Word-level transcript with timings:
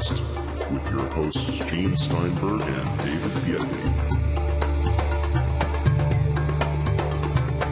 Paracast 0.00 0.70
with 0.72 0.90
your 0.90 1.06
hosts 1.12 1.42
Gene 1.70 1.96
Steinberg 1.96 2.62
and 2.62 2.98
David 3.02 3.32
Biedny. 3.44 4.09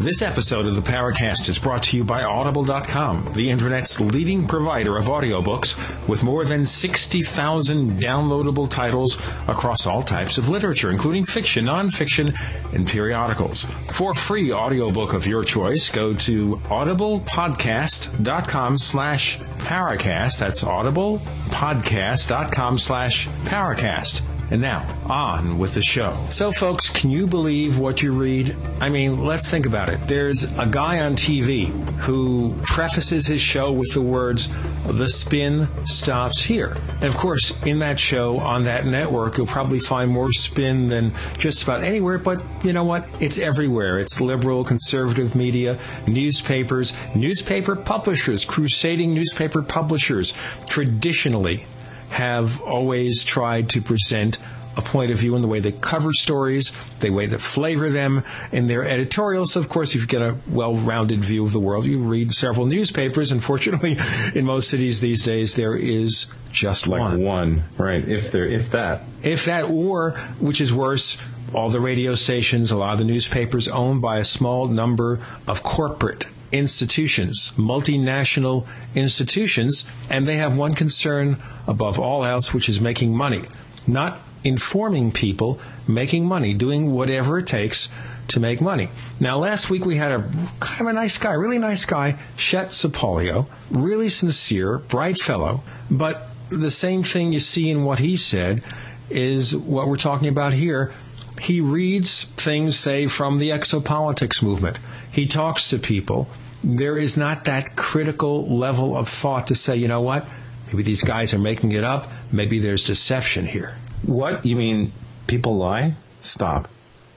This 0.00 0.22
episode 0.22 0.66
of 0.66 0.76
the 0.76 0.80
Paracast 0.80 1.48
is 1.48 1.58
brought 1.58 1.82
to 1.84 1.96
you 1.96 2.04
by 2.04 2.22
Audible.com, 2.22 3.32
the 3.34 3.50
internet's 3.50 3.98
leading 3.98 4.46
provider 4.46 4.96
of 4.96 5.06
audiobooks 5.06 5.76
with 6.06 6.22
more 6.22 6.44
than 6.44 6.66
60,000 6.66 8.00
downloadable 8.00 8.70
titles 8.70 9.18
across 9.48 9.88
all 9.88 10.04
types 10.04 10.38
of 10.38 10.48
literature, 10.48 10.92
including 10.92 11.24
fiction, 11.24 11.64
nonfiction, 11.64 12.32
and 12.72 12.86
periodicals. 12.86 13.66
For 13.90 14.12
a 14.12 14.14
free 14.14 14.52
audiobook 14.52 15.14
of 15.14 15.26
your 15.26 15.42
choice, 15.42 15.90
go 15.90 16.14
to 16.14 16.60
audiblepodcast.com 16.66 18.78
slash 18.78 19.38
Paracast. 19.38 20.38
That's 20.38 20.62
audiblepodcast.com 20.62 22.78
slash 22.78 23.26
Paracast. 23.26 24.22
And 24.50 24.62
now, 24.62 24.86
on 25.04 25.58
with 25.58 25.74
the 25.74 25.82
show. 25.82 26.16
So, 26.30 26.50
folks, 26.52 26.88
can 26.88 27.10
you 27.10 27.26
believe 27.26 27.78
what 27.78 28.02
you 28.02 28.12
read? 28.12 28.56
I 28.80 28.88
mean, 28.88 29.24
let's 29.24 29.50
think 29.50 29.66
about 29.66 29.90
it. 29.90 30.00
There's 30.06 30.44
a 30.56 30.64
guy 30.64 31.00
on 31.00 31.16
TV 31.16 31.66
who 31.98 32.56
prefaces 32.62 33.26
his 33.26 33.42
show 33.42 33.70
with 33.70 33.92
the 33.92 34.00
words, 34.00 34.48
the 34.86 35.08
spin 35.08 35.68
stops 35.86 36.42
here. 36.42 36.78
And 37.02 37.04
of 37.04 37.16
course, 37.16 37.62
in 37.62 37.78
that 37.80 38.00
show, 38.00 38.38
on 38.38 38.64
that 38.64 38.86
network, 38.86 39.36
you'll 39.36 39.46
probably 39.46 39.80
find 39.80 40.10
more 40.10 40.32
spin 40.32 40.86
than 40.86 41.12
just 41.36 41.62
about 41.62 41.84
anywhere, 41.84 42.18
but 42.18 42.42
you 42.64 42.72
know 42.72 42.84
what? 42.84 43.06
It's 43.20 43.38
everywhere. 43.38 43.98
It's 43.98 44.18
liberal, 44.18 44.64
conservative 44.64 45.34
media, 45.34 45.78
newspapers, 46.06 46.94
newspaper 47.14 47.76
publishers, 47.76 48.46
crusading 48.46 49.12
newspaper 49.12 49.60
publishers, 49.60 50.32
traditionally 50.66 51.66
have 52.10 52.60
always 52.62 53.24
tried 53.24 53.70
to 53.70 53.80
present 53.80 54.38
a 54.76 54.82
point 54.82 55.10
of 55.10 55.18
view 55.18 55.34
in 55.34 55.42
the 55.42 55.48
way 55.48 55.58
they 55.58 55.72
cover 55.72 56.12
stories, 56.12 56.72
the 57.00 57.10
way 57.10 57.26
they 57.26 57.36
flavor 57.36 57.90
them 57.90 58.22
in 58.52 58.68
their 58.68 58.84
editorials. 58.84 59.56
Of 59.56 59.68
course, 59.68 59.94
if 59.94 60.02
you 60.02 60.06
get 60.06 60.22
a 60.22 60.36
well-rounded 60.46 61.24
view 61.24 61.44
of 61.44 61.52
the 61.52 61.58
world, 61.60 61.84
you 61.84 61.98
read 61.98 62.32
several 62.32 62.64
newspapers. 62.64 63.32
Unfortunately, 63.32 63.98
in 64.34 64.44
most 64.44 64.70
cities 64.70 65.00
these 65.00 65.24
days, 65.24 65.56
there 65.56 65.74
is 65.74 66.28
just 66.52 66.86
like 66.86 67.00
one. 67.00 67.22
one, 67.22 67.64
right? 67.76 68.06
If 68.08 68.30
there, 68.30 68.46
if 68.46 68.70
that, 68.70 69.02
if 69.22 69.44
that, 69.46 69.64
or 69.64 70.12
which 70.38 70.60
is 70.60 70.72
worse, 70.72 71.18
all 71.52 71.70
the 71.70 71.80
radio 71.80 72.14
stations, 72.14 72.70
a 72.70 72.76
lot 72.76 72.92
of 72.92 72.98
the 72.98 73.04
newspapers 73.04 73.66
owned 73.68 74.00
by 74.00 74.18
a 74.18 74.24
small 74.24 74.68
number 74.68 75.18
of 75.48 75.62
corporate 75.64 76.26
institutions, 76.52 77.52
multinational 77.56 78.66
institutions, 78.94 79.84
and 80.08 80.26
they 80.26 80.36
have 80.36 80.56
one 80.56 80.74
concern 80.74 81.36
above 81.66 81.98
all 81.98 82.24
else, 82.24 82.54
which 82.54 82.68
is 82.68 82.80
making 82.80 83.14
money. 83.14 83.42
Not 83.86 84.20
informing 84.44 85.12
people, 85.12 85.60
making 85.86 86.24
money, 86.24 86.54
doing 86.54 86.92
whatever 86.92 87.38
it 87.38 87.46
takes 87.46 87.88
to 88.28 88.40
make 88.40 88.60
money. 88.60 88.90
Now, 89.18 89.38
last 89.38 89.70
week 89.70 89.84
we 89.84 89.96
had 89.96 90.12
a 90.12 90.22
kind 90.60 90.82
of 90.82 90.86
a 90.88 90.92
nice 90.92 91.18
guy, 91.18 91.32
really 91.32 91.58
nice 91.58 91.84
guy, 91.84 92.18
Chet 92.36 92.68
Sapolio, 92.68 93.48
really 93.70 94.08
sincere, 94.08 94.78
bright 94.78 95.18
fellow, 95.18 95.62
but 95.90 96.28
the 96.50 96.70
same 96.70 97.02
thing 97.02 97.32
you 97.32 97.40
see 97.40 97.70
in 97.70 97.84
what 97.84 97.98
he 97.98 98.16
said 98.16 98.62
is 99.10 99.56
what 99.56 99.88
we're 99.88 99.96
talking 99.96 100.28
about 100.28 100.52
here. 100.52 100.92
He 101.40 101.60
reads 101.60 102.24
things, 102.24 102.78
say, 102.78 103.06
from 103.06 103.38
the 103.38 103.50
exopolitics 103.50 104.42
movement. 104.42 104.78
He 105.10 105.26
talks 105.26 105.68
to 105.70 105.78
people. 105.78 106.28
There 106.62 106.98
is 106.98 107.16
not 107.16 107.44
that 107.44 107.76
critical 107.76 108.46
level 108.46 108.96
of 108.96 109.08
thought 109.08 109.46
to 109.48 109.54
say, 109.54 109.76
you 109.76 109.88
know 109.88 110.00
what? 110.00 110.26
Maybe 110.68 110.82
these 110.82 111.02
guys 111.02 111.32
are 111.32 111.38
making 111.38 111.72
it 111.72 111.84
up. 111.84 112.10
Maybe 112.32 112.58
there's 112.58 112.84
deception 112.84 113.46
here. 113.46 113.76
what 114.02 114.44
you 114.44 114.56
mean? 114.56 114.92
People 115.26 115.56
lie? 115.56 115.94
Stop. 116.20 116.68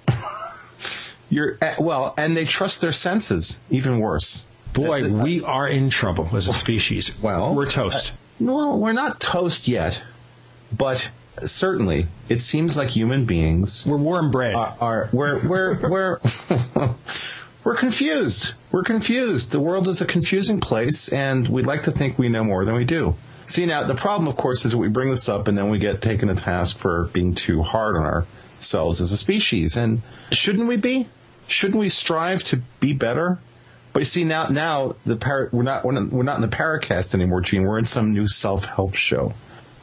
You're 1.29 1.57
eh, 1.61 1.75
well, 1.79 2.13
and 2.17 2.35
they 2.35 2.45
trust 2.45 2.81
their 2.81 2.91
senses. 2.91 3.59
Even 3.69 3.99
worse. 3.99 4.45
Boy, 4.73 5.09
we 5.09 5.41
are 5.43 5.67
in 5.67 5.89
trouble 5.89 6.29
as 6.35 6.47
a 6.47 6.53
species. 6.53 7.17
Well, 7.21 7.53
we're 7.53 7.69
toast. 7.69 8.13
Well, 8.39 8.79
we're 8.79 8.93
not 8.93 9.19
toast 9.19 9.67
yet, 9.67 10.01
but 10.75 11.09
certainly 11.43 12.07
it 12.29 12.41
seems 12.41 12.77
like 12.77 12.89
human 12.89 13.25
beings 13.25 13.85
We're 13.85 13.97
warm 13.97 14.31
bread. 14.31 14.55
are, 14.55 14.75
are 14.79 15.09
we're 15.11 15.45
we're 15.47 15.89
we're 15.89 16.19
we're 17.63 17.75
confused. 17.75 18.53
We're 18.71 18.83
confused. 18.83 19.51
The 19.51 19.59
world 19.59 19.87
is 19.87 20.01
a 20.01 20.05
confusing 20.05 20.59
place, 20.59 21.09
and 21.09 21.47
we'd 21.47 21.65
like 21.65 21.83
to 21.83 21.91
think 21.91 22.17
we 22.17 22.29
know 22.29 22.43
more 22.43 22.65
than 22.65 22.75
we 22.75 22.85
do. 22.85 23.15
See, 23.45 23.65
now 23.65 23.83
the 23.83 23.95
problem, 23.95 24.27
of 24.27 24.35
course, 24.35 24.65
is 24.65 24.71
that 24.71 24.77
we 24.77 24.87
bring 24.87 25.09
this 25.09 25.27
up, 25.27 25.47
and 25.47 25.57
then 25.57 25.69
we 25.69 25.77
get 25.77 26.01
taken 26.01 26.27
to 26.29 26.35
task 26.35 26.77
for 26.77 27.05
being 27.05 27.35
too 27.35 27.63
hard 27.63 27.97
on 27.97 28.03
ourselves 28.03 29.01
as 29.01 29.11
a 29.11 29.17
species. 29.17 29.75
And 29.75 30.01
shouldn't 30.31 30.67
we 30.67 30.77
be? 30.77 31.07
Shouldn't 31.47 31.79
we 31.79 31.89
strive 31.89 32.43
to 32.45 32.61
be 32.79 32.93
better? 32.93 33.39
But 33.93 33.99
you 33.99 34.05
see, 34.05 34.23
now 34.23 34.47
now 34.47 34.95
the 35.05 35.17
par- 35.17 35.49
we're 35.51 35.63
not 35.63 35.83
we're 35.83 35.91
not, 35.91 36.11
we're 36.11 36.23
not 36.23 36.35
in 36.37 36.41
the 36.41 36.55
Paracast 36.55 37.13
anymore, 37.13 37.41
Gene. 37.41 37.63
We're 37.63 37.77
in 37.77 37.85
some 37.85 38.13
new 38.13 38.27
self 38.29 38.65
help 38.65 38.95
show. 38.95 39.33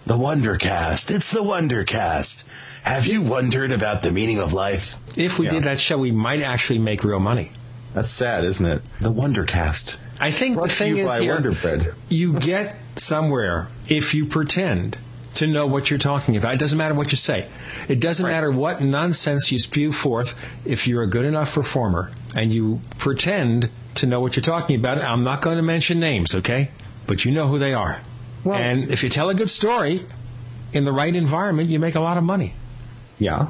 The 0.06 0.14
Wondercast. 0.14 1.14
It's 1.14 1.30
the 1.30 1.42
Wondercast. 1.42 2.46
Have 2.84 3.06
you 3.06 3.20
wondered 3.20 3.70
about 3.70 4.02
the 4.02 4.10
meaning 4.10 4.38
of 4.38 4.54
life? 4.54 4.96
if 5.18 5.38
we 5.38 5.46
yeah. 5.46 5.52
did 5.52 5.64
that 5.64 5.80
show, 5.80 5.98
we 5.98 6.12
might 6.12 6.40
actually 6.40 6.78
make 6.78 7.04
real 7.04 7.20
money. 7.20 7.50
That's 7.98 8.10
sad, 8.10 8.44
isn't 8.44 8.64
it? 8.64 8.88
The 9.00 9.10
Wondercast. 9.10 9.96
I 10.20 10.30
think 10.30 10.54
Brought 10.54 10.68
the 10.68 10.74
thing 10.76 10.96
you 10.96 11.08
is 11.10 11.18
here, 11.18 11.52
you 12.08 12.38
get 12.38 12.76
somewhere 12.94 13.70
if 13.88 14.14
you 14.14 14.24
pretend 14.24 14.98
to 15.34 15.48
know 15.48 15.66
what 15.66 15.90
you're 15.90 15.98
talking 15.98 16.36
about. 16.36 16.54
It 16.54 16.60
doesn't 16.60 16.78
matter 16.78 16.94
what 16.94 17.10
you 17.10 17.16
say. 17.16 17.48
It 17.88 17.98
doesn't 17.98 18.24
matter 18.24 18.52
what 18.52 18.80
nonsense 18.80 19.50
you 19.50 19.58
spew 19.58 19.90
forth. 19.90 20.36
If 20.64 20.86
you're 20.86 21.02
a 21.02 21.08
good 21.08 21.24
enough 21.24 21.52
performer 21.52 22.12
and 22.36 22.52
you 22.52 22.82
pretend 22.98 23.68
to 23.96 24.06
know 24.06 24.20
what 24.20 24.36
you're 24.36 24.44
talking 24.44 24.76
about, 24.76 24.98
I'm 24.98 25.24
not 25.24 25.42
going 25.42 25.56
to 25.56 25.62
mention 25.64 25.98
names, 25.98 26.36
okay? 26.36 26.70
But 27.08 27.24
you 27.24 27.32
know 27.32 27.48
who 27.48 27.58
they 27.58 27.74
are. 27.74 28.00
Well- 28.44 28.58
and 28.58 28.92
if 28.92 29.02
you 29.02 29.08
tell 29.08 29.28
a 29.28 29.34
good 29.34 29.50
story 29.50 30.06
in 30.72 30.84
the 30.84 30.92
right 30.92 31.16
environment, 31.16 31.68
you 31.68 31.80
make 31.80 31.96
a 31.96 32.00
lot 32.00 32.16
of 32.16 32.22
money. 32.22 32.54
Yeah. 33.18 33.48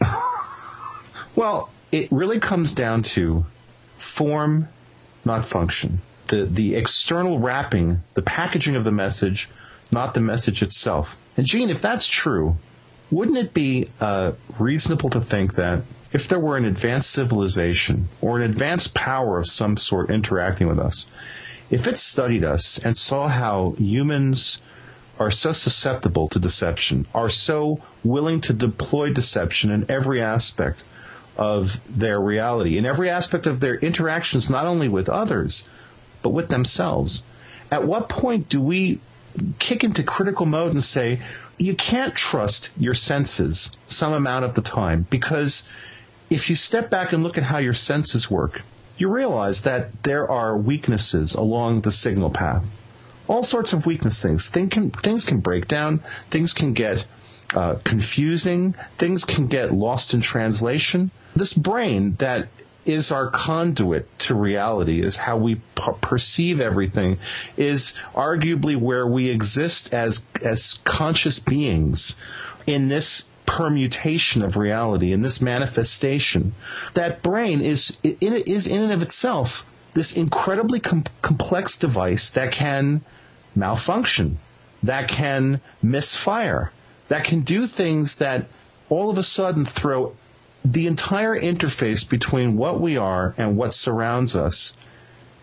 well, 1.36 1.68
it 1.92 2.10
really 2.10 2.38
comes 2.38 2.72
down 2.72 3.02
to 3.02 3.44
form, 4.10 4.68
not 5.24 5.46
function. 5.46 6.00
The 6.28 6.44
the 6.44 6.74
external 6.74 7.38
wrapping, 7.38 8.02
the 8.14 8.22
packaging 8.22 8.76
of 8.76 8.84
the 8.84 8.92
message, 8.92 9.48
not 9.90 10.14
the 10.14 10.20
message 10.20 10.62
itself. 10.62 11.16
And 11.36 11.46
Gene, 11.46 11.70
if 11.70 11.80
that's 11.80 12.06
true, 12.06 12.56
wouldn't 13.10 13.38
it 13.38 13.54
be 13.54 13.88
uh, 14.00 14.32
reasonable 14.58 15.10
to 15.10 15.20
think 15.20 15.54
that 15.54 15.82
if 16.12 16.28
there 16.28 16.40
were 16.40 16.56
an 16.56 16.64
advanced 16.64 17.10
civilization 17.10 18.08
or 18.20 18.36
an 18.36 18.42
advanced 18.42 18.94
power 18.94 19.38
of 19.38 19.48
some 19.48 19.76
sort 19.76 20.10
interacting 20.10 20.66
with 20.66 20.78
us, 20.78 21.06
if 21.70 21.86
it 21.86 21.98
studied 21.98 22.44
us 22.44 22.78
and 22.78 22.96
saw 22.96 23.28
how 23.28 23.74
humans 23.78 24.60
are 25.18 25.30
so 25.30 25.52
susceptible 25.52 26.26
to 26.28 26.38
deception, 26.38 27.06
are 27.14 27.28
so 27.28 27.80
willing 28.02 28.40
to 28.40 28.52
deploy 28.52 29.12
deception 29.12 29.70
in 29.70 29.88
every 29.88 30.20
aspect 30.20 30.82
of 31.40 31.80
their 31.88 32.20
reality, 32.20 32.78
in 32.78 32.86
every 32.86 33.10
aspect 33.10 33.46
of 33.46 33.58
their 33.58 33.76
interactions, 33.76 34.48
not 34.48 34.66
only 34.66 34.88
with 34.88 35.08
others, 35.08 35.68
but 36.22 36.30
with 36.30 36.50
themselves. 36.50 37.24
At 37.70 37.84
what 37.84 38.08
point 38.08 38.48
do 38.48 38.60
we 38.60 39.00
kick 39.58 39.82
into 39.82 40.02
critical 40.02 40.46
mode 40.46 40.72
and 40.72 40.84
say, 40.84 41.20
you 41.58 41.74
can't 41.74 42.14
trust 42.14 42.70
your 42.76 42.94
senses 42.94 43.72
some 43.86 44.12
amount 44.12 44.44
of 44.44 44.54
the 44.54 44.62
time? 44.62 45.06
Because 45.10 45.68
if 46.28 46.48
you 46.48 46.54
step 46.54 46.90
back 46.90 47.12
and 47.12 47.22
look 47.22 47.38
at 47.38 47.44
how 47.44 47.58
your 47.58 47.74
senses 47.74 48.30
work, 48.30 48.62
you 48.98 49.08
realize 49.08 49.62
that 49.62 50.02
there 50.02 50.30
are 50.30 50.56
weaknesses 50.56 51.34
along 51.34 51.80
the 51.80 51.90
signal 51.90 52.30
path 52.30 52.62
all 53.30 53.44
sorts 53.44 53.72
of 53.72 53.86
weakness 53.86 54.20
things. 54.20 54.50
Thing 54.50 54.68
can, 54.68 54.90
things 54.90 55.24
can 55.24 55.38
break 55.38 55.68
down. 55.68 56.00
Things 56.30 56.52
can 56.52 56.72
get 56.72 57.04
uh, 57.54 57.76
confusing. 57.84 58.74
Things 58.98 59.24
can 59.24 59.46
get 59.46 59.72
lost 59.72 60.12
in 60.12 60.20
translation. 60.20 61.12
This 61.34 61.54
brain 61.54 62.16
that 62.16 62.48
is 62.84 63.12
our 63.12 63.28
conduit 63.28 64.18
to 64.18 64.34
reality, 64.34 65.02
is 65.02 65.18
how 65.18 65.36
we 65.36 65.56
p- 65.56 65.92
perceive 66.00 66.60
everything, 66.60 67.18
is 67.56 67.94
arguably 68.14 68.76
where 68.76 69.06
we 69.06 69.28
exist 69.28 69.92
as 69.94 70.26
as 70.42 70.80
conscious 70.84 71.38
beings 71.38 72.16
in 72.66 72.88
this 72.88 73.28
permutation 73.46 74.42
of 74.42 74.56
reality, 74.56 75.12
in 75.12 75.22
this 75.22 75.40
manifestation. 75.40 76.54
That 76.94 77.22
brain 77.22 77.60
is 77.60 77.98
in, 78.02 78.34
is 78.34 78.66
in 78.66 78.82
and 78.82 78.92
of 78.92 79.02
itself 79.02 79.64
this 79.94 80.16
incredibly 80.16 80.80
com- 80.80 81.04
complex 81.22 81.76
device 81.76 82.30
that 82.30 82.52
can 82.52 83.02
malfunction, 83.54 84.38
that 84.82 85.08
can 85.08 85.60
misfire, 85.82 86.72
that 87.08 87.24
can 87.24 87.40
do 87.40 87.66
things 87.66 88.16
that 88.16 88.46
all 88.88 89.10
of 89.10 89.18
a 89.18 89.22
sudden 89.22 89.64
throw 89.64 90.14
the 90.64 90.86
entire 90.86 91.38
interface 91.38 92.08
between 92.08 92.56
what 92.56 92.80
we 92.80 92.96
are 92.96 93.34
and 93.38 93.56
what 93.56 93.72
surrounds 93.72 94.36
us 94.36 94.74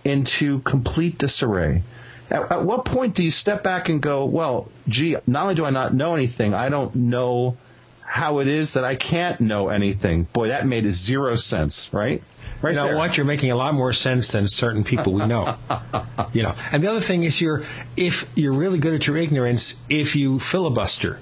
into 0.04 0.60
complete 0.60 1.18
disarray. 1.18 1.84
At, 2.30 2.52
at 2.52 2.64
what 2.64 2.86
point 2.86 3.16
do 3.16 3.24
you 3.24 3.32
step 3.32 3.64
back 3.64 3.90
and 3.90 4.02
go, 4.02 4.26
well, 4.26 4.70
gee, 4.88 5.18
not 5.26 5.44
only 5.44 5.56
do 5.56 5.66
I 5.66 5.70
not 5.70 5.94
know 5.94 6.16
anything, 6.16 6.54
I 6.54 6.70
don't 6.70 6.94
know 6.96 7.58
how 8.02 8.40
it 8.40 8.48
is 8.48 8.74
that 8.74 8.86
I 8.86 8.96
can't 8.96 9.42
know 9.42 9.70
anything. 9.70 10.24
Boy, 10.34 10.48
that 10.48 10.66
made 10.66 10.86
zero 10.92 11.36
sense, 11.36 11.94
right? 11.94 12.24
Right 12.62 12.72
you 12.72 12.76
know 12.78 12.88
there. 12.88 12.98
what? 12.98 13.18
You're 13.18 13.26
making 13.26 13.52
a 13.52 13.56
lot 13.56 13.74
more 13.74 13.94
sense 13.94 14.30
than 14.30 14.48
certain 14.48 14.84
people 14.84 15.14
we 15.14 15.26
know. 15.26 15.58
you 16.34 16.42
know, 16.42 16.56
and 16.72 16.82
the 16.82 16.90
other 16.90 17.02
thing 17.02 17.24
is, 17.24 17.40
you're 17.40 17.64
if 17.96 18.30
you're 18.36 18.54
really 18.54 18.80
good 18.80 18.94
at 18.94 19.06
your 19.06 19.18
ignorance, 19.18 19.84
if 19.90 20.16
you 20.16 20.40
filibuster, 20.40 21.20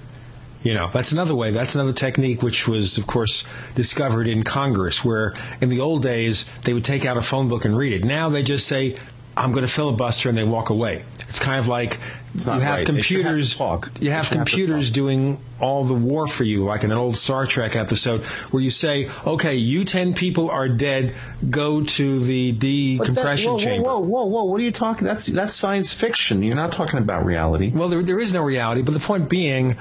you 0.62 0.74
know, 0.74 0.88
that's 0.92 1.12
another 1.12 1.34
way. 1.34 1.50
That's 1.50 1.74
another 1.74 1.92
technique, 1.92 2.42
which 2.42 2.66
was, 2.66 2.98
of 2.98 3.06
course, 3.06 3.44
discovered 3.74 4.28
in 4.28 4.42
Congress, 4.42 5.04
where 5.04 5.34
in 5.60 5.68
the 5.68 5.80
old 5.80 6.02
days 6.02 6.44
they 6.64 6.72
would 6.72 6.84
take 6.84 7.04
out 7.04 7.16
a 7.16 7.22
phone 7.22 7.48
book 7.48 7.64
and 7.64 7.76
read 7.76 7.92
it. 7.92 8.04
Now 8.04 8.28
they 8.28 8.42
just 8.42 8.66
say, 8.66 8.96
"I'm 9.36 9.52
going 9.52 9.66
to 9.66 9.72
filibuster," 9.72 10.28
and 10.28 10.36
they 10.36 10.44
walk 10.44 10.70
away. 10.70 11.04
It's 11.28 11.38
kind 11.38 11.58
of 11.58 11.68
like 11.68 11.98
you 12.44 12.52
not 12.52 12.60
have 12.60 12.70
right. 12.70 12.78
Have 12.78 12.86
computers. 12.86 13.54
talk. 13.54 13.90
You 14.00 14.10
have 14.10 14.28
have 14.28 14.36
computers 14.36 14.90
talk. 14.90 14.94
doing 14.94 15.40
all 15.60 15.84
the 15.84 15.94
war 15.94 16.26
for 16.26 16.44
you, 16.44 16.64
like 16.64 16.84
in 16.84 16.90
an 16.90 16.98
old 16.98 17.16
Star 17.16 17.46
Trek 17.46 17.76
episode, 17.76 18.22
where 18.50 18.62
you 18.62 18.70
say, 18.70 19.10
"Okay, 19.26 19.54
you 19.54 19.84
ten 19.84 20.14
people 20.14 20.50
are 20.50 20.68
dead. 20.68 21.14
Go 21.48 21.82
to 21.82 22.20
the 22.20 22.52
decompression 22.52 23.52
whoa, 23.52 23.58
chamber." 23.58 23.88
Whoa, 23.88 23.98
whoa, 24.00 24.06
whoa, 24.06 24.24
whoa! 24.24 24.44
What 24.44 24.60
are 24.60 24.64
you 24.64 24.72
talking? 24.72 25.06
That's 25.06 25.26
that's 25.26 25.54
science 25.54 25.92
fiction. 25.92 26.42
You're 26.42 26.56
not 26.56 26.72
talking 26.72 26.98
about 26.98 27.24
reality. 27.24 27.70
Well, 27.74 27.88
there, 27.88 28.02
there 28.02 28.20
is 28.20 28.32
no 28.32 28.42
reality, 28.42 28.82
but 28.82 28.92
the 28.92 29.00
point 29.00 29.28
being 29.28 29.76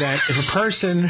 that 0.00 0.20
if 0.28 0.38
a 0.38 0.50
person, 0.50 1.04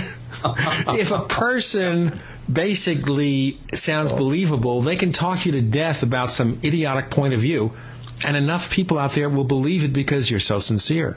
if 0.89 1.11
a 1.11 1.21
person 1.21 2.21
basically 2.53 3.59
sounds 3.73 4.13
believable, 4.13 4.83
they 4.83 4.97
can 4.97 5.13
talk 5.13 5.47
you 5.47 5.53
to 5.53 5.61
death 5.61 6.03
about 6.03 6.33
some 6.33 6.59
idiotic 6.65 7.11
point 7.11 7.35
of 7.35 7.41
view, 7.41 7.73
and 8.25 8.37
enough 8.37 8.71
people 8.71 8.99
out 8.99 9.13
there 9.13 9.29
will 9.29 9.45
believe 9.45 9.85
it 9.85 9.93
because 9.93 10.31
you're 10.31 10.41
so 10.41 10.59
sincere. 10.59 11.17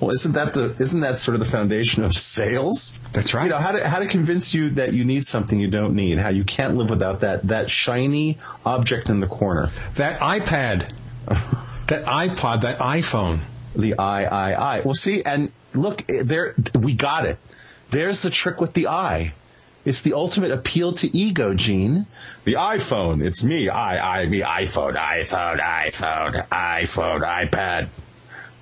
Well, 0.00 0.10
isn't 0.10 0.32
that 0.32 0.54
the 0.54 0.74
isn't 0.78 1.00
that 1.00 1.18
sort 1.18 1.36
of 1.36 1.40
the 1.40 1.46
foundation 1.46 2.02
of 2.02 2.14
sales? 2.14 2.98
That's 3.12 3.32
right. 3.32 3.44
You 3.44 3.50
know 3.50 3.58
how 3.58 3.72
to 3.72 3.88
how 3.88 4.00
to 4.00 4.06
convince 4.06 4.52
you 4.52 4.70
that 4.70 4.92
you 4.92 5.04
need 5.04 5.24
something 5.24 5.60
you 5.60 5.70
don't 5.70 5.94
need. 5.94 6.18
How 6.18 6.30
you 6.30 6.44
can't 6.44 6.76
live 6.76 6.90
without 6.90 7.20
that 7.20 7.46
that 7.48 7.70
shiny 7.70 8.38
object 8.66 9.08
in 9.08 9.20
the 9.20 9.26
corner. 9.26 9.70
That 9.94 10.18
iPad, 10.20 10.90
that 11.26 12.04
iPod, 12.04 12.62
that 12.62 12.78
iPhone. 12.78 13.40
The 13.76 13.96
I 13.96 14.24
I 14.24 14.76
I. 14.78 14.80
Well, 14.80 14.94
see, 14.94 15.22
and 15.22 15.52
look, 15.74 16.04
there 16.06 16.54
we 16.78 16.94
got 16.94 17.24
it. 17.24 17.38
There's 17.90 18.22
the 18.22 18.30
trick 18.30 18.60
with 18.60 18.72
the 18.74 18.88
I. 18.88 19.32
It's 19.84 20.00
the 20.00 20.14
ultimate 20.14 20.50
appeal 20.50 20.94
to 20.94 21.14
ego, 21.16 21.52
Gene. 21.54 22.06
The 22.44 22.54
iPhone. 22.54 23.24
It's 23.24 23.44
me. 23.44 23.68
I 23.68 24.22
I 24.22 24.26
me 24.26 24.40
iPhone. 24.40 24.96
iPhone. 24.96 25.60
iPhone. 25.60 26.48
iPhone. 26.48 27.20
iPad. 27.20 27.88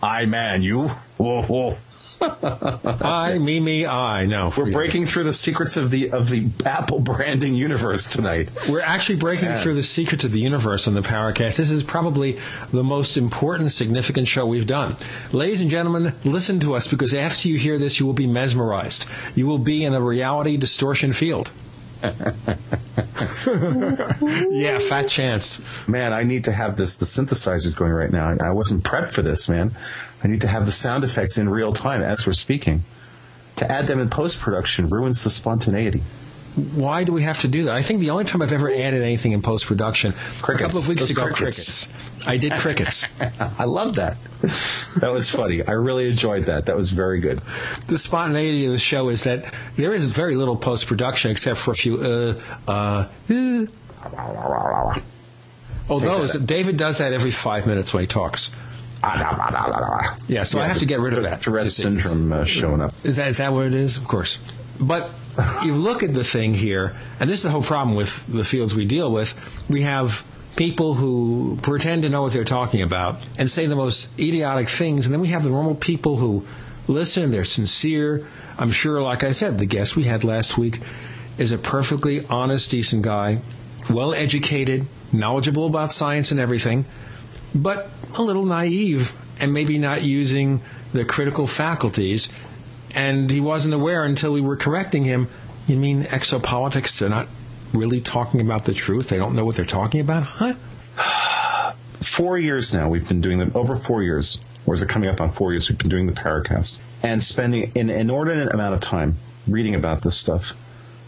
I 0.03 0.27
man. 0.27 0.63
You. 0.63 0.89
Whoa 1.19 1.43
whoa. 1.43 1.79
I, 2.23 3.39
me, 3.41 3.59
me, 3.61 3.87
I. 3.87 4.27
No, 4.27 4.47
We're 4.47 4.51
forget 4.53 4.73
breaking 4.73 5.07
through 5.07 5.25
the 5.25 5.33
secrets 5.33 5.77
of 5.77 5.91
the 5.91 6.11
of 6.11 6.29
the 6.29 6.49
Apple 6.65 7.01
branding 7.01 7.55
universe 7.55 8.07
tonight. 8.07 8.49
We're 8.69 8.81
actually 8.81 9.17
breaking 9.17 9.49
Yeah. 9.51 9.59
through 9.59 9.75
the 9.75 9.83
secrets 9.83 10.25
of 10.25 10.33
the 10.33 10.41
universe 10.41 10.87
on 10.87 10.95
the 10.95 11.01
Paracast. 11.03 11.57
This 11.57 11.71
is 11.71 11.83
probably 11.83 12.39
the 12.73 12.85
most 12.85 13.17
important, 13.17 13.73
significant 13.73 14.29
show 14.29 14.47
we've 14.47 14.67
done. 14.67 14.97
Ladies 15.33 15.61
and 15.61 15.71
gentlemen, 15.71 16.15
listen 16.25 16.61
to 16.61 16.75
us 16.75 16.87
because 16.87 17.13
after 17.15 17.49
you 17.49 17.59
hear 17.59 17.79
this, 17.79 17.99
you 17.99 18.07
will 18.07 18.13
be 18.13 18.27
mesmerized. 18.27 19.07
You 19.35 19.47
will 19.47 19.59
be 19.59 19.85
in 19.85 19.95
a 19.95 20.01
reality 20.01 20.57
distortion 20.57 21.13
field. 21.13 21.51
yeah, 24.51 24.79
fat 24.81 25.07
chance. 25.09 25.65
Man, 25.87 26.13
I 26.13 26.23
need 26.25 26.45
to 26.47 26.53
have 26.53 26.77
this. 26.77 26.97
The 26.97 27.07
synthesizer's 27.07 27.75
going 27.75 27.93
right 27.93 28.11
now. 28.11 28.37
I 28.43 28.51
wasn't 28.51 28.83
prepped 28.85 29.11
for 29.13 29.23
this, 29.23 29.49
man. 29.49 29.75
I 30.23 30.29
need 30.29 30.41
to 30.43 30.49
have 30.49 30.67
the 30.67 30.73
sound 30.73 31.05
effects 31.05 31.39
in 31.39 31.49
real 31.49 31.73
time 31.73 32.03
as 32.03 32.27
we're 32.27 32.33
speaking. 32.33 32.85
To 33.57 33.71
add 33.71 33.87
them 33.87 34.01
in 34.01 34.09
post 34.09 34.39
production 34.39 34.89
ruins 34.89 35.25
the 35.25 35.31
spontaneity. 35.31 36.03
Why 36.55 37.05
do 37.05 37.13
we 37.13 37.23
have 37.23 37.41
to 37.41 37.49
do 37.49 37.65
that? 37.65 37.77
I 37.77 37.83
think 37.83 38.01
the 38.01 38.11
only 38.11 38.25
time 38.25 38.43
I've 38.43 38.53
ever 38.53 38.71
added 38.71 39.03
anything 39.03 39.33
in 39.33 39.41
post 39.41 39.67
production, 39.67 40.13
a 40.13 40.43
couple 40.43 40.79
of 40.79 40.89
weeks 40.89 41.09
ago, 41.09 41.25
crickets. 41.25 41.87
crickets. 41.87 42.27
I 42.27 42.37
did 42.37 42.53
crickets. 42.53 43.07
I 43.59 43.65
love 43.65 43.97
that. 43.97 44.19
That 45.01 45.13
was 45.13 45.31
funny. 45.31 45.63
I 45.67 45.73
really 45.73 46.11
enjoyed 46.11 46.45
that. 46.47 46.67
That 46.67 46.77
was 46.77 46.91
very 46.91 47.21
good. 47.21 47.41
the 47.87 47.97
spontaneity 47.97 48.67
of 48.67 48.73
the 48.73 48.79
show 48.79 49.09
is 49.09 49.25
that 49.25 49.53
there 49.77 49.93
is 49.93 50.13
very 50.13 50.35
little 50.35 50.57
post 50.57 50.87
production 50.87 51.31
except 51.31 51.59
for 51.59 51.71
a 51.71 51.75
few 51.75 51.97
uh 51.97 52.41
uh. 52.69 53.07
uh. 53.31 55.01
Oh, 55.89 56.01
those 56.01 56.35
David 56.35 56.77
does 56.77 56.99
that 56.99 57.13
every 57.13 57.31
five 57.31 57.67
minutes 57.67 57.95
when 57.95 58.03
he 58.03 58.07
talks. 58.07 58.51
Yeah, 60.29 60.45
so 60.45 60.61
I 60.61 60.69
have 60.69 60.79
to 60.79 60.87
get 60.87 61.01
rid 61.01 61.15
of 61.15 61.25
that. 61.25 61.43
Tourette's 61.43 61.75
syndrome 61.75 62.33
uh, 62.33 62.45
showing 62.45 62.81
up. 62.81 62.95
Is 63.05 63.17
that 63.17 63.29
is 63.29 63.39
that 63.39 63.53
what 63.53 63.67
it 63.67 63.75
is? 63.75 63.97
Of 63.97 64.05
course. 64.05 64.39
But 64.81 65.13
you 65.65 65.75
look 65.75 66.03
at 66.03 66.15
the 66.15 66.25
thing 66.25 66.55
here, 66.55 66.95
and 67.19 67.29
this 67.29 67.39
is 67.39 67.43
the 67.45 67.51
whole 67.51 67.63
problem 67.63 67.97
with 67.97 68.27
the 68.27 68.45
fields 68.45 68.75
we 68.75 68.85
deal 68.85 69.11
with. 69.11 69.35
We 69.69 69.83
have 69.83 70.25
people 70.57 70.95
who 70.95 71.59
pretend 71.63 72.03
to 72.03 72.09
know 72.09 72.23
what 72.23 72.33
they're 72.33 72.45
talking 72.45 72.83
about 72.83 73.17
and 73.39 73.51
say 73.51 73.67
the 73.67 73.77
most 73.77 74.11
idiotic 74.21 74.69
things, 74.69 75.07
and 75.07 75.13
then 75.13 75.21
we 75.21 75.29
have 75.29 75.43
the 75.43 75.51
normal 75.51 75.75
people 75.75 76.17
who 76.17 76.47
listen, 76.87 77.31
they're 77.31 77.45
sincere. 77.45 78.27
I'm 78.59 78.71
sure, 78.71 79.01
like 79.01 79.25
I 79.25 79.33
said, 79.33 79.59
the 79.59 79.67
guest 79.67 79.97
we 79.97 80.05
had 80.05 80.25
last 80.25 80.59
week 80.59 80.81
is 81.39 81.53
a 81.53 81.59
perfectly 81.59 82.27
honest, 82.27 82.71
decent 82.71 83.03
guy, 83.03 83.41
well 83.91 84.13
educated, 84.13 84.87
knowledgeable 85.13 85.67
about 85.67 85.93
science 85.93 86.31
and 86.31 86.39
everything, 86.39 86.85
but 87.55 87.91
a 88.19 88.23
little 88.23 88.45
naive 88.45 89.13
and 89.41 89.53
maybe 89.53 89.79
not 89.79 90.03
using 90.03 90.61
the 90.93 91.05
critical 91.05 91.47
faculties 91.47 92.29
and 92.95 93.31
he 93.31 93.41
wasn't 93.41 93.75
aware 93.75 94.05
until 94.05 94.33
we 94.33 94.41
were 94.41 94.57
correcting 94.57 95.05
him. 95.05 95.29
You 95.67 95.77
mean 95.77 96.03
exopolitics? 96.03 96.99
They're 96.99 97.09
not 97.09 97.29
really 97.73 98.01
talking 98.01 98.41
about 98.41 98.65
the 98.65 98.75
truth. 98.75 99.09
They 99.09 99.17
don't 99.17 99.35
know 99.35 99.45
what 99.45 99.57
they're 99.57 99.65
talking 99.65 100.01
about, 100.01 100.25
huh? 100.25 100.55
four 102.01 102.39
years 102.39 102.75
now 102.75 102.89
we've 102.89 103.09
been 103.09 103.21
doing 103.21 103.39
them 103.39 103.53
over 103.55 103.77
four 103.77 104.03
years 104.03 104.41
or 104.67 104.75
is 104.75 104.83
it 104.83 104.89
coming 104.89 105.09
up 105.09 105.21
on 105.21 105.31
four 105.31 105.53
years 105.53 105.69
we've 105.69 105.79
been 105.79 105.89
doing 105.89 106.07
the 106.07 106.13
paracast 106.13 106.79
and 107.01 107.23
spending 107.23 107.71
an 107.77 107.89
inordinate 107.89 108.53
amount 108.53 108.75
of 108.75 108.81
time 108.81 109.17
reading 109.47 109.75
about 109.75 110.03
this 110.03 110.19
stuff 110.19 110.53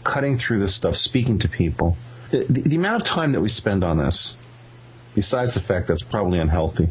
cutting 0.05 0.37
through 0.37 0.57
this 0.57 0.73
stuff 0.73 0.95
speaking 0.95 1.37
to 1.37 1.49
people 1.49 1.97
the, 2.31 2.45
the, 2.49 2.61
the 2.61 2.75
amount 2.77 2.95
of 2.95 3.03
time 3.03 3.33
that 3.33 3.41
we 3.41 3.49
spend 3.49 3.83
on 3.83 3.97
this 3.97 4.37
besides 5.15 5.53
the 5.55 5.59
fact 5.59 5.87
that's 5.87 6.03
probably 6.03 6.37
unhealthy 6.39 6.89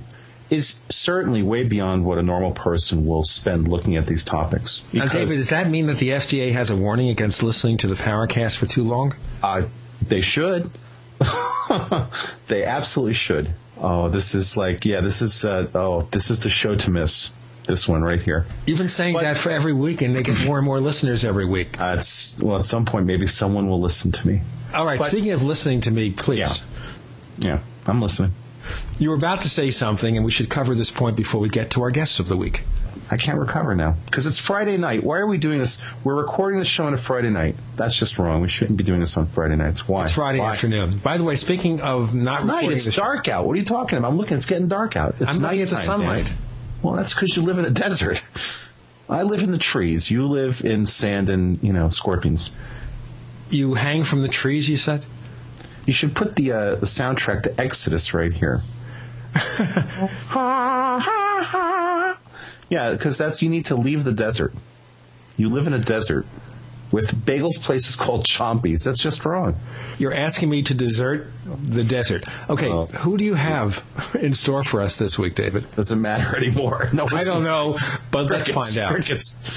is 0.51 0.83
certainly 0.91 1.43
way 1.43 1.65
beyond 1.65 2.05
what 2.05 2.19
a 2.19 2.23
normal 2.23 2.53
person 2.53 3.07
will 3.07 3.23
spend 3.25 3.67
looking 3.69 3.97
at 3.97 4.07
these 4.07 4.23
topics 4.25 4.85
Now, 4.93 5.07
David, 5.07 5.37
does 5.37 5.49
that 5.51 5.69
mean 5.71 5.87
that 5.87 5.99
the 5.99 6.11
FDA 6.11 6.53
has 6.53 6.69
a 6.71 6.77
warning 6.77 7.09
against 7.09 7.43
listening 7.43 7.77
to 7.79 7.87
the 7.87 7.95
Paracast 7.95 8.57
for 8.59 8.67
too 8.67 8.83
long? 8.85 9.15
uh, 9.43 9.63
they 10.07 10.21
should 10.21 10.71
they 12.49 12.65
absolutely 12.65 13.15
should 13.15 13.51
oh 13.79 14.09
this 14.09 14.35
is 14.35 14.57
like 14.57 14.85
yeah 14.85 15.01
this 15.01 15.23
is 15.23 15.45
uh, 15.45 15.67
oh 15.75 16.03
this 16.11 16.31
is 16.31 16.41
the 16.41 16.49
show 16.51 16.75
to 16.77 16.91
miss 16.91 17.33
this 17.67 17.89
one 17.89 18.03
right 18.03 18.21
here 18.21 18.45
You've 18.67 18.79
been 18.79 18.89
saying 18.89 19.15
But- 19.15 19.23
that 19.23 19.37
for 19.39 19.49
every 19.51 19.73
week, 19.73 20.03
and 20.03 20.15
they 20.15 20.23
get 20.23 20.45
more 20.45 20.59
and 20.59 20.67
more 20.67 20.81
listeners 20.81 21.25
every 21.25 21.47
week. 21.47 21.81
Uh, 21.81 21.99
well, 22.43 22.59
at 22.59 22.67
some 22.67 22.85
point, 22.85 23.07
maybe 23.07 23.27
someone 23.27 23.71
will 23.71 23.81
listen 23.81 24.13
to 24.13 24.27
me. 24.27 24.43
All 24.75 24.85
right, 24.85 24.99
But- 24.99 25.09
speaking 25.09 25.31
of 25.31 25.43
listening 25.43 25.81
to 25.83 25.91
me, 25.91 26.11
please. 26.11 26.39
Yeah. 26.41 26.49
Yeah, 27.39 27.59
I'm 27.87 28.01
listening. 28.01 28.33
You 28.99 29.11
were 29.11 29.17
about 29.17 29.43
to 29.43 29.49
say 29.49 29.71
something, 29.71 30.17
and 30.17 30.25
we 30.25 30.31
should 30.31 30.49
cover 30.49 30.75
this 30.75 30.91
point 30.91 31.17
before 31.17 31.41
we 31.41 31.49
get 31.49 31.71
to 31.73 31.83
our 31.83 31.91
guest 31.91 32.19
of 32.19 32.29
the 32.29 32.37
week. 32.37 32.63
I 33.11 33.19
can't 33.19 33.39
recover 33.39 33.75
now 33.75 33.97
because 34.07 34.27
it's 34.27 34.39
Friday 34.39 34.79
night. 34.79 35.05
Why 35.05 35.19
are 35.19 35.27
we 35.27 35.37
doing 35.37 35.59
this? 35.59 35.81
We're 36.05 36.15
recording 36.15 36.59
the 36.59 36.65
show 36.65 36.87
on 36.87 36.95
a 36.95 36.99
Friday 36.99 37.29
night. 37.29 37.55
That's 37.77 37.99
just 37.99 38.19
wrong. 38.19 38.41
We 38.41 38.49
shouldn't 38.49 38.79
be 38.79 38.85
doing 38.85 39.01
this 39.01 39.19
on 39.19 39.27
Friday 39.27 39.57
nights. 39.57 39.87
Why? 39.87 40.05
It's 40.05 40.13
Friday 40.13 40.39
Why? 40.39 40.53
afternoon. 40.53 40.99
By 40.99 41.19
the 41.19 41.25
way, 41.25 41.37
speaking 41.37 41.83
of 41.83 42.15
not 42.15 42.37
It's 42.37 42.45
night. 42.45 42.71
It's 42.73 42.87
the 42.87 42.93
show- 42.93 43.03
dark 43.03 43.29
out. 43.29 43.47
What 43.47 43.53
are 43.53 43.59
you 43.59 43.65
talking 43.65 43.99
about? 43.99 44.11
I'm 44.11 44.17
looking. 44.17 44.39
It's 44.39 44.47
getting 44.47 44.69
dark 44.69 44.97
out. 44.97 45.17
It's 45.21 45.37
I'm 45.37 45.43
looking 45.43 45.61
at 45.61 45.69
the 45.69 45.77
sunlight. 45.77 46.25
Dan. 46.27 46.37
Well, 46.83 46.95
that's 46.95 47.13
because 47.13 47.37
you 47.37 47.43
live 47.43 47.59
in 47.59 47.67
a 47.67 47.71
desert. 47.85 48.23
I 49.11 49.23
live 49.23 49.43
in 49.43 49.51
the 49.51 49.59
trees. 49.59 50.11
You 50.11 50.27
live 50.27 50.65
in 50.65 50.87
sand 50.87 51.29
and 51.29 51.63
you 51.63 51.75
know 51.75 51.91
scorpions. 51.91 52.53
You 53.51 53.75
hang 53.75 54.05
from 54.05 54.23
the 54.23 54.29
trees, 54.29 54.69
you 54.71 54.79
said? 54.79 55.05
You 55.87 55.93
should 55.93 56.15
put 56.15 56.37
the 56.37 56.53
uh, 56.53 56.75
the 56.77 56.87
soundtrack 56.87 57.43
to 57.45 57.61
Exodus 57.61 58.15
right 58.15 58.33
here. 58.33 58.63
yeah, 62.71 62.93
because 62.93 63.19
that's 63.19 63.43
you 63.43 63.49
need 63.49 63.67
to 63.67 63.75
leave 63.77 64.05
the 64.05 64.13
desert. 64.13 64.55
You 65.37 65.49
live 65.49 65.67
in 65.67 65.73
a 65.73 65.79
desert 65.79 66.27
with 66.93 67.25
bagels 67.27 67.61
places 67.61 67.97
called 67.97 68.25
Chompies. 68.25 68.85
That's 68.85 69.03
just 69.03 69.25
wrong. 69.25 69.57
You're 69.99 70.15
asking 70.15 70.49
me 70.51 70.63
to 70.63 70.75
desert 70.75 71.27
the 71.45 71.83
desert. 71.83 72.25
Okay, 72.49 72.69
Oh. 72.71 72.87
who 72.87 73.17
do 73.19 73.25
you 73.25 73.35
have 73.35 73.83
in 74.21 74.35
store 74.35 74.63
for 74.63 74.81
us 74.81 74.97
this 74.97 75.19
week, 75.19 75.35
David? 75.35 75.67
Doesn't 75.75 76.01
matter 76.01 76.37
anymore. 76.37 76.89
No, 76.95 77.07
I 77.11 77.25
don't 77.25 77.43
know, 77.45 77.77
but 78.13 78.31
let's 78.31 78.51
find 78.51 78.79
out. 78.79 78.93
Crickets. 78.95 79.51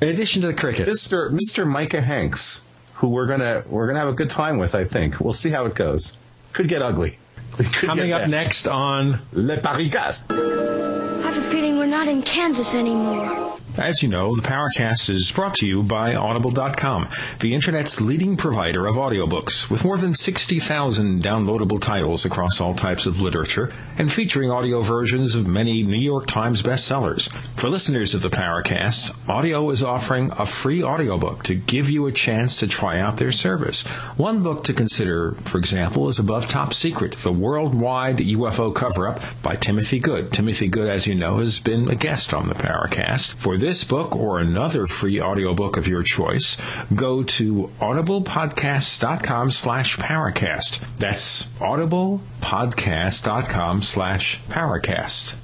In 0.00 0.08
addition 0.08 0.40
to 0.42 0.48
the 0.48 0.54
cricket, 0.54 0.88
Mr. 0.88 1.30
Mr. 1.30 1.66
Micah 1.66 2.00
Hanks, 2.02 2.62
who 2.96 3.08
we're 3.08 3.26
gonna 3.26 3.62
we're 3.68 3.86
gonna 3.86 3.98
have 3.98 4.08
a 4.08 4.12
good 4.14 4.30
time 4.30 4.58
with. 4.58 4.74
I 4.74 4.84
think 4.84 5.20
we'll 5.20 5.32
see 5.32 5.50
how 5.50 5.66
it 5.66 5.74
goes. 5.74 6.16
Could 6.52 6.68
get 6.68 6.82
ugly. 6.82 7.18
Could 7.56 7.66
Coming 7.72 8.08
get 8.08 8.22
up 8.22 8.28
next 8.28 8.66
on 8.68 9.20
Le 9.32 9.58
Paracast. 9.58 10.30
I 10.30 11.30
have 11.30 11.42
a 11.42 11.50
feeling 11.50 11.78
we're 11.78 11.86
not 11.86 12.08
in 12.08 12.22
Kansas 12.22 12.74
anymore. 12.74 13.58
As 13.78 14.02
you 14.02 14.08
know, 14.08 14.34
the 14.34 14.40
Paracast 14.40 15.10
is 15.10 15.30
brought 15.30 15.54
to 15.56 15.66
you 15.66 15.82
by 15.82 16.14
Audible.com, 16.14 17.10
the 17.40 17.52
internet's 17.52 18.00
leading 18.00 18.34
provider 18.34 18.86
of 18.86 18.94
audiobooks, 18.94 19.68
with 19.68 19.84
more 19.84 19.98
than 19.98 20.14
60,000 20.14 21.22
downloadable 21.22 21.78
titles 21.78 22.24
across 22.24 22.58
all 22.58 22.74
types 22.74 23.04
of 23.04 23.20
literature 23.20 23.70
and 23.98 24.10
featuring 24.10 24.50
audio 24.50 24.80
versions 24.80 25.34
of 25.34 25.46
many 25.46 25.82
New 25.82 26.00
York 26.00 26.26
Times 26.26 26.62
bestsellers. 26.62 27.30
For 27.54 27.68
listeners 27.68 28.14
of 28.14 28.22
the 28.22 28.30
Paracast, 28.30 29.14
Audible 29.28 29.70
is 29.70 29.82
offering 29.82 30.32
a 30.38 30.46
free 30.46 30.82
audiobook 30.82 31.44
to 31.44 31.54
give 31.54 31.90
you 31.90 32.06
a 32.06 32.12
chance 32.12 32.58
to 32.60 32.66
try 32.66 32.98
out 32.98 33.18
their 33.18 33.30
service. 33.30 33.86
One 34.16 34.42
book 34.42 34.64
to 34.64 34.72
consider, 34.72 35.32
for 35.44 35.58
example, 35.58 36.08
is 36.08 36.18
Above 36.18 36.48
Top 36.48 36.72
Secret, 36.72 37.12
the 37.16 37.32
worldwide 37.32 38.18
UFO 38.18 38.74
cover-up 38.74 39.20
by 39.42 39.54
Timothy 39.54 39.98
Good. 39.98 40.32
Timothy 40.32 40.66
Good, 40.66 40.88
as 40.88 41.06
you 41.06 41.14
know, 41.14 41.38
has 41.38 41.60
been 41.60 41.90
a 41.90 41.94
guest 41.94 42.32
on 42.32 42.48
the 42.48 42.54
Paracast. 42.54 43.34
For 43.34 43.58
this 43.58 43.65
book 43.84 44.14
or 44.14 44.38
another 44.38 44.86
free 44.86 45.20
audiobook 45.20 45.76
of 45.76 45.88
your 45.88 46.02
choice, 46.02 46.56
go 46.94 47.22
to 47.22 47.70
audiblepodcast.com 47.80 49.50
slash 49.50 49.96
paracast. 49.96 50.80
That's 50.98 51.44
audiblepodcast.com 51.44 53.82
slash 53.82 54.40
paracast. 54.48 55.34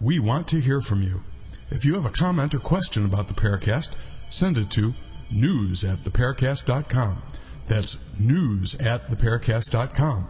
We 0.00 0.18
want 0.18 0.48
to 0.48 0.60
hear 0.60 0.80
from 0.80 1.02
you. 1.02 1.22
If 1.70 1.84
you 1.84 1.94
have 1.94 2.06
a 2.06 2.10
comment 2.10 2.54
or 2.54 2.58
question 2.58 3.04
about 3.04 3.28
the 3.28 3.34
Paracast, 3.34 3.94
send 4.30 4.56
it 4.56 4.70
to 4.70 4.94
news 5.30 5.84
at 5.84 5.98
theparacast.com. 5.98 7.22
That's 7.66 8.18
news 8.18 8.74
at 8.80 9.08
theparacast.com. 9.08 10.26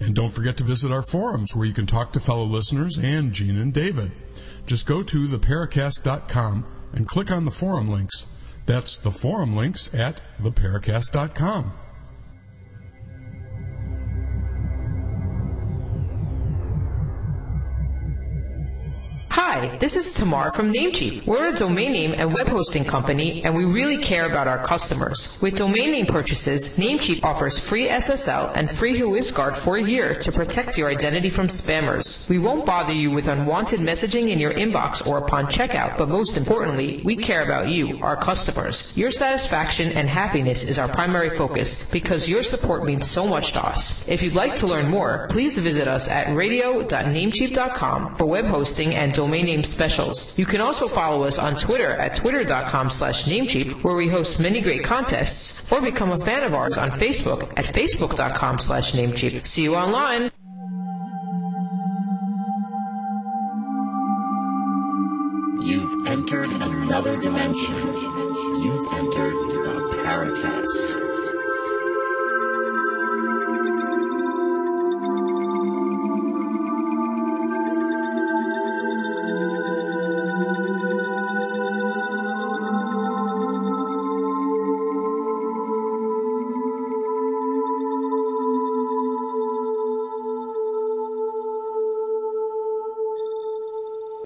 And 0.00 0.14
don't 0.14 0.32
forget 0.32 0.56
to 0.58 0.64
visit 0.64 0.90
our 0.90 1.02
forums 1.02 1.54
where 1.54 1.66
you 1.66 1.72
can 1.72 1.86
talk 1.86 2.12
to 2.12 2.20
fellow 2.20 2.44
listeners 2.44 2.98
and 2.98 3.32
Gene 3.32 3.56
and 3.56 3.72
David. 3.72 4.10
Just 4.66 4.86
go 4.86 5.02
to 5.02 5.26
theparacast.com 5.26 6.66
and 6.92 7.08
click 7.08 7.30
on 7.30 7.44
the 7.44 7.50
forum 7.50 7.88
links. 7.88 8.26
That's 8.66 8.96
the 8.96 9.10
forum 9.10 9.54
links 9.54 9.92
at 9.94 10.22
theparacast.com. 10.40 11.72
Hi, 19.30 19.73
this 19.80 19.96
is 19.96 20.12
Tamar 20.12 20.50
from 20.52 20.72
Namecheap. 20.72 21.26
We're 21.26 21.52
a 21.52 21.54
domain 21.54 21.92
name 21.92 22.14
and 22.16 22.32
web 22.32 22.46
hosting 22.48 22.84
company, 22.84 23.42
and 23.44 23.54
we 23.54 23.64
really 23.64 23.98
care 23.98 24.26
about 24.26 24.46
our 24.46 24.62
customers. 24.62 25.38
With 25.42 25.56
domain 25.56 25.90
name 25.90 26.06
purchases, 26.06 26.78
Namecheap 26.78 27.24
offers 27.24 27.58
free 27.58 27.88
SSL 27.88 28.52
and 28.54 28.70
free 28.70 28.94
WhoisGuard 28.94 29.56
for 29.56 29.76
a 29.76 29.82
year 29.82 30.14
to 30.14 30.32
protect 30.32 30.78
your 30.78 30.88
identity 30.88 31.30
from 31.30 31.48
spammers. 31.48 32.28
We 32.28 32.38
won't 32.38 32.66
bother 32.66 32.92
you 32.92 33.10
with 33.10 33.28
unwanted 33.28 33.80
messaging 33.80 34.28
in 34.28 34.38
your 34.38 34.52
inbox 34.54 35.06
or 35.06 35.18
upon 35.18 35.46
checkout, 35.46 35.98
but 35.98 36.08
most 36.08 36.36
importantly, 36.36 37.00
we 37.04 37.16
care 37.16 37.42
about 37.42 37.68
you, 37.68 37.98
our 38.02 38.16
customers. 38.16 38.96
Your 38.96 39.10
satisfaction 39.10 39.92
and 39.92 40.08
happiness 40.08 40.62
is 40.62 40.78
our 40.78 40.88
primary 40.88 41.30
focus 41.30 41.90
because 41.90 42.28
your 42.28 42.42
support 42.42 42.84
means 42.84 43.10
so 43.10 43.26
much 43.26 43.52
to 43.52 43.64
us. 43.64 44.08
If 44.08 44.22
you'd 44.22 44.34
like 44.34 44.56
to 44.56 44.66
learn 44.66 44.88
more, 44.88 45.26
please 45.30 45.58
visit 45.58 45.88
us 45.88 46.08
at 46.08 46.34
radio.namecheap.com 46.34 48.14
for 48.16 48.26
web 48.26 48.44
hosting 48.44 48.94
and 48.94 49.12
domain 49.12 49.46
name 49.46 49.63
specials. 49.64 50.38
You 50.38 50.46
can 50.46 50.60
also 50.60 50.86
follow 50.86 51.26
us 51.26 51.38
on 51.38 51.56
Twitter 51.56 51.90
at 51.90 52.14
twitter.com 52.14 52.90
slash 52.90 53.24
namecheap, 53.24 53.82
where 53.82 53.94
we 53.94 54.08
host 54.08 54.40
many 54.40 54.60
great 54.60 54.84
contests, 54.84 55.70
or 55.72 55.80
become 55.80 56.12
a 56.12 56.18
fan 56.18 56.42
of 56.44 56.54
ours 56.54 56.78
on 56.78 56.90
Facebook 56.90 57.52
at 57.56 57.64
facebook.com 57.64 58.58
slash 58.58 58.92
namecheap. 58.92 59.46
See 59.46 59.62
you 59.62 59.76
online. 59.76 60.30
You've 65.64 66.06
entered 66.06 66.50
another 66.50 67.16
dimension. 67.20 67.86
You've 68.62 68.92
entered 68.92 69.32
the 69.32 70.02
Paracast. 70.04 71.33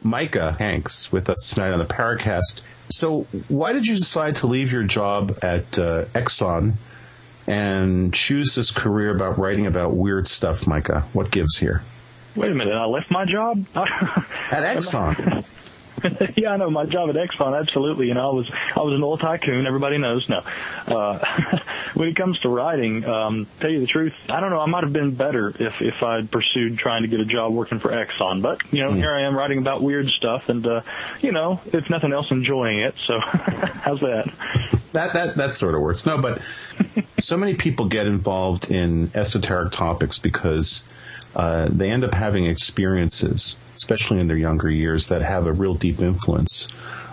Micah 0.08 0.56
Hanks 0.58 1.12
with 1.12 1.28
us 1.28 1.50
tonight 1.52 1.70
on 1.72 1.78
the 1.78 1.84
Paracast. 1.84 2.62
So, 2.90 3.26
why 3.48 3.74
did 3.74 3.86
you 3.86 3.96
decide 3.96 4.36
to 4.36 4.46
leave 4.46 4.72
your 4.72 4.82
job 4.82 5.38
at 5.42 5.78
uh, 5.78 6.06
Exxon 6.14 6.74
and 7.46 8.14
choose 8.14 8.54
this 8.54 8.70
career 8.70 9.14
about 9.14 9.38
writing 9.38 9.66
about 9.66 9.94
weird 9.94 10.26
stuff, 10.26 10.66
Micah? 10.66 11.06
What 11.12 11.30
gives 11.30 11.58
here? 11.58 11.82
Wait 12.34 12.50
a 12.50 12.54
minute, 12.54 12.74
I 12.74 12.86
left 12.86 13.10
my 13.10 13.26
job 13.26 13.66
at 13.74 14.76
Exxon. 14.76 15.44
yeah, 16.36 16.50
I 16.50 16.56
know 16.56 16.70
my 16.70 16.86
job 16.86 17.10
at 17.10 17.16
Exxon. 17.16 17.58
Absolutely, 17.58 18.06
you 18.06 18.14
know, 18.14 18.30
I 18.30 18.32
was 18.32 18.50
I 18.76 18.80
was 18.80 18.94
an 18.94 19.02
oil 19.02 19.18
tycoon. 19.18 19.66
Everybody 19.66 19.98
knows. 19.98 20.28
No, 20.28 20.38
uh, 20.38 21.60
when 21.94 22.08
it 22.08 22.16
comes 22.16 22.38
to 22.40 22.48
writing, 22.48 23.04
um, 23.04 23.46
tell 23.60 23.70
you 23.70 23.80
the 23.80 23.86
truth, 23.86 24.14
I 24.28 24.40
don't 24.40 24.50
know. 24.50 24.60
I 24.60 24.66
might 24.66 24.84
have 24.84 24.92
been 24.92 25.14
better 25.14 25.48
if 25.50 25.80
if 25.80 26.02
I'd 26.02 26.30
pursued 26.30 26.78
trying 26.78 27.02
to 27.02 27.08
get 27.08 27.20
a 27.20 27.24
job 27.24 27.52
working 27.52 27.80
for 27.80 27.90
Exxon. 27.90 28.42
But 28.42 28.60
you 28.72 28.82
know, 28.82 28.90
mm. 28.90 28.96
here 28.96 29.12
I 29.12 29.22
am 29.22 29.36
writing 29.36 29.58
about 29.58 29.82
weird 29.82 30.08
stuff, 30.08 30.48
and 30.48 30.66
uh, 30.66 30.82
you 31.20 31.32
know, 31.32 31.60
if 31.66 31.90
nothing 31.90 32.12
else, 32.12 32.30
enjoying 32.30 32.80
it. 32.80 32.94
So, 33.06 33.18
how's 33.20 34.00
that? 34.00 34.32
That 34.92 35.12
that 35.14 35.36
that 35.36 35.54
sort 35.54 35.74
of 35.74 35.80
works. 35.80 36.06
No, 36.06 36.18
but 36.18 36.40
so 37.18 37.36
many 37.36 37.54
people 37.54 37.86
get 37.86 38.06
involved 38.06 38.70
in 38.70 39.10
esoteric 39.14 39.72
topics 39.72 40.18
because 40.18 40.84
uh, 41.34 41.68
they 41.70 41.90
end 41.90 42.04
up 42.04 42.14
having 42.14 42.46
experiences 42.46 43.56
especially 43.78 44.18
in 44.18 44.26
their 44.26 44.36
younger 44.36 44.68
years, 44.68 45.06
that 45.06 45.22
have 45.22 45.46
a 45.46 45.52
real 45.52 45.74
deep 45.74 46.00
influence 46.00 46.68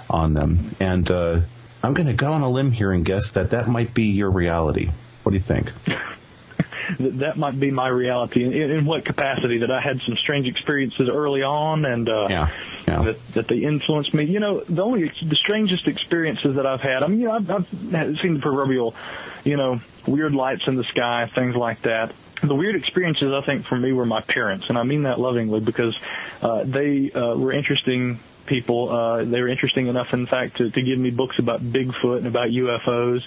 on 0.10 0.34
them. 0.34 0.76
And 0.80 1.10
uh, 1.10 1.42
I'm 1.84 1.94
going 1.94 2.08
to 2.08 2.14
go 2.14 2.34
on 2.34 2.42
a 2.42 2.50
limb 2.50 2.72
here 2.72 2.92
and 2.92 3.06
guess 3.06 3.32
that 3.32 3.52
that 3.52 3.68
might 3.68 3.94
be 3.94 4.06
your 4.06 4.32
reality. 4.32 4.90
What 5.22 5.32
do 5.32 5.38
you 5.38 5.44
think? 5.44 5.72
that 7.00 7.38
might 7.38 7.60
be 7.60 7.70
my 7.70 7.88
reality. 7.88 8.44
In, 8.44 8.54
in, 8.54 8.86
what 8.86 9.06
capacity? 9.06 9.60
That 9.60 9.70
I 9.70 9.80
had 9.80 10.02
some 10.02 10.18
strange 10.18 10.48
experiences 10.48 11.08
early 11.08 11.44
on, 11.44 11.86
and 11.86 12.10
uh, 12.10 12.28
yeah, 12.30 12.50
yeah. 12.88 13.04
That, 13.04 13.34
that 13.34 13.48
they 13.48 13.58
influenced 13.58 14.14
me. 14.14 14.26
You 14.26 14.40
know, 14.40 14.62
the 14.62 14.82
only 14.82 15.12
the 15.24 15.36
strangest 15.36 15.88
experiences 15.88 16.56
that 16.56 16.66
I've 16.66 16.82
had. 16.82 17.04
I 17.04 17.08
mean, 17.08 17.20
you 17.20 17.28
know, 17.28 17.34
I've, 17.34 17.50
I've 17.50 18.20
seen 18.20 18.36
the 18.36 18.40
proverbial, 18.40 18.96
you 19.44 19.58
know, 19.58 19.82
weird 20.08 20.34
lights 20.34 20.68
in 20.68 20.76
the 20.76 20.84
sky, 20.86 21.30
things 21.34 21.56
like 21.56 21.84
that 21.84 22.14
the 22.42 22.56
weird 22.56 22.76
experiences 22.76 23.34
I 23.34 23.46
think 23.46 23.66
for 23.66 23.78
me 23.78 23.92
were 23.92 24.06
my 24.06 24.22
parents, 24.22 24.66
and 24.70 24.78
I 24.78 24.84
mean 24.84 25.04
that 25.04 25.20
lovingly 25.20 25.60
because 25.60 25.98
uh, 26.42 26.64
they 26.64 27.12
uh, 27.12 27.36
were 27.36 27.54
interesting 27.54 28.20
people. 28.46 28.90
Uh, 28.90 29.24
they 29.24 29.42
were 29.42 29.48
interesting 29.48 29.88
enough, 29.88 30.14
in 30.14 30.28
fact, 30.28 30.58
to, 30.58 30.70
to 30.70 30.82
give 30.82 30.98
me 30.98 31.10
books 31.10 31.38
about 31.40 31.62
Bigfoot 31.62 32.20
and 32.20 32.28
about 32.28 32.50
UFOs 32.50 33.22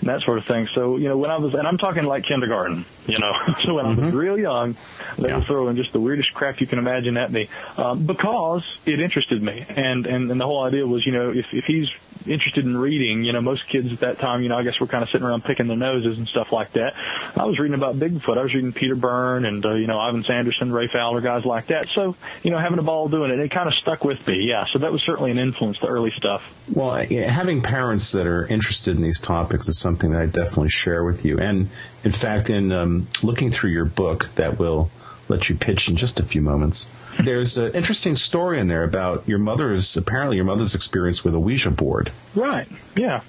and 0.00 0.08
that 0.08 0.22
sort 0.22 0.38
of 0.38 0.46
thing. 0.46 0.68
So, 0.74 0.96
you 0.96 1.08
know, 1.08 1.16
when 1.16 1.30
I 1.30 1.38
was, 1.38 1.54
and 1.54 1.66
I'm 1.66 1.78
talking 1.78 2.04
like 2.04 2.24
kindergarten, 2.24 2.84
you 3.06 3.18
know, 3.18 3.32
so 3.64 3.74
when 3.74 3.86
mm-hmm. 3.86 4.00
I 4.00 4.04
was 4.06 4.14
real 4.14 4.38
young, 4.38 4.76
they 5.18 5.28
yeah. 5.28 5.38
were 5.38 5.44
throwing 5.44 5.76
just 5.76 5.92
the 5.92 6.00
weirdest 6.00 6.34
crap 6.34 6.60
you 6.60 6.66
can 6.66 6.78
imagine 6.78 7.16
at 7.16 7.30
me 7.30 7.48
um, 7.76 8.06
because 8.06 8.64
it 8.84 9.00
interested 9.00 9.42
me. 9.42 9.64
And, 9.68 10.06
and, 10.06 10.30
and 10.30 10.40
the 10.40 10.46
whole 10.46 10.64
idea 10.64 10.86
was, 10.86 11.06
you 11.06 11.12
know, 11.12 11.30
if, 11.30 11.46
if 11.52 11.64
he's 11.64 11.90
interested 12.26 12.64
in 12.64 12.76
reading. 12.76 13.24
You 13.24 13.32
know, 13.32 13.40
most 13.40 13.66
kids 13.68 13.92
at 13.92 14.00
that 14.00 14.18
time, 14.18 14.42
you 14.42 14.48
know, 14.48 14.56
I 14.56 14.62
guess 14.62 14.80
we're 14.80 14.86
kind 14.86 15.02
of 15.02 15.10
sitting 15.10 15.26
around 15.26 15.44
picking 15.44 15.66
their 15.66 15.76
noses 15.76 16.18
and 16.18 16.28
stuff 16.28 16.52
like 16.52 16.72
that. 16.72 16.94
I 17.36 17.44
was 17.44 17.58
reading 17.58 17.74
about 17.74 17.98
Bigfoot. 17.98 18.38
I 18.38 18.42
was 18.42 18.54
reading 18.54 18.72
Peter 18.72 18.94
Byrne 18.94 19.44
and, 19.44 19.64
uh, 19.64 19.74
you 19.74 19.86
know, 19.86 19.98
Ivan 19.98 20.24
Sanderson, 20.24 20.72
Ray 20.72 20.88
Fowler, 20.88 21.20
guys 21.20 21.44
like 21.44 21.68
that. 21.68 21.88
So, 21.94 22.16
you 22.42 22.50
know, 22.50 22.58
having 22.58 22.78
a 22.78 22.82
ball 22.82 23.08
doing 23.08 23.30
it, 23.30 23.38
it 23.38 23.50
kind 23.50 23.68
of 23.68 23.74
stuck 23.74 24.04
with 24.04 24.26
me. 24.26 24.48
Yeah. 24.48 24.66
So 24.66 24.78
that 24.80 24.92
was 24.92 25.02
certainly 25.02 25.30
an 25.30 25.38
influence, 25.38 25.78
the 25.80 25.88
early 25.88 26.12
stuff. 26.16 26.42
Well, 26.72 26.94
having 26.94 27.62
parents 27.62 28.12
that 28.12 28.26
are 28.26 28.46
interested 28.46 28.96
in 28.96 29.02
these 29.02 29.20
topics 29.20 29.68
is 29.68 29.78
something 29.78 30.10
that 30.12 30.20
I 30.20 30.26
definitely 30.26 30.70
share 30.70 31.04
with 31.04 31.24
you. 31.24 31.38
And 31.38 31.68
in 32.02 32.12
fact, 32.12 32.50
in 32.50 32.72
um, 32.72 33.08
looking 33.22 33.50
through 33.50 33.70
your 33.70 33.84
book 33.84 34.30
that 34.36 34.58
will 34.58 34.90
let 35.28 35.48
you 35.48 35.56
pitch 35.56 35.88
in 35.88 35.96
just 35.96 36.20
a 36.20 36.22
few 36.22 36.40
moments, 36.40 36.90
there's 37.24 37.58
an 37.58 37.72
interesting 37.72 38.16
story 38.16 38.60
in 38.60 38.68
there 38.68 38.84
about 38.84 39.26
your 39.28 39.38
mother's 39.38 39.96
apparently 39.96 40.36
your 40.36 40.44
mother's 40.44 40.74
experience 40.74 41.24
with 41.24 41.34
a 41.34 41.38
Ouija 41.38 41.70
board. 41.70 42.12
Right. 42.34 42.68
Yeah. 42.96 43.22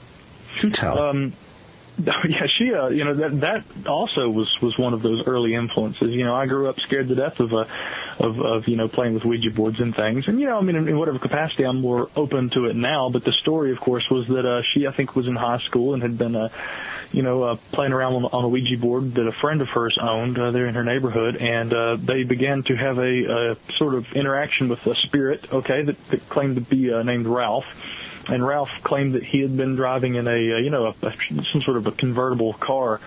Do 0.59 0.69
tell. 0.69 0.99
Um, 0.99 1.33
yeah, 2.03 2.47
she, 2.57 2.73
uh, 2.73 2.89
you 2.89 3.05
know, 3.05 3.13
that 3.15 3.41
that 3.41 3.87
also 3.87 4.29
was 4.29 4.53
was 4.61 4.77
one 4.77 4.93
of 4.93 5.01
those 5.01 5.25
early 5.27 5.53
influences. 5.53 6.11
You 6.11 6.25
know, 6.25 6.35
I 6.35 6.45
grew 6.45 6.67
up 6.67 6.79
scared 6.81 7.07
to 7.07 7.15
death 7.15 7.39
of 7.39 7.53
uh, 7.53 7.65
of, 8.19 8.41
of 8.41 8.67
you 8.67 8.75
know 8.75 8.87
playing 8.87 9.13
with 9.13 9.23
Ouija 9.23 9.51
boards 9.51 9.79
and 9.79 9.95
things. 9.95 10.27
And 10.27 10.39
you 10.39 10.47
know, 10.47 10.57
I 10.57 10.61
mean, 10.61 10.75
in, 10.75 10.89
in 10.89 10.97
whatever 10.97 11.19
capacity, 11.19 11.63
I'm 11.63 11.81
more 11.81 12.09
open 12.15 12.49
to 12.51 12.65
it 12.65 12.75
now. 12.75 13.09
But 13.09 13.23
the 13.23 13.31
story, 13.31 13.71
of 13.71 13.79
course, 13.79 14.03
was 14.09 14.27
that 14.27 14.45
uh, 14.45 14.61
she, 14.73 14.87
I 14.87 14.91
think, 14.91 15.15
was 15.15 15.27
in 15.27 15.35
high 15.35 15.59
school 15.59 15.93
and 15.93 16.03
had 16.03 16.17
been. 16.17 16.35
Uh, 16.35 16.49
you 17.11 17.21
know, 17.21 17.43
uh, 17.43 17.55
playing 17.71 17.93
around 17.93 18.13
on, 18.13 18.25
on 18.25 18.43
a 18.43 18.49
Ouija 18.49 18.77
board 18.77 19.13
that 19.13 19.25
a 19.25 19.31
friend 19.31 19.61
of 19.61 19.69
hers 19.69 19.97
owned 20.01 20.37
uh, 20.37 20.51
there 20.51 20.65
in 20.65 20.75
her 20.75 20.83
neighborhood, 20.83 21.37
and 21.37 21.73
uh, 21.73 21.95
they 21.95 22.23
began 22.23 22.63
to 22.63 22.75
have 22.75 22.97
a, 22.97 23.51
a 23.53 23.57
sort 23.77 23.95
of 23.95 24.11
interaction 24.13 24.67
with 24.67 24.85
a 24.85 24.95
spirit, 24.95 25.45
okay, 25.53 25.83
that, 25.83 26.09
that 26.09 26.27
claimed 26.27 26.55
to 26.55 26.61
be 26.61 26.91
uh, 26.91 27.03
named 27.03 27.25
Ralph. 27.25 27.63
And 28.27 28.45
Ralph 28.45 28.69
claimed 28.83 29.13
that 29.13 29.23
he 29.23 29.41
had 29.41 29.55
been 29.55 29.75
driving 29.75 30.15
in 30.15 30.27
a, 30.27 30.31
uh, 30.31 30.57
you 30.57 30.69
know, 30.69 30.93
a, 31.01 31.07
a, 31.07 31.13
some 31.51 31.61
sort 31.61 31.77
of 31.77 31.87
a 31.87 31.91
convertible 31.91 32.53
car 32.53 32.99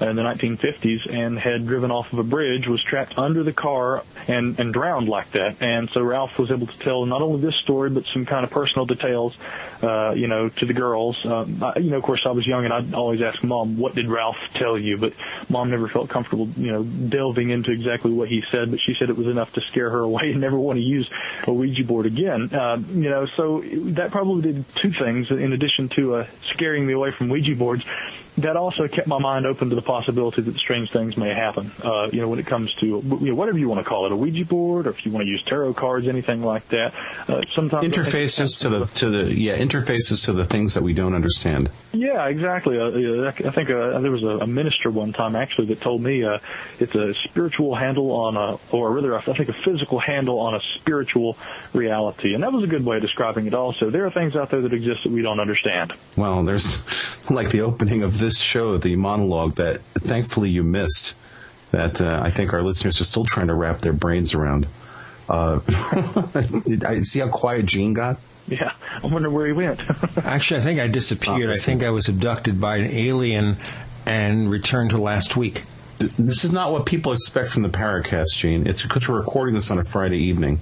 in 0.00 0.16
the 0.16 0.22
1950s 0.22 1.12
and 1.12 1.38
had 1.38 1.66
driven 1.66 1.90
off 1.90 2.12
of 2.12 2.18
a 2.18 2.22
bridge, 2.22 2.66
was 2.66 2.82
trapped 2.82 3.16
under 3.16 3.42
the 3.42 3.52
car 3.52 4.04
and, 4.28 4.58
and 4.60 4.72
drowned 4.72 5.08
like 5.08 5.32
that. 5.32 5.62
And 5.62 5.88
so 5.90 6.02
Ralph 6.02 6.38
was 6.38 6.50
able 6.50 6.66
to 6.66 6.78
tell 6.78 7.06
not 7.06 7.22
only 7.22 7.40
this 7.40 7.56
story, 7.56 7.90
but 7.90 8.04
some 8.12 8.26
kind 8.26 8.44
of 8.44 8.50
personal 8.50 8.84
details, 8.84 9.34
uh, 9.82 10.12
you 10.12 10.26
know, 10.26 10.48
to 10.48 10.66
the 10.66 10.74
girls. 10.74 11.18
Um, 11.24 11.62
I, 11.62 11.78
you 11.78 11.90
know, 11.90 11.96
of 11.96 12.02
course, 12.02 12.22
I 12.26 12.30
was 12.30 12.46
young 12.46 12.64
and 12.64 12.74
I'd 12.74 12.94
always 12.94 13.22
ask 13.22 13.42
mom, 13.42 13.78
what 13.78 13.94
did 13.94 14.08
Ralph 14.08 14.36
tell 14.54 14.78
you? 14.78 14.98
But 14.98 15.14
mom 15.48 15.70
never 15.70 15.88
felt 15.88 16.10
comfortable, 16.10 16.48
you 16.56 16.72
know, 16.72 16.82
delving 16.82 17.50
into 17.50 17.70
exactly 17.70 18.12
what 18.12 18.28
he 18.28 18.42
said, 18.50 18.70
but 18.70 18.80
she 18.80 18.94
said 18.94 19.08
it 19.08 19.16
was 19.16 19.28
enough 19.28 19.52
to 19.54 19.62
scare 19.62 19.90
her 19.90 20.00
away 20.06 20.30
and 20.32 20.40
never 20.40 20.58
want 20.58 20.76
to 20.76 20.82
use 20.82 21.08
a 21.44 21.52
Ouija 21.52 21.84
board 21.84 22.06
again. 22.06 22.54
Uh, 22.54 22.76
you 22.76 23.08
know, 23.08 23.26
so 23.36 23.62
that 23.64 24.10
probably 24.10 24.52
did 24.52 24.64
two 24.76 24.92
things 24.92 25.30
in 25.30 25.52
addition 25.52 25.88
to 25.90 26.16
uh, 26.16 26.26
scaring 26.52 26.86
me 26.86 26.92
away 26.92 27.12
from 27.12 27.28
Ouija 27.30 27.54
boards 27.54 27.84
that 28.38 28.56
also 28.56 28.86
kept 28.88 29.06
my 29.06 29.18
mind 29.18 29.46
open 29.46 29.70
to 29.70 29.76
the 29.76 29.82
possibility 29.82 30.42
that 30.42 30.56
strange 30.56 30.92
things 30.92 31.16
may 31.16 31.34
happen. 31.34 31.70
Uh, 31.82 32.08
you 32.12 32.20
know, 32.20 32.28
when 32.28 32.38
it 32.38 32.46
comes 32.46 32.72
to 32.74 32.86
you 32.86 33.02
know, 33.02 33.34
whatever 33.34 33.58
you 33.58 33.68
want 33.68 33.82
to 33.82 33.88
call 33.88 34.06
it, 34.06 34.12
a 34.12 34.16
Ouija 34.16 34.44
board, 34.44 34.86
or 34.86 34.90
if 34.90 35.06
you 35.06 35.12
want 35.12 35.24
to 35.24 35.28
use 35.28 35.42
tarot 35.44 35.74
cards, 35.74 36.06
anything 36.06 36.42
like 36.42 36.68
that. 36.68 36.94
Uh, 37.28 37.42
sometimes 37.54 37.86
interfaces 37.86 38.60
to 38.62 38.68
the 38.68 38.86
to 38.86 39.10
the 39.10 39.34
yeah 39.34 39.56
interfaces 39.56 40.24
to 40.24 40.32
the 40.32 40.44
things 40.44 40.74
that 40.74 40.82
we 40.82 40.92
don't 40.92 41.14
understand. 41.14 41.70
Yeah, 41.96 42.26
exactly. 42.26 42.78
Uh, 42.78 43.28
I 43.28 43.50
think 43.50 43.70
uh, 43.70 43.98
there 44.00 44.10
was 44.10 44.22
a, 44.22 44.46
minister 44.46 44.90
one 44.90 45.12
time 45.12 45.34
actually 45.34 45.68
that 45.68 45.80
told 45.80 46.02
me 46.02 46.24
uh, 46.24 46.38
it's 46.78 46.94
a 46.94 47.14
spiritual 47.24 47.74
handle 47.74 48.12
on 48.12 48.36
a, 48.36 48.58
or 48.70 48.92
rather, 48.92 49.16
I 49.16 49.22
think 49.22 49.48
a 49.48 49.52
physical 49.52 49.98
handle 49.98 50.40
on 50.40 50.54
a 50.54 50.60
spiritual 50.76 51.38
reality, 51.72 52.34
and 52.34 52.42
that 52.42 52.52
was 52.52 52.64
a 52.64 52.66
good 52.66 52.84
way 52.84 52.96
of 52.96 53.02
describing 53.02 53.46
it. 53.46 53.54
Also, 53.54 53.90
there 53.90 54.06
are 54.06 54.10
things 54.10 54.36
out 54.36 54.50
there 54.50 54.60
that 54.60 54.72
exist 54.72 55.04
that 55.04 55.12
we 55.12 55.22
don't 55.22 55.40
understand. 55.40 55.94
Well, 56.16 56.44
there's 56.44 56.84
like 57.30 57.50
the 57.50 57.62
opening 57.62 58.02
of 58.02 58.18
this 58.18 58.38
show, 58.38 58.76
the 58.76 58.96
monologue 58.96 59.54
that 59.56 59.80
thankfully 59.94 60.50
you 60.50 60.62
missed. 60.62 61.16
That 61.72 62.00
uh, 62.00 62.20
I 62.22 62.30
think 62.30 62.52
our 62.52 62.62
listeners 62.62 63.00
are 63.00 63.04
still 63.04 63.24
trying 63.24 63.48
to 63.48 63.54
wrap 63.54 63.80
their 63.80 63.92
brains 63.92 64.34
around. 64.34 64.68
Uh, 65.28 65.60
I 66.86 67.00
see 67.00 67.18
how 67.18 67.28
quiet 67.28 67.66
Gene 67.66 67.92
got. 67.92 68.18
Yeah, 68.48 68.72
I 69.02 69.06
wonder 69.08 69.28
where 69.28 69.46
he 69.46 69.52
went. 69.52 69.80
Actually, 70.18 70.60
I 70.60 70.62
think 70.62 70.78
I 70.78 70.86
disappeared. 70.86 71.50
I 71.50 71.56
think 71.56 71.82
I 71.82 71.90
was 71.90 72.08
abducted 72.08 72.60
by 72.60 72.76
an 72.76 72.86
alien 72.86 73.56
and 74.06 74.48
returned 74.48 74.90
to 74.90 74.98
last 74.98 75.36
week. 75.36 75.64
This 75.98 76.44
is 76.44 76.52
not 76.52 76.70
what 76.70 76.86
people 76.86 77.12
expect 77.12 77.50
from 77.50 77.62
the 77.62 77.68
Paracast, 77.68 78.36
Gene. 78.36 78.66
It's 78.66 78.82
because 78.82 79.08
we're 79.08 79.18
recording 79.18 79.56
this 79.56 79.70
on 79.70 79.78
a 79.80 79.84
Friday 79.84 80.18
evening. 80.18 80.60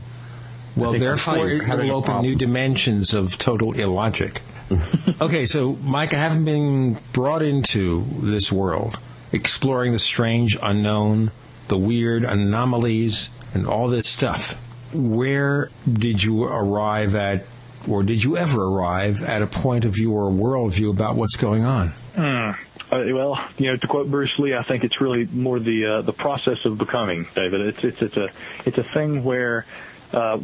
Well, 0.76 0.92
therefore, 0.92 1.48
it 1.48 1.68
will 1.68 1.92
open 1.92 2.22
new 2.22 2.34
dimensions 2.34 3.12
of 3.12 3.38
total 3.38 3.72
illogic. 3.72 4.40
okay, 5.20 5.46
so 5.46 5.74
Mike, 5.82 6.14
I 6.14 6.18
haven't 6.18 6.44
been 6.44 6.98
brought 7.12 7.42
into 7.42 8.06
this 8.20 8.50
world 8.50 8.98
exploring 9.30 9.92
the 9.92 9.98
strange 9.98 10.56
unknown, 10.62 11.32
the 11.68 11.76
weird 11.76 12.24
anomalies, 12.24 13.30
and 13.52 13.66
all 13.66 13.88
this 13.88 14.08
stuff. 14.08 14.54
Where 14.92 15.70
did 15.92 16.22
you 16.22 16.44
arrive 16.44 17.14
at, 17.14 17.44
or 17.88 18.02
did 18.02 18.22
you 18.22 18.36
ever 18.36 18.62
arrive 18.62 19.22
at 19.22 19.42
a 19.42 19.46
point 19.46 19.84
of 19.84 19.92
view 19.92 20.12
or 20.12 20.28
a 20.28 20.32
worldview 20.32 20.90
about 20.90 21.16
what's 21.16 21.36
going 21.36 21.64
on? 21.64 21.92
Mm. 22.14 22.58
Uh, 22.90 23.02
well, 23.14 23.48
you 23.58 23.70
know, 23.70 23.76
to 23.76 23.86
quote 23.86 24.10
Bruce 24.10 24.38
Lee, 24.38 24.54
I 24.54 24.62
think 24.62 24.84
it's 24.84 25.00
really 25.00 25.26
more 25.26 25.58
the 25.58 25.86
uh, 25.86 26.02
the 26.02 26.12
process 26.12 26.64
of 26.64 26.78
becoming, 26.78 27.26
David. 27.34 27.60
It's 27.62 27.84
it's 27.84 28.02
it's 28.02 28.16
a 28.16 28.28
it's 28.66 28.78
a 28.78 28.84
thing 28.84 29.24
where 29.24 29.66
uh, 30.12 30.38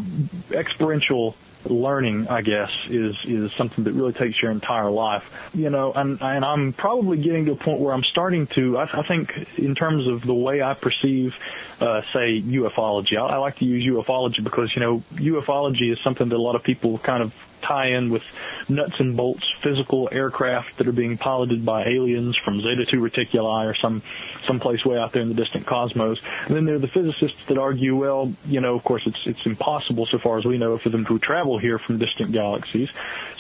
experiential 0.51 1.37
learning, 1.65 2.29
I 2.29 2.43
guess, 2.43 2.71
is 2.89 3.17
is 3.25 3.53
something 3.53 3.85
that 3.85 3.93
really 3.93 4.13
takes 4.13 4.41
your 4.41 4.51
entire 4.51 4.91
life. 4.91 5.23
You 5.55 5.71
know, 5.71 5.93
and 5.93 6.21
and 6.21 6.45
I'm 6.45 6.73
probably 6.73 7.19
getting 7.19 7.47
to 7.47 7.53
a 7.53 7.57
point 7.57 7.81
where 7.81 7.93
I'm 7.93 8.05
starting 8.05 8.47
to. 8.49 8.79
I, 8.79 9.01
I 9.01 9.07
think 9.07 9.59
in 9.59 9.75
terms 9.75 10.07
of 10.07 10.23
the 10.23 10.35
way 10.35 10.63
I 10.63 10.75
perceive, 10.75 11.35
uh, 11.81 12.03
say 12.13 12.41
ufology. 12.43 13.17
I, 13.17 13.35
I 13.35 13.37
like 13.39 13.59
to 13.59 13.65
use 13.65 13.85
ufology 13.85 14.43
because 14.43 14.75
you 14.75 14.81
know 14.81 15.03
ufology 15.13 15.93
is 15.93 15.99
something 16.05 16.29
that 16.29 16.37
a 16.37 16.43
lot 16.43 16.57
of 16.57 16.63
people 16.63 16.99
kind 16.99 17.23
of 17.23 17.33
tie 17.63 17.89
in 17.89 18.11
with 18.11 18.23
nuts 18.69 18.99
and 18.99 19.17
bolts 19.17 19.45
physical 19.63 20.09
aircraft 20.11 20.79
that 20.79 20.89
are 20.89 20.93
being 20.93 21.19
piloted 21.19 21.65
by 21.65 21.85
aliens 21.85 22.37
from 22.45 22.61
Zeta 22.61 22.87
2 22.87 22.99
Reticuli 22.99 23.67
or 23.67 23.75
some 23.75 24.03
someplace 24.47 24.85
way 24.85 24.99
out 24.99 25.13
there 25.13 25.23
in 25.23 25.29
the 25.29 25.35
distant 25.35 25.67
cosmos. 25.67 26.19
And 26.47 26.55
then 26.55 26.65
there 26.65 26.77
are 26.77 26.81
the 26.81 26.89
physicists 26.89 27.39
that 27.49 27.59
argue, 27.59 27.97
well, 27.97 28.33
you 28.47 28.61
know, 28.61 28.77
of 28.77 28.85
course 28.85 29.03
it's 29.07 29.21
it's 29.25 29.45
impossible 29.45 30.07
so 30.07 30.19
far 30.19 30.39
as 30.39 30.45
we 30.45 30.59
know 30.59 30.79
for 30.79 30.89
them 30.89 31.05
to 31.07 31.19
travel 31.19 31.59
here 31.59 31.79
from 31.79 31.99
distant 31.99 32.33
galaxies. 32.33 32.89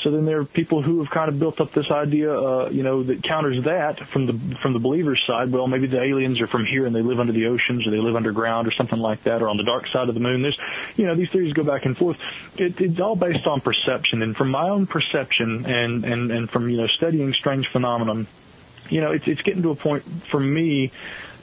So 0.02 0.10
then 0.10 0.24
there 0.24 0.40
are 0.40 0.44
people 0.44 0.82
who 0.82 1.02
have 1.02 1.10
kind 1.10 1.28
of 1.28 1.38
built 1.38 1.60
up 1.60 1.72
this 1.72 1.90
idea, 1.90 2.32
uh, 2.32 2.70
you 2.70 2.82
know, 2.82 3.02
that 3.02 3.22
counters 3.22 3.64
that 3.64 4.08
from 4.08 4.26
the 4.26 4.56
from 4.62 4.72
the 4.72 4.78
believers' 4.78 5.22
side. 5.26 5.52
Well, 5.52 5.66
maybe 5.66 5.86
the 5.86 6.02
aliens 6.02 6.40
are 6.40 6.46
from 6.46 6.64
here 6.64 6.86
and 6.86 6.94
they 6.94 7.02
live 7.02 7.20
under 7.20 7.32
the 7.32 7.46
oceans 7.46 7.86
or 7.86 7.90
they 7.90 7.98
live 7.98 8.16
underground 8.30 8.68
or 8.68 8.72
something 8.72 8.98
like 8.98 9.24
that, 9.24 9.42
or 9.42 9.48
on 9.48 9.56
the 9.56 9.64
dark 9.64 9.86
side 9.88 10.08
of 10.08 10.14
the 10.14 10.20
moon. 10.20 10.42
There's, 10.42 10.58
you 10.96 11.06
know, 11.06 11.14
these 11.14 11.30
theories 11.30 11.52
go 11.52 11.64
back 11.64 11.84
and 11.84 11.96
forth. 11.96 12.16
It, 12.56 12.80
it's 12.80 13.00
all 13.00 13.16
based 13.16 13.46
on 13.46 13.60
perception, 13.60 14.22
and 14.22 14.36
from 14.36 14.50
my 14.50 14.68
own 14.68 14.86
perception 14.86 15.66
and 15.66 16.04
and 16.04 16.30
and 16.30 16.50
from 16.50 16.68
you 16.68 16.76
know 16.76 16.86
studying 16.86 17.32
strange 17.32 17.68
phenomenon, 17.72 18.26
you 18.88 19.00
know, 19.00 19.12
it's 19.12 19.26
it's 19.26 19.42
getting 19.42 19.62
to 19.62 19.70
a 19.70 19.76
point 19.76 20.04
for 20.30 20.40
me 20.40 20.92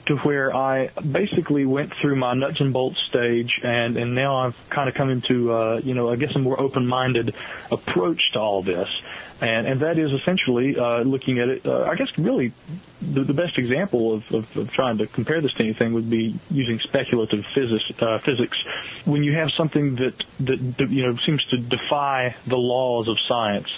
to 0.06 0.16
where 0.16 0.54
I 0.56 0.88
basically 0.88 1.66
went 1.66 1.92
through 2.00 2.16
my 2.16 2.32
nuts 2.32 2.60
and 2.60 2.72
bolts 2.72 2.98
stage, 3.08 3.60
and 3.62 3.96
and 3.96 4.14
now 4.14 4.36
I've 4.36 4.56
kind 4.70 4.88
of 4.88 4.94
come 4.94 5.10
into 5.10 5.52
uh, 5.52 5.80
you 5.84 5.94
know 5.94 6.10
I 6.10 6.16
guess 6.16 6.34
a 6.34 6.38
more 6.38 6.58
open-minded 6.58 7.34
approach 7.70 8.32
to 8.32 8.38
all 8.40 8.62
this, 8.62 8.88
and 9.40 9.66
and 9.66 9.80
that 9.80 9.98
is 9.98 10.12
essentially 10.12 10.76
uh, 10.78 11.00
looking 11.00 11.38
at 11.38 11.48
it. 11.48 11.66
Uh, 11.66 11.84
I 11.84 11.94
guess 11.94 12.08
really 12.18 12.52
the, 13.00 13.22
the 13.22 13.34
best 13.34 13.58
example 13.58 14.14
of, 14.14 14.24
of, 14.32 14.56
of 14.56 14.70
trying 14.72 14.98
to 14.98 15.06
compare 15.06 15.40
this 15.40 15.52
to 15.54 15.62
anything 15.62 15.92
would 15.94 16.10
be 16.10 16.38
using 16.50 16.80
speculative 16.80 17.44
physics. 17.54 17.84
Uh, 18.00 18.18
physics 18.18 18.58
when 19.04 19.22
you 19.22 19.34
have 19.34 19.50
something 19.52 19.96
that, 19.96 20.24
that 20.40 20.76
that 20.78 20.90
you 20.90 21.02
know 21.02 21.16
seems 21.24 21.44
to 21.46 21.58
defy 21.58 22.34
the 22.46 22.56
laws 22.56 23.08
of 23.08 23.16
science 23.28 23.68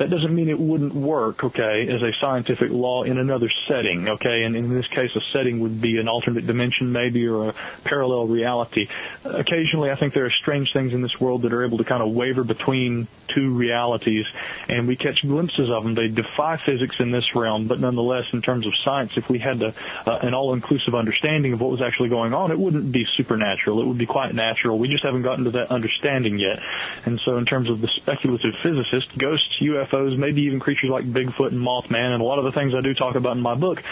that 0.00 0.08
doesn't 0.08 0.34
mean 0.34 0.48
it 0.48 0.58
wouldn't 0.58 0.94
work, 0.94 1.44
okay, 1.44 1.86
as 1.86 2.00
a 2.00 2.10
scientific 2.22 2.70
law 2.70 3.02
in 3.02 3.18
another 3.18 3.50
setting, 3.68 4.08
okay? 4.08 4.44
And 4.44 4.56
in 4.56 4.70
this 4.70 4.86
case, 4.88 5.14
a 5.14 5.20
setting 5.30 5.60
would 5.60 5.78
be 5.78 5.98
an 5.98 6.08
alternate 6.08 6.46
dimension 6.46 6.90
maybe 6.90 7.26
or 7.26 7.50
a 7.50 7.54
parallel 7.84 8.26
reality. 8.26 8.88
Occasionally, 9.24 9.90
I 9.90 9.96
think 9.96 10.14
there 10.14 10.24
are 10.24 10.30
strange 10.30 10.72
things 10.72 10.94
in 10.94 11.02
this 11.02 11.20
world 11.20 11.42
that 11.42 11.52
are 11.52 11.66
able 11.66 11.76
to 11.78 11.84
kind 11.84 12.02
of 12.02 12.14
waver 12.14 12.44
between 12.44 13.08
two 13.34 13.54
realities, 13.54 14.24
and 14.70 14.88
we 14.88 14.96
catch 14.96 15.20
glimpses 15.20 15.68
of 15.68 15.84
them. 15.84 15.94
They 15.94 16.08
defy 16.08 16.58
physics 16.64 16.96
in 16.98 17.10
this 17.10 17.34
realm, 17.34 17.68
but 17.68 17.78
nonetheless, 17.78 18.24
in 18.32 18.40
terms 18.40 18.66
of 18.66 18.72
science, 18.82 19.12
if 19.16 19.28
we 19.28 19.38
had 19.38 19.62
uh, 19.62 19.70
an 20.06 20.32
all-inclusive 20.32 20.94
understanding 20.94 21.52
of 21.52 21.60
what 21.60 21.70
was 21.70 21.82
actually 21.82 22.08
going 22.08 22.32
on, 22.32 22.50
it 22.50 22.58
wouldn't 22.58 22.90
be 22.90 23.04
supernatural. 23.18 23.82
It 23.82 23.86
would 23.86 23.98
be 23.98 24.06
quite 24.06 24.34
natural. 24.34 24.78
We 24.78 24.88
just 24.88 25.04
haven't 25.04 25.22
gotten 25.22 25.44
to 25.44 25.50
that 25.50 25.70
understanding 25.70 26.38
yet. 26.38 26.58
And 27.04 27.20
so 27.22 27.36
in 27.36 27.44
terms 27.44 27.68
of 27.68 27.82
the 27.82 27.88
speculative 27.96 28.54
physicist, 28.62 29.16
ghosts, 29.18 29.58
UFOs, 29.60 29.89
UFOs, 29.90 30.16
maybe 30.16 30.42
even 30.42 30.60
creatures 30.60 30.90
like 30.90 31.04
Bigfoot 31.04 31.48
and 31.48 31.58
Mothman, 31.58 32.12
and 32.12 32.20
a 32.20 32.24
lot 32.24 32.38
of 32.38 32.44
the 32.44 32.52
things 32.52 32.74
I 32.74 32.80
do 32.80 32.94
talk 32.94 33.14
about 33.14 33.36
in 33.36 33.42
my 33.42 33.54
book, 33.54 33.82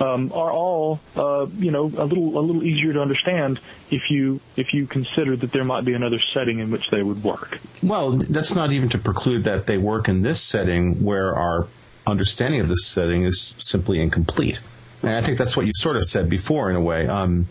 um, 0.00 0.32
are 0.32 0.50
all 0.50 1.00
uh, 1.16 1.46
you 1.56 1.70
know 1.70 1.84
a 1.84 2.04
little 2.04 2.38
a 2.38 2.40
little 2.40 2.62
easier 2.62 2.92
to 2.92 3.00
understand 3.00 3.60
if 3.90 4.10
you 4.10 4.40
if 4.56 4.72
you 4.72 4.86
consider 4.86 5.36
that 5.36 5.52
there 5.52 5.64
might 5.64 5.84
be 5.84 5.94
another 5.94 6.20
setting 6.32 6.58
in 6.58 6.70
which 6.70 6.90
they 6.90 7.02
would 7.02 7.22
work. 7.24 7.58
Well, 7.82 8.12
that's 8.12 8.54
not 8.54 8.72
even 8.72 8.88
to 8.90 8.98
preclude 8.98 9.44
that 9.44 9.66
they 9.66 9.78
work 9.78 10.08
in 10.08 10.22
this 10.22 10.40
setting 10.40 11.02
where 11.02 11.34
our 11.34 11.68
understanding 12.06 12.60
of 12.60 12.68
this 12.68 12.86
setting 12.86 13.24
is 13.24 13.54
simply 13.58 14.00
incomplete. 14.00 14.60
And 15.02 15.12
I 15.12 15.22
think 15.22 15.38
that's 15.38 15.56
what 15.56 15.66
you 15.66 15.72
sort 15.74 15.96
of 15.96 16.04
said 16.04 16.28
before, 16.28 16.70
in 16.70 16.76
a 16.76 16.80
way, 16.80 17.06
um, 17.06 17.48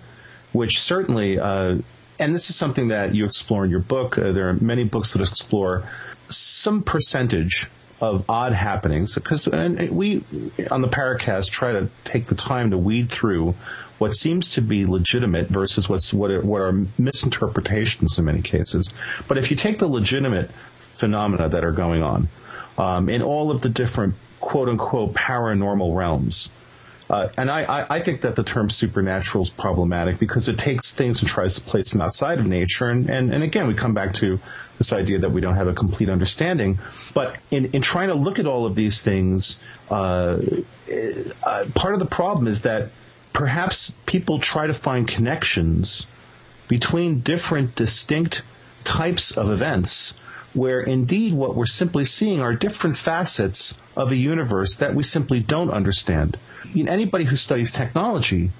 which 0.51 0.79
certainly. 0.79 1.39
Uh, 1.39 1.79
and 2.17 2.33
this 2.33 2.49
is 2.49 2.55
something 2.55 2.87
that 2.87 3.13
you 3.13 3.25
explore 3.25 3.65
in 3.65 3.71
your 3.71 3.81
book. 3.81 4.17
Uh, 4.17 4.31
there 4.31 4.47
are 4.47 4.53
many 4.53 4.85
books 4.85 5.11
that 5.11 5.21
explore 5.21 5.83
some 6.29 6.81
percentage 6.81 7.69
of 8.05 8.25
odd 8.29 8.53
happenings 8.53 9.15
because 9.15 9.47
we 9.47 10.23
on 10.71 10.81
the 10.81 10.87
Paracast 10.87 11.49
try 11.49 11.73
to 11.73 11.89
take 12.03 12.27
the 12.27 12.35
time 12.35 12.71
to 12.71 12.77
weed 12.77 13.09
through 13.09 13.55
what 13.97 14.13
seems 14.13 14.51
to 14.53 14.61
be 14.61 14.85
legitimate 14.85 15.47
versus 15.47 15.89
what's 15.89 16.13
what 16.13 16.31
are, 16.31 16.41
what 16.41 16.61
are 16.61 16.85
misinterpretations 16.97 18.17
in 18.19 18.25
many 18.25 18.41
cases. 18.41 18.89
But 19.27 19.37
if 19.37 19.49
you 19.49 19.57
take 19.57 19.79
the 19.79 19.87
legitimate 19.87 20.51
phenomena 20.79 21.49
that 21.49 21.63
are 21.63 21.71
going 21.71 22.03
on 22.03 22.29
um, 22.77 23.09
in 23.09 23.21
all 23.21 23.51
of 23.51 23.61
the 23.61 23.69
different 23.69 24.15
quote 24.39 24.69
unquote 24.69 25.13
paranormal 25.13 25.95
realms, 25.95 26.51
Uh, 27.07 27.29
and 27.37 27.51
I, 27.51 27.85
I, 27.87 27.99
think 27.99 28.21
that 28.21 28.35
the 28.35 28.43
term 28.43 28.71
supernatural 28.71 29.43
is 29.43 29.51
problematic 29.51 30.17
because 30.17 30.49
it 30.49 30.57
takes 30.57 30.91
things 30.91 31.21
and 31.21 31.29
tries 31.29 31.53
to 31.53 31.61
place 31.61 31.91
them 31.91 32.01
outside 32.01 32.39
of 32.39 32.47
nature. 32.47 32.89
And, 32.89 33.07
and, 33.11 33.31
and 33.31 33.43
again, 33.43 33.67
we 33.67 33.75
come 33.75 33.93
back 33.93 34.15
to 34.15 34.39
this 34.77 34.91
idea 34.93 35.19
that 35.19 35.31
we 35.31 35.41
don't 35.41 35.55
have 35.55 35.67
a 35.67 35.73
complete 35.73 36.09
understanding. 36.09 36.79
But 37.13 37.37
in, 37.51 37.65
in 37.71 37.81
trying 37.81 38.09
to 38.09 38.15
look 38.15 38.39
at 38.39 38.45
all 38.45 38.65
of 38.65 38.75
these 38.75 39.01
things, 39.01 39.59
uh, 39.89 40.37
uh, 41.43 41.65
part 41.73 41.93
of 41.93 41.99
the 41.99 42.05
problem 42.05 42.47
is 42.47 42.61
that 42.63 42.91
perhaps 43.33 43.95
people 44.05 44.39
try 44.39 44.67
to 44.67 44.73
find 44.73 45.07
connections 45.07 46.07
between 46.67 47.19
different 47.19 47.75
distinct 47.75 48.43
types 48.83 49.35
of 49.35 49.49
events 49.49 50.15
where 50.53 50.79
indeed 50.79 51.33
what 51.33 51.55
we're 51.55 51.65
simply 51.65 52.05
seeing 52.05 52.39
are 52.39 52.55
different 52.55 52.95
facets 52.95 53.77
of 53.95 54.11
a 54.11 54.15
universe 54.15 54.77
that 54.77 54.95
we 54.95 55.03
simply 55.03 55.39
don't 55.41 55.69
understand. 55.69 56.37
Anybody 56.75 57.25
who 57.25 57.35
studies 57.35 57.71
technology, 57.71 58.51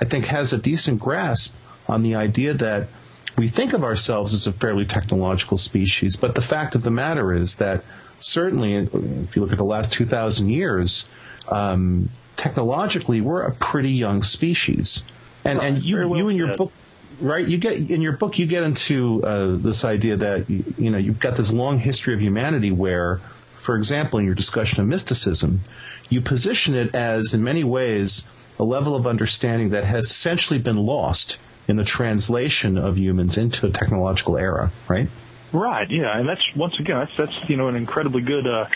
I 0.00 0.06
think, 0.06 0.26
has 0.26 0.52
a 0.52 0.58
decent 0.58 0.98
grasp 1.00 1.54
on 1.86 2.02
the 2.02 2.14
idea 2.14 2.54
that 2.54 2.88
we 3.36 3.48
think 3.48 3.72
of 3.72 3.82
ourselves 3.82 4.32
as 4.34 4.46
a 4.46 4.52
fairly 4.52 4.84
technological 4.84 5.56
species, 5.56 6.16
but 6.16 6.34
the 6.34 6.42
fact 6.42 6.74
of 6.74 6.82
the 6.82 6.90
matter 6.90 7.32
is 7.32 7.56
that 7.56 7.84
certainly, 8.20 8.74
if 8.74 9.36
you 9.36 9.42
look 9.42 9.52
at 9.52 9.58
the 9.58 9.64
last 9.64 9.92
2,000 9.92 10.50
years, 10.50 11.08
um, 11.48 12.10
technologically, 12.36 13.20
we're 13.20 13.42
a 13.42 13.52
pretty 13.52 13.90
young 13.90 14.22
species. 14.22 15.02
And, 15.44 15.58
right, 15.58 15.68
and 15.68 15.82
you, 15.82 16.08
well 16.08 16.18
you 16.18 16.28
in 16.28 16.36
your 16.36 16.56
book, 16.56 16.72
right? 17.20 17.46
You 17.46 17.58
get 17.58 17.74
in 17.74 18.00
your 18.00 18.12
book, 18.12 18.38
you 18.38 18.46
get 18.46 18.62
into 18.62 19.24
uh, 19.24 19.56
this 19.56 19.84
idea 19.84 20.16
that 20.16 20.48
you 20.48 20.90
know 20.90 20.98
you've 20.98 21.20
got 21.20 21.36
this 21.36 21.52
long 21.52 21.78
history 21.78 22.14
of 22.14 22.20
humanity 22.20 22.70
where, 22.70 23.20
for 23.54 23.76
example, 23.76 24.18
in 24.18 24.24
your 24.24 24.34
discussion 24.34 24.80
of 24.80 24.86
mysticism, 24.88 25.62
you 26.08 26.20
position 26.20 26.74
it 26.74 26.94
as 26.94 27.34
in 27.34 27.42
many 27.42 27.64
ways 27.64 28.28
a 28.58 28.64
level 28.64 28.94
of 28.94 29.06
understanding 29.06 29.70
that 29.70 29.84
has 29.84 30.06
essentially 30.06 30.58
been 30.58 30.76
lost 30.76 31.38
in 31.68 31.76
the 31.76 31.84
translation 31.84 32.76
of 32.76 32.98
humans 32.98 33.38
into 33.38 33.66
a 33.66 33.70
technological 33.70 34.36
era, 34.36 34.70
right? 34.88 35.08
Right. 35.52 35.90
Yeah, 35.90 36.18
and 36.18 36.28
that's 36.28 36.42
once 36.56 36.78
again 36.80 36.98
that's 36.98 37.16
that's 37.16 37.48
you 37.50 37.56
know 37.56 37.68
an 37.68 37.76
incredibly 37.76 38.22
good. 38.22 38.46
Uh, 38.46 38.66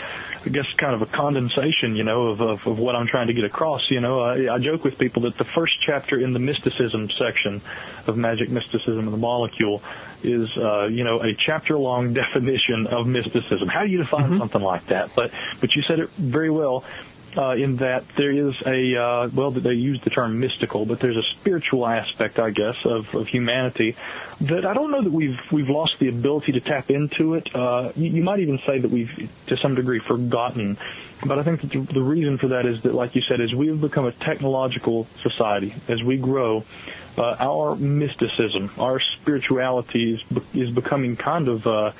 I 0.44 0.48
guess 0.48 0.66
kind 0.76 0.94
of 0.94 1.02
a 1.02 1.06
condensation, 1.06 1.96
you 1.96 2.04
know, 2.04 2.28
of, 2.28 2.40
of, 2.40 2.66
of 2.68 2.78
what 2.78 2.94
I'm 2.94 3.08
trying 3.08 3.26
to 3.26 3.32
get 3.32 3.44
across. 3.44 3.90
You 3.90 4.00
know, 4.00 4.20
I, 4.20 4.54
I 4.54 4.58
joke 4.60 4.84
with 4.84 4.96
people 4.96 5.22
that 5.22 5.36
the 5.36 5.44
first 5.44 5.76
chapter 5.84 6.20
in 6.20 6.32
the 6.32 6.38
mysticism 6.38 7.10
section 7.10 7.60
of 8.06 8.16
Magic 8.16 8.48
Mysticism 8.48 9.06
of 9.06 9.10
the 9.10 9.18
Molecule 9.18 9.82
is, 10.22 10.48
uh, 10.56 10.84
you 10.84 11.02
know, 11.02 11.20
a 11.20 11.34
chapter 11.34 11.76
long 11.76 12.14
definition 12.14 12.86
of 12.86 13.08
mysticism. 13.08 13.66
How 13.66 13.82
do 13.82 13.88
you 13.88 13.98
define 13.98 14.24
mm-hmm. 14.24 14.38
something 14.38 14.62
like 14.62 14.86
that? 14.86 15.16
But, 15.16 15.32
but 15.60 15.74
you 15.74 15.82
said 15.82 15.98
it 15.98 16.10
very 16.10 16.50
well 16.50 16.84
uh, 17.36 17.54
in 17.54 17.76
that 17.76 18.04
there 18.16 18.30
is 18.30 18.54
a 18.64 18.96
uh, 18.96 19.28
well, 19.32 19.50
they 19.50 19.74
use 19.74 20.00
the 20.02 20.10
term 20.10 20.38
mystical, 20.40 20.86
but 20.86 21.00
there's 21.00 21.16
a 21.16 21.22
spiritual 21.34 21.86
aspect, 21.86 22.38
I 22.38 22.50
guess, 22.50 22.76
of, 22.84 23.14
of 23.14 23.26
humanity 23.28 23.96
that 24.40 24.66
I 24.66 24.74
don't 24.74 24.90
know 24.90 25.02
that 25.02 25.12
we've 25.12 25.38
we've 25.50 25.68
lost 25.68 25.98
the 25.98 26.08
ability 26.08 26.52
to 26.52 26.60
tap 26.60 26.90
into 26.90 27.34
it. 27.34 27.54
Uh, 27.54 27.92
you, 27.96 28.10
you 28.10 28.22
might 28.22 28.40
even 28.40 28.58
say 28.66 28.78
that 28.78 28.90
we've, 28.90 29.30
to 29.46 29.56
some 29.56 29.74
degree, 29.74 29.98
forgotten. 29.98 30.78
But 31.24 31.38
I 31.38 31.44
think 31.44 31.62
that 31.62 31.70
the, 31.70 31.80
the 31.80 32.02
reason 32.02 32.36
for 32.36 32.48
that 32.48 32.66
is 32.66 32.82
that, 32.82 32.94
like 32.94 33.14
you 33.14 33.22
said, 33.22 33.40
as 33.40 33.54
we 33.54 33.68
have 33.68 33.80
become 33.80 34.04
a 34.04 34.12
technological 34.12 35.06
society, 35.22 35.74
as 35.88 36.02
we 36.02 36.18
grow, 36.18 36.64
uh, 37.16 37.36
our 37.38 37.74
mysticism, 37.74 38.70
our 38.78 39.00
spirituality 39.00 40.14
is, 40.14 40.42
is 40.54 40.70
becoming 40.74 41.16
kind 41.16 41.48
of 41.48 41.66
uh, 41.66 41.92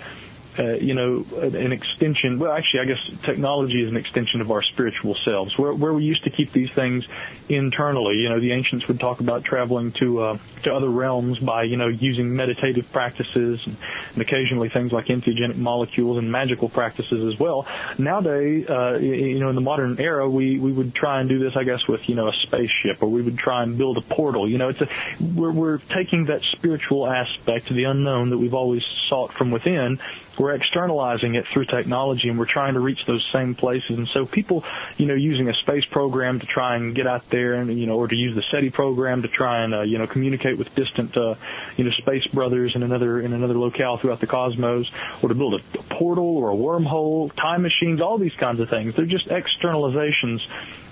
uh, 0.59 0.75
you 0.75 0.95
know, 0.95 1.25
an 1.41 1.73
extension. 1.73 2.39
Well, 2.39 2.53
actually, 2.53 2.81
I 2.81 2.85
guess 2.87 3.23
technology 3.23 3.83
is 3.83 3.91
an 3.91 3.97
extension 3.97 4.41
of 4.41 4.51
our 4.51 4.63
spiritual 4.63 5.15
selves. 5.25 5.57
Where, 5.59 5.73
where 5.73 5.93
we 5.93 6.05
used 6.05 6.25
to 6.25 6.31
keep 6.31 6.53
these 6.53 6.71
things 6.71 7.07
internally, 7.49 8.17
you 8.17 8.29
know, 8.29 8.41
the 8.41 8.53
ancients 8.53 8.89
would 8.89 9.01
talk 9.01 9.21
about 9.21 9.45
traveling 9.45 9.93
to 9.93 10.21
uh, 10.21 10.39
to 10.63 10.75
other 10.75 10.89
realms 10.89 11.39
by, 11.39 11.65
you 11.65 11.77
know, 11.77 11.89
using 11.89 12.35
meditative 12.35 12.91
practices 12.93 13.61
and, 13.67 13.77
and 14.15 14.23
occasionally 14.23 14.69
things 14.69 14.93
like 14.93 15.07
entheogenic 15.07 15.57
molecules 15.57 16.19
and 16.19 16.31
magical 16.31 16.69
practices 16.69 17.33
as 17.33 17.39
well. 17.39 17.67
Nowadays, 17.99 18.67
uh, 18.69 18.99
you 18.99 19.39
know, 19.39 19.49
in 19.49 19.55
the 19.55 19.61
modern 19.61 20.01
era, 20.01 20.29
we 20.29 20.59
we 20.59 20.73
would 20.73 20.95
try 20.95 21.21
and 21.21 21.29
do 21.29 21.39
this, 21.39 21.57
I 21.57 21.65
guess, 21.65 21.87
with 21.87 22.09
you 22.09 22.15
know 22.15 22.29
a 22.29 22.33
spaceship, 22.33 23.03
or 23.03 23.09
we 23.09 23.23
would 23.23 23.39
try 23.39 23.63
and 23.63 23.77
build 23.77 23.99
a 23.99 24.03
portal. 24.03 24.49
You 24.49 24.59
know, 24.59 24.69
it's 24.69 24.81
a 24.81 24.89
we're, 25.21 25.53
we're 25.53 25.79
taking 25.79 26.27
that 26.27 26.43
spiritual 26.43 27.07
aspect, 27.07 27.69
to 27.69 27.75
the 27.75 27.85
unknown 27.85 28.31
that 28.31 28.39
we've 28.39 28.55
always 28.55 28.85
sought 29.09 29.33
from 29.33 29.51
within 29.51 29.99
we're 30.39 30.55
externalizing 30.55 31.35
it 31.35 31.47
through 31.53 31.65
technology 31.65 32.29
and 32.29 32.39
we're 32.39 32.47
trying 32.47 32.75
to 32.75 32.81
reach 32.81 33.05
those 33.07 33.27
same 33.33 33.55
places. 33.55 33.99
And 33.99 34.09
so 34.09 34.27
people, 34.27 34.65
you 34.97 35.07
know, 35.07 35.15
using 35.15 35.49
a 35.49 35.55
space 35.55 35.85
program 35.85 36.41
to 36.41 36.47
try 36.47 36.77
and 36.77 36.95
get 36.95 37.07
out 37.07 37.29
there 37.31 37.55
and, 37.55 37.79
you 37.79 37.87
know, 37.87 37.97
or 37.97 38.09
to 38.09 38.15
use 38.15 38.35
the 38.35 38.43
SETI 38.51 38.71
program 38.71 39.23
to 39.23 39.29
try 39.29 39.63
and, 39.63 39.75
uh, 39.75 39.83
you 39.83 39.99
know, 39.99 40.07
communicate 40.07 40.59
with 40.59 40.75
distant, 40.75 41.17
uh, 41.17 41.35
you 41.77 41.85
know, 41.85 41.91
space 41.91 42.27
brothers 42.29 42.75
in 42.75 42.83
another, 42.83 43.21
in 43.21 43.33
another 43.33 43.55
locale 43.55 43.99
throughout 43.99 44.21
the 44.21 44.27
cosmos, 44.27 44.91
or 45.23 45.29
to 45.29 45.35
build 45.35 45.55
a, 45.55 45.79
a 45.79 45.83
portal 45.83 46.37
or 46.37 46.51
a 46.51 46.57
wormhole, 46.57 47.35
time 47.35 47.63
machines, 47.63 48.01
all 48.01 48.19
these 48.19 48.35
kinds 48.35 48.61
of 48.61 48.69
things. 48.69 48.95
They're 48.95 49.07
just 49.07 49.29
externalizations 49.29 50.41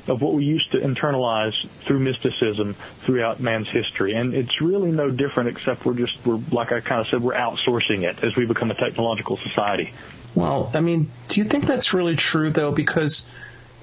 of 0.07 0.21
what 0.21 0.35
we 0.35 0.45
used 0.45 0.71
to 0.73 0.79
internalize 0.79 1.55
through 1.85 2.01
mysticism 2.01 2.77
throughout 3.05 3.41
man's 3.41 3.69
history. 3.69 4.15
And 4.15 4.35
it's 4.35 4.61
really 4.61 4.91
no 4.91 5.11
different 5.11 5.49
except 5.49 5.85
we're 5.85 5.95
just, 5.95 6.25
we're, 6.27 6.41
like 6.51 6.73
I 6.73 6.81
kind 6.81 7.01
of 7.01 7.09
said, 7.09 7.23
we're 7.23 7.35
outsourcing 7.35 8.03
it 8.03 8.23
as 8.23 8.37
we 8.37 8.47
become 8.47 8.71
a 8.71 8.75
technological 8.75 9.37
society. 9.39 9.93
Well, 10.35 10.71
I 10.75 10.81
mean, 10.81 11.11
do 11.29 11.41
you 11.41 11.47
think 11.47 11.67
that's 11.67 11.95
really 11.95 12.17
true 12.17 12.51
though? 12.51 12.73
Because 12.73 13.29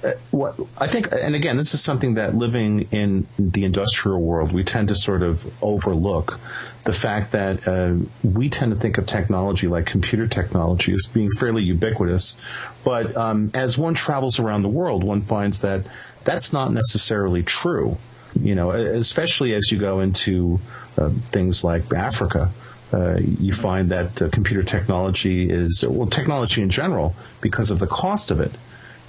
uh, 0.04 0.12
what 0.32 0.60
I 0.78 0.88
think, 0.88 1.10
and 1.12 1.36
again, 1.36 1.58
this 1.58 1.74
is 1.74 1.82
something 1.82 2.16
that 2.16 2.36
living 2.36 2.88
in 2.92 3.28
the 3.38 3.64
industrial 3.64 4.22
world, 4.22 4.52
we 4.52 4.64
tend 4.64 4.88
to 4.90 4.96
sort 4.96 5.22
of 5.22 5.52
overlook 5.62 6.40
the 6.84 6.94
fact 6.94 7.32
that 7.32 7.68
uh, 7.68 7.96
we 8.24 8.50
tend 8.50 8.72
to 8.74 8.80
think 8.80 8.98
of 8.98 9.06
technology 9.06 9.68
like 9.68 9.86
computer 9.86 10.28
technology 10.28 10.94
as 10.94 11.06
being 11.06 11.30
fairly 11.32 11.64
ubiquitous. 11.64 12.36
But 12.84 13.16
um, 13.16 13.52
as 13.54 13.78
one 13.78 13.94
travels 13.94 14.40
around 14.40 14.64
the 14.64 14.70
world, 14.70 15.04
one 15.04 15.22
finds 15.22 15.60
that 15.60 15.86
that's 16.24 16.54
not 16.54 16.72
necessarily 16.74 17.44
true. 17.44 17.98
You 18.40 18.56
know, 18.56 18.72
especially 18.72 19.54
as 19.54 19.72
you 19.72 19.78
go 19.78 20.00
into 20.00 20.60
uh, 20.98 21.10
things 21.26 21.64
like 21.64 21.92
Africa. 21.94 22.52
Uh, 22.94 23.18
you 23.20 23.54
find 23.54 23.90
that 23.90 24.22
uh, 24.22 24.28
computer 24.30 24.64
technology 24.64 25.50
is, 25.50 25.86
well, 25.88 26.08
technology 26.08 26.62
in 26.62 26.70
general, 26.70 27.16
because 27.40 27.72
of 27.72 27.80
the 27.80 27.88
cost 27.88 28.32
of 28.32 28.42
it 28.42 28.52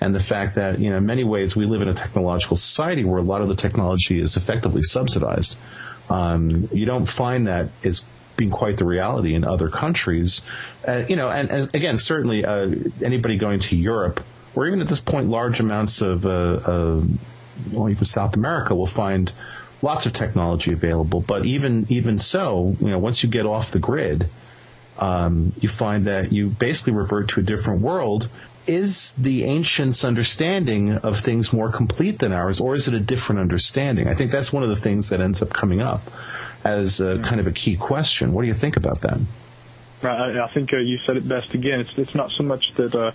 and 0.00 0.14
the 0.14 0.20
fact 0.20 0.54
that, 0.54 0.78
you 0.78 0.90
know, 0.90 0.98
in 0.98 1.06
many 1.06 1.24
ways 1.24 1.56
we 1.56 1.66
live 1.66 1.82
in 1.82 1.88
a 1.88 1.94
technological 1.94 2.56
society 2.56 3.04
where 3.04 3.18
a 3.18 3.24
lot 3.24 3.40
of 3.40 3.48
the 3.48 3.56
technology 3.56 4.20
is 4.20 4.36
effectively 4.36 4.82
subsidized. 4.82 5.56
Um, 6.10 6.68
you 6.72 6.86
don't 6.86 7.06
find 7.06 7.46
that 7.48 7.70
as 7.84 8.04
being 8.36 8.50
quite 8.50 8.76
the 8.76 8.84
reality 8.84 9.34
in 9.34 9.44
other 9.44 9.68
countries. 9.68 10.42
Uh, 10.86 11.02
you 11.08 11.16
know, 11.16 11.30
and, 11.30 11.50
and 11.50 11.74
again, 11.74 11.98
certainly 11.98 12.44
uh, 12.44 12.70
anybody 13.02 13.36
going 13.36 13.60
to 13.60 13.76
Europe 13.76 14.24
or 14.54 14.66
even 14.66 14.80
at 14.80 14.88
this 14.88 15.00
point, 15.00 15.28
large 15.28 15.60
amounts 15.60 16.00
of, 16.00 16.26
uh, 16.26 16.28
uh, 16.28 17.02
well, 17.70 17.88
even 17.88 18.04
South 18.04 18.36
America 18.36 18.74
will 18.74 18.86
find 18.86 19.32
lots 19.82 20.06
of 20.06 20.12
technology 20.12 20.72
available. 20.72 21.20
But 21.20 21.44
even 21.46 21.86
even 21.88 22.18
so, 22.18 22.76
you 22.80 22.88
know, 22.88 22.98
once 22.98 23.22
you 23.22 23.28
get 23.28 23.46
off 23.46 23.70
the 23.70 23.78
grid, 23.78 24.28
um, 24.98 25.52
you 25.60 25.68
find 25.68 26.06
that 26.06 26.32
you 26.32 26.48
basically 26.48 26.92
revert 26.92 27.28
to 27.30 27.40
a 27.40 27.42
different 27.42 27.80
world. 27.80 28.28
Is 28.64 29.12
the 29.12 29.42
ancients' 29.42 30.04
understanding 30.04 30.92
of 30.98 31.18
things 31.18 31.52
more 31.52 31.68
complete 31.68 32.20
than 32.20 32.32
ours, 32.32 32.60
or 32.60 32.74
is 32.74 32.86
it 32.86 32.94
a 32.94 33.00
different 33.00 33.40
understanding? 33.40 34.06
I 34.06 34.14
think 34.14 34.30
that's 34.30 34.52
one 34.52 34.62
of 34.62 34.68
the 34.68 34.76
things 34.76 35.08
that 35.08 35.20
ends 35.20 35.42
up 35.42 35.50
coming 35.50 35.80
up 35.80 36.08
as 36.64 37.00
a, 37.00 37.18
kind 37.18 37.40
of 37.40 37.48
a 37.48 37.52
key 37.52 37.76
question. 37.76 38.32
What 38.32 38.42
do 38.42 38.48
you 38.48 38.54
think 38.54 38.76
about 38.76 39.00
that? 39.00 39.18
I, 40.04 40.44
I 40.44 40.50
think 40.52 40.72
uh, 40.72 40.78
you 40.78 40.98
said 41.06 41.16
it 41.16 41.28
best. 41.28 41.54
Again, 41.54 41.80
it's 41.80 41.90
it's 41.96 42.14
not 42.14 42.30
so 42.32 42.42
much 42.42 42.64
that 42.76 42.94
uh, 42.94 43.12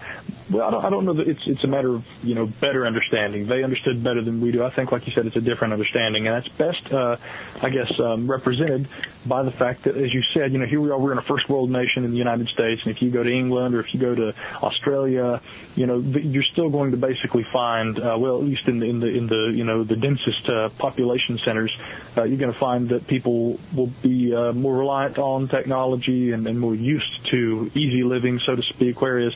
well, 0.49 0.67
I 0.67 0.71
don't, 0.71 0.85
I 0.85 0.89
don't 0.89 1.05
know 1.05 1.13
that 1.13 1.27
it's 1.27 1.45
it's 1.45 1.63
a 1.63 1.67
matter 1.67 1.93
of 1.93 2.05
you 2.23 2.35
know 2.35 2.45
better 2.45 2.85
understanding. 2.85 3.47
They 3.47 3.63
understood 3.63 4.03
better 4.03 4.21
than 4.21 4.39
we 4.41 4.51
do. 4.51 4.63
I 4.63 4.69
think, 4.69 4.91
like 4.91 5.05
you 5.07 5.13
said, 5.13 5.25
it's 5.25 5.35
a 5.35 5.41
different 5.41 5.73
understanding, 5.73 6.27
and 6.27 6.35
that's 6.35 6.55
best, 6.55 6.93
uh, 6.93 7.17
I 7.61 7.69
guess, 7.69 7.91
um, 7.99 8.29
represented 8.29 8.87
by 9.25 9.43
the 9.43 9.51
fact 9.51 9.83
that, 9.83 9.97
as 9.97 10.13
you 10.13 10.21
said, 10.33 10.53
you 10.53 10.59
know, 10.59 10.65
here 10.65 10.79
we 10.79 10.89
are, 10.89 10.97
we're 10.97 11.11
in 11.11 11.17
a 11.17 11.23
first 11.23 11.49
world 11.49 11.69
nation 11.69 12.05
in 12.05 12.11
the 12.11 12.17
United 12.17 12.47
States, 12.47 12.81
and 12.85 12.95
if 12.95 13.01
you 13.01 13.11
go 13.11 13.23
to 13.23 13.31
England 13.31 13.75
or 13.75 13.81
if 13.81 13.93
you 13.93 13.99
go 13.99 14.15
to 14.15 14.33
Australia, 14.63 15.41
you 15.75 15.85
know, 15.85 15.99
you're 15.99 16.43
still 16.43 16.69
going 16.69 16.91
to 16.91 16.97
basically 16.97 17.45
find, 17.51 17.99
uh, 17.99 18.15
well, 18.17 18.37
at 18.37 18.43
least 18.43 18.67
in 18.67 18.79
the 18.79 18.85
in 18.85 18.99
the 18.99 19.07
in 19.07 19.27
the 19.27 19.51
you 19.53 19.63
know 19.65 19.83
the 19.83 19.97
densest 19.97 20.47
uh, 20.49 20.69
population 20.77 21.39
centers, 21.43 21.75
uh, 22.15 22.23
you're 22.23 22.37
going 22.37 22.53
to 22.53 22.59
find 22.59 22.89
that 22.89 23.05
people 23.07 23.59
will 23.75 23.91
be 24.01 24.33
uh, 24.33 24.53
more 24.53 24.77
reliant 24.77 25.17
on 25.17 25.49
technology 25.49 26.31
and, 26.31 26.47
and 26.47 26.57
more 26.59 26.76
used 26.83 27.25
to 27.31 27.71
easy 27.75 28.03
living, 28.03 28.39
so 28.39 28.55
to 28.55 28.63
speak. 28.63 29.01
Whereas 29.01 29.33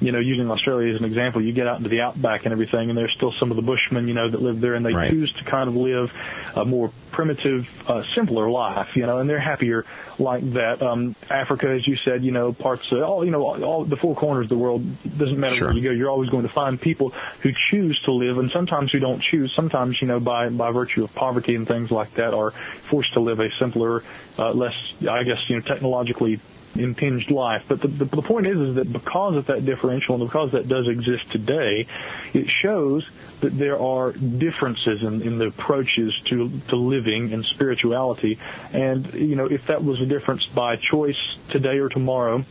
you 0.00 0.10
know, 0.10 0.18
using 0.18 0.50
Australia 0.50 0.92
as 0.92 0.98
an 1.00 1.04
example, 1.06 1.40
you 1.40 1.52
get 1.52 1.68
out 1.68 1.76
into 1.76 1.88
the 1.88 2.00
outback 2.00 2.44
and 2.44 2.50
everything, 2.52 2.88
and 2.88 2.98
there's 2.98 3.12
still 3.12 3.32
some 3.38 3.52
of 3.52 3.56
the 3.56 3.62
Bushmen, 3.62 4.08
you 4.08 4.14
know, 4.14 4.28
that 4.28 4.42
live 4.42 4.60
there, 4.60 4.74
and 4.74 4.84
they 4.84 4.92
Right. 4.92 5.10
choose 5.10 5.32
to 5.34 5.44
kind 5.44 5.68
of 5.68 5.76
live 5.76 6.10
a 6.56 6.64
more 6.64 6.90
primitive, 7.12 7.68
uh, 7.88 8.02
simpler 8.12 8.50
life, 8.50 8.96
you 8.96 9.06
know, 9.06 9.18
and 9.18 9.30
they're 9.30 9.38
happier 9.38 9.84
like 10.18 10.42
that. 10.54 10.82
Um, 10.82 11.14
Africa, 11.30 11.68
as 11.70 11.86
you 11.86 11.94
said, 11.94 12.24
you 12.24 12.32
know, 12.32 12.52
parts 12.52 12.90
of 12.90 13.00
all, 13.00 13.24
you 13.24 13.30
know, 13.30 13.42
all, 13.46 13.62
all 13.62 13.84
the 13.84 13.94
four 13.96 14.16
corners 14.16 14.46
of 14.46 14.48
the 14.48 14.56
world 14.58 14.84
doesn't 15.18 15.38
matter 15.38 15.54
Sure. 15.54 15.68
where 15.68 15.76
you 15.76 15.82
go. 15.84 15.90
You're 15.90 16.10
always 16.10 16.30
going 16.30 16.42
to 16.48 16.52
find 16.52 16.80
people 16.80 17.10
who 17.42 17.52
choose 17.70 18.00
to 18.06 18.12
live, 18.12 18.38
and 18.38 18.50
sometimes 18.50 18.90
who 18.90 18.98
don't 18.98 19.22
choose. 19.22 19.52
Sometimes, 19.54 20.02
you 20.02 20.08
know, 20.08 20.18
by 20.18 20.48
by 20.48 20.72
virtue 20.72 21.04
of 21.04 21.14
poverty 21.14 21.54
and 21.54 21.68
things 21.68 21.92
like 21.92 22.14
that, 22.14 22.34
are 22.34 22.50
forced 22.90 23.12
to 23.12 23.20
live 23.20 23.38
a 23.38 23.50
simpler, 23.60 24.02
uh, 24.36 24.50
less, 24.52 24.74
I 25.08 25.22
guess, 25.22 25.38
you 25.48 25.56
know, 25.56 25.62
technologically 25.62 26.40
impinged 26.74 27.30
life. 27.30 27.64
But 27.68 27.80
the, 27.80 27.88
the, 27.88 28.04
the 28.04 28.22
point 28.22 28.46
is, 28.46 28.58
is 28.58 28.74
that 28.76 28.92
because 28.92 29.36
of 29.36 29.46
that 29.46 29.64
differential 29.64 30.14
and 30.14 30.24
because 30.24 30.52
that 30.52 30.68
does 30.68 30.88
exist 30.88 31.30
today, 31.30 31.86
it 32.32 32.48
shows 32.48 33.08
that 33.40 33.56
there 33.58 33.80
are 33.80 34.12
differences 34.12 35.02
in, 35.02 35.22
in 35.22 35.38
the 35.38 35.46
approaches 35.46 36.14
to, 36.26 36.50
to 36.68 36.76
living 36.76 37.32
and 37.32 37.44
spirituality. 37.44 38.38
And, 38.72 39.12
you 39.14 39.36
know, 39.36 39.46
if 39.46 39.66
that 39.66 39.84
was 39.84 40.00
a 40.00 40.06
difference 40.06 40.46
by 40.46 40.76
choice 40.76 41.18
today 41.48 41.78
or 41.78 41.88
tomorrow, 41.88 42.44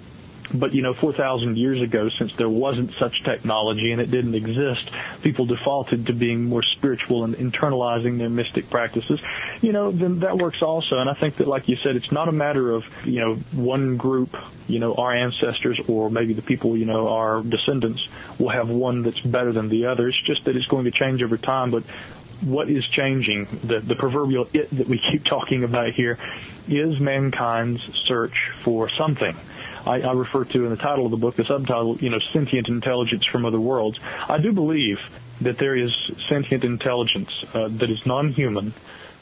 but 0.54 0.74
you 0.74 0.82
know, 0.82 0.94
4,000 0.94 1.58
years 1.58 1.82
ago, 1.82 2.10
since 2.10 2.36
there 2.36 2.50
wasn't 2.50 2.94
such 3.00 3.24
technology 3.24 3.92
and 3.92 4.02
it 4.02 4.12
didn't 4.12 4.36
exist, 4.36 4.90
people 5.22 5.46
defaulted 5.46 6.08
to 6.08 6.14
being 6.14 6.46
more 6.46 6.64
spiritual 6.64 7.24
and 7.24 7.36
internalizing 7.36 8.18
their 8.18 8.30
mystic 8.30 8.70
practices. 8.70 9.20
You 9.62 9.72
know, 9.72 9.92
then 9.92 10.20
that 10.20 10.38
works 10.38 10.62
also. 10.62 10.98
And 10.98 11.10
I 11.10 11.14
think 11.14 11.38
that, 11.38 11.48
like 11.48 11.68
you 11.68 11.78
said, 11.78 11.96
it's 11.96 12.12
not 12.12 12.28
a 12.28 12.32
matter 12.32 12.72
of 12.72 12.84
you 13.06 13.20
know 13.20 13.36
one 13.52 13.98
group, 13.98 14.36
you 14.68 14.80
know, 14.80 14.96
our 14.96 15.14
ancestors 15.14 15.80
or 15.88 16.10
maybe 16.10 16.34
the 16.34 16.42
people, 16.42 16.78
you 16.78 16.86
know, 16.86 17.10
our 17.10 17.42
descendants 17.42 18.08
will 18.40 18.50
have 18.50 18.70
one 18.70 19.04
that's 19.04 19.20
better 19.20 19.52
than 19.52 19.70
the 19.70 19.86
other. 19.88 20.08
It's 20.08 20.22
just 20.22 20.46
that 20.46 20.56
it's 20.56 20.68
going 20.68 20.86
to 20.86 20.92
change 20.92 21.24
over 21.24 21.38
time, 21.38 21.72
but 21.72 21.84
what 22.42 22.70
is 22.70 22.88
changing, 22.88 23.46
the, 23.64 23.80
the 23.80 23.96
proverbial 23.96 24.48
it 24.54 24.70
that 24.72 24.88
we 24.88 25.00
keep 25.12 25.24
talking 25.26 25.64
about 25.64 25.94
here, 25.94 26.18
is 26.68 27.00
mankind's 27.00 27.82
search 28.06 28.52
for 28.64 28.90
something. 28.90 29.36
I, 29.86 30.02
I 30.02 30.14
refer 30.14 30.46
to 30.46 30.64
in 30.66 30.70
the 30.70 30.78
title 30.78 31.06
of 31.06 31.12
the 31.12 31.18
book, 31.18 31.36
the 31.36 31.46
subtitle, 31.46 31.98
you 31.98 32.10
know, 32.10 32.20
sentient 32.34 32.68
intelligence 32.68 33.26
from 33.26 33.46
other 33.46 33.60
worlds. 33.60 34.00
I 34.28 34.38
do 34.38 34.52
believe 34.52 35.00
that 35.42 35.58
there 35.58 35.76
is 35.76 35.94
sentient 36.30 36.64
intelligence 36.64 37.32
uh, 37.54 37.68
that 37.70 37.90
is 37.90 38.06
non-human 38.06 38.74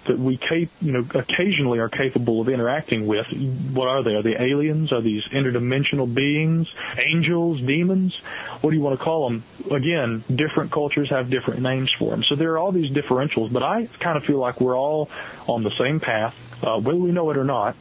that 0.05 0.17
we, 0.17 0.37
cap- 0.37 0.69
you 0.81 0.91
know, 0.91 1.05
occasionally 1.13 1.79
are 1.79 1.89
capable 1.89 2.41
of 2.41 2.49
interacting 2.49 3.05
with. 3.05 3.27
What 3.73 3.87
are 3.87 4.01
they? 4.01 4.15
Are 4.15 4.23
they 4.23 4.35
aliens? 4.35 4.91
Are 4.91 5.01
these 5.01 5.23
interdimensional 5.25 6.11
beings? 6.11 6.67
Angels? 6.97 7.61
Demons? 7.61 8.17
What 8.61 8.71
do 8.71 8.75
you 8.75 8.81
want 8.81 8.97
to 8.97 9.03
call 9.03 9.29
them? 9.29 9.43
Again, 9.71 10.23
different 10.33 10.71
cultures 10.71 11.09
have 11.09 11.29
different 11.29 11.61
names 11.61 11.93
for 11.97 12.11
them. 12.11 12.23
So 12.23 12.35
there 12.35 12.53
are 12.53 12.57
all 12.57 12.71
these 12.71 12.91
differentials, 12.91 13.51
but 13.51 13.61
I 13.61 13.87
kind 13.99 14.17
of 14.17 14.23
feel 14.23 14.39
like 14.39 14.61
we're 14.61 14.77
all 14.77 15.09
on 15.47 15.63
the 15.63 15.71
same 15.77 15.99
path, 15.99 16.35
uh, 16.63 16.79
whether 16.79 16.97
we 16.97 17.11
know 17.11 17.29
it 17.29 17.37
or 17.37 17.43
not 17.43 17.75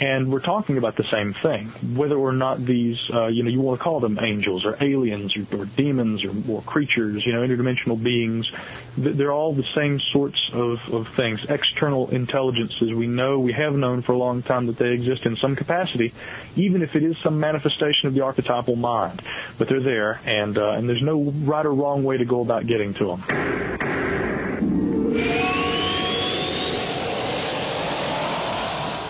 and 0.00 0.32
we're 0.32 0.40
talking 0.40 0.76
about 0.76 0.96
the 0.96 1.04
same 1.04 1.34
thing. 1.34 1.68
Whether 1.96 2.16
or 2.16 2.32
not 2.32 2.64
these, 2.64 2.98
uh, 3.12 3.26
you 3.26 3.42
know, 3.42 3.50
you 3.50 3.60
want 3.60 3.78
to 3.78 3.84
call 3.84 4.00
them 4.00 4.18
angels 4.20 4.64
or 4.64 4.76
aliens 4.82 5.36
or, 5.36 5.60
or 5.60 5.66
demons 5.66 6.24
or, 6.24 6.32
or 6.48 6.62
creatures, 6.62 7.24
you 7.24 7.32
know, 7.32 7.46
interdimensional 7.46 8.02
beings, 8.02 8.50
they're 8.96 9.32
all 9.32 9.54
the 9.54 9.66
same 9.74 10.00
sorts 10.00 10.50
of, 10.52 10.80
of 10.92 11.08
things. 11.14 11.44
External 11.48 12.10
intelligences, 12.10 12.92
we 12.92 13.06
know, 13.06 13.38
we 13.38 13.52
have 13.52 13.74
known 13.74 14.02
for 14.02 14.12
a 14.12 14.18
long 14.18 14.42
time 14.42 14.66
that 14.66 14.76
they 14.76 14.90
exist 14.90 15.26
in 15.26 15.36
some 15.36 15.54
capacity, 15.54 16.12
even 16.56 16.82
if 16.82 16.96
it 16.96 17.04
is 17.04 17.16
some 17.22 17.38
manifestation 17.38 18.08
of 18.08 18.14
the 18.14 18.22
archetypal 18.22 18.76
mind. 18.76 19.22
But 19.58 19.68
they're 19.68 19.80
there, 19.80 20.20
and 20.24 20.58
uh, 20.58 20.70
and 20.70 20.88
there's 20.88 21.02
no 21.02 21.22
right 21.22 21.64
or 21.64 21.72
wrong 21.72 22.02
way 22.02 22.16
to 22.16 22.24
go 22.24 22.40
about 22.40 22.66
getting 22.66 22.94
to 22.94 23.16
them. 23.16 24.03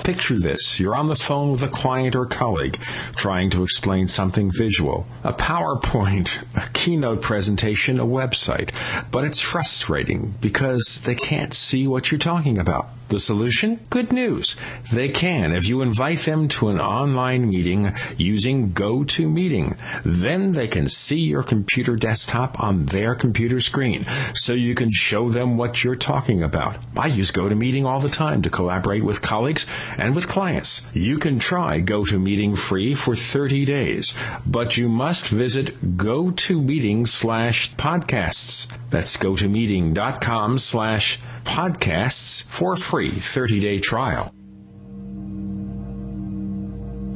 Picture 0.04 0.38
this. 0.38 0.78
You're 0.78 0.94
on 0.94 1.06
the 1.06 1.16
phone 1.16 1.52
with 1.52 1.62
a 1.62 1.68
client 1.68 2.14
or 2.14 2.26
colleague 2.26 2.76
trying 3.16 3.48
to 3.48 3.64
explain 3.64 4.06
something 4.06 4.50
visual. 4.52 5.06
A 5.24 5.32
PowerPoint, 5.32 6.44
a 6.54 6.68
keynote 6.74 7.22
presentation, 7.22 7.98
a 7.98 8.04
website. 8.04 8.70
But 9.10 9.24
it's 9.24 9.40
frustrating 9.40 10.34
because 10.42 11.00
they 11.06 11.14
can't 11.14 11.54
see 11.54 11.86
what 11.86 12.12
you're 12.12 12.18
talking 12.18 12.58
about. 12.58 12.90
The 13.14 13.20
solution? 13.20 13.78
Good 13.90 14.12
news. 14.12 14.56
They 14.92 15.08
can 15.08 15.52
if 15.52 15.68
you 15.68 15.82
invite 15.82 16.18
them 16.18 16.48
to 16.48 16.66
an 16.68 16.80
online 16.80 17.48
meeting 17.48 17.92
using 18.16 18.72
GoToMeeting. 18.72 19.76
Then 20.04 20.50
they 20.50 20.66
can 20.66 20.88
see 20.88 21.20
your 21.20 21.44
computer 21.44 21.94
desktop 21.94 22.58
on 22.58 22.86
their 22.86 23.14
computer 23.14 23.60
screen 23.60 24.04
so 24.34 24.52
you 24.52 24.74
can 24.74 24.90
show 24.90 25.28
them 25.28 25.56
what 25.56 25.84
you're 25.84 25.94
talking 25.94 26.42
about. 26.42 26.76
I 26.96 27.06
use 27.06 27.30
GoToMeeting 27.30 27.84
all 27.84 28.00
the 28.00 28.08
time 28.08 28.42
to 28.42 28.50
collaborate 28.50 29.04
with 29.04 29.22
colleagues 29.22 29.64
and 29.96 30.16
with 30.16 30.26
clients. 30.26 30.90
You 30.92 31.18
can 31.18 31.38
try 31.38 31.80
GoToMeeting 31.80 32.58
free 32.58 32.96
for 32.96 33.14
30 33.14 33.64
days, 33.64 34.12
but 34.44 34.76
you 34.76 34.88
must 34.88 35.28
visit 35.28 35.96
GoToMeeting 35.96 37.06
slash 37.06 37.72
podcasts. 37.76 38.66
That's 38.90 39.16
GoToMeeting.com 39.16 40.58
slash 40.58 41.18
podcasts 41.18 41.33
for 42.48 42.76
free 42.76 43.10
30-day 43.10 43.80
trial. 43.80 44.34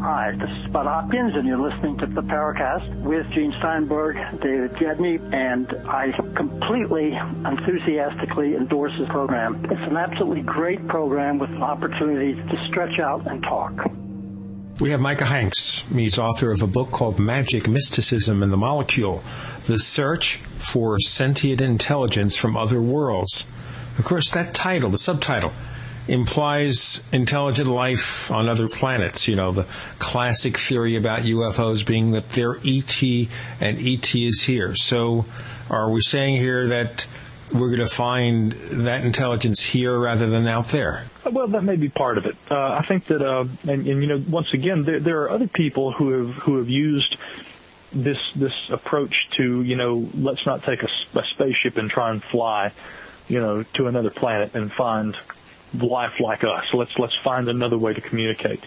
Hi, 0.01 0.31
this 0.31 0.49
is 0.49 0.67
Bud 0.69 0.87
Hopkins, 0.87 1.35
and 1.35 1.45
you're 1.47 1.59
listening 1.59 1.99
to 1.99 2.07
the 2.07 2.23
Paracast 2.23 3.03
with 3.03 3.29
Gene 3.31 3.53
Steinberg, 3.59 4.17
David 4.41 4.71
Biedny, 4.73 5.19
and 5.35 5.69
I 5.89 6.13
completely, 6.37 7.15
enthusiastically 7.15 8.55
endorse 8.55 8.97
this 8.97 9.09
program. 9.09 9.65
It's 9.65 9.91
an 9.91 9.97
absolutely 9.97 10.43
great 10.43 10.87
program 10.87 11.39
with 11.39 11.51
an 11.51 11.65
opportunity 11.65 12.35
to 12.35 12.67
stretch 12.69 13.01
out 13.01 13.27
and 13.27 13.43
talk. 13.43 13.91
We 14.79 14.91
have 14.91 15.01
Micah 15.01 15.25
Hanks. 15.25 15.85
He's 15.93 16.17
author 16.17 16.53
of 16.53 16.63
a 16.63 16.69
book 16.69 16.93
called 16.93 17.19
Magic, 17.19 17.67
Mysticism, 17.67 18.45
and 18.45 18.53
the 18.53 18.57
Molecule 18.57 19.25
The 19.67 19.81
Search 19.81 20.37
for 20.59 21.01
Sentient 21.01 21.61
Intelligence 21.61 22.37
from 22.37 22.57
Other 22.57 22.81
Worlds. 22.81 23.47
Of 23.99 24.05
course, 24.05 24.31
that 24.33 24.55
title, 24.55 24.91
the 24.91 24.99
subtitle, 24.99 25.53
implies 26.07 27.03
intelligent 27.13 27.69
life 27.69 28.31
on 28.31 28.49
other 28.49 28.69
planets. 28.69 29.29
You 29.29 29.37
know, 29.37 29.53
the 29.53 29.67
classic 29.99 30.57
theory 30.57 30.97
about 30.97 31.23
UFOs 31.23 31.85
being 31.85 32.13
that 32.13 32.31
they're 32.31 32.59
ET 32.65 33.03
and 33.61 33.79
ET 33.79 34.15
is 34.15 34.45
here. 34.45 34.75
So, 34.75 35.27
are 35.69 35.91
we 35.91 36.01
saying 36.01 36.37
here 36.37 36.67
that 36.69 37.07
we're 37.53 37.69
going 37.69 37.81
to 37.81 37.95
find 37.95 38.53
that 38.53 39.05
intelligence 39.05 39.63
here 39.63 39.99
rather 39.99 40.29
than 40.29 40.47
out 40.47 40.69
there? 40.69 41.05
Well, 41.31 41.49
that 41.49 41.63
may 41.63 41.77
be 41.77 41.89
part 41.89 42.19
of 42.19 42.27
it. 42.27 42.37
Uh, 42.51 42.57
I 42.57 42.85
think 42.87 43.07
that, 43.07 43.21
uh, 43.21 43.45
and, 43.63 43.87
and 43.87 44.03
you 44.03 44.07
know, 44.07 44.23
once 44.29 44.53
again, 44.55 44.85
there, 44.85 45.01
there 45.01 45.23
are 45.23 45.31
other 45.31 45.49
people 45.49 45.93
who 45.93 46.11
have 46.27 46.35
who 46.37 46.57
have 46.57 46.69
used 46.69 47.17
this 47.93 48.19
this 48.35 48.53
approach 48.71 49.29
to, 49.33 49.63
you 49.63 49.77
know, 49.77 50.09
let's 50.15 50.45
not 50.47 50.63
take 50.63 50.83
a, 50.83 50.89
a 51.15 51.23
spaceship 51.33 51.77
and 51.77 51.91
try 51.91 52.11
and 52.11 52.23
fly, 52.23 52.73
you 53.29 53.41
know, 53.41 53.63
to 53.75 53.87
another 53.87 54.11
planet 54.11 54.55
and 54.55 54.73
find 54.73 55.17
life 55.75 56.21
like 56.21 56.45
us. 56.45 56.67
Let's 56.73 56.97
let's 56.99 57.17
find 57.23 57.49
another 57.49 57.79
way 57.79 57.95
to 57.95 58.01
communicate. 58.01 58.65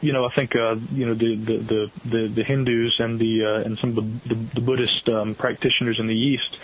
You 0.00 0.12
know, 0.12 0.24
I 0.24 0.34
think 0.34 0.54
uh, 0.54 0.76
you 0.92 1.06
know 1.06 1.14
the 1.14 1.36
the 1.36 1.56
the, 1.58 1.90
the, 2.04 2.28
the 2.28 2.44
Hindus 2.44 3.00
and 3.00 3.18
the 3.18 3.44
uh, 3.44 3.64
and 3.64 3.78
some 3.78 3.90
of 3.90 3.96
the, 3.96 4.34
the, 4.34 4.54
the 4.54 4.60
Buddhist 4.60 5.08
um, 5.08 5.34
practitioners 5.34 5.98
in 5.98 6.06
the 6.06 6.14
East 6.14 6.56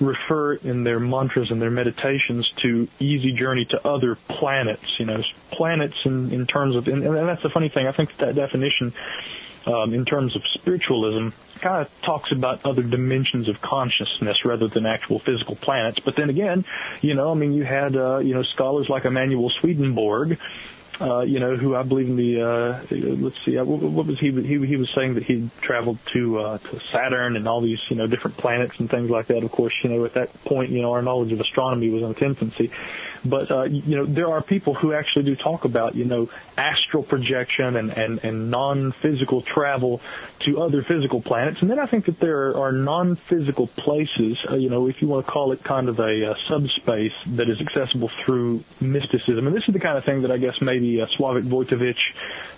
refer 0.00 0.54
in 0.54 0.82
their 0.82 0.98
mantras 0.98 1.50
and 1.50 1.60
their 1.60 1.70
meditations 1.70 2.50
to 2.56 2.88
easy 2.98 3.32
journey 3.32 3.66
to 3.66 3.86
other 3.86 4.16
planets. 4.28 4.98
You 4.98 5.06
know, 5.06 5.22
planets 5.50 5.96
in 6.04 6.32
in 6.32 6.46
terms 6.46 6.76
of 6.76 6.88
and, 6.88 7.04
and 7.04 7.28
that's 7.28 7.42
the 7.42 7.50
funny 7.50 7.68
thing. 7.68 7.86
I 7.86 7.92
think 7.92 8.16
that 8.18 8.34
definition 8.34 8.92
um, 9.66 9.94
in 9.94 10.04
terms 10.04 10.36
of 10.36 10.42
spiritualism 10.54 11.28
kind 11.60 11.86
of 11.86 12.02
talks 12.02 12.32
about 12.32 12.64
other 12.64 12.82
dimensions 12.82 13.48
of 13.48 13.60
consciousness 13.60 14.44
rather 14.44 14.68
than 14.68 14.86
actual 14.86 15.18
physical 15.18 15.56
planets. 15.56 16.00
But 16.00 16.16
then 16.16 16.30
again, 16.30 16.64
you 17.00 17.14
know, 17.14 17.30
I 17.30 17.34
mean, 17.34 17.52
you 17.52 17.64
had 17.64 17.96
uh, 17.96 18.18
you 18.18 18.34
know 18.34 18.42
scholars 18.42 18.88
like 18.88 19.04
Emanuel 19.04 19.50
Swedenborg. 19.50 20.38
Uh, 21.00 21.22
you 21.22 21.40
know, 21.40 21.56
who 21.56 21.74
I 21.74 21.82
believe 21.82 22.08
in 22.08 22.16
the, 22.16 22.42
uh, 22.42 22.82
let's 22.90 23.42
see, 23.46 23.56
uh, 23.56 23.64
what, 23.64 23.80
what 23.80 24.04
was 24.04 24.20
he, 24.20 24.32
he, 24.32 24.66
he 24.66 24.76
was 24.76 24.90
saying 24.94 25.14
that 25.14 25.24
he 25.24 25.48
traveled 25.62 25.98
to, 26.12 26.38
uh, 26.38 26.58
to 26.58 26.80
Saturn 26.92 27.36
and 27.36 27.48
all 27.48 27.62
these, 27.62 27.80
you 27.88 27.96
know, 27.96 28.06
different 28.06 28.36
planets 28.36 28.78
and 28.78 28.90
things 28.90 29.08
like 29.08 29.28
that. 29.28 29.42
Of 29.42 29.50
course, 29.50 29.72
you 29.82 29.88
know, 29.88 30.04
at 30.04 30.12
that 30.12 30.44
point, 30.44 30.68
you 30.68 30.82
know, 30.82 30.92
our 30.92 31.00
knowledge 31.00 31.32
of 31.32 31.40
astronomy 31.40 31.88
was 31.88 32.02
in 32.02 32.10
its 32.10 32.20
infancy. 32.20 32.70
But, 33.24 33.50
uh, 33.50 33.62
you 33.64 33.96
know, 33.96 34.06
there 34.06 34.30
are 34.30 34.42
people 34.42 34.74
who 34.74 34.92
actually 34.92 35.24
do 35.24 35.36
talk 35.36 35.64
about, 35.64 35.94
you 35.94 36.04
know, 36.04 36.30
astral 36.56 37.02
projection 37.02 37.76
and, 37.76 37.90
and, 37.90 38.24
and 38.24 38.50
non-physical 38.50 39.42
travel 39.42 40.00
to 40.40 40.60
other 40.60 40.82
physical 40.82 41.20
planets. 41.20 41.60
And 41.60 41.70
then 41.70 41.78
I 41.78 41.86
think 41.86 42.06
that 42.06 42.18
there 42.18 42.56
are 42.56 42.72
non-physical 42.72 43.66
places, 43.66 44.38
uh, 44.50 44.56
you 44.56 44.70
know, 44.70 44.88
if 44.88 45.00
you 45.02 45.08
want 45.08 45.26
to 45.26 45.32
call 45.32 45.52
it 45.52 45.62
kind 45.62 45.88
of 45.88 45.98
a, 45.98 46.30
uh 46.30 46.34
subspace 46.46 47.12
that 47.26 47.48
is 47.48 47.60
accessible 47.60 48.10
through 48.24 48.64
mysticism. 48.80 49.46
And 49.46 49.54
this 49.54 49.64
is 49.68 49.74
the 49.74 49.80
kind 49.80 49.96
of 49.96 50.04
thing 50.04 50.22
that 50.22 50.30
I 50.30 50.38
guess 50.38 50.60
maybe 50.60 51.00
uh, 51.00 51.06
Slawek 51.06 51.48
Wojtowicz 51.48 51.98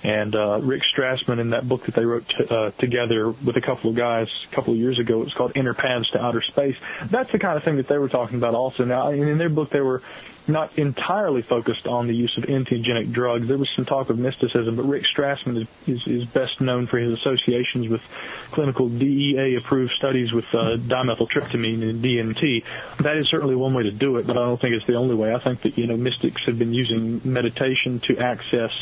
and 0.03 0.35
uh, 0.35 0.61
Rick 0.61 0.83
Strassman 0.96 1.38
in 1.38 1.51
that 1.51 1.68
book 1.68 1.87
that 1.87 1.94
they 1.94 2.05
wrote 2.05 2.29
t- 2.29 2.44
uh, 2.48 2.70
together 2.79 3.31
with 3.31 3.57
a 3.57 3.61
couple 3.61 3.90
of 3.90 3.96
guys 3.96 4.29
a 4.51 4.55
couple 4.55 4.72
of 4.72 4.79
years 4.79 4.98
ago. 4.98 5.20
It 5.20 5.25
was 5.25 5.35
called 5.35 5.53
Inner 5.57 5.75
Paths 5.75 6.11
to 6.12 6.22
Outer 6.22 6.42
Space. 6.42 6.77
That's 7.05 7.31
the 7.33 7.38
kind 7.38 7.57
of 7.57 7.64
thing 7.64 7.77
that 7.77 7.88
they 7.88 7.98
were 7.98 8.09
talking 8.09 8.37
about 8.37 8.55
also. 8.55 8.85
Now, 8.85 9.11
in 9.11 9.38
their 9.38 9.48
book, 9.48 9.70
they 9.70 9.81
were 9.81 10.03
not 10.48 10.76
entirely 10.78 11.42
focused 11.42 11.87
on 11.87 12.07
the 12.07 12.14
use 12.14 12.37
of 12.37 12.44
entheogenic 12.44 13.12
drugs. 13.12 13.48
There 13.48 13.59
was 13.59 13.70
some 13.76 13.85
talk 13.85 14.11
of 14.11 14.18
mysticism, 14.18 14.76
but 14.76 14.85
Rick 14.85 15.05
Strassman 15.05 15.62
is, 15.62 15.68
is, 15.87 16.07
is 16.07 16.24
best 16.24 16.61
known 16.61 16.87
for 16.87 16.98
his 16.98 17.18
associations 17.18 17.88
with 17.88 18.02
clinical 18.50 18.88
DEA-approved 18.88 19.92
studies 19.92 20.33
with 20.33 20.46
uh, 20.55 20.76
dimethyltryptamine 20.76 21.88
and 21.88 22.02
DMT. 22.02 22.64
That 22.98 23.16
is 23.16 23.28
certainly 23.28 23.55
one 23.55 23.74
way 23.74 23.85
to 23.85 23.92
do 23.92 24.16
it, 24.16 24.26
but 24.26 24.37
I 24.37 24.40
don't 24.40 24.61
think 24.61 24.74
it's 24.74 24.87
the 24.87 24.96
only 24.96 25.14
way. 25.14 25.35
I 25.35 25.38
think 25.38 25.62
that 25.62 25.78
you 25.78 25.87
know 25.87 25.96
mystics 25.96 26.42
have 26.46 26.59
been 26.59 26.74
using 26.74 27.20
meditation 27.24 28.00
to 28.00 28.18
access 28.18 28.72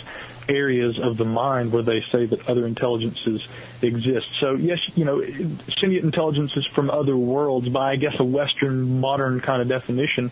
areas 0.51 0.99
of 0.99 1.17
the 1.17 1.25
mind 1.25 1.73
where 1.73 1.83
they 1.83 2.03
say 2.13 2.27
that 2.27 2.49
other 2.49 2.67
intelligences 2.67 3.41
exist. 3.81 4.27
So 4.41 4.55
yes, 4.55 4.79
you 4.95 5.05
know, 5.05 5.23
sentient 5.79 6.05
intelligences 6.05 6.67
from 6.75 6.91
other 6.91 7.17
worlds, 7.17 7.69
by 7.69 7.93
I 7.93 7.97
guess 7.97 8.19
a 8.19 8.25
Western 8.25 9.01
modern 9.01 9.41
kind 9.41 9.63
of 9.63 9.69
definition, 9.69 10.31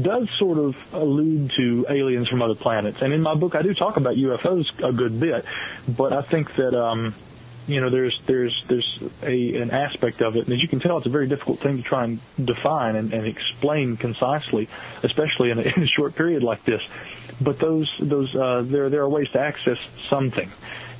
does 0.00 0.28
sort 0.38 0.58
of 0.58 0.74
allude 0.92 1.52
to 1.56 1.86
aliens 1.88 2.28
from 2.28 2.42
other 2.42 2.54
planets. 2.54 2.98
And 3.00 3.12
in 3.12 3.22
my 3.22 3.34
book, 3.34 3.54
I 3.54 3.62
do 3.62 3.74
talk 3.74 3.96
about 3.96 4.16
UFOs 4.16 4.66
a 4.82 4.92
good 4.92 5.20
bit, 5.20 5.44
but 5.86 6.12
I 6.12 6.22
think 6.22 6.54
that. 6.56 6.74
um 6.74 7.14
you 7.68 7.82
know, 7.82 7.90
there's 7.90 8.18
there's 8.24 8.64
there's 8.66 8.98
a 9.22 9.56
an 9.56 9.72
aspect 9.72 10.22
of 10.22 10.36
it, 10.36 10.46
and 10.46 10.54
as 10.54 10.62
you 10.62 10.68
can 10.68 10.80
tell, 10.80 10.96
it's 10.96 11.06
a 11.06 11.10
very 11.10 11.28
difficult 11.28 11.60
thing 11.60 11.76
to 11.76 11.82
try 11.82 12.04
and 12.04 12.18
define 12.42 12.96
and, 12.96 13.12
and 13.12 13.26
explain 13.26 13.98
concisely, 13.98 14.70
especially 15.02 15.50
in 15.50 15.58
a, 15.58 15.62
in 15.76 15.82
a 15.82 15.86
short 15.86 16.14
period 16.14 16.42
like 16.42 16.64
this 16.64 16.80
but 17.40 17.58
those 17.58 17.90
those 18.00 18.34
uh, 18.34 18.62
there 18.64 18.90
there 18.90 19.02
are 19.02 19.08
ways 19.08 19.28
to 19.32 19.40
access 19.40 19.78
something. 20.08 20.50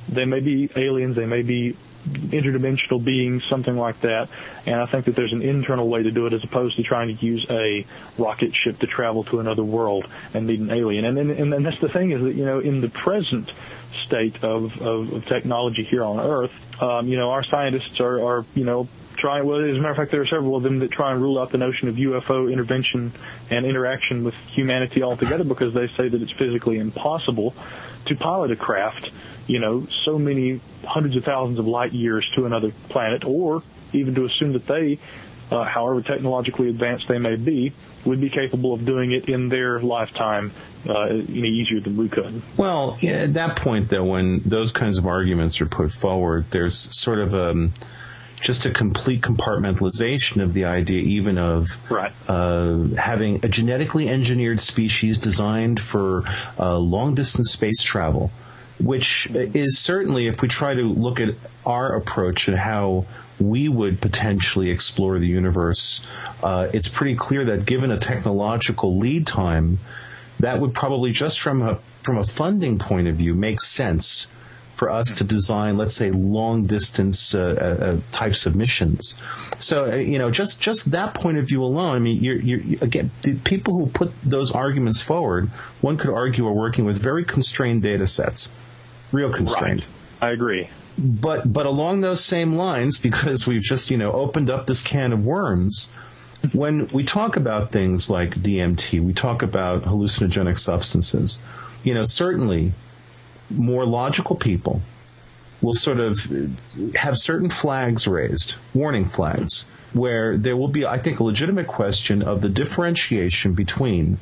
They 0.07 0.25
may 0.25 0.39
be 0.39 0.69
aliens, 0.75 1.15
they 1.15 1.25
may 1.25 1.43
be 1.43 1.75
interdimensional 2.07 3.03
beings, 3.03 3.43
something 3.49 3.75
like 3.75 4.01
that. 4.01 4.29
And 4.65 4.75
I 4.75 4.85
think 4.85 5.05
that 5.05 5.15
there's 5.15 5.33
an 5.33 5.41
internal 5.41 5.87
way 5.87 6.03
to 6.03 6.11
do 6.11 6.25
it 6.25 6.33
as 6.33 6.43
opposed 6.43 6.77
to 6.77 6.83
trying 6.83 7.15
to 7.15 7.25
use 7.25 7.45
a 7.49 7.85
rocket 8.17 8.55
ship 8.55 8.79
to 8.79 8.87
travel 8.87 9.23
to 9.25 9.39
another 9.39 9.63
world 9.63 10.07
and 10.33 10.47
meet 10.47 10.59
an 10.59 10.71
alien. 10.71 11.05
And 11.05 11.17
and, 11.17 11.53
and 11.53 11.65
that's 11.65 11.79
the 11.79 11.89
thing 11.89 12.11
is 12.11 12.21
that 12.21 12.35
you 12.35 12.45
know 12.45 12.59
in 12.59 12.81
the 12.81 12.89
present 12.89 13.51
state 14.05 14.43
of, 14.43 14.81
of, 14.81 15.13
of 15.13 15.25
technology 15.25 15.83
here 15.83 16.03
on 16.03 16.19
Earth, 16.19 16.81
um, 16.81 17.07
you 17.07 17.17
know 17.17 17.31
our 17.31 17.43
scientists 17.43 17.99
are, 17.99 18.23
are 18.23 18.45
you 18.55 18.63
know 18.63 18.87
try, 19.19 19.41
well, 19.41 19.63
as 19.63 19.75
a 19.75 19.79
matter 19.79 19.91
of 19.91 19.97
fact, 19.97 20.11
there 20.11 20.21
are 20.21 20.27
several 20.27 20.55
of 20.55 20.63
them 20.63 20.79
that 20.79 20.91
try 20.91 21.11
and 21.11 21.21
rule 21.21 21.37
out 21.39 21.51
the 21.51 21.57
notion 21.57 21.89
of 21.89 21.95
UFO 21.95 22.51
intervention 22.51 23.11
and 23.49 23.65
interaction 23.65 24.23
with 24.23 24.33
humanity 24.51 25.03
altogether 25.03 25.43
because 25.43 25.73
they 25.73 25.87
say 25.97 26.07
that 26.07 26.21
it's 26.21 26.31
physically 26.31 26.77
impossible 26.77 27.53
to 28.05 28.15
pilot 28.15 28.51
a 28.51 28.55
craft, 28.55 29.11
you 29.47 29.59
know, 29.59 29.87
so 30.05 30.17
many 30.17 30.61
hundreds 30.83 31.15
of 31.15 31.23
thousands 31.23 31.59
of 31.59 31.67
light 31.67 31.91
years 31.91 32.27
to 32.35 32.45
another 32.45 32.71
planet, 32.89 33.25
or 33.25 33.61
even 33.93 34.15
to 34.15 34.25
assume 34.25 34.53
that 34.53 34.65
they, 34.65 34.99
uh, 35.51 35.63
however 35.63 36.01
technologically 36.01 36.69
advanced 36.69 37.07
they 37.07 37.19
may 37.19 37.35
be, 37.35 37.73
would 38.05 38.21
be 38.21 38.29
capable 38.29 38.73
of 38.73 38.85
doing 38.85 39.11
it 39.11 39.27
in 39.27 39.49
their 39.49 39.79
lifetime 39.81 40.51
uh, 40.87 41.07
any 41.07 41.49
easier 41.49 41.81
than 41.81 41.97
we 41.97 42.07
could. 42.07 42.41
Well, 42.55 42.97
at 43.03 43.33
that 43.33 43.57
point, 43.57 43.89
though, 43.89 44.05
when 44.05 44.41
those 44.45 44.71
kinds 44.71 44.97
of 44.97 45.05
arguments 45.05 45.59
are 45.59 45.65
put 45.65 45.91
forward, 45.91 46.45
there's 46.51 46.75
sort 46.97 47.19
of 47.19 47.33
a 47.33 47.51
um, 47.51 47.73
just 48.39 48.65
a 48.65 48.71
complete 48.71 49.21
compartmentalization 49.21 50.41
of 50.41 50.53
the 50.53 50.65
idea, 50.65 51.01
even 51.01 51.37
of 51.37 51.77
right. 51.91 52.13
uh, 52.27 52.77
having 52.97 53.43
a 53.43 53.49
genetically 53.49 54.09
engineered 54.09 54.59
species 54.59 55.17
designed 55.17 55.79
for 55.79 56.23
uh, 56.57 56.77
long 56.77 57.15
distance 57.15 57.51
space 57.51 57.81
travel, 57.81 58.31
which 58.79 59.29
is 59.31 59.77
certainly, 59.77 60.27
if 60.27 60.41
we 60.41 60.47
try 60.47 60.73
to 60.73 60.83
look 60.83 61.19
at 61.19 61.35
our 61.65 61.95
approach 61.95 62.47
and 62.47 62.57
how 62.57 63.05
we 63.39 63.69
would 63.69 64.01
potentially 64.01 64.69
explore 64.69 65.19
the 65.19 65.27
universe, 65.27 66.01
uh, 66.43 66.67
it's 66.73 66.87
pretty 66.87 67.15
clear 67.15 67.45
that 67.45 67.65
given 67.65 67.91
a 67.91 67.97
technological 67.97 68.97
lead 68.97 69.27
time, 69.27 69.79
that 70.39 70.59
would 70.61 70.73
probably 70.73 71.11
just 71.11 71.39
from 71.39 71.61
a 71.61 71.79
from 72.03 72.17
a 72.17 72.23
funding 72.23 72.79
point 72.79 73.07
of 73.07 73.15
view 73.17 73.35
make 73.35 73.59
sense 73.59 74.27
for 74.79 74.89
us 74.89 75.11
to 75.11 75.25
design, 75.25 75.75
let's 75.75 75.93
say, 75.93 76.09
long 76.09 76.65
distance 76.65 77.35
uh, 77.35 77.39
uh, 77.39 77.83
uh 77.83 77.99
types 78.11 78.45
of 78.45 78.55
missions. 78.55 79.19
So, 79.59 79.91
uh, 79.91 79.95
you 79.97 80.17
know, 80.17 80.31
just 80.31 80.61
just 80.61 80.91
that 80.91 81.13
point 81.13 81.37
of 81.37 81.45
view 81.49 81.61
alone. 81.61 81.97
I 81.97 81.99
mean, 81.99 82.23
you're, 82.23 82.39
you're, 82.39 82.81
again, 82.81 83.11
the 83.23 83.35
people 83.39 83.73
who 83.77 83.87
put 83.87 84.13
those 84.23 84.51
arguments 84.51 85.01
forward, 85.01 85.49
one 85.81 85.97
could 85.97 86.09
argue, 86.09 86.47
are 86.47 86.53
working 86.53 86.85
with 86.85 86.97
very 86.97 87.25
constrained 87.25 87.81
data 87.81 88.07
sets, 88.07 88.53
real 89.11 89.33
constrained. 89.33 89.85
Right. 90.21 90.29
I 90.29 90.31
agree. 90.31 90.69
But 90.97 91.51
but 91.51 91.65
along 91.65 91.99
those 91.99 92.23
same 92.23 92.53
lines, 92.53 92.97
because 93.07 93.45
we've 93.45 93.61
just 93.61 93.91
you 93.91 93.97
know 93.97 94.13
opened 94.13 94.49
up 94.49 94.65
this 94.65 94.81
can 94.81 95.11
of 95.11 95.25
worms 95.25 95.89
when 96.53 96.87
we 96.93 97.03
talk 97.03 97.35
about 97.35 97.69
things 97.69 98.09
like 98.09 98.35
DMT, 98.35 99.03
we 99.03 99.11
talk 99.11 99.41
about 99.41 99.83
hallucinogenic 99.83 100.57
substances. 100.57 101.41
You 101.83 101.93
know, 101.93 102.05
certainly 102.05 102.71
more 103.49 103.85
logical 103.85 104.35
people 104.35 104.81
will 105.61 105.75
sort 105.75 105.99
of 105.99 106.19
have 106.95 107.17
certain 107.17 107.49
flags 107.49 108.07
raised, 108.07 108.55
warning 108.73 109.05
flags, 109.05 109.65
where 109.93 110.37
there 110.37 110.55
will 110.55 110.67
be, 110.67 110.85
I 110.85 110.97
think, 110.97 111.19
a 111.19 111.23
legitimate 111.23 111.67
question 111.67 112.21
of 112.21 112.41
the 112.41 112.49
differentiation 112.49 113.53
between 113.53 114.19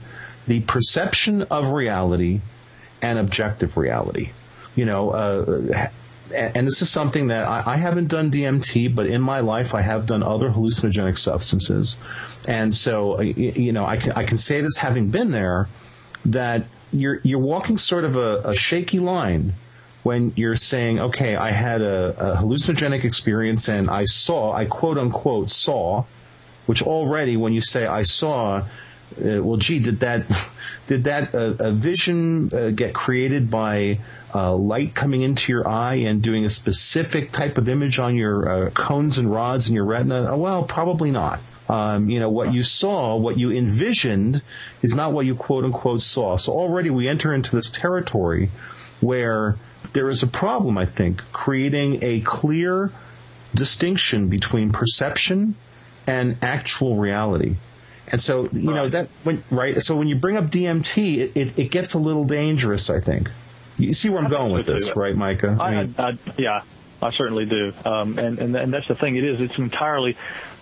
the 0.48 0.62
perception 0.62 1.44
of 1.44 1.70
reality 1.70 2.42
and 3.02 3.20
objective 3.20 3.78
reality. 3.78 4.32
You 4.76 4.86
know, 4.86 5.12
uh, 5.12 5.90
and 6.34 6.68
this 6.68 6.82
is 6.82 6.90
something 6.90 7.28
that 7.28 7.48
I, 7.48 7.63
I, 7.74 7.78
haven't 7.78 8.08
done 8.08 8.32
DMT, 8.32 8.94
but 8.94 9.08
in 9.08 9.22
my 9.22 9.40
life 9.40 9.74
I 9.74 9.82
have 9.82 10.06
done 10.06 10.24
other 10.24 10.50
hallucinogenic 10.50 11.18
substances, 11.18 11.98
and 12.48 12.74
so 12.76 13.20
you 13.22 13.72
know 13.72 13.86
I 13.86 13.98
can 13.98 14.12
I 14.13 14.24
can 14.24 14.38
say 14.38 14.62
this 14.62 14.78
having 14.78 15.10
been 15.10 15.32
there 15.32 15.68
that 16.26 16.66
you're 17.00 17.20
you're 17.24 17.40
walking 17.40 17.78
sort 17.78 18.04
of 18.04 18.16
a, 18.16 18.42
a 18.44 18.56
shaky 18.56 19.00
line 19.00 19.54
when 20.08 20.32
you're 20.38 20.56
saying, 20.56 21.00
okay, 21.00 21.36
I 21.36 21.52
had 21.52 21.82
a, 21.82 22.16
a, 22.18 22.38
hallucinogenic 22.38 23.04
experience 23.04 23.68
and 23.68 23.90
I 23.90 24.06
saw, 24.06 24.54
I 24.54 24.64
quote 24.64 24.98
unquote 24.98 25.50
saw, 25.50 26.06
which 26.66 26.82
already 26.82 27.36
when 27.36 27.52
you 27.52 27.60
say 27.60 27.86
I 27.86 28.04
saw, 28.04 28.60
uh, 28.60 29.44
well, 29.44 29.58
gee, 29.58 29.80
did 29.80 30.00
that 30.00 30.26
did 30.88 31.04
that 31.04 31.36
uh, 31.36 31.56
a 31.60 31.72
vision 31.74 32.50
uh, 32.54 32.70
get 32.70 32.94
created 32.94 33.52
by 33.52 34.00
uh, 34.34 34.56
light 34.56 34.96
coming 34.96 35.24
into 35.24 35.52
your 35.52 35.68
eye 35.68 35.96
and 35.96 36.22
doing 36.22 36.46
a 36.46 36.50
specific 36.50 37.34
type 37.34 37.58
of 37.58 37.68
image 37.68 38.00
on 38.00 38.16
your 38.16 38.68
uh, 38.68 38.70
cones 38.70 39.18
and 39.18 39.30
rods 39.30 39.68
in 39.68 39.76
your 39.76 39.86
retina? 39.86 40.38
well, 40.38 40.64
probably 40.64 41.12
not. 41.12 41.42
Um, 41.70 42.10
you 42.10 42.20
know, 42.20 42.30
what 42.30 42.54
you 42.54 42.64
saw, 42.64 43.18
what 43.18 43.38
you 43.38 43.52
envisioned 43.52 44.42
is 44.82 44.96
not 44.96 45.12
what 45.12 45.26
you 45.26 45.36
quote 45.36 45.66
unquote 45.66 46.02
saw. 46.02 46.38
So 46.38 46.54
already 46.54 46.90
we 46.90 47.08
enter 47.08 47.34
into 47.34 47.56
this 47.56 47.70
territory 47.70 48.50
where 49.02 49.58
there 49.94 50.10
is 50.10 50.24
a 50.24 50.28
problem, 50.28 50.78
I 50.78 50.86
think, 50.86 51.22
creating 51.32 52.04
a 52.04 52.22
clear 52.22 52.92
distinction 53.54 54.30
between 54.30 54.72
perception 54.72 55.56
and 56.06 56.38
actual 56.42 56.96
reality. 56.98 57.58
And 58.08 58.22
so, 58.22 58.48
you 58.54 58.70
right. 58.70 58.76
know, 58.76 58.90
that, 58.90 59.10
when, 59.24 59.44
right? 59.52 59.82
So 59.82 59.96
when 59.98 60.08
you 60.08 60.16
bring 60.16 60.38
up 60.38 60.46
DMT, 60.46 61.18
it, 61.18 61.32
it, 61.36 61.60
it, 61.60 61.72
gets 61.72 61.94
a 61.94 62.00
little 62.00 62.24
dangerous, 62.24 62.90
I 62.90 63.02
think. 63.02 63.30
You 63.78 63.94
see 63.94 64.10
where 64.10 64.24
I'm 64.24 64.30
going 64.30 64.54
with 64.54 64.66
this, 64.66 64.96
right, 64.96 65.16
Micah? 65.16 65.58
I, 65.60 65.66
I 65.66 65.84
mean, 65.84 65.96
I, 65.98 66.18
yeah, 66.38 66.62
I 67.02 67.12
certainly 67.12 67.46
do. 67.46 67.74
Um, 67.86 68.18
and, 68.18 68.40
and, 68.40 68.56
and 68.56 68.74
that's 68.74 68.88
the 68.88 68.96
thing. 68.96 69.18
It 69.18 69.26
is, 69.26 69.42
it's 69.42 69.58
entirely 69.58 70.18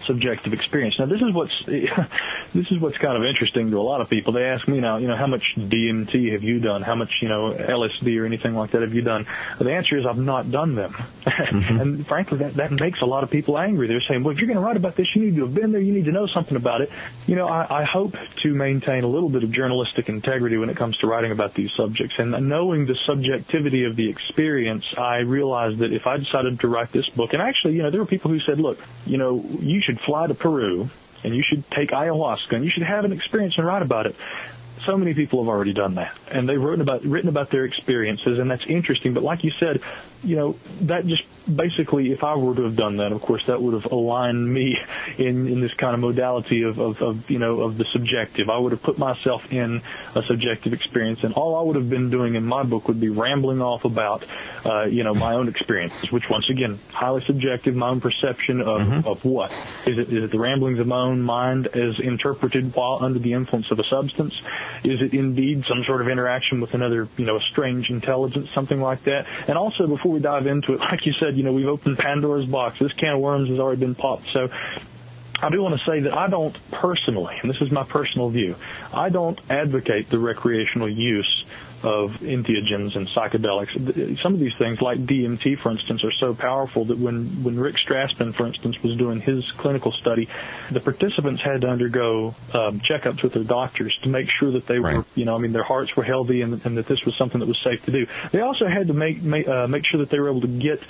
subjective 0.06 0.54
experience. 0.54 0.96
Now, 1.00 1.06
this 1.06 1.22
is 1.22 1.34
what's 1.34 1.54
this 1.66 2.72
is 2.72 2.80
what's 2.80 2.98
kind 2.98 3.18
of 3.18 3.24
interesting 3.24 3.72
to 3.72 3.78
a 3.78 3.82
lot 3.82 4.02
of 4.02 4.10
people. 4.10 4.34
They 4.34 4.44
ask 4.44 4.68
me 4.68 4.80
now, 4.80 4.98
you 4.98 5.08
know, 5.08 5.16
how 5.16 5.28
much 5.28 5.44
DMT 5.58 6.32
have 6.34 6.44
you 6.44 6.60
done? 6.60 6.82
How 6.82 6.96
much, 6.96 7.10
you 7.22 7.28
know, 7.28 7.54
LSD 7.54 8.20
or 8.20 8.26
anything 8.26 8.56
like 8.56 8.72
that 8.72 8.82
have 8.82 8.94
you 8.94 9.02
done? 9.02 9.26
the 9.60 9.72
answer 9.72 9.98
is 9.98 10.06
I've 10.06 10.18
not 10.18 10.52
done 10.52 10.76
them. 10.76 10.94
Mm-hmm. 10.94 11.80
and 11.82 12.08
frankly, 12.08 12.40
that 12.40 12.56
that 12.56 12.72
makes 12.72 13.02
a 13.02 13.06
lot 13.06 13.24
of 13.24 13.30
people 13.30 13.58
angry. 13.58 13.88
They're 13.88 14.02
saying, 14.08 14.24
well, 14.24 14.34
if 14.34 14.40
you're 14.40 14.48
going 14.48 14.60
to 14.60 14.66
write 14.66 14.78
about 14.78 14.96
this, 14.96 15.08
you 15.16 15.24
need 15.24 15.36
to 15.36 15.46
have 15.46 15.54
been 15.54 15.72
there. 15.72 15.82
You 15.82 15.94
need 15.94 16.06
to 16.06 16.12
know 16.12 16.28
something 16.28 16.56
about 16.56 16.82
it. 16.82 16.90
You 17.26 17.36
know, 17.36 17.48
I, 17.48 17.82
I 17.82 17.84
hope 17.84 18.14
to 18.44 18.54
maintain 18.54 19.04
a 19.04 19.08
little 19.08 19.30
bit 19.30 19.44
of 19.44 19.52
journalistic 19.52 20.10
integrity 20.10 20.58
when 20.58 20.70
it 20.70 20.78
comes 20.78 20.98
to 20.98 21.08
writing 21.08 21.32
about 21.32 21.54
these 21.54 21.72
subjects. 21.76 22.16
And 22.18 22.32
knowing 22.48 22.86
the 22.86 22.96
subjectivity 23.06 23.86
of 23.86 23.96
the 23.96 24.10
experience, 24.10 24.86
I 24.98 25.20
realized 25.20 25.80
that 25.80 25.92
if 25.92 26.08
I 26.08 26.18
decided 26.18 26.60
to 26.62 26.68
write 26.68 26.92
this 26.92 27.08
book, 27.10 27.34
and 27.34 27.42
actually, 27.42 27.76
you 27.76 27.84
know, 27.84 27.92
there 27.92 28.00
were 28.00 28.06
people 28.06 28.32
who 28.32 28.40
said, 28.40 28.60
look, 28.60 28.78
you 29.06 29.18
know, 29.18 29.44
you 29.60 29.82
should 29.82 29.95
fly 30.02 30.28
to 30.28 30.34
Peru 30.34 30.90
and 31.24 31.36
you 31.36 31.44
should 31.44 31.70
take 31.72 31.90
ayahuasca 31.90 32.52
and 32.52 32.64
you 32.64 32.70
should 32.70 32.84
have 32.84 33.06
an 33.06 33.12
experience 33.12 33.58
and 33.58 33.66
write 33.66 33.82
about 33.82 34.06
it. 34.06 34.16
So 34.86 34.98
many 34.98 35.14
people 35.14 35.44
have 35.44 35.50
already 35.50 35.74
done 35.74 35.96
that, 35.96 36.16
and 36.30 36.48
they've 36.48 36.62
written 36.62 36.82
about 36.82 37.04
written 37.04 37.30
about 37.30 37.50
their 37.50 37.66
experiences, 37.66 38.38
and 38.38 38.52
that's 38.52 38.66
interesting. 38.68 39.14
But 39.14 39.24
like 39.24 39.44
you 39.44 39.52
said, 39.52 39.82
you 40.24 40.36
know 40.36 40.58
that 40.82 41.08
just 41.08 41.24
basically, 41.54 42.12
if 42.12 42.24
I 42.24 42.36
were 42.36 42.56
to 42.56 42.64
have 42.64 42.76
done 42.76 42.98
that, 42.98 43.12
of 43.12 43.22
course, 43.22 43.44
that 43.48 43.62
would 43.62 43.74
have 43.74 43.92
aligned 43.92 44.52
me 44.52 44.78
in, 45.18 45.48
in 45.48 45.62
this 45.62 45.74
kind 45.74 45.94
of 45.94 46.00
modality 46.00 46.64
of, 46.64 46.80
of, 46.80 47.02
of, 47.02 47.30
you 47.30 47.40
know, 47.40 47.62
of 47.62 47.78
the 47.78 47.86
subjective. 47.92 48.50
I 48.50 48.58
would 48.58 48.72
have 48.72 48.82
put 48.82 48.98
myself 48.98 49.42
in 49.52 49.82
a 50.16 50.22
subjective 50.28 50.74
experience, 50.74 51.20
and 51.24 51.34
all 51.34 51.56
I 51.56 51.62
would 51.64 51.76
have 51.76 51.90
been 51.90 52.10
doing 52.10 52.36
in 52.36 52.44
my 52.44 52.64
book 52.64 52.88
would 52.88 53.00
be 53.00 53.10
rambling 53.10 53.62
off 53.62 53.86
about, 53.86 54.26
uh, 54.66 54.86
you 54.86 55.04
know, 55.04 55.14
my 55.14 55.36
own 55.36 55.48
experiences, 55.48 56.12
which 56.12 56.24
once 56.30 56.50
again, 56.50 56.80
highly 56.90 57.24
subjective, 57.26 57.76
my 57.76 57.90
own 57.90 58.02
perception 58.02 58.62
of, 58.62 58.80
mm-hmm. 58.80 59.08
of 59.08 59.24
what? 59.24 59.52
Is 59.86 59.98
it, 59.98 60.12
is 60.12 60.24
it 60.26 60.32
the 60.32 60.40
ramblings 60.40 60.80
of 60.80 60.88
my 60.88 61.02
own 61.02 61.22
mind 61.22 61.68
as 61.68 62.00
interpreted 62.00 62.76
while 62.76 63.00
under 63.02 63.20
the 63.20 63.34
influence 63.34 63.70
of 63.72 63.80
a 63.80 63.84
substance? 63.84 64.34
Is 64.84 65.02
it 65.02 65.14
indeed 65.14 65.64
some 65.68 65.84
sort 65.86 66.02
of 66.02 66.08
interaction 66.08 66.62
with 66.62 66.74
another, 66.74 67.08
you 67.18 67.26
know, 67.26 67.38
a 67.38 67.42
strange 67.52 67.90
intelligence, 67.90 68.50
something 68.54 68.80
like 68.80 69.04
that? 69.06 69.26
And 69.48 69.58
also, 69.58 69.88
before 69.88 70.12
we 70.12 70.20
dive 70.20 70.48
into 70.48 70.74
it, 70.74 70.80
like 70.92 71.06
you 71.06 71.14
said, 71.20 71.35
you 71.36 71.44
know, 71.44 71.54
we've 71.54 71.68
opened 71.68 71.98
Pandora's 71.98 72.46
box. 72.46 72.80
This 72.80 72.94
can 72.94 73.16
of 73.16 73.20
worms 73.20 73.50
has 73.50 73.60
already 73.60 73.80
been 73.80 73.96
popped. 73.96 74.26
So 74.34 74.50
I 75.42 75.50
do 75.50 75.62
want 75.62 75.80
to 75.80 75.86
say 75.86 76.02
that 76.02 76.14
I 76.14 76.28
don't 76.28 76.56
personally, 76.72 77.38
and 77.42 77.50
this 77.50 77.62
is 77.62 77.72
my 77.72 77.84
personal 77.84 78.30
view, 78.30 78.56
I 78.94 79.10
don't 79.10 79.40
advocate 79.50 80.10
the 80.10 80.20
recreational 80.20 80.90
use 80.90 81.46
of 81.84 82.12
entheogens 82.22 82.96
and 82.96 83.08
psychedelics. 83.10 84.20
Some 84.22 84.34
of 84.34 84.40
these 84.40 84.56
things, 84.58 84.82
like 84.82 85.06
DMT, 85.06 85.62
for 85.62 85.72
instance, 85.72 86.04
are 86.04 86.12
so 86.12 86.34
powerful 86.34 86.86
that 86.86 86.98
when, 86.98 87.44
when 87.44 87.60
Rick 87.60 87.76
Strassman, 87.76 88.34
for 88.34 88.48
instance, 88.48 88.82
was 88.82 88.98
doing 88.98 89.22
his 89.22 89.44
clinical 89.58 89.92
study, 89.92 90.28
the 90.72 90.80
participants 90.80 91.44
had 91.44 91.62
to 91.62 91.68
undergo 91.68 92.34
um, 92.54 92.80
checkups 92.80 93.22
with 93.22 93.34
their 93.34 93.44
doctors 93.44 93.96
to 94.02 94.10
make 94.10 94.30
sure 94.32 94.54
that 94.54 94.66
they 94.66 94.80
right. 94.80 94.98
were, 94.98 95.06
you 95.14 95.26
know, 95.26 95.36
I 95.36 95.38
mean, 95.38 95.52
their 95.52 95.64
hearts 95.64 95.96
were 95.96 96.04
healthy 96.04 96.42
and, 96.42 96.66
and 96.66 96.78
that 96.78 96.88
this 96.88 97.04
was 97.06 97.16
something 97.18 97.40
that 97.40 97.48
was 97.48 97.60
safe 97.64 97.84
to 97.86 97.92
do. 97.92 98.08
They 98.32 98.42
also 98.42 98.68
had 98.68 98.88
to 98.88 98.94
make 98.94 99.22
make, 99.22 99.48
uh, 99.48 99.68
make 99.68 99.86
sure 99.86 100.00
that 100.00 100.10
they 100.10 100.20
were 100.20 100.30
able 100.30 100.42
to 100.42 100.48
get 100.48 100.82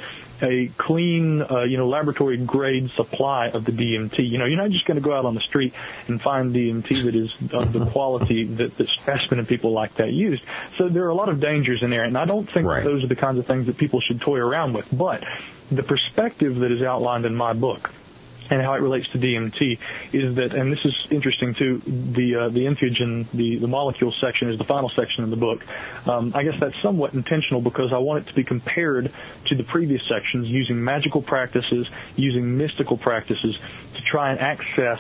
a 0.42 0.72
clean, 0.78 1.42
uh, 1.42 1.64
you 1.64 1.78
know, 1.78 1.88
laboratory 1.88 2.38
grade 2.38 2.90
supply 2.96 3.48
of 3.48 3.66
the 3.66 3.72
DMT. 3.72 4.30
You 4.30 4.38
know, 4.38 4.46
you're 4.46 4.62
not 4.62 4.72
just 4.72 4.86
going 4.86 4.96
to 4.96 5.02
go 5.02 5.14
out 5.14 5.26
on 5.26 5.36
the 5.36 5.42
street 5.42 5.74
and 6.08 6.22
find 6.22 6.54
DMT 6.54 7.04
that 7.04 7.16
is 7.16 7.34
of 7.52 7.74
the 7.74 7.86
quality 7.92 8.44
that, 8.46 8.78
that 8.78 8.88
Strassman 8.88 9.40
and 9.40 9.48
people 9.48 9.72
like 9.72 9.96
that 9.96 10.12
used. 10.12 10.44
So 10.78 10.90
there 10.90 11.06
are 11.06 11.10
a 11.10 11.16
lot 11.16 11.30
of 11.30 11.40
dangers 11.40 11.84
in 11.84 11.90
there, 11.90 12.04
and 12.04 12.18
I 12.18 12.26
don't 12.26 12.50
think 12.52 12.68
right. 12.68 12.84
those 12.84 13.04
are 13.04 13.08
the 13.08 13.16
kinds 13.16 13.40
of 13.40 13.48
things 13.48 13.68
that 13.68 13.78
people 13.78 14.02
should 14.02 14.22
toy 14.22 14.38
around 14.38 14.74
with. 14.74 14.86
But 14.92 15.24
the 15.72 15.84
perspective 15.84 16.56
that 16.58 16.72
is 16.72 16.82
outlined 16.82 17.26
in 17.26 17.36
my 17.36 17.54
book 17.54 17.90
and 18.50 18.62
how 18.62 18.74
it 18.74 18.82
relates 18.82 19.08
to 19.10 19.18
DMT 19.18 19.80
is 20.14 20.36
that, 20.36 20.54
and 20.54 20.72
this 20.72 20.84
is 20.86 21.08
interesting 21.10 21.54
too, 21.54 21.82
the 21.86 22.36
uh, 22.36 22.50
the 22.50 22.66
entheogen, 22.66 23.26
the 23.34 23.58
the 23.58 23.68
molecule 23.68 24.12
section 24.12 24.50
is 24.50 24.58
the 24.58 24.64
final 24.64 24.90
section 24.90 25.24
in 25.24 25.30
the 25.30 25.36
book. 25.36 25.66
Um, 26.06 26.32
I 26.36 26.44
guess 26.44 26.60
that's 26.60 26.80
somewhat 26.82 27.14
intentional 27.14 27.62
because 27.62 27.92
I 27.92 27.98
want 27.98 28.26
it 28.26 28.30
to 28.30 28.36
be 28.36 28.44
compared 28.44 29.12
to 29.48 29.56
the 29.56 29.64
previous 29.64 30.04
sections 30.08 30.48
using 30.48 30.84
magical 30.84 31.22
practices, 31.22 31.88
using 32.16 32.58
mystical 32.58 32.98
practices 32.98 33.58
to 33.96 34.02
try 34.02 34.32
and 34.32 34.40
access 34.40 35.00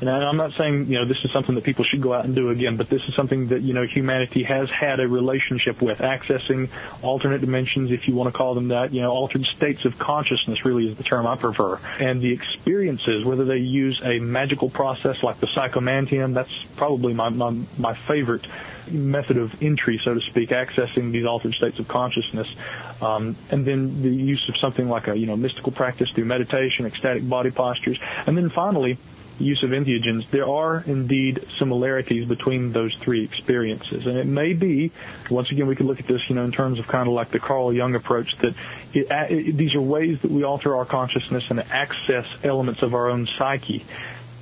and 0.00 0.10
I'm 0.10 0.36
not 0.36 0.52
saying, 0.58 0.86
you 0.86 0.98
know, 0.98 1.06
this 1.06 1.18
is 1.24 1.32
something 1.32 1.54
that 1.54 1.64
people 1.64 1.84
should 1.84 2.02
go 2.02 2.12
out 2.12 2.26
and 2.26 2.34
do 2.34 2.50
again, 2.50 2.76
but 2.76 2.90
this 2.90 3.02
is 3.08 3.14
something 3.14 3.48
that, 3.48 3.62
you 3.62 3.72
know, 3.72 3.86
humanity 3.86 4.42
has 4.42 4.68
had 4.68 5.00
a 5.00 5.08
relationship 5.08 5.80
with, 5.80 5.98
accessing 5.98 6.68
alternate 7.02 7.40
dimensions, 7.40 7.90
if 7.90 8.06
you 8.06 8.14
want 8.14 8.30
to 8.30 8.36
call 8.36 8.54
them 8.54 8.68
that, 8.68 8.92
you 8.92 9.00
know, 9.00 9.10
altered 9.10 9.44
states 9.56 9.86
of 9.86 9.98
consciousness 9.98 10.64
really 10.66 10.90
is 10.90 10.98
the 10.98 11.02
term 11.02 11.26
I 11.26 11.36
prefer. 11.36 11.76
And 11.98 12.20
the 12.20 12.32
experiences, 12.32 13.24
whether 13.24 13.46
they 13.46 13.56
use 13.56 13.98
a 14.04 14.18
magical 14.18 14.68
process 14.68 15.22
like 15.22 15.40
the 15.40 15.46
psychomantium, 15.46 16.34
that's 16.34 16.52
probably 16.76 17.14
my, 17.14 17.30
my, 17.30 17.58
my 17.78 17.94
favorite 18.06 18.46
method 18.90 19.38
of 19.38 19.62
entry, 19.62 20.00
so 20.04 20.14
to 20.14 20.20
speak, 20.20 20.50
accessing 20.50 21.10
these 21.10 21.24
altered 21.24 21.54
states 21.54 21.78
of 21.78 21.88
consciousness. 21.88 22.48
Um, 23.00 23.36
and 23.50 23.66
then 23.66 24.02
the 24.02 24.10
use 24.10 24.46
of 24.48 24.56
something 24.58 24.88
like 24.88 25.08
a, 25.08 25.16
you 25.16 25.26
know, 25.26 25.36
mystical 25.36 25.72
practice 25.72 26.10
through 26.10 26.26
meditation, 26.26 26.86
ecstatic 26.86 27.26
body 27.26 27.50
postures. 27.50 27.98
And 28.26 28.36
then 28.36 28.50
finally, 28.50 28.98
use 29.38 29.62
of 29.62 29.70
entheogens, 29.70 30.30
there 30.30 30.48
are 30.48 30.82
indeed 30.86 31.46
similarities 31.58 32.26
between 32.26 32.72
those 32.72 32.94
three 33.02 33.24
experiences. 33.24 34.06
And 34.06 34.16
it 34.16 34.26
may 34.26 34.52
be, 34.52 34.92
once 35.30 35.50
again, 35.50 35.66
we 35.66 35.76
could 35.76 35.86
look 35.86 36.00
at 36.00 36.06
this, 36.06 36.22
you 36.28 36.34
know, 36.34 36.44
in 36.44 36.52
terms 36.52 36.78
of 36.78 36.86
kind 36.86 37.08
of 37.08 37.14
like 37.14 37.30
the 37.30 37.38
Carl 37.38 37.72
Jung 37.72 37.94
approach, 37.94 38.36
that 38.38 38.54
it, 38.94 39.06
it, 39.10 39.56
these 39.56 39.74
are 39.74 39.80
ways 39.80 40.18
that 40.22 40.30
we 40.30 40.44
alter 40.44 40.76
our 40.76 40.86
consciousness 40.86 41.44
and 41.50 41.60
access 41.60 42.26
elements 42.42 42.82
of 42.82 42.94
our 42.94 43.10
own 43.10 43.28
psyche. 43.38 43.84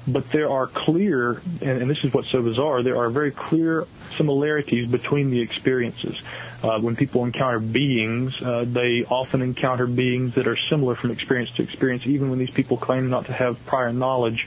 But 0.07 0.31
there 0.31 0.51
are 0.51 0.67
clear, 0.67 1.41
and, 1.63 1.83
and 1.83 1.91
this 1.91 2.05
is 2.05 2.13
what's 2.13 2.31
so 2.31 2.43
bizarre, 2.43 2.83
there 2.83 2.99
are 2.99 3.09
very 3.09 3.31
clear 3.31 3.87
similarities 4.19 4.89
between 4.91 5.31
the 5.31 5.41
experiences. 5.41 6.15
Uh, 6.63 6.79
when 6.79 6.95
people 6.95 7.25
encounter 7.25 7.59
beings, 7.59 8.33
uh, 8.41 8.65
they 8.67 9.05
often 9.05 9.43
encounter 9.43 9.87
beings 9.87 10.35
that 10.35 10.47
are 10.47 10.57
similar 10.71 10.95
from 10.95 11.11
experience 11.11 11.51
to 11.57 11.63
experience, 11.63 12.07
even 12.07 12.31
when 12.31 12.39
these 12.39 12.51
people 12.51 12.77
claim 12.77 13.11
not 13.11 13.27
to 13.27 13.33
have 13.33 13.57
prior 13.67 13.93
knowledge 13.93 14.47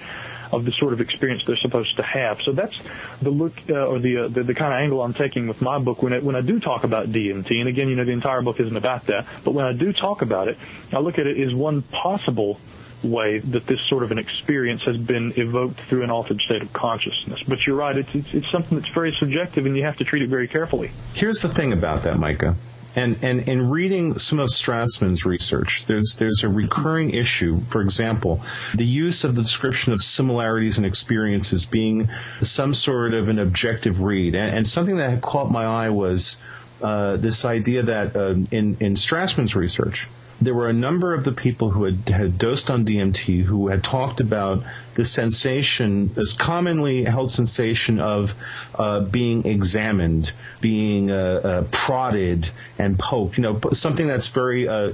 of 0.52 0.66
the 0.66 0.72
sort 0.74 0.94
of 0.94 1.02
experience 1.02 1.44
they're 1.46 1.58
supposed 1.58 1.96
to 1.98 2.04
have. 2.04 2.40
So 2.44 2.52
that's 2.52 2.76
the 3.22 3.30
look 3.30 3.54
uh, 3.70 3.74
or 3.74 4.00
the, 4.00 4.26
uh, 4.26 4.28
the, 4.28 4.44
the 4.44 4.54
kind 4.54 4.74
of 4.74 4.80
angle 4.80 5.02
I'm 5.02 5.14
taking 5.14 5.48
with 5.48 5.62
my 5.62 5.80
book 5.80 6.02
when 6.02 6.14
it, 6.14 6.24
when 6.24 6.36
I 6.36 6.42
do 6.42 6.60
talk 6.60 6.84
about 6.84 7.12
DMT. 7.12 7.52
And 7.52 7.68
again, 7.68 7.90
you 7.90 7.96
know, 7.96 8.06
the 8.06 8.12
entire 8.12 8.42
book 8.42 8.60
isn't 8.60 8.78
about 8.78 9.08
that, 9.08 9.26
but 9.44 9.54
when 9.54 9.66
I 9.66 9.74
do 9.74 9.94
talk 9.94 10.22
about 10.22 10.48
it, 10.48 10.58
I 10.92 11.00
look 11.00 11.18
at 11.18 11.28
it 11.28 11.40
as 11.40 11.54
one 11.54 11.82
possible 11.82 12.60
way 13.04 13.40
that 13.40 13.68
this 13.68 13.80
sort 13.90 14.04
of 14.04 14.12
an 14.12 14.18
experience 14.18 14.82
has 14.84 14.98
been 14.98 15.34
evoked 15.38 15.80
through 15.88 16.04
an 16.04 16.10
altered 16.10 16.42
state 16.42 16.62
of 16.62 16.74
consciousness. 16.74 17.40
But 17.48 17.66
you're 17.66 17.76
right, 17.76 17.96
it's, 17.96 18.10
it's, 18.14 18.28
it's 18.34 18.52
something 18.52 18.80
that's 18.80 18.94
very 18.94 19.16
subjective 19.20 19.66
and 19.66 19.78
you 19.78 19.84
have 19.84 19.98
to 19.98 20.04
treat 20.04 20.24
it 20.24 20.30
very 20.30 20.48
carefully. 20.48 20.92
Here's 21.14 21.42
the 21.42 21.50
thing 21.50 21.74
about 21.74 22.04
that, 22.04 22.18
Micah. 22.18 22.56
And, 22.98 23.16
and 23.22 23.48
in 23.48 23.70
reading 23.70 24.18
some 24.18 24.40
of 24.40 24.50
Strassman's 24.50 25.24
research, 25.24 25.86
there's 25.86 26.16
there's 26.18 26.44
a 26.44 26.50
recurring 26.50 27.12
issue. 27.12 27.62
For 27.62 27.82
example, 27.82 28.42
the 28.74 28.86
use 28.86 29.24
of 29.24 29.36
the 29.36 29.44
description 29.44 29.94
of 29.94 30.02
similarities 30.02 30.78
and 30.78 30.86
experiences 30.86 31.68
being 31.68 32.10
some 32.42 32.74
sort 32.74 33.14
of 33.14 33.30
an 33.30 33.38
objective 33.38 34.02
read. 34.02 34.34
And, 34.34 34.58
and 34.58 34.68
something 34.68 34.98
that 34.98 35.22
caught 35.22 35.52
my 35.52 35.64
eye 35.64 35.90
was 35.92 36.38
uh, 36.82 37.18
this 37.18 37.46
idea 37.46 37.84
that 37.84 38.16
uh, 38.16 38.30
in 38.50 38.78
in 38.80 38.96
Strassman's 38.96 39.56
research, 39.56 40.08
there 40.40 40.54
were 40.54 40.70
a 40.70 40.74
number 40.74 41.14
of 41.14 41.24
the 41.24 41.32
people 41.32 41.72
who 41.72 41.86
had, 41.86 42.10
had 42.10 42.38
dosed 42.38 42.70
on 42.70 42.86
DMT 42.86 43.44
who 43.44 43.70
had 43.70 43.84
talked 43.84 44.20
about 44.20 44.64
the 44.94 45.04
sensation, 45.04 46.14
this 46.14 46.34
commonly 46.34 47.06
held 47.06 47.32
sensation 47.32 48.00
of 48.00 48.36
uh, 48.76 49.00
being 49.00 49.46
examined, 49.46 50.32
being 50.62 51.10
uh, 51.10 51.16
uh, 51.16 51.64
prodded 51.72 52.50
and 52.78 53.00
poked. 53.00 53.38
You 53.38 53.44
know, 53.44 53.60
something 53.74 54.06
that's 54.06 54.28
very 54.28 54.68
uh, 54.68 54.92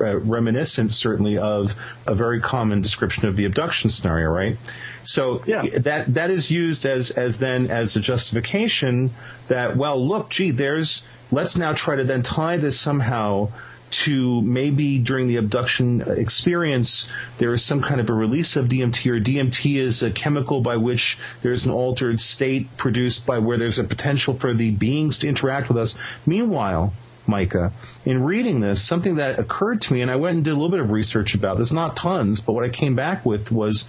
uh, 0.00 0.18
reminiscent, 0.18 0.94
certainly, 0.94 1.36
of 1.36 1.74
a 2.06 2.14
very 2.14 2.40
common 2.40 2.80
description 2.80 3.28
of 3.28 3.36
the 3.36 3.44
abduction 3.44 3.90
scenario, 3.90 4.30
right? 4.30 4.58
So 5.04 5.42
yeah. 5.46 5.78
that 5.78 6.14
that 6.14 6.30
is 6.30 6.50
used 6.50 6.84
as 6.86 7.10
as 7.10 7.38
then 7.38 7.70
as 7.70 7.96
a 7.96 8.00
justification 8.00 9.14
that 9.48 9.76
well, 9.76 10.04
look, 10.04 10.30
gee, 10.30 10.50
there's 10.50 11.06
let's 11.30 11.56
now 11.56 11.72
try 11.72 11.96
to 11.96 12.04
then 12.04 12.22
tie 12.22 12.56
this 12.56 12.78
somehow 12.78 13.50
to 13.96 14.42
maybe 14.42 14.98
during 14.98 15.26
the 15.26 15.36
abduction 15.36 16.02
experience 16.02 17.10
there 17.38 17.54
is 17.54 17.64
some 17.64 17.80
kind 17.80 18.00
of 18.00 18.10
a 18.10 18.12
release 18.12 18.56
of 18.56 18.66
DMT 18.66 19.10
or 19.10 19.20
DMT 19.20 19.76
is 19.76 20.02
a 20.02 20.10
chemical 20.10 20.60
by 20.60 20.76
which 20.76 21.18
there's 21.42 21.64
an 21.64 21.72
altered 21.72 22.20
state 22.20 22.76
produced 22.76 23.24
by 23.24 23.38
where 23.38 23.56
there's 23.56 23.78
a 23.78 23.84
potential 23.84 24.34
for 24.34 24.52
the 24.52 24.70
beings 24.70 25.18
to 25.18 25.28
interact 25.28 25.68
with 25.68 25.78
us. 25.78 25.96
Meanwhile, 26.26 26.92
Micah, 27.26 27.72
in 28.04 28.22
reading 28.22 28.60
this, 28.60 28.82
something 28.82 29.16
that 29.16 29.38
occurred 29.38 29.80
to 29.82 29.92
me, 29.92 30.02
and 30.02 30.10
I 30.10 30.16
went 30.16 30.36
and 30.36 30.44
did 30.44 30.50
a 30.50 30.54
little 30.54 30.68
bit 30.68 30.80
of 30.80 30.92
research 30.92 31.34
about 31.34 31.58
this, 31.58 31.72
not 31.72 31.96
tons, 31.96 32.40
but 32.40 32.52
what 32.52 32.64
I 32.64 32.68
came 32.68 32.94
back 32.94 33.24
with 33.24 33.50
was 33.50 33.88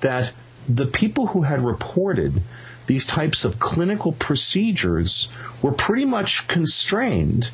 that 0.00 0.32
the 0.68 0.86
people 0.86 1.28
who 1.28 1.42
had 1.42 1.64
reported 1.64 2.42
these 2.86 3.06
types 3.06 3.44
of 3.44 3.58
clinical 3.58 4.12
procedures 4.12 5.28
were 5.62 5.72
pretty 5.72 6.04
much 6.04 6.46
constrained 6.46 7.50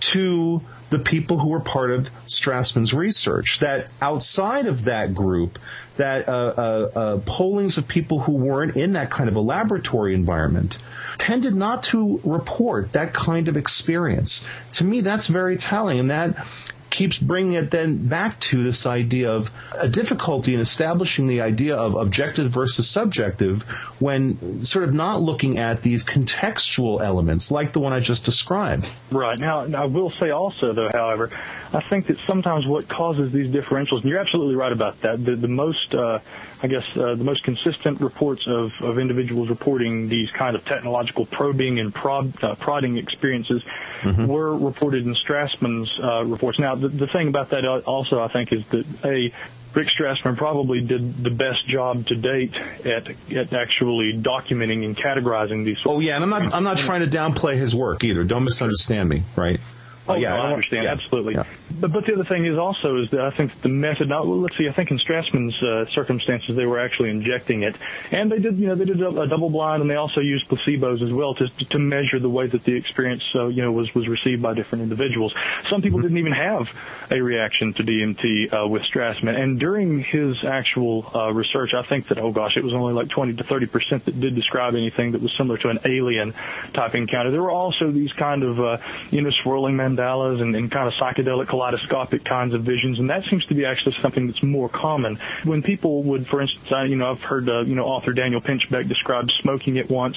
to 0.00 0.62
the 0.92 0.98
people 0.98 1.38
who 1.38 1.48
were 1.48 1.58
part 1.58 1.90
of 1.90 2.10
Strassman's 2.26 2.92
research. 2.92 3.58
That 3.60 3.88
outside 4.02 4.66
of 4.66 4.84
that 4.84 5.14
group, 5.14 5.58
that 5.96 6.28
uh, 6.28 6.32
uh, 6.32 6.90
uh, 6.94 7.18
pollings 7.24 7.78
of 7.78 7.88
people 7.88 8.20
who 8.20 8.32
weren't 8.32 8.76
in 8.76 8.92
that 8.92 9.10
kind 9.10 9.28
of 9.28 9.34
a 9.34 9.40
laboratory 9.40 10.14
environment 10.14 10.76
tended 11.16 11.54
not 11.54 11.82
to 11.84 12.20
report 12.24 12.92
that 12.92 13.14
kind 13.14 13.48
of 13.48 13.56
experience. 13.56 14.46
To 14.72 14.84
me, 14.84 15.00
that's 15.00 15.28
very 15.28 15.56
telling, 15.56 15.98
and 15.98 16.10
that 16.10 16.46
keeps 16.92 17.18
bringing 17.18 17.54
it 17.54 17.70
then 17.70 18.06
back 18.06 18.38
to 18.38 18.62
this 18.62 18.86
idea 18.86 19.32
of 19.32 19.50
a 19.80 19.88
difficulty 19.88 20.52
in 20.52 20.60
establishing 20.60 21.26
the 21.26 21.40
idea 21.40 21.74
of 21.74 21.94
objective 21.94 22.50
versus 22.50 22.88
subjective 22.88 23.62
when 23.98 24.64
sort 24.64 24.84
of 24.84 24.92
not 24.92 25.20
looking 25.20 25.58
at 25.58 25.82
these 25.82 26.04
contextual 26.04 27.02
elements 27.02 27.50
like 27.50 27.72
the 27.72 27.80
one 27.80 27.94
I 27.94 28.00
just 28.00 28.24
described. 28.24 28.88
Right. 29.10 29.38
Now, 29.38 29.64
I 29.74 29.86
will 29.86 30.12
say 30.20 30.30
also, 30.30 30.74
though, 30.74 30.90
however, 30.92 31.30
I 31.72 31.80
think 31.88 32.08
that 32.08 32.18
sometimes 32.26 32.66
what 32.66 32.86
causes 32.88 33.32
these 33.32 33.50
differentials, 33.50 34.02
and 34.02 34.04
you're 34.04 34.20
absolutely 34.20 34.54
right 34.54 34.72
about 34.72 35.00
that, 35.00 35.24
the, 35.24 35.34
the 35.34 35.48
most, 35.48 35.94
uh, 35.94 36.18
I 36.62 36.68
guess, 36.68 36.84
uh, 36.94 37.16
the 37.16 37.24
most 37.24 37.42
consistent 37.42 38.00
reports 38.00 38.46
of, 38.46 38.70
of 38.80 38.98
individuals 38.98 39.48
reporting 39.48 40.08
these 40.08 40.30
kind 40.30 40.54
of 40.54 40.64
technological 40.64 41.26
probing 41.26 41.80
and 41.80 41.92
prod, 41.92 42.42
uh, 42.42 42.54
prodding 42.54 42.98
experiences 42.98 43.62
mm-hmm. 44.02 44.26
were 44.26 44.56
reported 44.56 45.04
in 45.04 45.16
Strassman's 45.16 45.90
uh, 46.00 46.24
reports. 46.24 46.60
Now, 46.60 46.76
the, 46.76 46.88
the 46.88 47.08
thing 47.08 47.26
about 47.26 47.50
that 47.50 47.64
also, 47.64 48.20
I 48.20 48.28
think, 48.28 48.52
is 48.52 48.62
that 48.70 48.86
a 49.04 49.32
Rick 49.74 49.88
Strassman 49.98 50.36
probably 50.36 50.82
did 50.82 51.24
the 51.24 51.30
best 51.30 51.66
job 51.66 52.06
to 52.08 52.14
date 52.14 52.54
at 52.54 53.08
at 53.34 53.52
actually 53.54 54.12
documenting 54.12 54.84
and 54.84 54.94
categorizing 54.94 55.64
these. 55.64 55.78
Oh 55.86 55.98
yeah, 56.00 56.16
and 56.16 56.24
I'm 56.24 56.30
not 56.30 56.54
I'm 56.54 56.62
not 56.62 56.76
trying 56.76 57.00
to 57.00 57.06
downplay 57.06 57.56
his 57.56 57.74
work 57.74 58.04
either. 58.04 58.22
Don't 58.22 58.44
misunderstand 58.44 59.08
me, 59.08 59.24
right? 59.34 59.60
Oh, 60.08 60.16
yeah, 60.16 60.30
no, 60.36 60.42
I 60.42 60.50
understand. 60.50 60.84
Yeah. 60.84 60.92
Absolutely. 60.92 61.34
Yeah. 61.34 61.44
But, 61.80 61.92
but 61.92 62.06
the 62.06 62.14
other 62.14 62.24
thing 62.24 62.46
is 62.46 62.58
also 62.58 62.96
is 63.02 63.10
that 63.10 63.20
I 63.20 63.36
think 63.36 63.52
the 63.62 63.68
method, 63.68 64.08
not, 64.08 64.26
well, 64.26 64.40
let's 64.40 64.56
see, 64.56 64.68
I 64.68 64.72
think 64.72 64.90
in 64.90 64.98
Strassman's 64.98 65.60
uh, 65.62 65.92
circumstances, 65.94 66.56
they 66.56 66.66
were 66.66 66.78
actually 66.78 67.10
injecting 67.10 67.62
it. 67.62 67.76
And 68.10 68.30
they 68.30 68.38
did, 68.38 68.58
you 68.58 68.68
know, 68.68 68.74
they 68.74 68.84
did 68.84 69.00
a, 69.00 69.08
a 69.22 69.28
double 69.28 69.50
blind 69.50 69.82
and 69.82 69.90
they 69.90 69.96
also 69.96 70.20
used 70.20 70.48
placebos 70.48 71.02
as 71.02 71.12
well 71.12 71.34
to, 71.34 71.48
to 71.70 71.78
measure 71.78 72.18
the 72.18 72.30
way 72.30 72.46
that 72.46 72.64
the 72.64 72.74
experience, 72.74 73.22
uh, 73.34 73.46
you 73.46 73.62
know, 73.62 73.72
was, 73.72 73.92
was 73.94 74.08
received 74.08 74.42
by 74.42 74.54
different 74.54 74.82
individuals. 74.82 75.34
Some 75.70 75.82
people 75.82 76.00
didn't 76.00 76.18
even 76.18 76.32
have 76.32 76.66
a 77.10 77.20
reaction 77.20 77.74
to 77.74 77.82
DMT 77.82 78.52
uh, 78.52 78.68
with 78.68 78.82
Strassman. 78.82 79.38
And 79.38 79.58
during 79.58 80.02
his 80.04 80.36
actual 80.44 81.10
uh, 81.14 81.32
research, 81.32 81.74
I 81.74 81.86
think 81.88 82.08
that, 82.08 82.18
oh 82.18 82.32
gosh, 82.32 82.56
it 82.56 82.64
was 82.64 82.72
only 82.72 82.94
like 82.94 83.08
20 83.10 83.34
to 83.34 83.44
30 83.44 83.66
percent 83.66 84.04
that 84.06 84.18
did 84.20 84.34
describe 84.34 84.74
anything 84.74 85.12
that 85.12 85.22
was 85.22 85.32
similar 85.36 85.58
to 85.58 85.68
an 85.68 85.80
alien 85.84 86.34
type 86.74 86.94
encounter. 86.94 87.30
There 87.30 87.42
were 87.42 87.50
also 87.50 87.90
these 87.90 88.12
kind 88.12 88.42
of, 88.42 88.60
uh, 88.60 88.78
you 89.10 89.22
know, 89.22 89.30
swirling 89.42 89.74
mandalas 89.74 90.40
and, 90.40 90.54
and 90.54 90.70
kind 90.70 90.88
of 90.88 90.94
psychedelic 90.94 91.52
kaleidoscopic 91.62 92.24
kinds 92.24 92.54
of 92.54 92.62
visions, 92.62 92.98
and 92.98 93.10
that 93.10 93.24
seems 93.30 93.44
to 93.46 93.54
be 93.54 93.64
actually 93.64 93.96
something 94.02 94.26
that's 94.26 94.42
more 94.42 94.68
common. 94.68 95.18
When 95.44 95.62
people 95.62 96.02
would, 96.04 96.26
for 96.26 96.40
instance, 96.40 96.70
I, 96.72 96.84
you 96.84 96.96
know, 96.96 97.12
I've 97.12 97.20
heard, 97.20 97.48
uh, 97.48 97.60
you 97.60 97.74
know, 97.74 97.84
author 97.84 98.12
Daniel 98.12 98.40
Pinchbeck 98.40 98.88
describe 98.88 99.30
smoking 99.42 99.76
it 99.76 99.90
once 99.90 100.16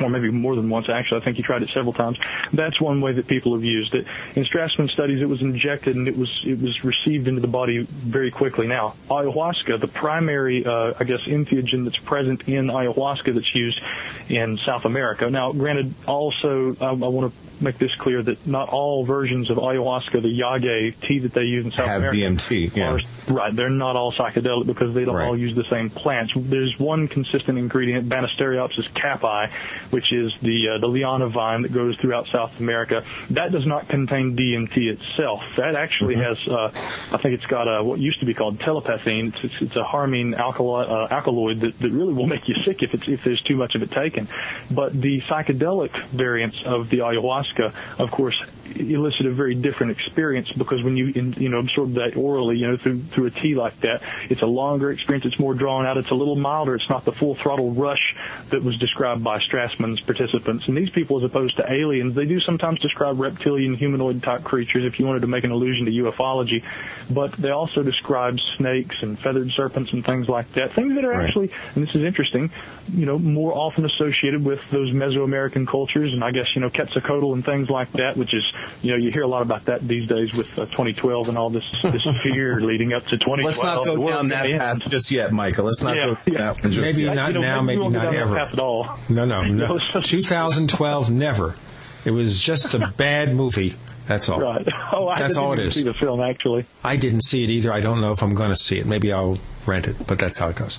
or 0.00 0.10
maybe 0.10 0.30
more 0.30 0.54
than 0.54 0.68
once 0.68 0.90
actually. 0.90 1.22
I 1.22 1.24
think 1.24 1.38
he 1.38 1.42
tried 1.42 1.62
it 1.62 1.70
several 1.72 1.94
times. 1.94 2.18
That's 2.52 2.78
one 2.80 3.00
way 3.00 3.12
that 3.14 3.26
people 3.26 3.54
have 3.54 3.64
used 3.64 3.94
it. 3.94 4.06
In 4.34 4.44
Strassman 4.44 4.90
studies, 4.90 5.22
it 5.22 5.24
was 5.24 5.40
injected 5.40 5.96
and 5.96 6.06
it 6.06 6.16
was 6.16 6.28
it 6.44 6.60
was 6.60 6.84
received 6.84 7.28
into 7.28 7.40
the 7.40 7.46
body 7.46 7.86
very 7.90 8.30
quickly. 8.30 8.66
Now, 8.66 8.94
ayahuasca, 9.08 9.80
the 9.80 9.88
primary, 9.88 10.66
uh, 10.66 10.92
I 10.98 11.04
guess, 11.04 11.20
entheogen 11.26 11.84
that's 11.84 11.96
present 12.04 12.42
in 12.46 12.66
ayahuasca 12.66 13.34
that's 13.34 13.54
used 13.54 13.80
in 14.28 14.58
South 14.66 14.84
America. 14.84 15.30
Now, 15.30 15.52
granted, 15.52 15.94
also 16.06 16.72
I, 16.80 16.88
I 16.88 16.92
want 16.92 17.32
to 17.32 17.55
make 17.60 17.78
this 17.78 17.94
clear 17.96 18.22
that 18.22 18.46
not 18.46 18.68
all 18.68 19.04
versions 19.04 19.50
of 19.50 19.56
ayahuasca, 19.58 20.22
the 20.22 20.40
yage 20.40 20.94
tea 21.06 21.20
that 21.20 21.32
they 21.32 21.42
use 21.42 21.64
in 21.64 21.70
South 21.72 21.86
America. 21.86 22.04
have 22.04 22.12
America, 22.14 22.44
DMT. 22.44 22.76
Yeah. 22.76 22.92
Are, 22.92 23.32
right, 23.32 23.56
they're 23.56 23.70
not 23.70 23.96
all 23.96 24.12
psychedelic 24.12 24.66
because 24.66 24.94
they 24.94 25.04
don't 25.04 25.16
right. 25.16 25.28
all 25.28 25.38
use 25.38 25.54
the 25.56 25.64
same 25.70 25.90
plants. 25.90 26.32
There's 26.36 26.78
one 26.78 27.08
consistent 27.08 27.58
ingredient, 27.58 28.08
Banisteriopsis 28.08 28.90
caapi, 28.92 29.52
which 29.90 30.12
is 30.12 30.32
the 30.42 30.70
uh, 30.70 30.78
the 30.78 30.86
liana 30.86 31.28
vine 31.28 31.62
that 31.62 31.72
grows 31.72 31.96
throughout 31.96 32.26
South 32.28 32.52
America. 32.58 33.04
That 33.30 33.52
does 33.52 33.66
not 33.66 33.88
contain 33.88 34.36
DMT 34.36 34.76
itself. 34.76 35.42
That 35.56 35.74
actually 35.74 36.16
mm-hmm. 36.16 36.22
has, 36.22 36.48
uh, 36.48 37.14
I 37.14 37.18
think 37.22 37.34
it's 37.34 37.46
got 37.46 37.68
a, 37.68 37.82
what 37.82 37.98
used 37.98 38.20
to 38.20 38.26
be 38.26 38.34
called 38.34 38.60
telepathine. 38.60 39.32
It's, 39.34 39.44
it's, 39.44 39.62
it's 39.62 39.76
a 39.76 39.84
harmine 39.84 40.34
alkaloid, 40.34 40.88
uh, 40.88 41.14
alkaloid 41.14 41.60
that, 41.60 41.78
that 41.78 41.90
really 41.90 42.12
will 42.12 42.26
make 42.26 42.48
you 42.48 42.54
sick 42.64 42.82
if 42.82 42.94
it's 42.94 43.08
if 43.08 43.20
there's 43.24 43.42
too 43.42 43.56
much 43.56 43.74
of 43.74 43.82
it 43.82 43.90
taken. 43.90 44.28
But 44.70 45.00
the 45.00 45.20
psychedelic 45.22 46.08
variants 46.08 46.56
of 46.64 46.90
the 46.90 46.98
ayahuasca 46.98 47.45
ayahuasca, 47.46 47.98
of 47.98 48.10
course, 48.10 48.36
elicit 48.74 49.26
a 49.26 49.32
very 49.32 49.54
different 49.54 49.92
experience 49.92 50.50
because 50.52 50.82
when 50.82 50.96
you 50.96 51.06
you 51.06 51.48
know 51.48 51.58
absorb 51.58 51.94
that 51.94 52.16
orally, 52.16 52.56
you 52.56 52.66
know 52.66 52.76
through 52.76 53.02
through 53.14 53.26
a 53.26 53.30
tea 53.30 53.54
like 53.54 53.80
that, 53.80 54.02
it's 54.30 54.42
a 54.42 54.46
longer 54.46 54.90
experience. 54.90 55.26
It's 55.26 55.38
more 55.38 55.54
drawn 55.54 55.86
out. 55.86 55.96
It's 55.96 56.10
a 56.10 56.14
little 56.14 56.36
milder. 56.36 56.74
It's 56.74 56.88
not 56.88 57.04
the 57.04 57.12
full 57.12 57.36
throttle 57.36 57.72
rush 57.72 58.14
that 58.50 58.62
was 58.62 58.76
described 58.78 59.22
by 59.22 59.38
Strassman's 59.38 60.00
participants. 60.00 60.64
And 60.66 60.76
these 60.76 60.90
people, 60.90 61.18
as 61.18 61.24
opposed 61.24 61.56
to 61.56 61.70
aliens, 61.70 62.14
they 62.14 62.26
do 62.26 62.40
sometimes 62.40 62.80
describe 62.80 63.18
reptilian 63.18 63.74
humanoid 63.74 64.22
type 64.22 64.44
creatures. 64.44 64.84
If 64.84 64.98
you 64.98 65.06
wanted 65.06 65.20
to 65.20 65.26
make 65.26 65.44
an 65.44 65.50
allusion 65.50 65.86
to 65.86 65.92
ufology, 65.92 66.62
but 67.10 67.32
they 67.38 67.50
also 67.50 67.82
describe 67.82 68.38
snakes 68.56 68.96
and 69.02 69.18
feathered 69.18 69.50
serpents 69.52 69.92
and 69.92 70.04
things 70.04 70.28
like 70.28 70.52
that. 70.54 70.74
Things 70.74 70.94
that 70.94 71.04
are 71.04 71.10
right. 71.10 71.26
actually, 71.26 71.50
and 71.74 71.86
this 71.86 71.94
is 71.94 72.02
interesting, 72.02 72.50
you 72.92 73.06
know, 73.06 73.18
more 73.18 73.54
often 73.54 73.84
associated 73.84 74.44
with 74.44 74.60
those 74.70 74.90
Mesoamerican 74.90 75.66
cultures, 75.66 76.12
and 76.12 76.22
I 76.22 76.30
guess 76.30 76.46
you 76.54 76.60
know 76.60 76.70
Quetzalcoatl 76.70 77.32
and 77.36 77.44
things 77.44 77.68
like 77.68 77.92
that, 77.92 78.16
which 78.16 78.34
is, 78.34 78.44
you 78.82 78.90
know, 78.90 78.96
you 78.96 79.10
hear 79.10 79.22
a 79.22 79.28
lot 79.28 79.42
about 79.42 79.66
that 79.66 79.86
these 79.86 80.08
days 80.08 80.34
with 80.36 80.48
uh, 80.58 80.62
2012 80.62 81.28
and 81.28 81.38
all 81.38 81.50
this 81.50 81.64
this 81.82 82.02
fear 82.22 82.60
leading 82.60 82.92
up 82.92 83.04
to 83.04 83.18
2012. 83.18 83.44
Let's 83.44 83.62
not 83.62 83.84
go 83.84 84.06
down 84.06 84.28
that 84.28 84.46
path 84.46 84.90
just 84.90 85.10
yet, 85.10 85.32
Michael. 85.32 85.66
Let's 85.66 85.82
not 85.82 85.96
yeah, 85.96 86.06
go 86.06 86.16
yeah. 86.26 86.52
that 86.52 86.62
just 86.62 86.80
Maybe 86.80 87.04
not 87.04 87.28
you 87.28 87.34
know, 87.34 87.40
now, 87.40 87.60
maybe, 87.62 87.80
maybe 87.80 87.92
not 87.92 88.14
ever. 88.14 88.38
At 88.38 88.58
all. 88.58 88.98
No, 89.08 89.24
no, 89.24 89.42
no. 89.42 89.78
2012, 89.78 91.10
never. 91.10 91.56
It 92.04 92.12
was 92.12 92.40
just 92.40 92.74
a 92.74 92.86
bad 92.96 93.34
movie. 93.34 93.76
That's 94.06 94.28
all. 94.28 94.40
Right. 94.40 94.66
Oh, 94.92 95.08
I 95.08 95.18
That's 95.18 95.34
didn't 95.34 95.44
all 95.44 95.52
it 95.52 95.58
even 95.58 95.70
see 95.72 95.82
the 95.82 95.94
film 95.94 96.20
actually. 96.20 96.64
I 96.84 96.96
didn't 96.96 97.22
see 97.22 97.42
it 97.42 97.50
either. 97.50 97.72
I 97.72 97.80
don't 97.80 98.00
know 98.00 98.12
if 98.12 98.22
I'm 98.22 98.34
going 98.34 98.50
to 98.50 98.56
see 98.56 98.78
it. 98.78 98.86
Maybe 98.86 99.12
I'll 99.12 99.38
rent 99.66 99.88
it, 99.88 100.06
but 100.06 100.18
that's 100.18 100.38
how 100.38 100.48
it 100.48 100.56
goes. 100.56 100.78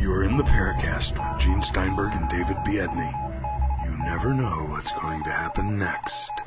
You're 0.00 0.24
in 0.24 0.36
the 0.36 0.44
Paracast 0.44 1.12
with 1.18 1.40
Gene 1.40 1.62
Steinberg 1.62 2.12
and 2.14 2.28
David 2.28 2.58
Biedny. 2.58 3.10
You 3.86 3.96
never 4.04 4.34
know 4.34 4.66
what's 4.70 4.92
going 4.92 5.24
to 5.24 5.30
happen 5.30 5.78
next. 5.78 6.42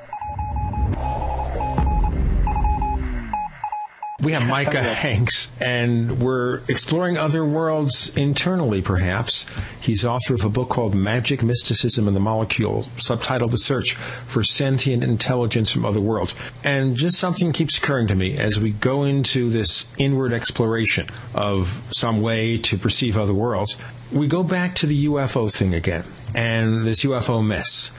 We 4.19 4.31
have 4.31 4.47
Micah 4.47 4.81
Hanks, 4.95 5.51
and 5.59 6.19
we're 6.19 6.61
exploring 6.67 7.17
other 7.17 7.45
worlds 7.45 8.17
internally, 8.17 8.81
perhaps. 8.81 9.45
He's 9.79 10.03
author 10.03 10.33
of 10.33 10.43
a 10.43 10.49
book 10.49 10.69
called 10.69 10.95
Magic, 10.95 11.43
Mysticism, 11.43 12.07
and 12.07 12.15
the 12.15 12.19
Molecule, 12.19 12.87
subtitled 12.95 13.51
The 13.51 13.59
Search 13.59 13.93
for 13.93 14.43
Sentient 14.43 15.03
Intelligence 15.03 15.69
from 15.69 15.85
Other 15.85 16.01
Worlds. 16.01 16.35
And 16.63 16.95
just 16.95 17.19
something 17.19 17.51
keeps 17.51 17.77
occurring 17.77 18.07
to 18.07 18.15
me 18.15 18.35
as 18.35 18.59
we 18.59 18.71
go 18.71 19.03
into 19.03 19.51
this 19.51 19.85
inward 19.99 20.33
exploration 20.33 21.09
of 21.35 21.83
some 21.91 22.19
way 22.19 22.57
to 22.57 22.75
perceive 22.75 23.19
other 23.19 23.35
worlds. 23.35 23.77
We 24.11 24.25
go 24.25 24.41
back 24.41 24.73
to 24.75 24.87
the 24.87 25.05
UFO 25.05 25.53
thing 25.53 25.75
again, 25.75 26.05
and 26.33 26.87
this 26.87 27.05
UFO 27.05 27.45
mess. 27.45 27.91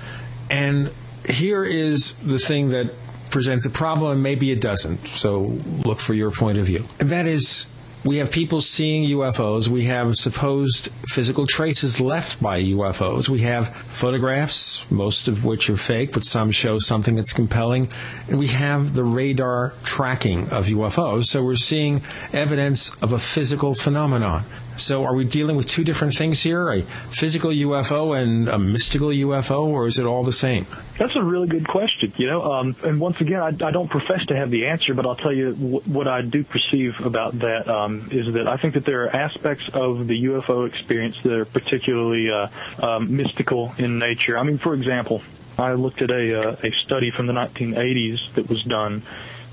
And 0.50 0.92
here 1.28 1.64
is 1.64 2.14
the 2.14 2.40
thing 2.40 2.70
that 2.70 2.92
presents 3.30 3.66
a 3.66 3.70
problem 3.70 4.12
and 4.12 4.22
maybe 4.22 4.50
it 4.50 4.60
doesn't. 4.60 5.06
So 5.08 5.58
look 5.84 6.00
for 6.00 6.14
your 6.14 6.30
point 6.30 6.58
of 6.58 6.66
view. 6.66 6.84
And 7.00 7.10
that 7.10 7.26
is 7.26 7.66
we 8.04 8.18
have 8.18 8.30
people 8.30 8.62
seeing 8.62 9.04
UFOs. 9.10 9.68
We 9.68 9.84
have 9.84 10.16
supposed 10.16 10.90
physical 11.08 11.46
traces 11.46 12.00
left 12.00 12.40
by 12.40 12.62
UFOs. 12.62 13.28
We 13.28 13.40
have 13.40 13.74
photographs, 13.88 14.88
most 14.90 15.26
of 15.26 15.44
which 15.44 15.68
are 15.68 15.76
fake, 15.76 16.12
but 16.12 16.24
some 16.24 16.52
show 16.52 16.78
something 16.78 17.16
that's 17.16 17.32
compelling. 17.32 17.88
And 18.28 18.38
we 18.38 18.46
have 18.48 18.94
the 18.94 19.04
radar 19.04 19.74
tracking 19.82 20.48
of 20.50 20.66
UFOs. 20.66 21.24
So 21.24 21.42
we're 21.42 21.56
seeing 21.56 22.02
evidence 22.32 22.94
of 23.02 23.12
a 23.12 23.18
physical 23.18 23.74
phenomenon. 23.74 24.44
So 24.76 25.04
are 25.04 25.14
we 25.14 25.24
dealing 25.24 25.56
with 25.56 25.66
two 25.66 25.82
different 25.82 26.14
things 26.14 26.42
here? 26.44 26.68
A 26.68 26.82
physical 27.10 27.50
UFO 27.50 28.16
and 28.16 28.48
a 28.48 28.58
mystical 28.58 29.08
UFO, 29.08 29.66
or 29.66 29.88
is 29.88 29.98
it 29.98 30.06
all 30.06 30.22
the 30.22 30.32
same? 30.32 30.66
That's 30.98 31.14
a 31.14 31.22
really 31.22 31.46
good 31.46 31.68
question, 31.68 32.12
you 32.16 32.26
know. 32.26 32.42
Um, 32.42 32.74
and 32.82 33.00
once 33.00 33.20
again, 33.20 33.40
I, 33.40 33.48
I, 33.48 33.70
don't 33.70 33.88
profess 33.88 34.26
to 34.26 34.36
have 34.36 34.50
the 34.50 34.66
answer, 34.66 34.94
but 34.94 35.06
I'll 35.06 35.16
tell 35.16 35.32
you 35.32 35.52
w- 35.52 35.80
what 35.86 36.08
I 36.08 36.22
do 36.22 36.42
perceive 36.42 36.94
about 37.04 37.38
that 37.38 37.68
um, 37.68 38.08
is 38.10 38.34
that 38.34 38.48
I 38.48 38.56
think 38.56 38.74
that 38.74 38.84
there 38.84 39.04
are 39.04 39.14
aspects 39.14 39.64
of 39.72 40.08
the 40.08 40.24
UFO 40.24 40.68
experience 40.68 41.16
that 41.22 41.32
are 41.32 41.44
particularly 41.44 42.28
uh, 42.30 42.84
um, 42.84 43.16
mystical 43.16 43.72
in 43.78 44.00
nature. 44.00 44.36
I 44.36 44.42
mean, 44.42 44.58
for 44.58 44.74
example, 44.74 45.22
I 45.56 45.74
looked 45.74 46.02
at 46.02 46.10
a, 46.10 46.40
uh, 46.40 46.56
a 46.64 46.72
study 46.84 47.12
from 47.12 47.28
the 47.28 47.32
1980s 47.32 48.34
that 48.34 48.48
was 48.48 48.62
done 48.64 49.04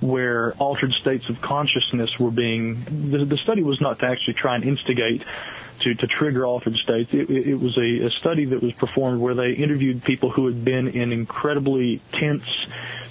where 0.02 0.54
altered 0.54 0.92
states 0.94 1.30
of 1.30 1.42
consciousness 1.42 2.10
were 2.20 2.32
being. 2.32 3.12
The, 3.12 3.24
the 3.26 3.38
study 3.38 3.62
was 3.62 3.80
not 3.80 4.00
to 4.00 4.06
actually 4.08 4.34
try 4.34 4.56
and 4.56 4.64
instigate 4.64 5.24
to, 5.86 5.94
to 5.94 6.08
trigger 6.08 6.46
altered 6.46 6.76
states. 6.78 7.12
It, 7.14 7.30
it, 7.30 7.56
was 7.56 7.78
a, 7.78 8.08
a 8.08 8.10
study 8.20 8.46
that 8.46 8.62
was 8.62 8.74
performed 8.74 9.22
where 9.22 9.36
they 9.36 9.52
interviewed 9.52 10.04
people 10.04 10.32
who 10.32 10.48
had 10.48 10.66
been 10.66 10.88
in 10.88 11.12
incredibly 11.12 12.02
tense 12.12 12.44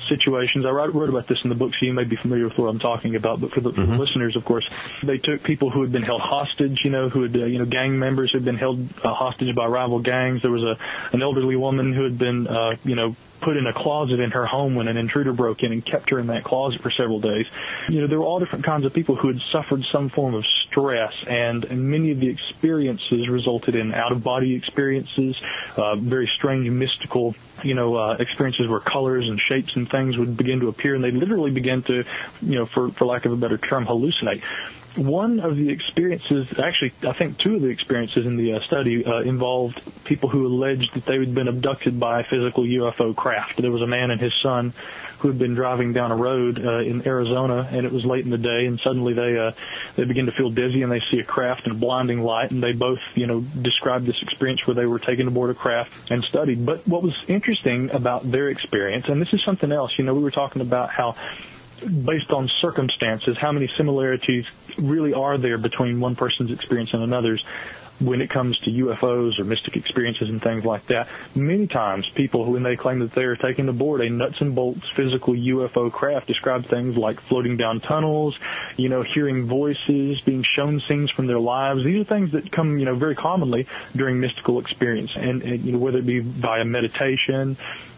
situations. 0.08 0.66
I 0.66 0.70
wrote, 0.70 0.92
wrote 0.92 1.08
about 1.08 1.28
this 1.28 1.38
in 1.44 1.50
the 1.50 1.54
book, 1.54 1.72
so 1.72 1.86
you 1.86 1.94
may 1.94 2.04
be 2.04 2.16
familiar 2.16 2.48
with 2.48 2.58
what 2.58 2.66
I'm 2.66 2.80
talking 2.80 3.14
about. 3.14 3.40
But 3.40 3.52
for 3.52 3.60
the, 3.60 3.72
for 3.72 3.86
the 3.86 3.96
listeners, 3.96 4.36
of 4.36 4.44
course, 4.44 4.68
they 5.02 5.18
took 5.18 5.44
people 5.44 5.70
who 5.70 5.82
had 5.82 5.92
been 5.92 6.02
held 6.02 6.20
hostage, 6.20 6.80
you 6.84 6.90
know, 6.90 7.08
who 7.08 7.22
had, 7.22 7.36
uh, 7.36 7.44
you 7.44 7.58
know, 7.58 7.64
gang 7.64 7.98
members 7.98 8.32
who 8.32 8.38
had 8.38 8.44
been 8.44 8.58
held 8.58 8.80
uh, 9.02 9.14
hostage 9.14 9.54
by 9.54 9.66
rival 9.66 10.00
gangs. 10.00 10.42
There 10.42 10.50
was 10.50 10.64
a 10.64 10.76
an 11.12 11.22
elderly 11.22 11.56
woman 11.56 11.92
who 11.92 12.02
had 12.02 12.18
been, 12.18 12.46
uh, 12.46 12.76
you 12.84 12.96
know, 12.96 13.16
put 13.44 13.56
in 13.56 13.66
a 13.66 13.72
closet 13.72 14.20
in 14.20 14.30
her 14.30 14.46
home 14.46 14.74
when 14.74 14.88
an 14.88 14.96
intruder 14.96 15.32
broke 15.32 15.62
in 15.62 15.70
and 15.70 15.84
kept 15.84 16.10
her 16.10 16.18
in 16.18 16.28
that 16.28 16.44
closet 16.44 16.80
for 16.82 16.90
several 16.90 17.20
days. 17.20 17.46
You 17.88 18.00
know, 18.00 18.06
there 18.06 18.18
were 18.18 18.24
all 18.24 18.40
different 18.40 18.64
kinds 18.64 18.86
of 18.86 18.94
people 18.94 19.16
who 19.16 19.28
had 19.28 19.40
suffered 19.52 19.84
some 19.92 20.08
form 20.08 20.34
of 20.34 20.44
stress, 20.66 21.12
and, 21.26 21.64
and 21.64 21.90
many 21.90 22.10
of 22.10 22.20
the 22.20 22.28
experiences 22.28 23.28
resulted 23.28 23.74
in 23.74 23.92
out-of-body 23.92 24.54
experiences, 24.54 25.36
uh, 25.76 25.96
very 25.96 26.30
strange, 26.34 26.68
mystical 26.70 27.34
you 27.62 27.74
know, 27.74 27.94
uh, 27.94 28.16
experiences 28.18 28.66
where 28.68 28.80
colors 28.80 29.28
and 29.28 29.40
shapes 29.40 29.76
and 29.76 29.88
things 29.88 30.18
would 30.18 30.36
begin 30.36 30.60
to 30.60 30.68
appear, 30.68 30.94
and 30.94 31.04
they 31.04 31.12
literally 31.12 31.50
began 31.50 31.82
to, 31.82 32.04
you 32.42 32.56
know, 32.56 32.66
for 32.66 32.90
for 32.92 33.06
lack 33.06 33.24
of 33.26 33.32
a 33.32 33.36
better 33.36 33.58
term, 33.58 33.86
hallucinate 33.86 34.42
one 34.96 35.40
of 35.40 35.56
the 35.56 35.70
experiences, 35.70 36.46
actually, 36.58 36.92
I 37.02 37.12
think 37.16 37.38
two 37.38 37.56
of 37.56 37.62
the 37.62 37.68
experiences 37.68 38.26
in 38.26 38.36
the 38.36 38.54
uh, 38.54 38.60
study 38.66 39.04
uh, 39.04 39.20
involved 39.20 39.80
people 40.04 40.28
who 40.28 40.46
alleged 40.46 40.94
that 40.94 41.06
they 41.06 41.18
had 41.18 41.34
been 41.34 41.48
abducted 41.48 41.98
by 41.98 42.20
a 42.20 42.24
physical 42.24 42.64
UFO 42.64 43.14
craft. 43.14 43.60
There 43.60 43.70
was 43.70 43.82
a 43.82 43.86
man 43.86 44.10
and 44.10 44.20
his 44.20 44.32
son 44.42 44.74
who 45.18 45.28
had 45.28 45.38
been 45.38 45.54
driving 45.54 45.94
down 45.94 46.10
a 46.10 46.16
road 46.16 46.60
uh, 46.62 46.80
in 46.80 47.06
Arizona, 47.06 47.66
and 47.72 47.86
it 47.86 47.92
was 47.92 48.04
late 48.04 48.24
in 48.24 48.30
the 48.30 48.38
day, 48.38 48.66
and 48.66 48.78
suddenly 48.80 49.14
they 49.14 49.38
uh, 49.38 49.52
they 49.96 50.04
begin 50.04 50.26
to 50.26 50.32
feel 50.32 50.50
dizzy, 50.50 50.82
and 50.82 50.92
they 50.92 51.00
see 51.10 51.18
a 51.18 51.24
craft 51.24 51.66
in 51.66 51.72
a 51.72 51.74
blinding 51.74 52.20
light, 52.20 52.50
and 52.50 52.62
they 52.62 52.72
both, 52.72 52.98
you 53.14 53.26
know, 53.26 53.40
described 53.40 54.06
this 54.06 54.20
experience 54.22 54.66
where 54.66 54.74
they 54.74 54.84
were 54.84 54.98
taken 54.98 55.26
aboard 55.26 55.50
a 55.50 55.54
craft 55.54 55.90
and 56.10 56.22
studied. 56.24 56.66
But 56.66 56.86
what 56.86 57.02
was 57.02 57.14
interesting 57.26 57.90
about 57.90 58.30
their 58.30 58.50
experience, 58.50 59.06
and 59.08 59.20
this 59.20 59.32
is 59.32 59.42
something 59.44 59.72
else, 59.72 59.92
you 59.96 60.04
know, 60.04 60.14
we 60.14 60.22
were 60.22 60.30
talking 60.30 60.60
about 60.60 60.90
how 60.90 61.16
based 61.80 62.30
on 62.30 62.50
circumstances, 62.60 63.36
how 63.38 63.52
many 63.52 63.70
similarities 63.76 64.44
really 64.78 65.12
are 65.12 65.38
there 65.38 65.58
between 65.58 66.00
one 66.00 66.16
person's 66.16 66.50
experience 66.50 66.90
and 66.92 67.02
another's 67.02 67.44
when 68.00 68.20
it 68.20 68.28
comes 68.28 68.58
to 68.60 68.70
UFOs 68.70 69.38
or 69.38 69.44
mystic 69.44 69.76
experiences 69.76 70.28
and 70.28 70.42
things 70.42 70.64
like 70.64 70.86
that. 70.86 71.08
Many 71.34 71.66
times 71.66 72.08
people, 72.14 72.50
when 72.50 72.62
they 72.62 72.76
claim 72.76 72.98
that 73.00 73.14
they 73.14 73.22
are 73.22 73.36
taking 73.36 73.68
aboard 73.68 74.00
a 74.00 74.10
nuts 74.10 74.40
and 74.40 74.54
bolts 74.54 74.82
physical 74.96 75.34
UFO 75.34 75.92
craft, 75.92 76.26
describe 76.26 76.68
things 76.68 76.96
like 76.96 77.20
floating 77.28 77.56
down 77.56 77.80
tunnels, 77.80 78.36
you 78.76 78.88
know, 78.88 79.02
hearing 79.02 79.46
voices, 79.46 80.20
being 80.22 80.42
shown 80.42 80.80
scenes 80.88 81.10
from 81.10 81.26
their 81.26 81.38
lives. 81.38 81.84
These 81.84 82.00
are 82.00 82.04
things 82.04 82.32
that 82.32 82.50
come, 82.50 82.78
you 82.78 82.84
know, 82.84 82.96
very 82.96 83.14
commonly 83.14 83.68
during 83.94 84.18
mystical 84.18 84.58
experience. 84.58 85.12
And, 85.14 85.42
and 85.42 85.64
you 85.64 85.72
know, 85.72 85.78
whether 85.78 85.98
it 85.98 86.06
be 86.06 86.18
via 86.18 86.64
meditation, 86.64 87.56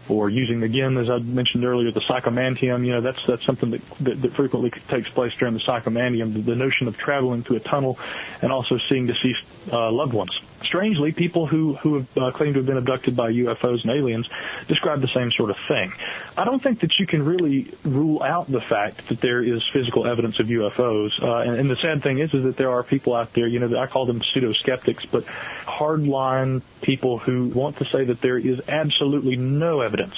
or 0.09 0.29
using 0.29 0.63
again, 0.63 0.97
as 0.97 1.09
I 1.09 1.19
mentioned 1.19 1.65
earlier, 1.65 1.91
the 1.91 2.01
psychomantium. 2.01 2.85
You 2.85 2.93
know, 2.93 3.01
that's 3.01 3.19
that's 3.27 3.45
something 3.45 3.71
that, 3.71 3.81
that, 4.01 4.21
that 4.21 4.33
frequently 4.35 4.71
takes 4.87 5.09
place 5.09 5.33
during 5.37 5.53
the 5.53 5.59
psychomantium. 5.59 6.33
The, 6.33 6.41
the 6.41 6.55
notion 6.55 6.87
of 6.87 6.97
traveling 6.97 7.43
through 7.43 7.57
a 7.57 7.61
tunnel 7.61 7.97
and 8.41 8.51
also 8.51 8.77
seeing 8.89 9.07
deceased 9.07 9.43
uh, 9.71 9.91
loved 9.91 10.13
ones 10.13 10.31
strangely, 10.67 11.11
people 11.11 11.47
who 11.47 11.75
who 11.75 11.95
have 11.95 12.17
uh, 12.17 12.31
claimed 12.31 12.53
to 12.55 12.59
have 12.59 12.65
been 12.65 12.77
abducted 12.77 13.15
by 13.15 13.31
UFOs 13.31 13.83
and 13.83 13.91
aliens 13.91 14.27
describe 14.67 15.01
the 15.01 15.07
same 15.07 15.31
sort 15.31 15.49
of 15.49 15.57
thing. 15.67 15.91
I 16.35 16.45
don't 16.45 16.61
think 16.61 16.81
that 16.81 16.91
you 16.99 17.07
can 17.07 17.23
really 17.23 17.73
rule 17.83 18.21
out 18.21 18.51
the 18.51 18.61
fact 18.61 19.09
that 19.09 19.21
there 19.21 19.43
is 19.43 19.63
physical 19.73 20.05
evidence 20.07 20.39
of 20.39 20.47
UFOs. 20.47 21.21
Uh, 21.21 21.49
and, 21.49 21.59
and 21.59 21.69
the 21.69 21.77
sad 21.77 22.03
thing 22.03 22.19
is, 22.19 22.33
is 22.33 22.43
that 22.43 22.57
there 22.57 22.71
are 22.71 22.83
people 22.83 23.15
out 23.15 23.33
there. 23.33 23.47
You 23.47 23.59
know, 23.59 23.77
I 23.77 23.87
call 23.87 24.05
them 24.05 24.21
pseudo 24.33 24.53
skeptics, 24.53 25.05
but 25.11 25.25
hardline 25.65 26.61
people 26.81 27.19
who 27.19 27.49
want 27.49 27.77
to 27.77 27.85
say 27.85 28.05
that 28.05 28.21
there 28.21 28.37
is 28.37 28.59
absolutely 28.67 29.35
no 29.37 29.81
evidence 29.81 30.15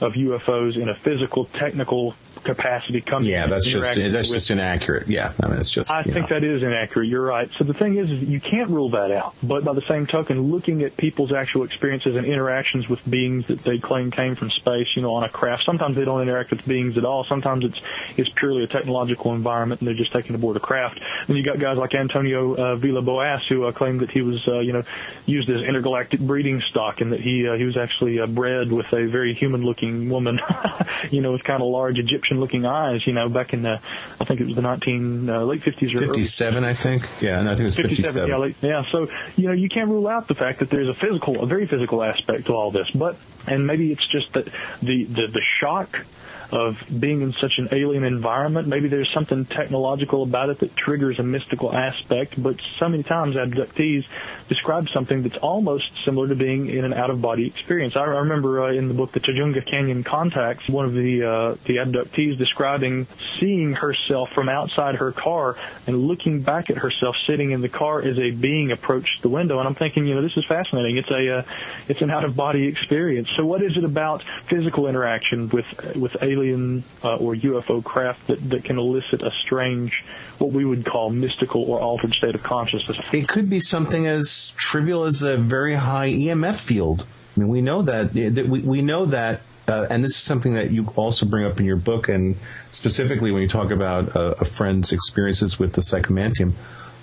of 0.00 0.12
UFOs 0.12 0.76
in 0.76 0.88
a 0.88 0.94
physical, 0.94 1.46
technical 1.46 2.14
capacity 2.44 3.00
comes. 3.00 3.28
Yeah, 3.28 3.46
that's 3.46 3.66
just 3.66 3.94
that's 3.94 4.30
just 4.30 4.50
inaccurate. 4.50 5.08
Yeah, 5.08 5.32
I 5.42 5.48
mean 5.48 5.60
it's 5.60 5.70
just. 5.70 5.90
I 5.90 6.02
think 6.02 6.30
know. 6.30 6.40
that 6.40 6.44
is 6.44 6.62
inaccurate. 6.62 7.06
You're 7.06 7.22
right. 7.22 7.50
So 7.58 7.64
the 7.64 7.74
thing 7.74 7.96
is, 7.96 8.10
is, 8.10 8.28
you 8.28 8.40
can't 8.40 8.70
rule 8.70 8.90
that 8.90 9.10
out. 9.10 9.34
But 9.42 9.64
by 9.64 9.74
the 9.74 9.82
same 9.88 10.06
token, 10.06 10.50
looking 10.50 10.82
at 10.82 10.96
people's 10.96 11.32
actual 11.32 11.64
experiences 11.64 12.16
and 12.16 12.26
interactions 12.26 12.88
with 12.88 13.00
beings 13.08 13.46
that 13.48 13.62
they 13.64 13.78
claim 13.78 14.10
came 14.10 14.36
from 14.36 14.50
space, 14.50 14.88
you 14.94 15.02
know, 15.02 15.14
on 15.14 15.24
a 15.24 15.28
craft. 15.28 15.64
Sometimes 15.64 15.96
they 15.96 16.04
don't 16.04 16.20
interact 16.20 16.50
with 16.50 16.66
beings 16.66 16.96
at 16.98 17.04
all. 17.04 17.24
Sometimes 17.24 17.64
it's 17.64 17.80
it's 18.16 18.30
purely 18.30 18.64
a 18.64 18.66
technological 18.66 19.34
environment, 19.34 19.80
and 19.80 19.88
they're 19.88 19.96
just 19.96 20.12
taking 20.12 20.34
aboard 20.34 20.56
a 20.56 20.60
craft. 20.60 21.00
And 21.28 21.36
you 21.36 21.44
got 21.44 21.58
guys 21.58 21.76
like 21.78 21.94
Antonio 21.94 22.54
uh, 22.54 22.76
Villas-Boas 22.76 23.46
who 23.48 23.64
uh, 23.64 23.72
claimed 23.72 24.00
that 24.00 24.10
he 24.10 24.22
was, 24.22 24.46
uh, 24.46 24.60
you 24.60 24.72
know, 24.72 24.82
used 25.26 25.48
as 25.48 25.62
intergalactic 25.62 26.20
breeding 26.20 26.60
stock, 26.68 27.00
and 27.00 27.12
that 27.12 27.20
he 27.20 27.48
uh, 27.48 27.54
he 27.54 27.64
was 27.64 27.76
actually 27.76 28.20
uh, 28.20 28.26
bred 28.26 28.70
with 28.70 28.86
a 28.92 29.06
very 29.06 29.34
human-looking 29.34 30.08
woman, 30.10 30.40
you 31.10 31.20
know, 31.20 31.32
with 31.32 31.44
kind 31.44 31.62
of 31.62 31.68
large 31.68 31.98
Egyptian 31.98 32.27
looking 32.36 32.66
eyes, 32.66 33.06
you 33.06 33.12
know, 33.12 33.28
back 33.28 33.52
in 33.52 33.62
the, 33.62 33.80
I 34.20 34.24
think 34.24 34.40
it 34.40 34.46
was 34.46 34.54
the 34.54 34.62
19, 34.62 35.30
uh, 35.30 35.42
late 35.44 35.62
50s 35.62 35.94
or 35.94 35.98
57, 35.98 36.64
I 36.64 36.74
think. 36.74 37.08
Yeah, 37.20 37.40
no, 37.40 37.52
I 37.52 37.54
think 37.54 37.60
it 37.60 37.64
was 37.64 37.76
57. 37.76 37.96
57 37.96 38.28
yeah, 38.28 38.36
late, 38.36 38.56
yeah, 38.60 38.82
so, 38.92 39.08
you 39.36 39.46
know, 39.46 39.52
you 39.52 39.68
can't 39.68 39.88
rule 39.88 40.08
out 40.08 40.28
the 40.28 40.34
fact 40.34 40.58
that 40.58 40.70
there's 40.70 40.88
a 40.88 40.94
physical, 40.94 41.42
a 41.42 41.46
very 41.46 41.66
physical 41.66 42.02
aspect 42.02 42.46
to 42.46 42.52
all 42.52 42.70
this, 42.70 42.90
but, 42.90 43.16
and 43.46 43.66
maybe 43.66 43.92
it's 43.92 44.06
just 44.06 44.32
that 44.34 44.44
the, 44.82 45.04
the, 45.04 45.26
the 45.28 45.42
shock 45.60 46.04
of 46.50 46.76
being 46.98 47.20
in 47.20 47.32
such 47.34 47.58
an 47.58 47.68
alien 47.72 48.04
environment. 48.04 48.68
Maybe 48.68 48.88
there's 48.88 49.10
something 49.12 49.44
technological 49.44 50.22
about 50.22 50.48
it 50.48 50.60
that 50.60 50.74
triggers 50.76 51.18
a 51.18 51.22
mystical 51.22 51.74
aspect, 51.74 52.42
but 52.42 52.56
so 52.78 52.88
many 52.88 53.02
times 53.02 53.36
abductees 53.36 54.04
describe 54.48 54.88
something 54.88 55.22
that's 55.22 55.36
almost 55.36 55.90
similar 56.06 56.28
to 56.28 56.34
being 56.34 56.68
in 56.68 56.84
an 56.84 56.94
out-of-body 56.94 57.46
experience. 57.46 57.96
I, 57.96 58.04
remember 58.04 58.64
uh, 58.64 58.72
in 58.72 58.88
the 58.88 58.94
book 58.94 59.12
The 59.12 59.20
Tujunga 59.20 59.68
Canyon 59.70 60.04
Contacts, 60.04 60.68
one 60.68 60.86
of 60.86 60.94
the 60.94 61.22
uh, 61.22 61.56
the 61.66 61.76
abductees 61.76 62.38
describing 62.38 63.06
seeing 63.38 63.74
herself 63.74 64.30
from 64.34 64.48
outside 64.48 64.94
her 64.94 65.12
car 65.12 65.56
and 65.86 66.08
looking 66.08 66.40
back 66.40 66.70
at 66.70 66.78
herself 66.78 67.14
sitting 67.26 67.50
in 67.50 67.60
the 67.60 67.68
car 67.68 68.00
as 68.00 68.18
a 68.18 68.30
being 68.30 68.72
approached 68.72 69.20
the 69.22 69.28
window. 69.28 69.58
And 69.58 69.68
I'm 69.68 69.74
thinking, 69.74 70.06
you 70.06 70.14
know, 70.14 70.22
this 70.22 70.36
is 70.36 70.44
fascinating. 70.46 70.96
It's 70.96 71.10
a 71.10 71.38
uh, 71.38 71.42
it's 71.88 72.00
an 72.00 72.10
out-of-body 72.10 72.66
experience. 72.66 73.28
So 73.36 73.44
what 73.44 73.62
is 73.62 73.76
it 73.76 73.84
about 73.84 74.24
physical 74.48 74.88
interaction 74.88 75.50
with 75.50 75.66
with 75.94 76.16
aliens? 76.22 76.37
Alien 76.38 76.84
uh, 77.02 77.16
or 77.16 77.34
UFO 77.34 77.82
craft 77.82 78.26
that, 78.28 78.50
that 78.50 78.64
can 78.64 78.78
elicit 78.78 79.22
a 79.22 79.30
strange, 79.44 80.04
what 80.38 80.52
we 80.52 80.64
would 80.64 80.84
call 80.84 81.10
mystical 81.10 81.62
or 81.64 81.80
altered 81.80 82.14
state 82.14 82.34
of 82.34 82.42
consciousness. 82.42 82.98
It 83.12 83.28
could 83.28 83.50
be 83.50 83.60
something 83.60 84.06
as 84.06 84.54
trivial 84.56 85.04
as 85.04 85.22
a 85.22 85.36
very 85.36 85.74
high 85.74 86.10
EMF 86.10 86.56
field. 86.56 87.06
I 87.36 87.40
mean, 87.40 87.48
we 87.48 87.60
know 87.60 87.82
that, 87.82 88.14
that 88.14 88.48
we, 88.48 88.60
we 88.60 88.82
know 88.82 89.06
that 89.06 89.42
uh, 89.68 89.86
and 89.90 90.02
this 90.02 90.12
is 90.12 90.22
something 90.22 90.54
that 90.54 90.70
you 90.70 90.90
also 90.96 91.26
bring 91.26 91.44
up 91.44 91.60
in 91.60 91.66
your 91.66 91.76
book, 91.76 92.08
and 92.08 92.36
specifically 92.70 93.30
when 93.30 93.42
you 93.42 93.48
talk 93.48 93.70
about 93.70 94.16
uh, 94.16 94.34
a 94.40 94.44
friend's 94.46 94.92
experiences 94.92 95.58
with 95.58 95.74
the 95.74 95.82
psychomantium, 95.82 96.54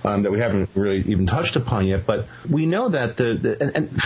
um, 0.04 0.24
that 0.24 0.32
we 0.32 0.40
haven't 0.40 0.68
really 0.74 1.02
even 1.02 1.28
touched 1.28 1.56
upon 1.56 1.86
yet. 1.86 2.08
But 2.08 2.28
we 2.50 2.66
know 2.66 2.90
that 2.90 3.18
the, 3.18 3.36
the 3.36 3.62
and, 3.62 3.76
and 3.76 4.02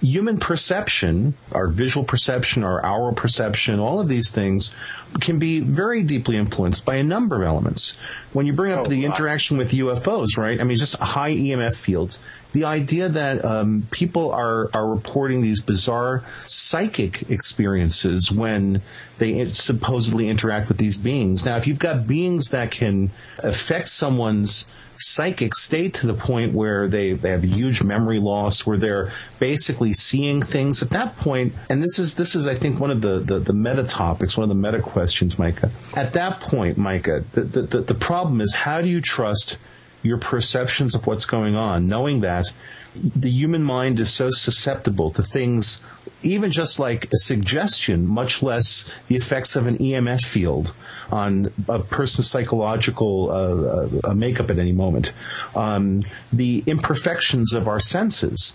human 0.00 0.38
perception, 0.38 1.34
our 1.52 1.68
visual 1.68 2.04
perception, 2.04 2.64
our 2.64 2.84
aural 2.84 3.12
perception, 3.12 3.78
all 3.78 4.00
of 4.00 4.08
these 4.08 4.30
things 4.30 4.74
can 5.20 5.38
be 5.38 5.60
very 5.60 6.02
deeply 6.02 6.36
influenced 6.36 6.84
by 6.84 6.96
a 6.96 7.02
number 7.02 7.36
of 7.36 7.42
elements. 7.42 7.98
When 8.32 8.46
you 8.46 8.52
bring 8.52 8.72
up 8.72 8.86
oh, 8.86 8.90
the 8.90 9.04
interaction 9.04 9.58
with 9.58 9.72
UFOs, 9.72 10.36
right? 10.36 10.60
I 10.60 10.64
mean, 10.64 10.78
just 10.78 10.96
high 10.98 11.34
EMF 11.34 11.74
fields. 11.74 12.20
The 12.52 12.64
idea 12.64 13.08
that 13.08 13.44
um, 13.44 13.86
people 13.90 14.32
are 14.32 14.70
are 14.74 14.88
reporting 14.88 15.40
these 15.40 15.60
bizarre 15.60 16.24
psychic 16.46 17.30
experiences 17.30 18.32
when 18.32 18.82
they 19.18 19.52
supposedly 19.52 20.28
interact 20.28 20.68
with 20.68 20.78
these 20.78 20.96
beings. 20.96 21.44
Now, 21.44 21.56
if 21.58 21.66
you've 21.66 21.78
got 21.78 22.06
beings 22.06 22.50
that 22.50 22.70
can 22.70 23.10
affect 23.38 23.88
someone's 23.88 24.72
psychic 25.00 25.54
state 25.54 25.94
to 25.94 26.06
the 26.06 26.14
point 26.14 26.52
where 26.54 26.86
they, 26.86 27.12
they 27.12 27.30
have 27.30 27.44
huge 27.44 27.82
memory 27.82 28.20
loss, 28.20 28.66
where 28.66 28.76
they're 28.76 29.12
basically 29.38 29.92
seeing 29.92 30.42
things 30.42 30.82
at 30.82 30.90
that 30.90 31.16
point. 31.16 31.54
And 31.68 31.82
this 31.82 31.98
is 31.98 32.14
this 32.14 32.34
is 32.34 32.46
I 32.46 32.54
think 32.54 32.78
one 32.78 32.90
of 32.90 33.00
the, 33.00 33.18
the, 33.18 33.38
the 33.38 33.52
meta 33.52 33.84
topics, 33.84 34.36
one 34.36 34.44
of 34.44 34.48
the 34.48 34.54
meta 34.54 34.80
questions, 34.82 35.38
Micah. 35.38 35.70
At 35.94 36.12
that 36.14 36.40
point, 36.40 36.76
Micah, 36.78 37.24
the, 37.32 37.42
the, 37.42 37.80
the 37.80 37.94
problem 37.94 38.40
is 38.40 38.54
how 38.54 38.80
do 38.80 38.88
you 38.88 39.00
trust 39.00 39.58
your 40.02 40.18
perceptions 40.18 40.94
of 40.94 41.06
what's 41.06 41.24
going 41.24 41.56
on, 41.56 41.86
knowing 41.86 42.20
that 42.20 42.46
the 42.94 43.30
human 43.30 43.62
mind 43.62 44.00
is 44.00 44.12
so 44.12 44.30
susceptible 44.30 45.10
to 45.12 45.22
things 45.22 45.82
even 46.22 46.50
just 46.50 46.78
like 46.78 47.06
a 47.12 47.16
suggestion, 47.16 48.06
much 48.06 48.42
less 48.42 48.90
the 49.08 49.16
effects 49.16 49.56
of 49.56 49.66
an 49.66 49.78
EMF 49.78 50.22
field 50.22 50.74
on 51.10 51.52
a 51.68 51.78
person's 51.78 52.28
psychological 52.28 53.30
uh, 53.30 54.10
uh, 54.10 54.14
makeup 54.14 54.50
at 54.50 54.58
any 54.58 54.72
moment, 54.72 55.12
um, 55.54 56.04
the 56.32 56.62
imperfections 56.66 57.52
of 57.52 57.66
our 57.66 57.80
senses. 57.80 58.54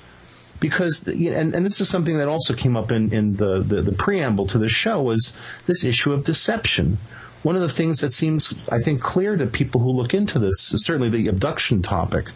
Because, 0.59 1.05
and, 1.07 1.53
and 1.53 1.65
this 1.65 1.81
is 1.81 1.89
something 1.89 2.17
that 2.17 2.29
also 2.29 2.53
came 2.53 2.77
up 2.77 2.91
in, 2.91 3.11
in 3.11 3.35
the, 3.35 3.61
the, 3.61 3.81
the 3.81 3.91
preamble 3.91 4.47
to 4.47 4.57
the 4.57 4.69
show, 4.69 5.01
was 5.01 5.37
this 5.65 5.83
issue 5.83 6.13
of 6.13 6.23
deception 6.23 6.97
one 7.45 7.55
of 7.55 7.61
the 7.61 7.69
things 7.69 7.99
that 7.99 8.09
seems, 8.09 8.55
I 8.71 8.81
think, 8.81 9.01
clear 9.01 9.37
to 9.37 9.45
people 9.45 9.79
who 9.79 9.91
look 9.91 10.15
into 10.15 10.39
this, 10.39 10.57
certainly 10.59 11.09
the 11.09 11.27
abduction 11.27 11.83
topic, 11.83 12.31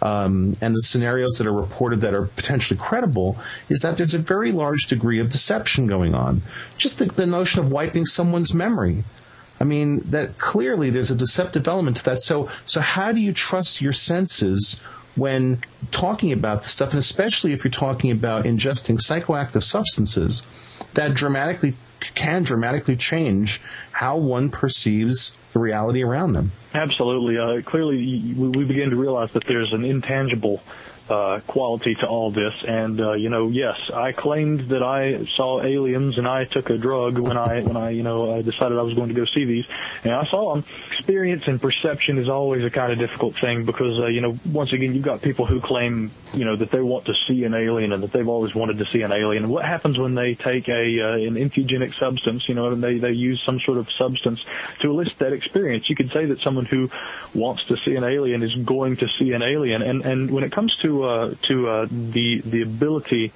um, 0.00 0.54
and 0.62 0.74
the 0.74 0.80
scenarios 0.80 1.36
that 1.36 1.46
are 1.46 1.52
reported 1.52 2.00
that 2.00 2.14
are 2.14 2.28
potentially 2.28 2.80
credible, 2.80 3.36
is 3.68 3.82
that 3.82 3.98
there's 3.98 4.14
a 4.14 4.18
very 4.18 4.52
large 4.52 4.86
degree 4.86 5.20
of 5.20 5.28
deception 5.28 5.86
going 5.86 6.14
on. 6.14 6.40
Just 6.78 6.98
the, 6.98 7.04
the 7.04 7.26
notion 7.26 7.62
of 7.62 7.70
wiping 7.70 8.06
someone's 8.06 8.54
memory. 8.54 9.04
I 9.60 9.64
mean, 9.64 10.00
that 10.10 10.38
clearly 10.38 10.88
there's 10.88 11.10
a 11.10 11.14
deceptive 11.14 11.68
element 11.68 11.98
to 11.98 12.04
that. 12.04 12.20
So, 12.20 12.48
so 12.64 12.80
how 12.80 13.12
do 13.12 13.20
you 13.20 13.34
trust 13.34 13.82
your 13.82 13.92
senses 13.92 14.80
when 15.14 15.62
talking 15.90 16.32
about 16.32 16.62
this 16.62 16.70
stuff, 16.70 16.90
and 16.90 16.98
especially 16.98 17.52
if 17.52 17.64
you're 17.64 17.70
talking 17.70 18.10
about 18.10 18.46
ingesting 18.46 18.96
psychoactive 18.96 19.62
substances 19.62 20.42
that 20.94 21.12
dramatically 21.12 21.76
can 22.14 22.42
dramatically 22.42 22.96
change 22.96 23.60
how 23.92 24.16
one 24.16 24.50
perceives 24.50 25.36
the 25.52 25.58
reality 25.58 26.02
around 26.02 26.32
them. 26.32 26.52
Absolutely. 26.74 27.38
Uh, 27.38 27.62
clearly, 27.68 28.34
we 28.34 28.64
begin 28.64 28.90
to 28.90 28.96
realize 28.96 29.30
that 29.34 29.44
there's 29.46 29.72
an 29.72 29.84
intangible 29.84 30.60
uh, 31.08 31.40
quality 31.46 31.94
to 31.96 32.06
all 32.06 32.30
this. 32.30 32.54
And 32.66 33.00
uh, 33.00 33.12
you 33.12 33.28
know, 33.28 33.48
yes, 33.48 33.76
I 33.92 34.12
claimed 34.12 34.70
that 34.70 34.82
I 34.82 35.26
saw 35.36 35.62
aliens, 35.62 36.18
and 36.18 36.26
I 36.26 36.44
took 36.44 36.70
a 36.70 36.78
drug 36.78 37.18
when 37.18 37.36
I 37.36 37.62
when 37.62 37.76
I 37.76 37.90
you 37.90 38.02
know 38.02 38.34
I 38.34 38.42
decided 38.42 38.78
I 38.78 38.82
was 38.82 38.94
going 38.94 39.08
to 39.08 39.14
go 39.14 39.24
see 39.26 39.44
these, 39.44 39.64
and 40.02 40.12
I 40.12 40.26
saw 40.26 40.54
them. 40.54 40.64
Experience 40.96 41.44
and 41.46 41.60
perception 41.60 42.18
is 42.18 42.28
always 42.28 42.64
a 42.64 42.70
kind 42.70 42.92
of 42.92 42.98
difficult 42.98 43.38
thing 43.38 43.64
because 43.64 43.98
uh, 44.00 44.06
you 44.06 44.20
know 44.20 44.38
once 44.50 44.72
again 44.72 44.94
you've 44.94 45.04
got 45.04 45.20
people 45.20 45.46
who 45.46 45.60
claim 45.60 46.10
you 46.32 46.44
know 46.44 46.56
that 46.56 46.70
they 46.70 46.80
want 46.80 47.06
to 47.06 47.14
see 47.26 47.44
an 47.44 47.54
alien 47.54 47.92
and 47.92 48.02
that 48.02 48.12
they've 48.12 48.28
always 48.28 48.54
wanted 48.54 48.78
to 48.78 48.86
see 48.86 49.02
an 49.02 49.12
alien. 49.12 49.48
What 49.48 49.64
happens 49.64 49.98
when 49.98 50.14
they 50.14 50.34
take 50.34 50.68
a 50.68 51.00
uh, 51.02 51.16
an 51.16 51.34
entheogenic 51.34 51.98
substance, 51.98 52.48
you 52.48 52.54
know, 52.54 52.72
and 52.72 52.82
they 52.82 52.98
they 52.98 53.12
use 53.12 53.42
some 53.44 53.60
sort 53.60 53.78
of 53.78 53.90
substance 53.92 54.42
to 54.80 54.90
elicit 54.90 55.18
that 55.18 55.32
experience? 55.32 55.90
You 55.90 55.96
could 55.96 56.12
say 56.12 56.26
that 56.26 56.40
someone 56.40 56.64
who 56.64 56.90
wants 57.34 57.64
to 57.64 57.76
see 57.84 57.94
an 57.94 58.04
alien 58.04 58.42
is 58.42 58.54
going 58.54 58.96
to 58.98 59.08
see 59.18 59.32
an 59.32 59.42
alien, 59.42 59.82
and 59.82 60.02
and 60.02 60.30
when 60.30 60.44
it 60.44 60.52
comes 60.52 60.74
to 60.82 60.93
uh, 61.02 61.34
to 61.42 61.68
uh, 61.68 61.86
the 61.90 62.40
the 62.44 62.62
ability 62.62 63.32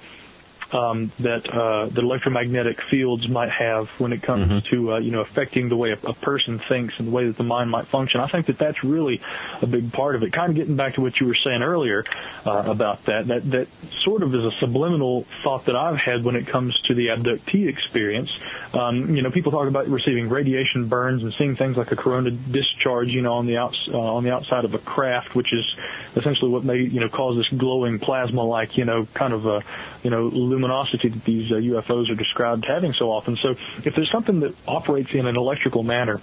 um, 0.71 1.11
that 1.19 1.49
uh, 1.49 1.87
the 1.87 2.01
electromagnetic 2.01 2.81
fields 2.81 3.27
might 3.27 3.49
have 3.49 3.89
when 3.99 4.13
it 4.13 4.21
comes 4.21 4.45
mm-hmm. 4.45 4.75
to 4.75 4.93
uh, 4.93 4.99
you 4.99 5.11
know 5.11 5.21
affecting 5.21 5.69
the 5.69 5.75
way 5.75 5.91
a, 5.91 6.07
a, 6.07 6.13
person 6.13 6.59
thinks 6.59 6.99
and 6.99 7.07
the 7.07 7.11
way 7.11 7.25
that 7.27 7.37
the 7.37 7.43
mind 7.43 7.71
might 7.71 7.87
function. 7.87 8.21
I 8.21 8.27
think 8.27 8.47
that 8.47 8.57
that's 8.57 8.83
really 8.83 9.21
a 9.61 9.67
big 9.67 9.91
part 9.91 10.15
of 10.15 10.23
it. 10.23 10.31
Kind 10.31 10.51
of 10.51 10.55
getting 10.55 10.75
back 10.75 10.95
to 10.95 11.01
what 11.01 11.19
you 11.19 11.27
were 11.27 11.35
saying 11.35 11.63
earlier 11.63 12.05
uh, 12.45 12.63
about 12.65 13.05
that, 13.05 13.27
that 13.27 13.49
that 13.51 13.67
sort 14.03 14.21
of 14.21 14.33
is 14.35 14.45
a 14.45 14.51
subliminal 14.59 15.25
thought 15.43 15.65
that 15.65 15.75
I've 15.75 15.97
had 15.97 16.23
when 16.23 16.35
it 16.35 16.47
comes 16.47 16.79
to 16.81 16.93
the 16.93 17.07
abductee 17.07 17.67
experience. 17.67 18.31
Um, 18.73 19.15
you 19.15 19.21
know, 19.23 19.31
people 19.31 19.51
talk 19.51 19.67
about 19.67 19.87
receiving 19.87 20.29
radiation 20.29 20.87
burns 20.87 21.23
and 21.23 21.33
seeing 21.33 21.55
things 21.55 21.77
like 21.77 21.91
a 21.91 21.95
corona 21.95 22.31
discharge, 22.31 23.09
you 23.09 23.21
know, 23.21 23.33
on 23.33 23.47
the 23.47 23.57
outs 23.57 23.89
uh, 23.91 23.97
on 23.97 24.23
the 24.23 24.33
outside 24.33 24.65
of 24.65 24.73
a 24.75 24.79
craft, 24.79 25.33
which 25.33 25.51
is 25.51 25.75
essentially 26.15 26.51
what 26.51 26.63
may 26.63 26.77
you 26.77 26.99
know 26.99 27.09
cause 27.09 27.37
this 27.37 27.49
glowing 27.49 27.97
plasma-like, 27.97 28.77
you 28.77 28.85
know, 28.85 29.07
kind 29.13 29.33
of 29.33 29.45
a 29.47 29.63
you 30.03 30.09
know 30.09 30.23
luminosity 30.23 31.09
that 31.09 31.23
these 31.25 31.51
uh, 31.51 31.55
UFOs 31.55 32.09
are 32.09 32.15
described 32.15 32.65
having 32.65 32.93
so 32.93 33.11
often. 33.11 33.35
So 33.35 33.55
if 33.83 33.95
there's 33.95 34.11
something 34.11 34.41
that 34.41 34.55
operates 34.67 35.13
in 35.13 35.25
an 35.25 35.35
electrical 35.35 35.83
manner, 35.83 36.21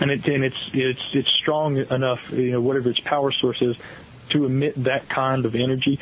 and, 0.00 0.10
it, 0.10 0.26
and 0.26 0.44
it's 0.44 0.70
it's 0.72 1.02
it's 1.12 1.30
strong 1.40 1.76
enough, 1.76 2.20
you 2.30 2.52
know, 2.52 2.60
whatever 2.60 2.90
its 2.90 3.00
power 3.00 3.32
source 3.32 3.60
is, 3.62 3.76
to 4.30 4.44
emit 4.44 4.84
that 4.84 5.08
kind 5.08 5.44
of 5.44 5.54
energy. 5.54 5.98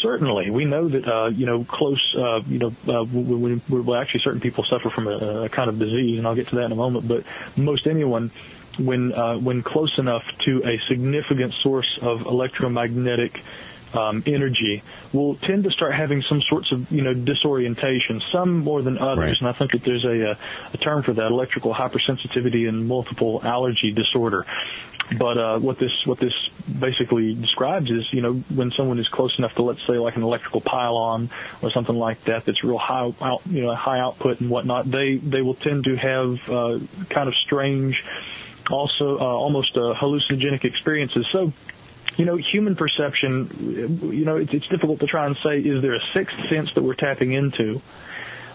Certainly, 0.00 0.50
we 0.50 0.64
know 0.64 0.88
that 0.88 1.06
uh, 1.06 1.26
you 1.26 1.46
know 1.46 1.64
close, 1.64 2.14
uh, 2.16 2.40
you 2.46 2.58
know, 2.58 2.74
uh, 2.88 3.04
when, 3.04 3.60
well, 3.68 4.00
actually, 4.00 4.20
certain 4.20 4.40
people 4.40 4.64
suffer 4.64 4.90
from 4.90 5.08
a, 5.08 5.44
a 5.44 5.48
kind 5.48 5.68
of 5.68 5.78
disease, 5.78 6.18
and 6.18 6.26
I'll 6.26 6.34
get 6.34 6.48
to 6.48 6.56
that 6.56 6.64
in 6.64 6.72
a 6.72 6.76
moment. 6.76 7.06
But 7.08 7.24
most 7.56 7.86
anyone 7.86 8.30
when 8.78 9.12
uh, 9.12 9.38
when 9.38 9.62
close 9.62 9.98
enough 9.98 10.22
to 10.46 10.62
a 10.64 10.78
significant 10.88 11.54
source 11.62 11.98
of 12.00 12.22
electromagnetic 12.22 13.42
um, 13.94 14.22
energy 14.26 14.82
will 15.12 15.34
tend 15.36 15.64
to 15.64 15.70
start 15.70 15.94
having 15.94 16.22
some 16.22 16.40
sorts 16.42 16.72
of 16.72 16.90
you 16.92 17.02
know 17.02 17.14
disorientation, 17.14 18.22
some 18.32 18.58
more 18.58 18.82
than 18.82 18.98
others. 18.98 19.18
Right. 19.18 19.40
And 19.40 19.48
I 19.48 19.52
think 19.52 19.72
that 19.72 19.84
there's 19.84 20.04
a, 20.04 20.38
a 20.72 20.76
term 20.76 21.02
for 21.02 21.12
that: 21.12 21.26
electrical 21.26 21.74
hypersensitivity 21.74 22.68
and 22.68 22.86
multiple 22.86 23.40
allergy 23.44 23.92
disorder. 23.92 24.46
But 25.18 25.38
uh, 25.38 25.58
what 25.58 25.78
this 25.78 25.90
what 26.04 26.20
this 26.20 26.34
basically 26.78 27.34
describes 27.34 27.90
is, 27.90 28.12
you 28.12 28.20
know, 28.20 28.34
when 28.54 28.70
someone 28.70 29.00
is 29.00 29.08
close 29.08 29.36
enough 29.38 29.54
to, 29.56 29.62
let's 29.62 29.84
say, 29.86 29.94
like 29.94 30.16
an 30.16 30.22
electrical 30.22 30.60
pylon 30.60 31.30
or 31.62 31.70
something 31.70 31.96
like 31.96 32.22
that, 32.24 32.44
that's 32.44 32.62
real 32.62 32.78
high, 32.78 33.12
out, 33.20 33.42
you 33.46 33.62
know, 33.62 33.74
high 33.74 33.98
output 33.98 34.40
and 34.40 34.48
whatnot. 34.48 34.88
They 34.88 35.16
they 35.16 35.42
will 35.42 35.54
tend 35.54 35.84
to 35.84 35.96
have 35.96 36.48
uh, 36.48 36.78
kind 37.08 37.28
of 37.28 37.34
strange, 37.34 38.04
also 38.70 39.18
uh, 39.18 39.22
almost 39.22 39.76
uh, 39.76 39.94
hallucinogenic 39.94 40.64
experiences. 40.64 41.26
So 41.32 41.52
you 42.20 42.26
know, 42.26 42.36
human 42.36 42.76
perception, 42.76 43.48
you 44.12 44.26
know, 44.26 44.36
it's, 44.36 44.52
it's 44.52 44.66
difficult 44.66 45.00
to 45.00 45.06
try 45.06 45.24
and 45.24 45.38
say, 45.38 45.58
is 45.58 45.80
there 45.80 45.94
a 45.94 46.02
sixth 46.12 46.36
sense 46.50 46.70
that 46.74 46.82
we're 46.82 46.92
tapping 46.92 47.32
into? 47.32 47.80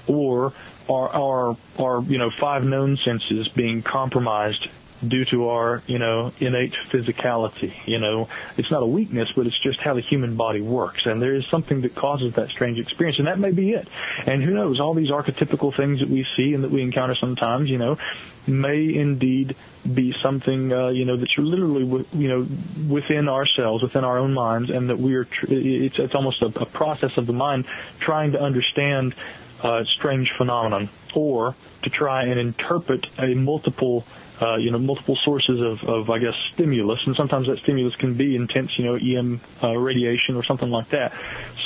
Or 0.06 0.54
are, 0.88 1.58
are, 1.80 2.02
you 2.04 2.20
know, 2.20 2.30
five 2.30 2.64
known 2.64 2.96
senses 2.98 3.48
being 3.48 3.82
compromised 3.82 4.68
due 5.06 5.26
to 5.26 5.50
our, 5.50 5.82
you 5.88 6.00
know, 6.00 6.32
innate 6.40 6.74
physicality. 6.90 7.74
You 7.86 8.00
know, 8.00 8.30
it's 8.58 8.72
not 8.72 8.84
a 8.84 8.88
weakness, 8.88 9.30
but 9.36 9.48
it's 9.48 9.60
just 9.60 9.80
how 9.80 9.94
the 9.94 10.02
human 10.02 10.36
body 10.36 10.62
works. 10.62 11.06
And 11.06 11.22
there 11.22 11.36
is 11.36 11.46
something 11.48 11.82
that 11.82 11.96
causes 11.96 12.36
that 12.36 12.50
strange 12.50 12.80
experience, 12.80 13.20
and 13.20 13.28
that 13.28 13.40
may 13.40 13.52
be 13.52 13.72
it. 13.72 13.88
And 14.26 14.44
who 14.44 14.52
knows, 14.52 14.80
all 14.80 14.94
these 14.94 15.10
archetypical 15.10 15.76
things 15.76 16.00
that 16.00 16.10
we 16.10 16.26
see 16.36 16.54
and 16.54 16.64
that 16.64 16.72
we 16.72 16.82
encounter 16.82 17.16
sometimes, 17.16 17.70
you 17.70 17.78
know, 17.78 17.98
may 18.48 18.94
indeed 18.94 19.56
be 19.92 20.14
something, 20.22 20.72
uh, 20.72 20.90
you 20.90 21.06
know, 21.06 21.18
that's 21.18 21.38
literally, 21.38 22.06
you 22.14 22.28
know, 22.28 22.48
within 22.88 23.28
ourselves, 23.28 23.84
within 23.84 24.04
our 24.04 24.18
own 24.18 24.34
minds, 24.34 24.70
and 24.70 24.90
that 24.90 25.00
we 25.00 25.16
are, 25.16 25.26
tr- 25.26 25.48
it's, 25.50 26.00
it's 26.00 26.16
almost 26.16 26.42
a, 26.42 26.48
a 26.48 26.66
process 26.66 27.18
of 27.18 27.28
the 27.28 27.34
mind 27.34 27.66
trying 28.00 28.34
to 28.34 28.42
understand 28.42 29.16
uh, 29.62 29.84
strange 29.84 30.32
phenomenon 30.38 30.90
or 31.16 31.56
to 31.84 31.90
try 31.90 32.24
and 32.26 32.40
interpret 32.40 33.08
a 33.18 33.34
multiple 33.34 34.06
uh, 34.42 34.58
you 34.58 34.72
know, 34.72 34.80
multiple 34.80 35.18
sources 35.24 35.62
of, 35.62 35.84
of, 35.88 36.10
I 36.10 36.20
guess, 36.20 36.36
stimulus, 36.54 37.02
and 37.06 37.16
sometimes 37.16 37.48
that 37.48 37.60
stimulus 37.60 37.96
can 37.96 38.16
be 38.16 38.36
intense, 38.36 38.78
you 38.78 38.86
know, 38.86 38.96
EM 38.96 39.42
uh, 39.64 39.76
radiation 39.76 40.36
or 40.36 40.44
something 40.44 40.70
like 40.70 40.90
that. 40.90 41.14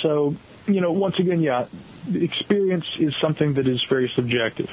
So, 0.01 0.35
you 0.67 0.81
know, 0.81 0.91
once 0.91 1.17
again, 1.19 1.41
yeah, 1.41 1.65
experience 2.13 2.85
is 2.99 3.15
something 3.19 3.53
that 3.53 3.67
is 3.67 3.83
very 3.89 4.11
subjective. 4.15 4.69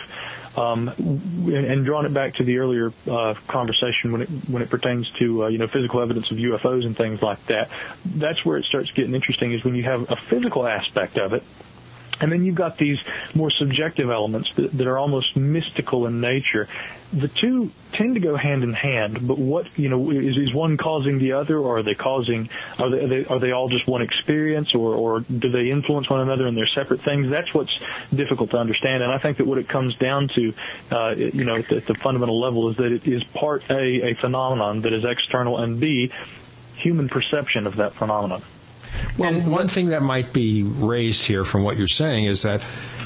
Um, 0.56 0.88
and, 0.88 1.54
and 1.54 1.84
drawing 1.84 2.06
it 2.06 2.14
back 2.14 2.36
to 2.36 2.44
the 2.44 2.58
earlier 2.58 2.90
uh, 3.10 3.34
conversation 3.46 4.12
when 4.12 4.22
it 4.22 4.28
when 4.48 4.62
it 4.62 4.70
pertains 4.70 5.06
to 5.18 5.44
uh, 5.44 5.48
you 5.48 5.58
know 5.58 5.66
physical 5.66 6.00
evidence 6.00 6.30
of 6.30 6.38
UFOs 6.38 6.86
and 6.86 6.96
things 6.96 7.20
like 7.20 7.44
that, 7.46 7.68
that's 8.06 8.42
where 8.42 8.56
it 8.56 8.64
starts 8.64 8.90
getting 8.92 9.14
interesting. 9.14 9.52
Is 9.52 9.64
when 9.64 9.74
you 9.74 9.82
have 9.82 10.10
a 10.10 10.16
physical 10.16 10.66
aspect 10.66 11.18
of 11.18 11.34
it, 11.34 11.42
and 12.20 12.32
then 12.32 12.44
you've 12.44 12.54
got 12.54 12.78
these 12.78 12.98
more 13.34 13.50
subjective 13.50 14.10
elements 14.10 14.50
that, 14.56 14.72
that, 14.76 14.86
are 14.86 14.98
almost 14.98 15.36
mystical 15.36 16.06
in 16.06 16.20
nature. 16.20 16.68
The 17.12 17.28
two 17.28 17.70
tend 17.92 18.14
to 18.14 18.20
go 18.20 18.36
hand 18.36 18.64
in 18.64 18.72
hand, 18.72 19.26
but 19.26 19.38
what 19.38 19.66
you 19.78 19.88
know 19.88 20.10
is, 20.10 20.36
is 20.36 20.52
one 20.52 20.76
causing 20.76 21.18
the 21.18 21.32
other, 21.32 21.56
or 21.58 21.78
are 21.78 21.82
they 21.82 21.94
causing? 21.94 22.50
Are 22.78 22.90
they, 22.90 23.04
are 23.04 23.08
they, 23.08 23.24
are 23.26 23.38
they 23.38 23.52
all 23.52 23.68
just 23.68 23.86
one 23.86 24.02
experience, 24.02 24.74
or 24.74 24.94
or 24.94 25.20
do 25.20 25.48
they 25.50 25.70
influence 25.70 26.10
one 26.10 26.20
another 26.20 26.46
and 26.46 26.56
they're 26.56 26.66
separate 26.66 27.02
things? 27.02 27.30
That's 27.30 27.52
what's 27.54 27.78
difficult 28.12 28.50
to 28.50 28.58
understand. 28.58 29.02
And 29.02 29.12
I 29.12 29.18
think 29.18 29.36
that 29.36 29.46
what 29.46 29.58
it 29.58 29.68
comes 29.68 29.94
down 29.94 30.28
to, 30.34 30.54
uh, 30.90 31.14
you 31.16 31.44
know, 31.44 31.56
at 31.56 31.68
the, 31.68 31.76
at 31.76 31.86
the 31.86 31.94
fundamental 31.94 32.40
level, 32.40 32.70
is 32.70 32.76
that 32.78 32.90
it 32.90 33.06
is 33.06 33.22
part 33.24 33.62
a 33.70 34.10
a 34.10 34.14
phenomenon 34.14 34.82
that 34.82 34.92
is 34.92 35.04
external, 35.04 35.58
and 35.58 35.78
b 35.78 36.10
human 36.74 37.08
perception 37.08 37.66
of 37.66 37.76
that 37.76 37.94
phenomenon. 37.94 38.42
Well, 39.16 39.32
and 39.32 39.50
one 39.50 39.68
thing 39.68 39.88
that 39.90 40.02
might 40.02 40.32
be 40.32 40.62
raised 40.62 41.26
here 41.26 41.44
from 41.44 41.62
what 41.62 41.76
you're 41.76 41.88
saying 41.88 42.24
is 42.24 42.42
that 42.42 42.62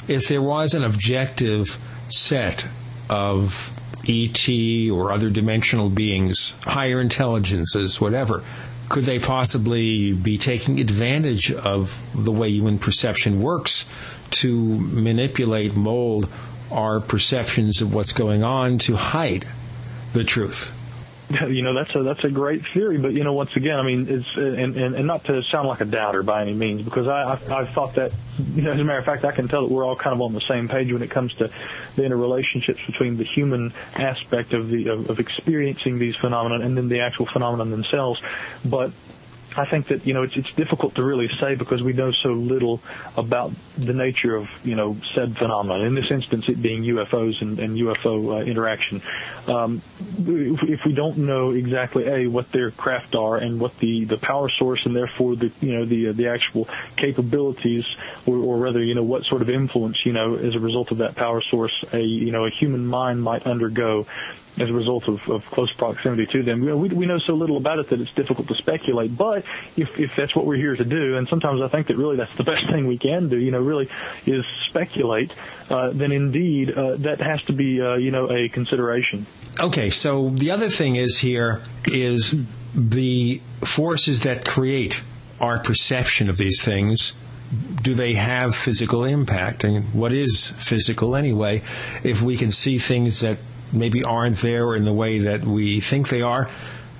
if 0.07 0.27
there 0.27 0.41
was 0.41 0.73
an 0.73 0.83
objective 0.83 1.77
set 2.09 2.65
of 3.09 3.71
ET 4.07 4.49
or 4.91 5.11
other 5.11 5.29
dimensional 5.29 5.89
beings, 5.89 6.53
higher 6.63 6.99
intelligences, 6.99 8.01
whatever, 8.01 8.43
could 8.89 9.05
they 9.05 9.19
possibly 9.19 10.11
be 10.11 10.37
taking 10.37 10.79
advantage 10.79 11.51
of 11.51 12.03
the 12.13 12.31
way 12.31 12.49
human 12.49 12.77
perception 12.77 13.41
works 13.41 13.85
to 14.31 14.53
manipulate, 14.79 15.75
mold 15.75 16.27
our 16.69 16.99
perceptions 16.99 17.81
of 17.81 17.93
what's 17.93 18.13
going 18.13 18.43
on 18.43 18.77
to 18.79 18.95
hide 18.95 19.47
the 20.13 20.23
truth? 20.23 20.73
you 21.49 21.61
know 21.61 21.73
that's 21.73 21.95
a 21.95 22.03
that's 22.03 22.23
a 22.23 22.29
great 22.29 22.61
theory 22.73 22.97
but 22.97 23.13
you 23.13 23.23
know 23.23 23.33
once 23.33 23.55
again 23.55 23.77
i 23.77 23.83
mean 23.83 24.07
it's 24.09 24.27
and 24.35 24.77
and, 24.77 24.95
and 24.95 25.07
not 25.07 25.23
to 25.25 25.41
sound 25.43 25.67
like 25.67 25.81
a 25.81 25.85
doubter 25.85 26.23
by 26.23 26.41
any 26.41 26.53
means 26.53 26.81
because 26.81 27.07
i 27.07 27.21
i 27.23 27.61
i 27.61 27.65
thought 27.65 27.95
that 27.95 28.13
you 28.55 28.61
know 28.61 28.71
as 28.71 28.79
a 28.79 28.83
matter 28.83 28.99
of 28.99 29.05
fact 29.05 29.23
i 29.25 29.31
can 29.31 29.47
tell 29.47 29.67
that 29.67 29.73
we're 29.73 29.85
all 29.85 29.95
kind 29.95 30.13
of 30.13 30.21
on 30.21 30.33
the 30.33 30.41
same 30.41 30.67
page 30.67 30.91
when 30.91 31.01
it 31.01 31.09
comes 31.09 31.33
to 31.33 31.49
the 31.95 32.01
interrelationships 32.01 32.85
between 32.85 33.17
the 33.17 33.23
human 33.23 33.73
aspect 33.95 34.53
of 34.53 34.69
the 34.69 34.87
of, 34.87 35.09
of 35.09 35.19
experiencing 35.19 35.99
these 35.99 36.15
phenomena 36.15 36.63
and 36.63 36.77
then 36.77 36.87
the 36.87 37.01
actual 37.01 37.25
phenomenon 37.25 37.71
themselves. 37.71 38.21
But 38.63 38.91
I 39.57 39.65
think 39.65 39.87
that 39.87 40.07
you 40.07 40.13
know 40.13 40.23
it's 40.23 40.35
it's 40.35 40.51
difficult 40.53 40.95
to 40.95 41.03
really 41.03 41.29
say 41.39 41.55
because 41.55 41.81
we 41.81 41.93
know 41.93 42.11
so 42.11 42.29
little 42.29 42.81
about 43.17 43.51
the 43.77 43.93
nature 43.93 44.35
of 44.35 44.47
you 44.63 44.75
know 44.75 44.95
said 45.13 45.37
phenomenon. 45.37 45.85
In 45.85 45.95
this 45.95 46.09
instance, 46.09 46.47
it 46.47 46.61
being 46.61 46.83
UFOs 46.83 47.41
and, 47.41 47.59
and 47.59 47.77
UFO 47.77 48.39
uh, 48.39 48.45
interaction. 48.45 49.01
Um, 49.47 49.81
if, 49.99 50.63
if 50.63 50.85
we 50.85 50.93
don't 50.93 51.17
know 51.17 51.51
exactly 51.51 52.07
a 52.07 52.27
what 52.27 52.51
their 52.51 52.71
craft 52.71 53.15
are 53.15 53.37
and 53.37 53.59
what 53.59 53.77
the, 53.79 54.05
the 54.05 54.17
power 54.17 54.49
source 54.49 54.85
and 54.85 54.95
therefore 54.95 55.35
the 55.35 55.51
you 55.59 55.73
know 55.73 55.85
the 55.85 56.09
uh, 56.09 56.13
the 56.13 56.27
actual 56.27 56.69
capabilities, 56.95 57.85
or, 58.25 58.37
or 58.37 58.57
rather 58.57 58.81
you 58.81 58.95
know 58.95 59.03
what 59.03 59.25
sort 59.25 59.41
of 59.41 59.49
influence 59.49 60.05
you 60.05 60.13
know 60.13 60.35
as 60.35 60.55
a 60.55 60.59
result 60.59 60.91
of 60.91 60.99
that 60.99 61.15
power 61.15 61.41
source 61.41 61.73
a 61.91 61.99
you 61.99 62.31
know 62.31 62.45
a 62.45 62.49
human 62.49 62.85
mind 62.85 63.21
might 63.21 63.43
undergo 63.43 64.05
as 64.59 64.69
a 64.69 64.73
result 64.73 65.07
of, 65.07 65.27
of 65.29 65.45
close 65.45 65.71
proximity 65.73 66.25
to 66.27 66.43
them. 66.43 66.61
We, 66.61 66.89
we 66.89 67.05
know 67.05 67.19
so 67.19 67.33
little 67.33 67.57
about 67.57 67.79
it 67.79 67.89
that 67.89 68.01
it's 68.01 68.13
difficult 68.13 68.47
to 68.49 68.55
speculate. 68.55 69.15
But 69.15 69.45
if, 69.77 69.99
if 69.99 70.15
that's 70.15 70.35
what 70.35 70.45
we're 70.45 70.57
here 70.57 70.75
to 70.75 70.83
do, 70.83 71.17
and 71.17 71.27
sometimes 71.27 71.61
I 71.61 71.67
think 71.67 71.87
that 71.87 71.97
really 71.97 72.17
that's 72.17 72.35
the 72.37 72.43
best 72.43 72.69
thing 72.69 72.87
we 72.87 72.97
can 72.97 73.29
do, 73.29 73.37
you 73.37 73.51
know, 73.51 73.61
really 73.61 73.89
is 74.25 74.45
speculate, 74.67 75.31
uh, 75.69 75.91
then 75.91 76.11
indeed 76.11 76.71
uh, 76.71 76.97
that 76.97 77.21
has 77.21 77.41
to 77.43 77.53
be, 77.53 77.81
uh, 77.81 77.95
you 77.95 78.11
know, 78.11 78.29
a 78.29 78.49
consideration. 78.49 79.25
Okay, 79.59 79.89
so 79.89 80.29
the 80.29 80.51
other 80.51 80.69
thing 80.69 80.95
is 80.95 81.19
here 81.19 81.61
is 81.85 82.35
the 82.73 83.41
forces 83.63 84.21
that 84.21 84.45
create 84.45 85.01
our 85.39 85.59
perception 85.59 86.29
of 86.29 86.37
these 86.37 86.61
things 86.61 87.13
do 87.81 87.93
they 87.93 88.13
have 88.13 88.55
physical 88.55 89.03
impact? 89.03 89.63
And 89.63 89.93
what 89.93 90.13
is 90.13 90.51
physical 90.51 91.15
anyway? 91.15 91.61
If 92.03 92.21
we 92.21 92.37
can 92.37 92.51
see 92.51 92.77
things 92.77 93.19
that 93.21 93.39
maybe 93.71 94.03
aren't 94.03 94.37
there 94.37 94.75
in 94.75 94.85
the 94.85 94.93
way 94.93 95.19
that 95.19 95.43
we 95.43 95.79
think 95.79 96.09
they 96.09 96.21
are, 96.21 96.49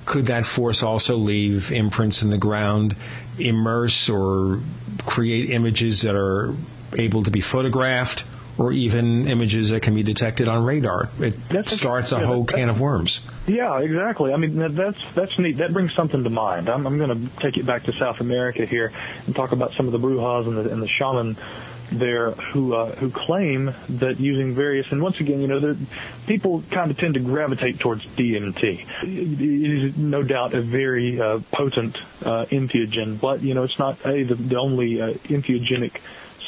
could 0.06 0.26
that 0.28 0.46
force 0.46 0.84
also 0.84 1.16
leave 1.16 1.72
imprints 1.72 2.24
in 2.24 2.30
the 2.30 2.38
ground, 2.38 2.96
immerse 3.38 4.10
or 4.10 4.62
create 5.06 5.50
images 5.50 6.02
that 6.02 6.16
are 6.16 6.56
able 6.98 7.24
to 7.24 7.32
be 7.32 7.42
photographed? 7.42 8.26
Or 8.58 8.72
even 8.74 9.28
images 9.28 9.70
that 9.72 9.82
can 9.82 9.96
be 9.96 10.04
detected 10.04 10.48
on 10.48 10.66
radar. 10.66 11.10
It 11.20 11.34
That's 11.50 11.76
starts 11.76 12.12
a 12.12 12.18
yeah, 12.20 12.26
whole 12.26 12.44
that- 12.44 12.54
can 12.56 12.70
of 12.70 12.80
worms. 12.80 13.22
Yeah, 13.48 13.80
exactly. 13.80 14.34
I 14.34 14.38
mean, 14.38 14.56
that's 14.76 15.00
that's 15.16 15.40
neat. 15.40 15.58
That 15.58 15.74
brings 15.74 15.96
something 15.96 16.24
to 16.26 16.30
mind. 16.30 16.70
I'm, 16.70 16.86
I'm 16.86 17.00
going 17.00 17.10
to 17.28 17.38
take 17.40 17.58
it 17.58 17.66
back 17.66 17.84
to 17.84 17.94
South 17.94 18.20
America 18.20 18.66
here 18.66 18.92
and 19.26 19.36
talk 19.36 19.52
about 19.52 19.74
some 19.74 19.88
of 19.88 19.94
the 19.94 20.00
Brujas 20.00 20.48
and 20.48 20.58
the, 20.58 20.70
and 20.72 20.84
the 20.84 20.88
shaman 20.88 21.38
there 21.92 22.32
who 22.32 22.74
uh, 22.74 22.96
who 22.96 23.10
claim 23.10 23.74
that 23.90 24.20
using 24.20 24.56
various 24.56 24.92
and 24.92 25.02
once 25.02 25.20
again, 25.20 25.42
you 25.42 25.48
know, 25.48 25.76
people 26.26 26.64
kind 26.72 26.90
of 26.90 26.98
tend 26.98 27.16
to 27.16 27.20
gravitate 27.20 27.80
towards 27.80 28.06
DMT. 28.06 28.86
It 29.04 29.84
is 29.84 29.98
no 29.98 30.24
doubt 30.24 30.54
a 30.54 30.62
very 30.62 31.20
uh, 31.20 31.40
potent 31.52 31.98
uh, 32.24 32.46
entheogen, 32.46 33.20
but 33.20 33.42
you 33.42 33.54
know, 33.54 33.64
it's 33.64 33.78
not 33.78 34.04
a 34.06 34.24
the, 34.24 34.36
the 34.36 34.58
only 34.58 35.02
uh, 35.02 35.14
entheogenic 35.14 36.00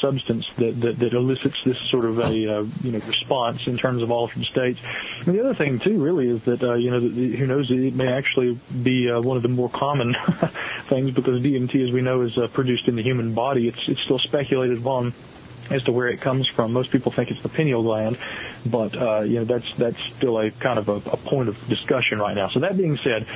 substance 0.04 0.46
that, 0.56 0.78
that, 0.80 0.98
that 0.98 1.14
elicits 1.14 1.56
this 1.64 1.78
sort 1.90 2.04
of 2.04 2.18
a 2.18 2.24
uh, 2.24 2.64
you 2.82 2.92
know 2.92 2.98
response 3.06 3.66
in 3.66 3.78
terms 3.78 4.02
of 4.02 4.10
altered 4.10 4.44
states. 4.44 4.78
And 5.24 5.34
the 5.34 5.40
other 5.40 5.54
thing 5.54 5.78
too, 5.78 6.02
really, 6.02 6.28
is 6.28 6.42
that 6.44 6.62
uh, 6.62 6.74
you 6.74 6.90
know 6.90 7.00
who 7.00 7.46
knows 7.46 7.70
it 7.70 7.94
may 7.94 8.12
actually 8.12 8.58
be 8.82 9.10
uh, 9.10 9.20
one 9.20 9.36
of 9.36 9.42
the 9.42 9.48
more 9.48 9.70
common 9.70 10.14
things 10.88 11.12
because 11.12 11.40
DMT, 11.40 11.82
as 11.82 11.92
we 11.92 12.02
know, 12.02 12.22
is 12.22 12.36
uh, 12.36 12.48
produced 12.48 12.88
in 12.88 12.96
the 12.96 13.02
human 13.02 13.32
body. 13.34 13.68
It's 13.68 13.88
it's 13.88 14.02
still 14.02 14.18
speculated 14.18 14.78
upon 14.78 15.14
as 15.70 15.82
to 15.84 15.92
where 15.92 16.08
it 16.08 16.20
comes 16.20 16.48
from. 16.48 16.72
Most 16.72 16.90
people 16.90 17.12
think 17.12 17.30
it's 17.30 17.42
the 17.42 17.48
pineal 17.48 17.82
gland, 17.82 18.18
but 18.66 18.96
uh, 18.96 19.20
you 19.20 19.40
know 19.40 19.44
that's 19.44 19.72
that's 19.76 20.02
still 20.16 20.38
a 20.38 20.50
kind 20.50 20.78
of 20.78 20.88
a, 20.88 20.96
a 20.96 21.16
point 21.16 21.48
of 21.48 21.68
discussion 21.68 22.18
right 22.18 22.36
now. 22.36 22.48
So 22.48 22.60
that 22.60 22.76
being 22.76 22.96
said, 22.98 23.26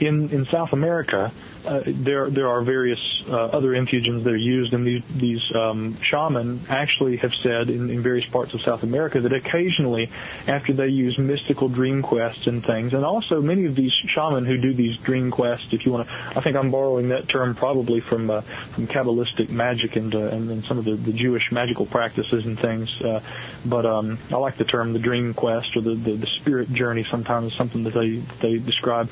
in 0.00 0.30
in 0.30 0.46
South 0.46 0.72
America, 0.72 1.32
uh, 1.66 1.82
there 1.86 2.30
there 2.30 2.48
are 2.48 2.62
various 2.62 3.00
uh, 3.28 3.32
other 3.34 3.70
entheogens 3.70 4.24
that 4.24 4.32
are 4.32 4.36
used, 4.36 4.72
and 4.72 4.86
these 4.86 5.04
these 5.14 5.54
um, 5.54 6.00
shaman 6.00 6.60
actually 6.68 7.16
have 7.16 7.34
said 7.42 7.68
in, 7.68 7.90
in 7.90 8.00
various 8.00 8.28
parts 8.30 8.54
of 8.54 8.60
South 8.62 8.82
America 8.82 9.20
that 9.20 9.32
occasionally, 9.32 10.10
after 10.46 10.72
they 10.72 10.88
use 10.88 11.18
mystical 11.18 11.68
dream 11.68 12.02
quests 12.02 12.46
and 12.46 12.64
things, 12.64 12.94
and 12.94 13.04
also 13.04 13.40
many 13.40 13.66
of 13.66 13.74
these 13.74 13.92
shaman 13.92 14.44
who 14.44 14.56
do 14.56 14.72
these 14.72 14.96
dream 14.98 15.30
quests, 15.30 15.72
if 15.72 15.84
you 15.84 15.92
want 15.92 16.08
to, 16.08 16.14
I 16.36 16.40
think 16.40 16.56
I'm 16.56 16.70
borrowing 16.70 17.08
that 17.08 17.28
term 17.28 17.54
probably 17.54 18.00
from 18.00 18.30
uh, 18.30 18.40
from 18.40 18.86
Kabbalistic 18.86 19.50
magic 19.50 19.96
and, 19.96 20.14
uh, 20.14 20.18
and 20.18 20.50
and 20.50 20.64
some 20.64 20.78
of 20.78 20.84
the, 20.84 20.94
the 20.94 21.12
Jewish 21.12 21.50
magical 21.50 21.86
practices 21.86 22.46
and 22.46 22.58
things, 22.58 23.00
uh, 23.02 23.20
but 23.64 23.86
um, 23.86 24.18
I 24.30 24.36
like 24.36 24.56
the 24.56 24.64
term 24.64 24.92
the 24.92 24.98
dream 24.98 25.34
quest 25.34 25.76
or 25.76 25.80
the, 25.80 25.94
the 25.94 26.12
the 26.12 26.26
spirit 26.26 26.72
journey. 26.72 27.04
Sometimes 27.10 27.54
something 27.54 27.84
that 27.84 27.94
they 27.94 28.22
they 28.40 28.58
describe 28.58 29.10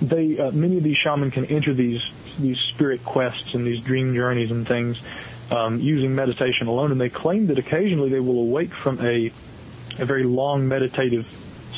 they 0.00 0.38
uh, 0.38 0.50
many 0.50 0.76
of 0.76 0.82
these 0.82 0.96
shaman 0.96 1.30
can 1.30 1.44
enter 1.46 1.74
these 1.74 2.02
these 2.38 2.58
spirit 2.58 3.04
quests 3.04 3.54
and 3.54 3.66
these 3.66 3.80
dream 3.80 4.14
journeys 4.14 4.50
and 4.50 4.66
things 4.66 5.00
um, 5.50 5.78
using 5.80 6.14
meditation 6.14 6.66
alone, 6.66 6.90
and 6.92 7.00
they 7.00 7.08
claim 7.08 7.46
that 7.46 7.58
occasionally 7.58 8.10
they 8.10 8.20
will 8.20 8.40
awake 8.40 8.72
from 8.72 9.00
a 9.00 9.30
a 9.98 10.04
very 10.04 10.24
long 10.24 10.66
meditative 10.66 11.26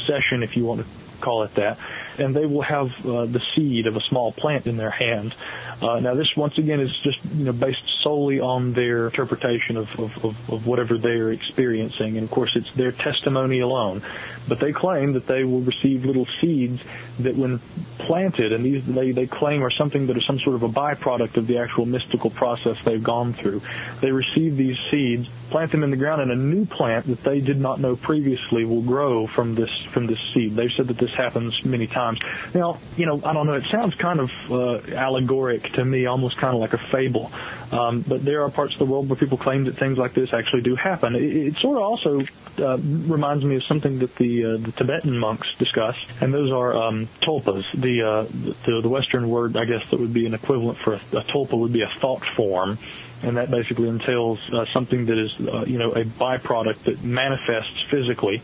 session, 0.07 0.43
if 0.43 0.57
you 0.57 0.65
want 0.65 0.81
to 0.81 0.87
call 1.21 1.43
it 1.43 1.55
that, 1.55 1.79
and 2.19 2.35
they 2.35 2.47
will 2.47 2.63
have 2.63 3.07
uh, 3.07 3.25
the 3.27 3.43
seed 3.55 3.87
of 3.87 3.97
a 3.97 4.01
small 4.01 4.33
plant 4.33 4.67
in 4.67 4.77
their 4.77 4.91
hand. 4.91 5.35
Uh, 5.81 6.01
now, 6.01 6.15
this 6.15 6.35
once 6.37 6.57
again 6.59 6.81
is 6.81 6.97
just 7.03 7.19
you 7.35 7.45
know 7.45 7.53
based 7.53 7.83
solely 8.03 8.41
on 8.41 8.73
their 8.73 9.07
interpretation 9.07 9.77
of, 9.77 9.99
of, 9.99 10.25
of, 10.25 10.51
of 10.51 10.67
whatever 10.67 10.97
they 10.97 11.11
are 11.11 11.33
experiencing, 11.33 12.17
and 12.17 12.25
of 12.25 12.31
course 12.31 12.55
it's 12.57 12.73
their 12.75 12.93
testimony 12.93 13.61
alone. 13.61 14.03
But 14.49 14.61
they 14.61 14.73
claim 14.73 15.13
that 15.13 15.27
they 15.27 15.45
will 15.45 15.61
receive 15.61 16.05
little 16.05 16.27
seeds 16.41 16.81
that, 17.21 17.35
when 17.37 17.61
planted, 17.99 18.53
and 18.53 18.65
these 18.65 18.85
they, 18.87 19.11
they 19.11 19.27
claim 19.27 19.63
are 19.63 19.71
something 19.71 20.07
that 20.07 20.17
is 20.17 20.25
some 20.25 20.39
sort 20.39 20.55
of 20.55 20.63
a 20.63 20.69
byproduct 20.69 21.37
of 21.37 21.47
the 21.47 21.59
actual 21.59 21.87
mystical 21.87 22.31
process 22.31 22.77
they've 22.85 23.03
gone 23.03 23.33
through. 23.33 23.63
They 24.01 24.13
receive 24.13 24.57
these 24.57 24.77
seeds, 24.91 25.29
plant 25.51 25.73
them 25.73 25.83
in 25.83 25.91
the 25.91 25.97
ground, 25.97 26.23
and 26.23 26.31
a 26.31 26.37
new 26.37 26.67
plant 26.67 27.07
that 27.07 27.23
they 27.23 27.41
did 27.41 27.61
not 27.61 27.81
know 27.81 27.97
previously 27.97 28.65
will 28.65 28.83
grow 28.83 29.27
from 29.27 29.55
this 29.55 29.71
from 29.91 30.07
this 30.07 30.21
seed. 30.33 30.55
They've 30.55 30.71
said 30.71 30.89
that 30.89 30.99
this 30.99 31.13
happens 31.15 31.65
many 31.65 31.87
times. 31.87 32.21
Now, 32.55 32.79
you 32.97 33.07
know, 33.07 33.21
I 33.25 33.33
don't 33.33 33.47
know. 33.47 33.55
It 33.55 33.67
sounds 33.71 33.95
kind 33.95 34.21
of 34.21 34.31
uh, 34.51 34.95
allegoric 34.95 35.73
to 35.75 35.85
me, 35.85 36.07
almost 36.07 36.37
kind 36.37 36.55
of 36.55 36.61
like 36.61 36.75
a 36.75 36.79
fable. 36.79 37.33
Um, 37.73 38.03
but 38.03 38.25
there 38.25 38.45
are 38.45 38.51
parts 38.51 38.75
of 38.75 38.79
the 38.79 38.85
world 38.87 39.09
where 39.09 39.17
people 39.17 39.39
claim 39.39 39.65
that 39.65 39.77
things 39.77 39.99
like 39.99 40.15
this 40.15 40.33
actually 40.33 40.63
do 40.63 40.77
happen. 40.77 41.17
It, 41.17 41.25
it 41.25 41.57
sort 41.57 41.79
of 41.79 41.83
also 41.83 42.23
uh, 42.59 42.79
reminds 42.79 43.45
me 43.45 43.57
of 43.57 43.65
something 43.65 43.99
that 43.99 44.15
the 44.17 44.45
uh, 44.45 44.57
the 44.59 44.73
Tibetan 44.73 45.19
monks 45.19 45.49
discuss, 45.59 45.97
and 46.21 46.33
those 46.33 46.53
are 46.53 46.77
um, 46.77 47.06
tulpas. 47.23 47.65
The, 47.73 48.03
uh, 48.03 48.23
the 48.65 48.81
the 48.83 48.89
Western 48.89 49.29
word, 49.29 49.57
I 49.57 49.65
guess, 49.65 49.89
that 49.91 50.01
would 50.01 50.13
be 50.13 50.27
an 50.27 50.35
equivalent 50.35 50.79
for 50.79 50.95
a, 50.95 51.01
a 51.19 51.23
tulpa 51.23 51.59
would 51.59 51.73
be 51.73 51.83
a 51.83 51.89
thought 51.99 52.25
form 52.25 52.79
and 53.23 53.39
that 53.39 53.51
basically 53.51 53.89
entails 53.89 54.39
uh, 54.53 54.67
something 54.67 55.07
that 55.07 55.19
is, 55.19 55.35
uh, 55.41 55.65
you 55.67 55.79
know, 55.79 55.91
a 55.93 56.05
byproduct 56.05 56.81
that 56.85 57.03
manifests 57.03 57.81
physically. 57.89 58.43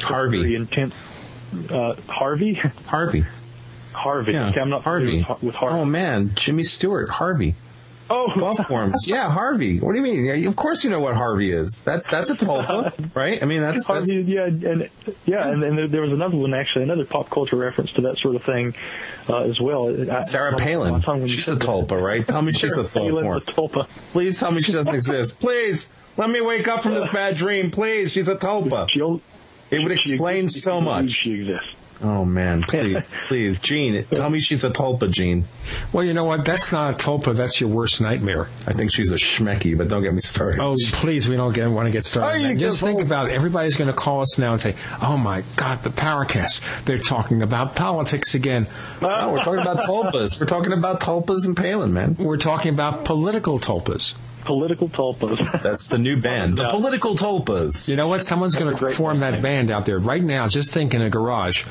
Harvey. 0.00 0.54
Intense. 0.54 0.94
Uh, 1.68 1.94
Harvey. 2.08 2.54
Harvey. 2.54 3.24
Harvey. 3.92 4.32
Yeah, 4.32 4.48
Okay, 4.50 4.60
I'm 4.60 4.70
not 4.70 4.82
Harvey. 4.84 5.24
with, 5.28 5.42
with 5.42 5.54
Harvey. 5.56 5.74
Oh 5.80 5.84
man, 5.84 6.32
Jimmy 6.34 6.62
Stewart, 6.64 7.08
Harvey. 7.10 7.54
Oh, 8.14 8.30
Thought 8.38 8.66
forms. 8.66 9.04
Yeah, 9.08 9.30
Harvey. 9.30 9.80
What 9.80 9.92
do 9.94 9.98
you 9.98 10.04
mean? 10.04 10.46
Of 10.46 10.54
course 10.56 10.84
you 10.84 10.90
know 10.90 11.00
what 11.00 11.16
Harvey 11.16 11.50
is. 11.52 11.80
That's 11.80 12.08
that's 12.10 12.28
a 12.30 12.36
tulpa, 12.36 13.14
right? 13.14 13.42
I 13.42 13.46
mean 13.46 13.60
that's, 13.62 13.86
Harvey, 13.86 14.14
that's 14.16 14.28
yeah, 14.28 14.44
and 14.44 14.90
yeah, 15.24 15.48
and, 15.48 15.62
and 15.64 15.92
there- 15.92 16.02
was 16.02 16.12
another 16.12 16.36
one 16.36 16.52
actually, 16.52 16.82
another 16.84 17.04
pop 17.06 17.30
culture 17.30 17.56
reference 17.56 17.92
to 17.92 18.02
that 18.02 18.18
sort 18.18 18.36
of 18.36 18.42
thing 18.44 18.74
uh, 19.28 19.44
as 19.44 19.60
well. 19.60 19.88
I- 20.10 20.22
Sarah 20.22 20.56
Palin. 20.56 21.00
She's 21.28 21.38
a 21.48 21.52
said 21.52 21.60
that. 21.60 21.66
tulpa, 21.68 22.00
right? 22.02 22.26
Tell 22.26 22.42
me 22.42 22.52
she's 22.52 22.76
a 22.76 22.84
tulpa. 22.84 23.44
tulpa. 23.46 23.86
Please 24.12 24.38
tell 24.38 24.50
me 24.52 24.60
she 24.62 24.72
doesn't 24.72 24.94
exist. 24.94 25.40
Please 25.40 25.88
let 26.18 26.28
me 26.28 26.40
wake 26.40 26.68
up 26.68 26.82
from 26.82 26.94
this 26.94 27.10
bad 27.12 27.36
dream. 27.36 27.70
Please, 27.70 28.12
she's 28.12 28.28
a 28.28 28.36
tulpa. 28.36 28.88
She'll- 28.90 29.22
It 29.70 29.78
would 29.82 29.98
she 30.00 30.12
explain 30.14 30.44
exists 30.44 30.64
so 30.64 30.80
much. 30.82 31.12
She 31.12 31.32
exists. 31.40 31.68
Oh 32.02 32.24
man, 32.24 32.62
please, 32.68 33.04
please, 33.28 33.60
Gene, 33.60 34.04
tell 34.12 34.28
me 34.28 34.40
she's 34.40 34.64
a 34.64 34.70
tulpa, 34.70 35.08
Gene. 35.10 35.46
Well, 35.92 36.04
you 36.04 36.12
know 36.14 36.24
what? 36.24 36.44
That's 36.44 36.72
not 36.72 36.94
a 36.94 36.96
tulpa. 37.06 37.34
That's 37.36 37.60
your 37.60 37.70
worst 37.70 38.00
nightmare. 38.00 38.48
I 38.66 38.72
think 38.72 38.92
she's 38.92 39.12
a 39.12 39.16
schmecky, 39.16 39.78
but 39.78 39.86
don't 39.88 40.02
get 40.02 40.12
me 40.12 40.20
started. 40.20 40.60
Oh, 40.60 40.76
please, 40.92 41.28
we 41.28 41.36
don't 41.36 41.52
get, 41.52 41.68
want 41.70 41.86
to 41.86 41.92
get 41.92 42.04
started. 42.04 42.26
Oh, 42.28 42.34
on 42.34 42.40
you 42.40 42.48
that. 42.48 42.60
Just 42.60 42.80
get 42.80 42.86
think 42.86 42.98
old. 42.98 43.06
about 43.06 43.28
it. 43.30 43.34
Everybody's 43.34 43.76
going 43.76 43.86
to 43.88 43.94
call 43.96 44.20
us 44.20 44.36
now 44.38 44.52
and 44.52 44.60
say, 44.60 44.74
"Oh 45.00 45.16
my 45.16 45.44
God, 45.56 45.84
the 45.84 45.90
Paracast! 45.90 46.60
They're 46.86 46.98
talking 46.98 47.40
about 47.42 47.76
politics 47.76 48.34
again. 48.34 48.66
No, 49.00 49.30
we're 49.32 49.42
talking 49.42 49.60
about 49.60 49.78
tulpas. 49.84 50.40
We're 50.40 50.46
talking 50.46 50.72
about 50.72 51.00
tulpas 51.00 51.46
and 51.46 51.56
Palin, 51.56 51.92
man. 51.92 52.16
We're 52.18 52.36
talking 52.36 52.74
about 52.74 53.04
political 53.04 53.60
tulpas." 53.60 54.14
Political 54.44 54.88
tulpas. 54.88 55.62
That's 55.62 55.86
the 55.86 55.98
new 55.98 56.16
band, 56.16 56.56
the 56.56 56.64
Yeah. 56.64 56.68
political 56.70 57.14
tulpas. 57.14 57.88
You 57.88 57.94
know 57.94 58.08
what? 58.08 58.24
Someone's 58.24 58.56
going 58.56 58.76
to 58.76 58.90
form 58.90 59.20
that 59.20 59.40
band 59.40 59.70
out 59.70 59.84
there 59.86 60.00
right 60.00 60.20
now. 60.22 60.48
Just 60.48 60.72
think 60.72 60.94
in 60.94 61.00
a 61.00 61.08
garage. 61.08 61.62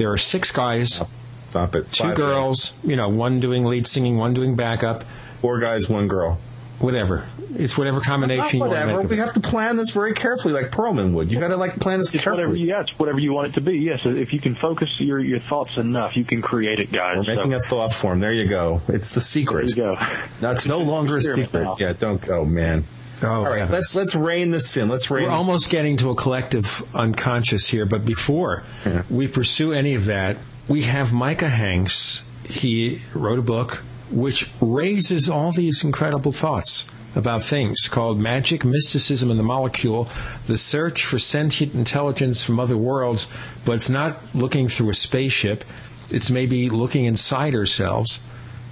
There 0.00 0.10
are 0.10 0.16
six 0.16 0.50
guys, 0.50 1.02
Stop 1.44 1.74
it. 1.76 1.92
two 1.92 2.04
Five 2.04 2.16
girls. 2.16 2.72
You 2.82 2.96
know, 2.96 3.10
one 3.10 3.38
doing 3.38 3.64
lead 3.66 3.86
singing, 3.86 4.16
one 4.16 4.32
doing 4.32 4.56
backup. 4.56 5.04
Four 5.42 5.60
guys, 5.60 5.90
one 5.90 6.08
girl. 6.08 6.38
Whatever. 6.78 7.26
It's 7.54 7.76
whatever 7.76 7.98
Not 7.98 8.06
combination 8.06 8.54
you 8.54 8.60
want 8.60 8.72
to 8.72 8.78
whatever. 8.78 8.96
make. 8.96 9.04
of 9.04 9.10
We 9.10 9.18
it. 9.18 9.20
have 9.20 9.34
to 9.34 9.40
plan 9.40 9.76
this 9.76 9.90
very 9.90 10.14
carefully, 10.14 10.54
like 10.54 10.70
Perlman 10.70 11.12
would. 11.12 11.30
You 11.30 11.38
got 11.38 11.48
to 11.48 11.56
like 11.58 11.78
plan 11.78 11.98
this 11.98 12.14
It's 12.14 12.24
whatever, 12.24 12.46
carefully. 12.54 12.66
yeah, 12.66 12.80
it's 12.80 12.98
whatever 12.98 13.18
you 13.18 13.34
want 13.34 13.48
it 13.48 13.54
to 13.56 13.60
be. 13.60 13.72
Yes, 13.78 14.00
if 14.04 14.32
you 14.32 14.40
can 14.40 14.54
focus 14.54 14.88
your 15.00 15.18
your 15.20 15.40
thoughts 15.40 15.76
enough, 15.76 16.16
you 16.16 16.24
can 16.24 16.40
create 16.40 16.80
it, 16.80 16.90
guys. 16.90 17.26
We're 17.26 17.34
making 17.34 17.50
So, 17.50 17.56
a 17.58 17.60
thought 17.60 17.92
form. 17.92 18.20
There 18.20 18.32
you 18.32 18.48
go. 18.48 18.80
It's 18.88 19.10
the 19.10 19.20
secret. 19.20 19.66
there 19.66 19.68
secret. 19.68 19.90
you 20.00 20.16
go. 20.16 20.22
That's 20.40 20.66
no 20.66 20.78
longer 20.78 21.14
a 21.14 21.16
Experiment 21.18 21.48
secret. 21.48 21.64
now. 21.64 21.76
Yeah, 21.78 21.92
don't 21.92 22.22
go, 22.22 22.46
man. 22.46 22.84
Oh, 23.22 23.28
All 23.28 23.44
right, 23.44 23.58
heavens. 23.60 23.72
let's 23.72 23.96
let's 23.96 24.14
rein 24.14 24.50
this 24.50 24.76
in. 24.76 24.88
Let's 24.88 25.10
rein. 25.10 25.24
We're 25.24 25.30
almost 25.30 25.68
getting 25.70 25.96
to 25.98 26.10
a 26.10 26.14
collective 26.14 26.82
unconscious 26.94 27.68
here, 27.68 27.84
but 27.86 28.04
before 28.04 28.64
we 29.10 29.28
pursue 29.28 29.72
any 29.72 29.94
of 29.94 30.06
that, 30.06 30.38
we 30.68 30.82
have 30.82 31.12
Micah 31.12 31.48
Hanks. 31.50 32.22
He 32.44 33.02
wrote 33.14 33.38
a 33.38 33.42
book 33.42 33.82
which 34.10 34.50
raises 34.60 35.28
all 35.28 35.52
these 35.52 35.84
incredible 35.84 36.32
thoughts 36.32 36.86
about 37.14 37.42
things 37.42 37.88
called 37.88 38.20
Magic, 38.20 38.64
Mysticism, 38.64 39.30
and 39.30 39.38
the 39.38 39.44
Molecule 39.44 40.08
The 40.46 40.56
Search 40.56 41.04
for 41.04 41.18
Sentient 41.18 41.74
Intelligence 41.74 42.42
from 42.44 42.58
Other 42.58 42.76
Worlds, 42.76 43.28
but 43.64 43.72
it's 43.72 43.90
not 43.90 44.18
looking 44.34 44.68
through 44.68 44.90
a 44.90 44.94
spaceship. 44.94 45.64
It's 46.10 46.30
maybe 46.30 46.68
looking 46.70 47.04
inside 47.04 47.54
ourselves 47.54 48.20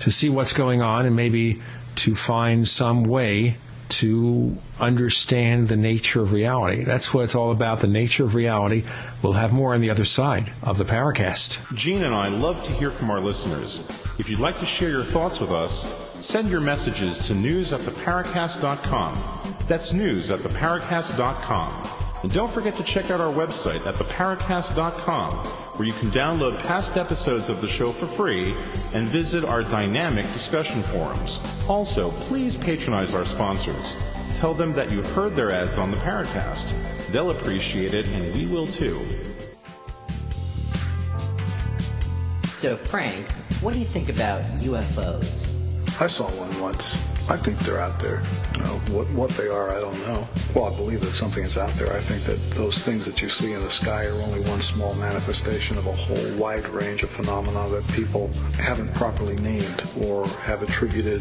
to 0.01 0.11
see 0.11 0.29
what's 0.29 0.53
going 0.53 0.83
on 0.83 1.05
and 1.07 1.15
maybe 1.15 1.61
to 1.97 2.15
find 2.15 2.67
some 2.67 3.03
way 3.05 3.57
to 3.89 4.57
understand 4.79 5.69
the 5.69 5.77
nature 5.77 6.23
of 6.23 6.33
reality. 6.33 6.85
That's 6.85 7.13
what 7.13 7.25
it's 7.25 7.35
all 7.35 7.51
about, 7.51 7.81
the 7.81 7.87
nature 7.87 8.25
of 8.25 8.35
reality. 8.35 8.85
We'll 9.23 9.35
have 9.35 9.53
more 9.53 9.75
on 9.75 9.81
the 9.81 9.91
other 9.91 10.05
side 10.05 10.53
of 10.63 10.79
the 10.79 10.85
Paracast. 10.85 11.75
Gene 11.75 12.05
and 12.05 12.15
I 12.15 12.29
love 12.29 12.63
to 12.65 12.73
hear 12.73 12.91
from 12.91 13.11
our 13.11 13.21
listeners. 13.21 13.81
If 14.19 14.29
you'd 14.29 14.41
like 14.41 14.59
to 14.61 14.67
share 14.67 14.91
your 14.91 15.05
thoughts 15.05 15.41
with 15.41 15.51
us, 15.51 15.85
send 16.15 16.51
your 16.51 16.61
messages 16.61 17.27
to 17.29 17.35
news 17.35 17.73
at 17.73 17.81
theparacast.com. 17.81 19.15
That's 19.67 19.93
news 19.93 20.31
at 20.31 20.41
theparacast.com. 20.41 22.08
And 22.23 22.33
don't 22.33 22.51
forget 22.51 22.75
to 22.77 22.83
check 22.83 23.11
out 23.11 23.21
our 23.21 23.33
website 23.33 23.87
at 23.87 23.95
theparacast.com, 23.95 25.33
where 25.77 25.87
you 25.87 25.93
can 25.93 26.09
download 26.09 26.61
past 26.65 26.97
episodes 26.97 27.49
of 27.49 27.61
the 27.61 27.69
show 27.69 27.93
for 27.93 28.07
free 28.07 28.55
and 28.93 29.07
visit 29.07 29.45
our 29.45 29.63
dynamic 29.63 30.25
discussion 30.27 30.83
forums. 30.83 31.41
Also, 31.69 32.11
please 32.11 32.57
patronize 32.57 33.15
our 33.15 33.25
sponsors. 33.25 33.97
Tell 34.37 34.53
them 34.53 34.73
that 34.73 34.91
you 34.91 35.03
heard 35.03 35.37
their 35.37 35.53
ads 35.53 35.79
on 35.79 35.91
the 35.91 35.97
Paracast. 35.99 36.75
They'll 37.09 37.31
appreciate 37.31 37.95
it, 37.95 38.09
and 38.09 38.35
we 38.35 38.47
will 38.47 38.67
too. 38.67 39.07
So, 42.47 42.77
Frank, 42.77 43.31
what 43.61 43.73
do 43.73 43.79
you 43.79 43.85
think 43.85 44.09
about 44.09 44.43
UFOs? 44.61 45.55
I 46.01 46.07
saw 46.09 46.25
one 46.31 46.61
once. 46.61 47.08
I 47.31 47.37
think 47.37 47.59
they're 47.59 47.79
out 47.79 48.01
there. 48.01 48.23
You 48.55 48.63
know, 48.63 48.79
what, 48.91 49.11
what 49.11 49.31
they 49.33 49.49
are, 49.49 49.71
I 49.71 49.81
don't 49.81 49.99
know. 50.07 50.27
Well, 50.55 50.73
I 50.73 50.75
believe 50.75 51.03
that 51.03 51.15
something 51.15 51.45
is 51.45 51.59
out 51.59 51.75
there. 51.75 51.93
I 51.93 52.01
think 52.01 52.23
that 52.23 52.39
those 52.57 52.79
things 52.79 53.05
that 53.05 53.21
you 53.21 53.29
see 53.29 53.53
in 53.53 53.61
the 53.61 53.69
sky 53.69 54.07
are 54.07 54.15
only 54.23 54.41
one 54.49 54.63
small 54.63 54.95
manifestation 54.95 55.77
of 55.77 55.87
a 55.87 55.93
whole 55.93 56.33
wide 56.39 56.67
range 56.71 57.03
of 57.03 57.11
phenomena 57.11 57.69
that 57.69 57.87
people 57.89 58.31
haven't 58.55 58.95
properly 58.95 59.37
named 59.37 59.83
or 60.01 60.27
have 60.27 60.63
attributed 60.63 61.21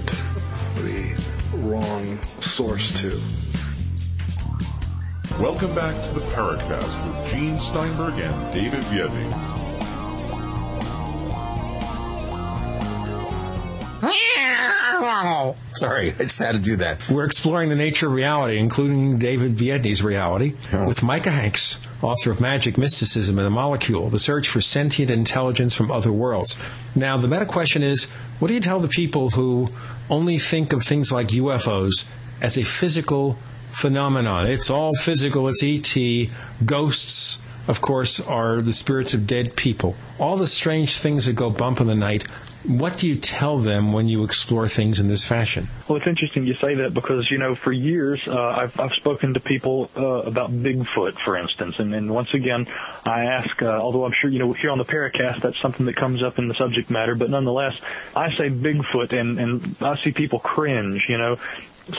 the 0.78 1.14
wrong 1.56 2.18
source 2.40 2.98
to. 3.02 3.20
Welcome 5.42 5.76
back 5.76 6.02
to 6.06 6.14
the 6.14 6.26
Paracast 6.32 7.06
with 7.06 7.32
Gene 7.32 7.60
Steinberg 7.60 8.18
and 8.18 8.54
David 8.54 8.86
Biedny. 15.38 15.56
Sorry, 15.76 16.14
I 16.14 16.24
just 16.24 16.40
had 16.40 16.54
to 16.54 16.60
do 16.60 16.76
that. 16.78 17.10
We're 17.10 17.26
exploring 17.26 17.70
the 17.70 17.76
nature 17.76 18.08
of 18.08 18.14
reality, 18.14 18.58
including 18.58 19.18
David 19.20 19.58
Biedny's 19.58 20.04
reality, 20.04 20.54
with 20.72 21.04
Micah 21.04 21.32
Hanks, 21.32 21.80
author 22.02 22.32
of 22.32 22.40
Magic, 22.40 22.78
Mysticism, 22.78 23.38
and 23.38 23.46
the 23.46 23.52
Molecule, 23.52 24.10
the 24.10 24.20
search 24.20 24.48
for 24.48 24.62
sentient 24.62 25.12
intelligence 25.12 25.76
from 25.76 25.92
other 25.92 26.12
worlds. 26.12 26.56
Now, 26.96 27.18
the 27.18 27.28
meta 27.28 27.46
question 27.46 27.84
is, 27.84 28.06
what 28.40 28.48
do 28.48 28.54
you 28.54 28.60
tell 28.60 28.80
the 28.80 28.88
people 28.88 29.32
who 29.32 29.68
only 30.10 30.38
think 30.38 30.74
of 30.74 30.84
things 30.84 31.12
like 31.12 31.28
UFOs 31.30 32.06
as 32.42 32.58
a 32.58 32.64
physical 32.64 33.38
phenomenon? 33.72 34.48
It's 34.48 34.70
all 34.70 34.96
physical, 34.96 35.48
it's 35.48 35.64
ET, 35.64 36.30
ghosts, 36.66 37.40
of 37.68 37.82
course, 37.82 38.20
are 38.20 38.62
the 38.62 38.74
spirits 38.74 39.14
of 39.14 39.28
dead 39.28 39.56
people. 39.56 39.96
All 40.20 40.38
the 40.38 40.48
strange 40.48 40.98
things 40.98 41.26
that 41.26 41.34
go 41.34 41.50
bump 41.50 41.82
in 41.82 41.88
the 41.88 41.96
night. 41.96 42.26
What 42.68 42.98
do 42.98 43.08
you 43.08 43.16
tell 43.16 43.60
them 43.60 43.94
when 43.94 44.10
you 44.10 44.26
explore 44.26 44.68
things 44.68 45.00
in 45.00 45.08
this 45.08 45.26
fashion? 45.26 45.70
Well, 45.88 45.98
it's 45.98 46.08
interesting 46.08 46.46
you 46.46 46.56
say 46.56 46.76
that 46.76 46.94
because 46.94 47.32
you 47.32 47.38
know 47.38 47.56
for 47.56 47.72
years 47.72 48.22
uh, 48.28 48.38
I've 48.38 48.78
I've 48.78 48.92
spoken 48.92 49.34
to 49.36 49.40
people 49.40 49.90
uh, 49.96 50.04
about 50.04 50.52
Bigfoot, 50.52 51.14
for 51.24 51.38
instance, 51.38 51.76
and, 51.80 51.96
and 51.96 52.14
once 52.14 52.34
again 52.34 52.68
I 53.06 53.24
ask, 53.24 53.62
uh, 53.62 53.68
although 53.68 54.04
I'm 54.04 54.12
sure 54.12 54.30
you 54.30 54.40
know 54.40 54.52
here 54.52 54.72
on 54.72 54.80
the 54.80 54.86
Paracast 54.86 55.42
that's 55.42 55.62
something 55.62 55.86
that 55.86 55.96
comes 55.96 56.22
up 56.22 56.40
in 56.40 56.50
the 56.50 56.56
subject 56.56 56.90
matter, 56.90 57.16
but 57.16 57.30
nonetheless 57.30 57.74
I 58.14 58.32
say 58.32 58.50
Bigfoot 58.50 59.14
and 59.14 59.40
and 59.40 59.78
I 59.80 59.96
see 60.04 60.12
people 60.12 60.40
cringe, 60.40 61.06
you 61.08 61.18
know. 61.18 61.38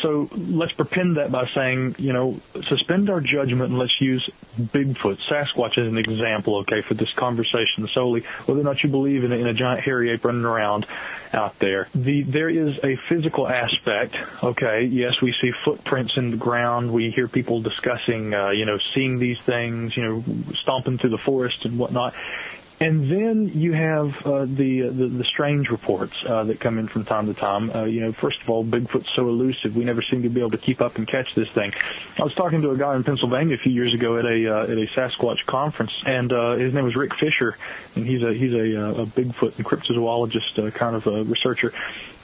So 0.02 0.28
let's 0.32 0.72
pretend 0.72 1.16
that 1.16 1.32
by 1.32 1.48
saying, 1.54 1.96
you 1.98 2.12
know, 2.12 2.40
suspend 2.68 3.08
our 3.08 3.20
judgment 3.20 3.70
and 3.70 3.78
let's 3.78 3.98
use 4.00 4.28
Bigfoot, 4.60 5.18
Sasquatch 5.30 5.78
as 5.78 5.86
an 5.86 5.96
example, 5.96 6.58
okay, 6.58 6.82
for 6.82 6.94
this 6.94 7.12
conversation 7.14 7.88
solely, 7.92 8.22
whether 8.46 8.60
or 8.60 8.64
not 8.64 8.82
you 8.82 8.90
believe 8.90 9.24
in 9.24 9.32
a, 9.32 9.36
in 9.36 9.46
a 9.46 9.54
giant 9.54 9.80
hairy 9.80 10.10
ape 10.10 10.24
running 10.24 10.44
around 10.44 10.86
out 11.32 11.58
there. 11.58 11.88
The, 11.94 12.22
there 12.22 12.50
is 12.50 12.78
a 12.82 12.96
physical 13.08 13.48
aspect, 13.48 14.16
okay, 14.42 14.84
yes, 14.84 15.20
we 15.22 15.34
see 15.40 15.52
footprints 15.64 16.16
in 16.16 16.30
the 16.30 16.36
ground, 16.36 16.92
we 16.92 17.10
hear 17.10 17.28
people 17.28 17.62
discussing, 17.62 18.34
uh, 18.34 18.50
you 18.50 18.66
know, 18.66 18.78
seeing 18.94 19.18
these 19.18 19.38
things, 19.46 19.96
you 19.96 20.02
know, 20.02 20.24
stomping 20.62 20.98
through 20.98 21.10
the 21.10 21.18
forest 21.18 21.64
and 21.64 21.78
whatnot. 21.78 22.14
And 22.80 23.10
then 23.10 23.50
you 23.54 23.72
have 23.72 24.24
uh, 24.24 24.44
the, 24.44 24.88
the 24.88 25.08
the 25.08 25.24
strange 25.24 25.68
reports 25.68 26.14
uh, 26.24 26.44
that 26.44 26.60
come 26.60 26.78
in 26.78 26.86
from 26.86 27.04
time 27.04 27.26
to 27.26 27.34
time. 27.34 27.70
Uh, 27.70 27.84
you 27.84 28.00
know, 28.00 28.12
first 28.12 28.40
of 28.40 28.48
all, 28.48 28.64
Bigfoot's 28.64 29.08
so 29.16 29.28
elusive; 29.28 29.74
we 29.74 29.84
never 29.84 30.00
seem 30.00 30.22
to 30.22 30.28
be 30.28 30.40
able 30.40 30.50
to 30.50 30.58
keep 30.58 30.80
up 30.80 30.94
and 30.94 31.06
catch 31.06 31.34
this 31.34 31.48
thing. 31.50 31.72
I 32.16 32.22
was 32.22 32.34
talking 32.34 32.62
to 32.62 32.70
a 32.70 32.76
guy 32.76 32.94
in 32.94 33.02
Pennsylvania 33.02 33.56
a 33.56 33.58
few 33.58 33.72
years 33.72 33.94
ago 33.94 34.16
at 34.18 34.24
a 34.24 34.54
uh, 34.54 34.62
at 34.62 34.78
a 34.78 34.86
Sasquatch 34.94 35.44
conference, 35.46 35.92
and 36.06 36.32
uh, 36.32 36.54
his 36.54 36.72
name 36.72 36.84
was 36.84 36.94
Rick 36.94 37.14
Fisher, 37.14 37.56
and 37.96 38.06
he's 38.06 38.22
a 38.22 38.32
he's 38.32 38.52
a, 38.52 38.80
uh, 38.80 39.02
a 39.02 39.06
Bigfoot 39.06 39.56
and 39.56 39.66
cryptozoologist 39.66 40.64
uh, 40.64 40.70
kind 40.70 40.94
of 40.94 41.06
a 41.08 41.24
researcher. 41.24 41.74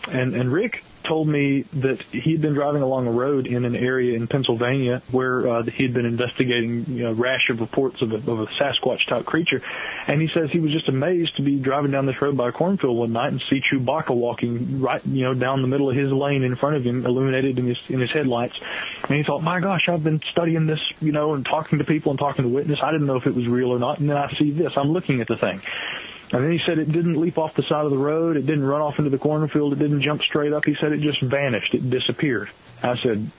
And 0.07 0.37
and 0.37 0.53
Rick 0.53 0.85
told 1.05 1.29
me 1.29 1.65
that 1.75 2.03
he'd 2.11 2.41
been 2.41 2.55
driving 2.55 2.83
along 2.83 3.07
a 3.07 3.11
road 3.11 3.47
in 3.47 3.65
an 3.65 3.77
area 3.77 4.17
in 4.17 4.27
Pennsylvania 4.27 5.03
where 5.11 5.49
uh, 5.49 5.63
he'd 5.63 5.95
been 5.95 6.07
investigating 6.07 6.87
you 6.89 7.05
know, 7.05 7.13
rash 7.13 7.51
of 7.51 7.61
reports 7.61 8.03
of 8.03 8.13
a, 8.13 8.17
of 8.17 8.41
a 8.41 8.47
Sasquatch 8.47 9.07
type 9.09 9.25
creature, 9.25 9.63
and 10.07 10.21
he 10.21 10.29
says 10.29 10.51
he 10.51 10.61
was 10.61 10.73
just 10.73 10.89
amazed 10.89 11.37
to 11.37 11.43
be 11.43 11.57
driving 11.57 11.91
down 11.91 12.07
this 12.07 12.21
road 12.21 12.37
by 12.37 12.49
a 12.49 12.53
cornfield 12.53 12.97
one 12.97 13.13
night 13.13 13.33
and 13.33 13.43
see 13.49 13.61
Chewbacca 13.61 14.15
walking 14.15 14.81
right 14.81 15.05
you 15.07 15.25
know 15.25 15.35
down 15.35 15.63
the 15.63 15.69
middle 15.69 15.91
of 15.91 15.97
his 15.97 16.11
lane 16.11 16.43
in 16.43 16.57
front 16.57 16.77
of 16.77 16.85
him, 16.85 17.05
illuminated 17.05 17.59
in 17.59 17.67
his 17.67 17.79
in 17.89 18.01
his 18.01 18.11
headlights, 18.11 18.55
and 19.09 19.17
he 19.17 19.23
thought, 19.23 19.43
my 19.43 19.61
gosh, 19.61 19.89
I've 19.89 20.05
been 20.05 20.21
studying 20.31 20.67
this 20.67 20.81
you 21.01 21.13
know 21.13 21.35
and 21.35 21.45
talking 21.45 21.79
to 21.79 21.85
people 21.85 22.13
and 22.13 22.19
talking 22.19 22.45
to 22.45 22.49
witness. 22.49 22.79
I 22.83 22.93
didn't 22.93 23.07
know 23.07 23.17
if 23.17 23.27
it 23.27 23.35
was 23.35 23.47
real 23.47 23.71
or 23.71 23.79
not, 23.79 23.99
and 23.99 24.09
then 24.09 24.17
I 24.17 24.33
see 24.39 24.51
this. 24.51 24.73
I'm 24.77 24.93
looking 24.93 25.21
at 25.21 25.29
the 25.29 25.37
thing. 25.37 25.61
And 26.33 26.45
then 26.45 26.53
he 26.53 26.59
said 26.59 26.79
it 26.79 26.91
didn't 26.91 27.21
leap 27.21 27.39
off 27.39 27.55
the 27.55 27.63
side 27.63 27.85
of 27.85 27.91
the 27.91 27.99
road. 27.99 28.37
It 28.37 28.47
didn't 28.47 28.65
run 28.65 28.81
off 28.81 28.99
into 28.99 29.11
the 29.11 29.19
cornfield. 29.19 29.73
It 29.73 29.79
didn't 29.79 30.03
jump 30.03 30.23
straight 30.23 30.53
up. 30.53 30.65
He 30.65 30.75
said 30.75 30.93
it 30.93 31.01
just 31.01 31.21
vanished. 31.21 31.75
It 31.75 31.91
disappeared. 31.91 32.51
I 32.83 32.97
said, 32.97 33.31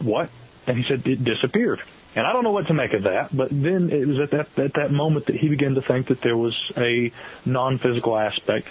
what? 0.00 0.30
And 0.66 0.76
he 0.76 0.84
said 0.84 1.06
it 1.06 1.24
disappeared. 1.24 1.80
And 2.16 2.26
I 2.26 2.32
don't 2.32 2.42
know 2.42 2.50
what 2.50 2.66
to 2.66 2.74
make 2.74 2.92
of 2.92 3.04
that, 3.04 3.34
but 3.34 3.50
then 3.50 3.90
it 3.90 4.06
was 4.06 4.18
at 4.18 4.32
that 4.32 4.58
at 4.58 4.74
that 4.74 4.90
moment 4.90 5.26
that 5.26 5.36
he 5.36 5.48
began 5.48 5.76
to 5.76 5.82
think 5.82 6.08
that 6.08 6.20
there 6.22 6.36
was 6.36 6.56
a 6.76 7.12
non-physical 7.44 8.16
aspect 8.16 8.66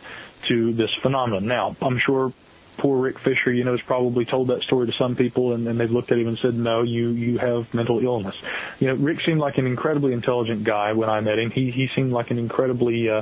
to 0.50 0.74
this 0.74 0.90
phenomenon. 1.02 1.46
Now, 1.46 1.76
I'm 1.82 2.00
sure 2.00 2.34
poor 2.80 2.98
Rick 2.98 3.20
Fisher, 3.20 3.52
you 3.52 3.64
know, 3.64 3.72
has 3.72 3.82
probably 3.82 4.26
told 4.26 4.48
that 4.48 4.64
story 4.64 4.88
to 4.88 4.94
some 4.94 5.16
people, 5.16 5.54
and, 5.54 5.68
and 5.68 5.80
they've 5.80 5.92
looked 5.92 6.12
at 6.12 6.18
him 6.18 6.28
and 6.28 6.38
said, 6.40 6.56
"No, 6.56 6.82
you 6.82 7.10
you 7.10 7.38
have 7.38 7.74
mental 7.74 8.00
illness." 8.00 8.36
You 8.80 8.88
know, 8.88 8.96
Rick 8.96 9.22
seemed 9.22 9.40
like 9.40 9.58
an 9.58 9.68
incredibly 9.68 10.14
intelligent 10.14 10.64
guy 10.64 10.94
when 10.94 11.10
I 11.10 11.20
met 11.22 11.38
him. 11.38 11.52
He 11.52 11.72
he 11.72 11.90
seemed 11.96 12.12
like 12.12 12.32
an 12.32 12.40
incredibly 12.40 13.10
uh, 13.10 13.22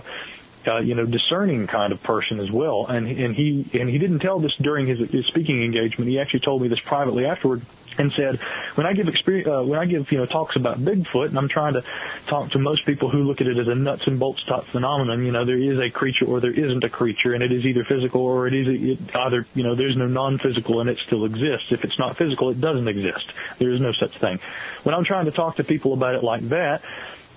uh, 0.68 0.80
you 0.80 0.95
know, 0.95 1.05
discerning 1.05 1.68
kind 1.68 1.93
of 1.93 2.01
person 2.03 2.39
as 2.39 2.51
well. 2.51 2.86
And 2.88 3.08
and 3.08 3.36
he 3.36 3.70
and 3.74 3.89
he 3.89 3.97
didn't 3.97 4.20
tell 4.20 4.39
this 4.39 4.55
during 4.62 4.88
his, 4.88 5.10
his 5.10 5.26
speaking 5.28 5.64
engagement. 5.64 6.10
He 6.10 6.20
actually 6.20 6.41
told 6.41 6.62
me 6.62 6.68
this 6.68 6.80
privately 6.80 7.26
afterward 7.26 7.62
and 7.97 8.11
said, 8.13 8.39
when 8.75 8.85
I 8.85 8.93
give 8.93 9.07
experience, 9.07 9.47
uh, 9.47 9.63
when 9.63 9.79
I 9.79 9.85
give 9.85 10.11
you 10.11 10.19
know 10.19 10.25
talks 10.25 10.55
about 10.55 10.79
Bigfoot, 10.79 11.29
and 11.29 11.37
I'm 11.37 11.49
trying 11.49 11.73
to 11.73 11.83
talk 12.27 12.51
to 12.51 12.59
most 12.59 12.85
people 12.85 13.09
who 13.09 13.23
look 13.23 13.41
at 13.41 13.47
it 13.47 13.57
as 13.57 13.67
a 13.67 13.75
nuts 13.75 14.03
and 14.07 14.19
bolts 14.19 14.43
type 14.45 14.65
phenomenon, 14.71 15.25
you 15.25 15.31
know, 15.31 15.45
there 15.45 15.59
is 15.59 15.79
a 15.79 15.89
creature 15.89 16.25
or 16.25 16.39
there 16.39 16.53
isn't 16.53 16.83
a 16.83 16.89
creature, 16.89 17.33
and 17.33 17.43
it 17.43 17.51
is 17.51 17.65
either 17.65 17.83
physical 17.83 18.21
or 18.21 18.47
it 18.47 18.53
is 18.53 18.67
it 18.69 19.15
either 19.15 19.45
you 19.53 19.63
know 19.63 19.75
there's 19.75 19.95
no 19.95 20.07
non-physical 20.07 20.81
and 20.81 20.89
it 20.89 20.97
still 21.05 21.25
exists. 21.25 21.71
If 21.71 21.83
it's 21.83 21.99
not 21.99 22.17
physical, 22.17 22.49
it 22.49 22.61
doesn't 22.61 22.87
exist. 22.87 23.25
There 23.59 23.71
is 23.71 23.81
no 23.81 23.91
such 23.93 24.17
thing. 24.19 24.39
When 24.83 24.95
I'm 24.95 25.03
trying 25.03 25.25
to 25.25 25.31
talk 25.31 25.57
to 25.57 25.63
people 25.63 25.93
about 25.93 26.15
it 26.15 26.23
like 26.23 26.47
that, 26.49 26.81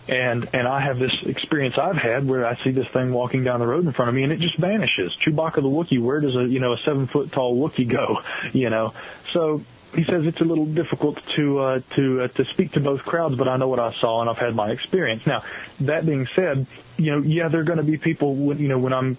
and 0.09 0.49
and 0.53 0.67
I 0.67 0.81
have 0.81 0.99
this 0.99 1.15
experience 1.25 1.77
I've 1.81 1.97
had 1.97 2.27
where 2.27 2.47
I 2.47 2.63
see 2.65 2.73
this 2.73 2.89
thing 2.93 3.13
walking 3.13 3.45
down 3.45 3.61
the 3.61 3.67
road 3.67 3.87
in 3.87 3.93
front 3.93 4.09
of 4.09 4.15
me 4.15 4.25
and 4.25 4.33
it 4.33 4.41
just 4.41 4.59
vanishes. 4.59 5.17
Chewbacca 5.25 5.57
the 5.57 5.63
Wookiee, 5.63 6.03
where 6.03 6.21
does 6.21 6.37
a 6.37 6.45
you 6.45 6.61
know 6.61 6.73
a 6.73 6.79
seven 6.85 7.07
foot 7.07 7.33
tall 7.33 7.57
Wookiee 7.57 7.91
go? 7.91 8.19
You 8.53 8.69
know, 8.69 8.95
so 9.33 9.63
he 9.95 10.05
says 10.05 10.25
it's 10.25 10.41
a 10.41 10.45
little 10.45 10.67
difficult 10.67 11.19
to 11.37 11.59
uh, 11.59 11.81
to 11.97 12.23
uh, 12.23 12.29
to 12.29 12.45
speak 12.45 12.73
to 12.73 12.81
both 12.81 13.01
crowds, 13.03 13.37
but 13.37 13.49
I 13.49 13.57
know 13.57 13.69
what 13.69 13.81
I 13.81 13.93
saw 13.95 14.21
and 14.21 14.31
I've 14.31 14.39
had 14.39 14.55
my 14.55 14.71
experience. 14.71 15.27
Now, 15.27 15.43
that 15.81 16.07
being 16.07 16.29
said, 16.35 16.67
you 16.97 17.11
know, 17.13 17.23
yeah, 17.23 17.49
there 17.49 17.61
are 17.61 17.65
going 17.65 17.79
to 17.79 17.85
be 17.85 17.99
people 17.99 18.35
when 18.35 18.59
you 18.59 18.69
know 18.69 18.79
when 18.79 18.93
I'm 18.93 19.19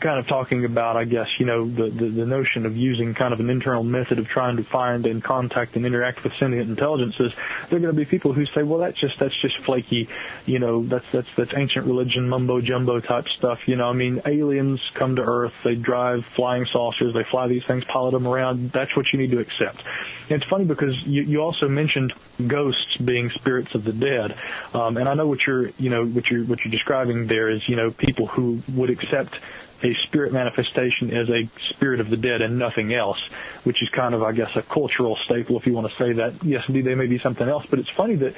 kind 0.00 0.20
of 0.20 0.28
talking 0.28 0.64
about, 0.64 0.96
I 0.96 1.04
guess, 1.04 1.28
you 1.38 1.46
know, 1.46 1.68
the, 1.68 1.90
the, 1.90 2.08
the 2.08 2.26
notion 2.26 2.64
of 2.64 2.76
using 2.76 3.14
kind 3.14 3.32
of 3.32 3.40
an 3.40 3.50
internal 3.50 3.82
method 3.82 4.18
of 4.18 4.28
trying 4.28 4.56
to 4.58 4.64
find 4.64 5.04
and 5.06 5.22
contact 5.22 5.74
and 5.74 5.84
interact 5.84 6.22
with 6.22 6.32
sentient 6.34 6.68
intelligences, 6.68 7.32
there 7.68 7.78
are 7.78 7.80
going 7.80 7.94
to 7.94 7.98
be 7.98 8.04
people 8.04 8.32
who 8.32 8.46
say, 8.46 8.62
well, 8.62 8.78
that's 8.78 8.98
just 8.98 9.18
that's 9.18 9.36
just 9.36 9.58
flaky, 9.58 10.08
you 10.46 10.60
know, 10.60 10.84
that's 10.84 11.06
that's 11.10 11.28
that's 11.36 11.52
ancient 11.56 11.86
religion 11.86 12.28
mumbo 12.28 12.60
jumbo 12.60 13.00
type 13.00 13.28
stuff. 13.28 13.66
You 13.66 13.76
know, 13.76 13.86
I 13.86 13.92
mean, 13.92 14.22
aliens 14.26 14.80
come 14.94 15.16
to 15.16 15.22
Earth, 15.22 15.54
they 15.64 15.74
drive 15.74 16.24
flying 16.36 16.66
saucers, 16.66 17.14
they 17.14 17.24
fly 17.24 17.48
these 17.48 17.64
things, 17.64 17.84
pilot 17.84 18.12
them 18.12 18.28
around. 18.28 18.70
That's 18.70 18.94
what 18.94 19.06
you 19.12 19.18
need 19.18 19.32
to 19.32 19.40
accept. 19.40 19.82
It's 20.28 20.44
funny 20.44 20.64
because 20.64 20.96
you, 21.02 21.22
you 21.22 21.40
also 21.42 21.68
mentioned 21.68 22.12
ghosts 22.46 22.96
being 22.96 23.30
spirits 23.30 23.74
of 23.74 23.84
the 23.84 23.92
dead, 23.92 24.38
um, 24.72 24.96
and 24.96 25.08
I 25.08 25.14
know 25.14 25.26
what 25.26 25.46
you're, 25.46 25.70
you 25.78 25.90
know, 25.90 26.06
what 26.06 26.30
you're 26.30 26.44
what 26.44 26.60
you're 26.64 26.72
describing 26.72 27.26
there 27.26 27.50
is, 27.50 27.68
you 27.68 27.76
know, 27.76 27.90
people 27.90 28.26
who 28.26 28.62
would 28.72 28.90
accept 28.90 29.36
a 29.82 29.94
spirit 30.06 30.32
manifestation 30.32 31.14
as 31.14 31.28
a 31.28 31.48
spirit 31.70 32.00
of 32.00 32.08
the 32.08 32.16
dead 32.16 32.42
and 32.42 32.58
nothing 32.58 32.94
else, 32.94 33.18
which 33.64 33.82
is 33.82 33.88
kind 33.90 34.14
of, 34.14 34.22
I 34.22 34.32
guess, 34.32 34.54
a 34.56 34.62
cultural 34.62 35.16
staple, 35.24 35.58
if 35.58 35.66
you 35.66 35.72
want 35.72 35.90
to 35.90 35.96
say 35.96 36.12
that. 36.14 36.44
Yes, 36.44 36.64
indeed, 36.68 36.84
they 36.84 36.94
may 36.94 37.06
be 37.06 37.18
something 37.18 37.48
else, 37.48 37.66
but 37.68 37.78
it's 37.78 37.90
funny 37.90 38.16
that 38.16 38.34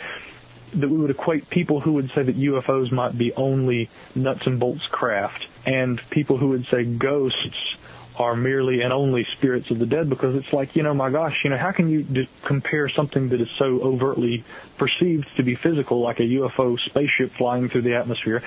that 0.75 0.89
we 0.89 0.99
would 0.99 1.11
equate 1.11 1.49
people 1.49 1.81
who 1.81 1.93
would 1.93 2.11
say 2.11 2.23
that 2.25 2.37
UFOs 2.37 2.91
might 2.91 3.17
be 3.17 3.33
only 3.35 3.89
nuts 4.15 4.47
and 4.47 4.59
bolts 4.59 4.87
craft, 4.89 5.47
and 5.65 6.01
people 6.11 6.37
who 6.37 6.49
would 6.49 6.67
say 6.67 6.85
ghosts 6.85 7.77
are 8.19 8.35
merely 8.35 8.81
and 8.81 8.93
only 8.93 9.27
spirits 9.33 9.71
of 9.71 9.79
the 9.79 9.87
dead 9.87 10.09
because 10.09 10.35
it's 10.35 10.53
like, 10.53 10.75
you 10.77 10.83
know, 10.83 10.95
my 10.95 11.11
gosh, 11.11 11.43
you 11.45 11.51
know, 11.51 11.59
how 11.59 11.73
can 11.73 11.89
you 11.89 12.27
compare 12.43 12.89
something 12.89 13.29
that 13.29 13.41
is 13.41 13.49
so 13.59 13.81
overtly 13.81 14.45
perceived 14.79 15.27
to 15.37 15.43
be 15.43 15.55
physical, 15.55 16.01
like 16.01 16.19
a 16.21 16.25
UFO 16.25 16.79
spaceship 16.81 17.33
flying 17.35 17.69
through 17.69 17.83
the 17.83 17.95
atmosphere, 17.95 18.43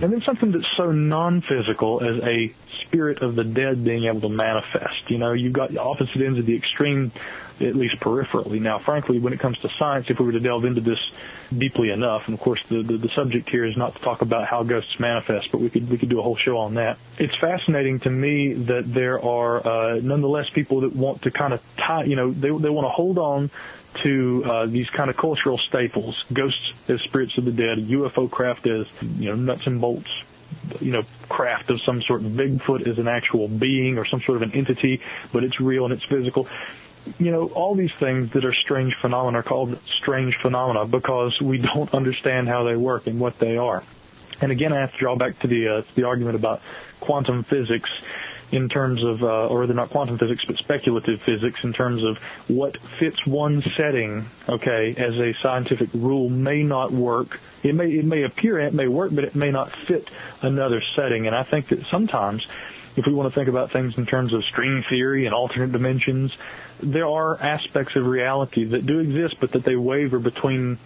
and 0.00 0.12
then 0.12 0.22
something 0.22 0.52
that's 0.52 0.70
so 0.76 0.90
non-physical 0.90 2.02
as 2.02 2.22
a 2.24 2.52
spirit 2.82 3.22
of 3.22 3.34
the 3.34 3.44
dead 3.44 3.84
being 3.84 4.04
able 4.04 4.22
to 4.22 4.28
manifest? 4.28 5.10
You 5.10 5.18
know, 5.18 5.32
you've 5.32 5.52
got 5.52 5.70
the 5.70 5.80
opposite 5.80 6.20
ends 6.22 6.38
of 6.38 6.46
the 6.46 6.56
extreme 6.56 7.12
at 7.60 7.76
least 7.76 8.00
peripherally. 8.00 8.60
Now, 8.60 8.78
frankly, 8.78 9.18
when 9.18 9.32
it 9.32 9.40
comes 9.40 9.58
to 9.58 9.68
science, 9.78 10.06
if 10.08 10.18
we 10.18 10.26
were 10.26 10.32
to 10.32 10.40
delve 10.40 10.64
into 10.64 10.80
this 10.80 10.98
deeply 11.56 11.90
enough, 11.90 12.22
and 12.26 12.34
of 12.34 12.40
course 12.40 12.60
the, 12.68 12.82
the, 12.82 12.96
the 12.96 13.08
subject 13.10 13.50
here 13.50 13.64
is 13.64 13.76
not 13.76 13.94
to 13.94 14.00
talk 14.00 14.22
about 14.22 14.46
how 14.46 14.62
ghosts 14.62 14.98
manifest, 14.98 15.50
but 15.52 15.60
we 15.60 15.70
could 15.70 15.88
we 15.90 15.98
could 15.98 16.08
do 16.08 16.18
a 16.18 16.22
whole 16.22 16.36
show 16.36 16.58
on 16.58 16.74
that. 16.74 16.98
It's 17.18 17.36
fascinating 17.36 18.00
to 18.00 18.10
me 18.10 18.54
that 18.54 18.92
there 18.92 19.22
are 19.22 19.66
uh, 19.66 20.00
nonetheless 20.00 20.48
people 20.50 20.82
that 20.82 20.94
want 20.94 21.22
to 21.22 21.30
kind 21.30 21.52
of 21.52 21.60
tie, 21.76 22.04
you 22.04 22.16
know, 22.16 22.30
they 22.32 22.48
they 22.48 22.70
want 22.70 22.86
to 22.86 22.90
hold 22.90 23.18
on 23.18 23.50
to 24.02 24.42
uh, 24.44 24.66
these 24.66 24.88
kind 24.90 25.10
of 25.10 25.16
cultural 25.16 25.58
staples, 25.58 26.24
ghosts 26.32 26.72
as 26.88 27.00
spirits 27.02 27.36
of 27.38 27.44
the 27.44 27.52
dead, 27.52 27.78
UFO 27.78 28.30
craft 28.30 28.66
as 28.66 28.86
you 29.00 29.28
know 29.28 29.34
nuts 29.34 29.66
and 29.66 29.80
bolts 29.80 30.10
you 30.80 30.92
know, 30.92 31.04
craft 31.28 31.70
of 31.70 31.80
some 31.82 32.02
sort. 32.02 32.22
Bigfoot 32.22 32.86
is 32.86 32.98
an 32.98 33.08
actual 33.08 33.48
being 33.48 33.98
or 33.98 34.04
some 34.04 34.20
sort 34.20 34.36
of 34.36 34.42
an 34.42 34.52
entity, 34.52 35.00
but 35.32 35.44
it's 35.44 35.60
real 35.60 35.84
and 35.84 35.94
it's 35.94 36.04
physical 36.04 36.48
you 37.18 37.30
know, 37.30 37.48
all 37.48 37.74
these 37.74 37.92
things 37.98 38.32
that 38.32 38.44
are 38.44 38.54
strange 38.54 38.94
phenomena 39.00 39.38
are 39.38 39.42
called 39.42 39.78
strange 39.98 40.36
phenomena 40.40 40.86
because 40.86 41.40
we 41.40 41.58
don't 41.58 41.92
understand 41.94 42.48
how 42.48 42.64
they 42.64 42.76
work 42.76 43.06
and 43.06 43.20
what 43.20 43.38
they 43.38 43.56
are. 43.56 43.82
And 44.40 44.52
again, 44.52 44.72
I 44.72 44.80
have 44.80 44.92
to 44.92 44.98
draw 44.98 45.16
back 45.16 45.38
to 45.40 45.48
the 45.48 45.68
uh, 45.68 45.82
the 45.94 46.04
argument 46.04 46.36
about 46.36 46.62
quantum 47.00 47.44
physics 47.44 47.90
in 48.52 48.68
terms 48.68 49.02
of, 49.02 49.22
uh, 49.22 49.46
or 49.46 49.66
they're 49.66 49.76
not 49.76 49.90
quantum 49.90 50.18
physics, 50.18 50.44
but 50.44 50.56
speculative 50.56 51.20
physics 51.22 51.60
in 51.62 51.72
terms 51.72 52.02
of 52.02 52.18
what 52.48 52.76
fits 52.98 53.24
one 53.26 53.62
setting, 53.76 54.28
okay, 54.48 54.94
as 54.96 55.14
a 55.16 55.34
scientific 55.40 55.88
rule 55.94 56.28
may 56.28 56.62
not 56.62 56.92
work. 56.92 57.38
It 57.62 57.74
may, 57.74 57.90
it 57.90 58.04
may 58.04 58.24
appear 58.24 58.58
it 58.58 58.74
may 58.74 58.88
work, 58.88 59.14
but 59.14 59.24
it 59.24 59.34
may 59.34 59.50
not 59.50 59.74
fit 59.86 60.08
another 60.42 60.82
setting. 60.96 61.26
And 61.26 61.36
I 61.36 61.44
think 61.44 61.68
that 61.68 61.86
sometimes 61.86 62.44
if 62.96 63.06
we 63.06 63.12
want 63.12 63.32
to 63.32 63.38
think 63.38 63.48
about 63.48 63.72
things 63.72 63.96
in 63.96 64.06
terms 64.06 64.32
of 64.32 64.44
string 64.44 64.84
theory 64.88 65.26
and 65.26 65.34
alternate 65.34 65.72
dimensions, 65.72 66.32
there 66.82 67.06
are 67.06 67.40
aspects 67.40 67.96
of 67.96 68.06
reality 68.06 68.64
that 68.64 68.86
do 68.86 68.98
exist, 68.98 69.36
but 69.40 69.52
that 69.52 69.64
they 69.64 69.76
waver 69.76 70.18
between 70.18 70.78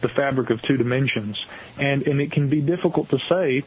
the 0.00 0.08
fabric 0.08 0.50
of 0.50 0.60
two 0.62 0.76
dimensions. 0.76 1.42
And, 1.78 2.06
and 2.06 2.20
it 2.20 2.32
can 2.32 2.48
be 2.48 2.60
difficult 2.60 3.08
to 3.10 3.18
say 3.28 3.64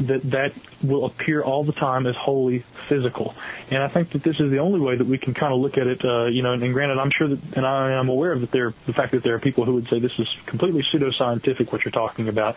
that 0.00 0.30
that 0.30 0.52
will 0.82 1.06
appear 1.06 1.42
all 1.42 1.64
the 1.64 1.72
time 1.72 2.06
as 2.06 2.14
wholly 2.16 2.64
physical. 2.88 3.34
And 3.70 3.82
I 3.82 3.88
think 3.88 4.10
that 4.12 4.22
this 4.22 4.38
is 4.38 4.50
the 4.50 4.58
only 4.58 4.80
way 4.80 4.96
that 4.96 5.06
we 5.06 5.16
can 5.16 5.32
kind 5.32 5.52
of 5.54 5.60
look 5.60 5.78
at 5.78 5.86
it, 5.86 6.04
uh, 6.04 6.26
you 6.26 6.42
know, 6.42 6.52
and, 6.52 6.62
and 6.62 6.72
granted, 6.74 6.98
I'm 6.98 7.10
sure 7.10 7.28
that, 7.28 7.38
and 7.56 7.66
I, 7.66 7.94
I'm 7.94 8.08
aware 8.08 8.32
of 8.32 8.42
that 8.42 8.50
there, 8.50 8.74
the 8.86 8.92
fact 8.92 9.12
that 9.12 9.22
there 9.22 9.34
are 9.34 9.38
people 9.38 9.64
who 9.64 9.74
would 9.74 9.88
say 9.88 9.98
this 9.98 10.18
is 10.18 10.28
completely 10.44 10.82
pseudoscientific, 10.82 11.72
what 11.72 11.84
you're 11.84 11.92
talking 11.92 12.28
about, 12.28 12.56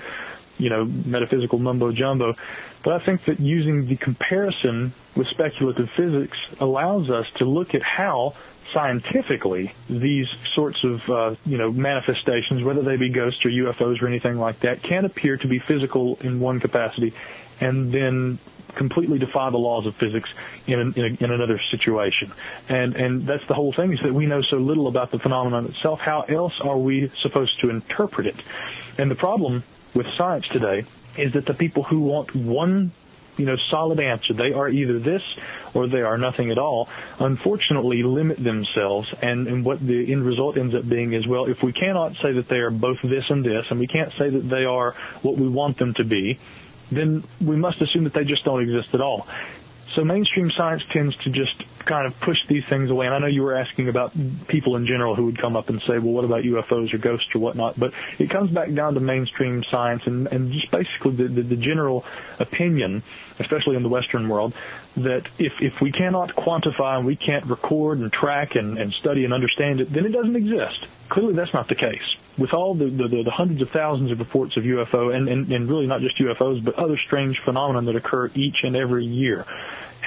you 0.60 0.70
know, 0.70 0.86
metaphysical 0.86 1.58
mumbo 1.58 1.92
jumbo. 1.92 2.36
But 2.84 3.02
I 3.02 3.06
think 3.06 3.26
that 3.26 3.40
using 3.40 3.88
the 3.88 3.96
comparison 3.96 4.94
with 5.16 5.28
speculative 5.30 5.90
physics 5.98 6.38
allows 6.60 7.10
us 7.10 7.26
to 7.36 7.46
look 7.46 7.74
at 7.74 7.82
how 7.82 8.36
scientifically 8.74 9.74
these 9.90 10.28
sorts 10.54 10.84
of 10.84 11.10
uh, 11.10 11.36
you 11.46 11.58
know 11.58 11.72
manifestations, 11.72 12.64
whether 12.64 12.84
they 12.84 12.98
be 12.98 13.10
ghosts 13.10 13.44
or 13.46 13.50
UFOs 13.50 14.02
or 14.02 14.08
anything 14.08 14.38
like 14.38 14.60
that, 14.62 14.84
can 14.84 15.06
appear 15.06 15.38
to 15.38 15.48
be 15.48 15.60
physical 15.60 16.18
in 16.22 16.40
one 16.40 16.60
capacity, 16.60 17.14
and 17.60 17.92
then 17.92 18.40
completely 18.76 19.18
defy 19.18 19.50
the 19.50 19.58
laws 19.58 19.86
of 19.88 19.96
physics 19.96 20.30
in, 20.68 20.80
in, 20.80 21.04
a, 21.04 21.24
in, 21.24 21.32
another 21.32 21.60
situation. 21.72 22.32
And 22.68 22.96
and 22.96 23.26
that's 23.26 23.46
the 23.48 23.54
whole 23.54 23.74
thing 23.74 23.94
is 23.94 24.00
that 24.02 24.14
we 24.14 24.26
know 24.26 24.42
so 24.42 24.58
little 24.58 24.88
about 24.88 25.12
the 25.12 25.20
phenomenon 25.20 25.66
itself. 25.66 26.00
How 26.00 26.22
else 26.22 26.54
are 26.62 26.78
we 26.78 27.12
supposed 27.22 27.60
to 27.62 27.70
interpret 27.70 28.28
it? 28.28 28.36
And 28.98 29.10
the 29.10 29.16
problem 29.16 29.64
with 29.94 30.08
science 30.18 30.48
today 30.52 30.86
is 31.18 31.34
that 31.34 31.46
the 31.46 31.54
people 31.54 31.84
who 31.84 32.00
want 32.00 32.36
one 32.36 32.92
you 33.38 33.46
know 33.46 33.56
solid 33.70 34.00
answer 34.00 34.34
they 34.34 34.52
are 34.52 34.68
either 34.70 35.00
this 35.00 35.24
or 35.74 35.88
they 35.88 36.02
are 36.02 36.18
nothing 36.18 36.52
at 36.52 36.58
all 36.58 36.90
unfortunately 37.20 38.04
limit 38.04 38.42
themselves 38.44 39.08
and, 39.22 39.48
and 39.48 39.64
what 39.64 39.80
the 39.86 40.12
end 40.12 40.26
result 40.26 40.58
ends 40.58 40.76
up 40.76 40.88
being 40.88 41.14
is 41.14 41.26
well 41.26 41.46
if 41.46 41.64
we 41.64 41.72
cannot 41.72 42.16
say 42.18 42.34
that 42.34 42.48
they 42.50 42.58
are 42.58 42.70
both 42.70 42.98
this 43.02 43.30
and 43.30 43.46
this 43.46 43.66
and 43.70 43.80
we 43.80 43.88
can't 43.88 44.12
say 44.18 44.30
that 44.30 44.50
they 44.50 44.66
are 44.66 44.92
what 45.22 45.38
we 45.38 45.48
want 45.48 45.78
them 45.78 45.94
to 45.94 46.04
be 46.04 46.38
then 46.92 47.24
we 47.40 47.56
must 47.56 47.82
assume 47.82 48.04
that 48.04 48.14
they 48.14 48.26
just 48.26 48.44
don't 48.44 48.62
exist 48.62 48.90
at 48.94 49.02
all 49.02 49.28
so 49.96 50.04
mainstream 50.04 50.52
science 50.56 50.84
tends 50.92 51.16
to 51.18 51.30
just 51.30 51.54
kind 51.86 52.06
of 52.06 52.20
push 52.20 52.38
these 52.48 52.64
things 52.70 52.90
away. 52.90 53.08
And 53.08 53.16
I 53.16 53.20
know 53.20 53.28
you 53.28 53.42
were 53.42 53.56
asking 53.56 53.90
about 53.90 54.14
people 54.48 54.76
in 54.76 54.86
general 54.86 55.16
who 55.16 55.26
would 55.26 55.40
come 55.40 55.56
up 55.56 55.70
and 55.70 55.82
say, 55.82 55.98
well, 55.98 56.14
what 56.14 56.26
about 56.26 56.44
UFOs 56.44 56.94
or 56.94 56.98
ghosts 56.98 57.30
or 57.34 57.40
whatnot? 57.40 57.80
But 57.80 57.94
it 58.20 58.30
comes 58.30 58.52
back 58.52 58.74
down 58.74 58.94
to 58.94 59.00
mainstream 59.00 59.64
science 59.70 60.04
and, 60.06 60.28
and 60.28 60.52
just 60.52 60.70
basically 60.72 61.16
the, 61.16 61.28
the, 61.28 61.42
the 61.42 61.56
general 61.56 62.06
opinion, 62.40 63.04
especially 63.40 63.76
in 63.76 63.84
the 63.84 63.90
Western 63.90 64.30
world, 64.30 64.54
that 64.98 65.28
if, 65.38 65.54
if 65.62 65.82
we 65.82 65.92
cannot 65.92 66.36
quantify 66.36 66.98
and 66.98 67.06
we 67.06 67.16
can't 67.16 67.46
record 67.46 68.00
and 68.00 68.12
track 68.12 68.56
and, 68.56 68.78
and 68.78 68.94
study 68.94 69.24
and 69.24 69.34
understand 69.34 69.82
it, 69.82 69.92
then 69.92 70.06
it 70.06 70.10
doesn't 70.12 70.36
exist. 70.36 70.86
Clearly 71.10 71.34
that's 71.34 71.54
not 71.54 71.68
the 71.68 71.76
case. 71.76 72.16
With 72.38 72.54
all 72.54 72.76
the, 72.76 72.86
the, 72.86 73.24
the 73.24 73.32
hundreds 73.32 73.62
of 73.62 73.72
thousands 73.72 74.12
of 74.12 74.20
reports 74.20 74.58
of 74.58 74.64
UFO 74.64 75.14
and, 75.16 75.28
and, 75.28 75.52
and 75.52 75.70
really 75.70 75.88
not 75.88 76.02
just 76.02 76.18
UFOs, 76.20 76.64
but 76.64 76.76
other 76.76 76.98
strange 76.98 77.40
phenomena 77.44 77.82
that 77.92 77.96
occur 77.96 78.30
each 78.36 78.64
and 78.64 78.76
every 78.76 79.06
year, 79.06 79.46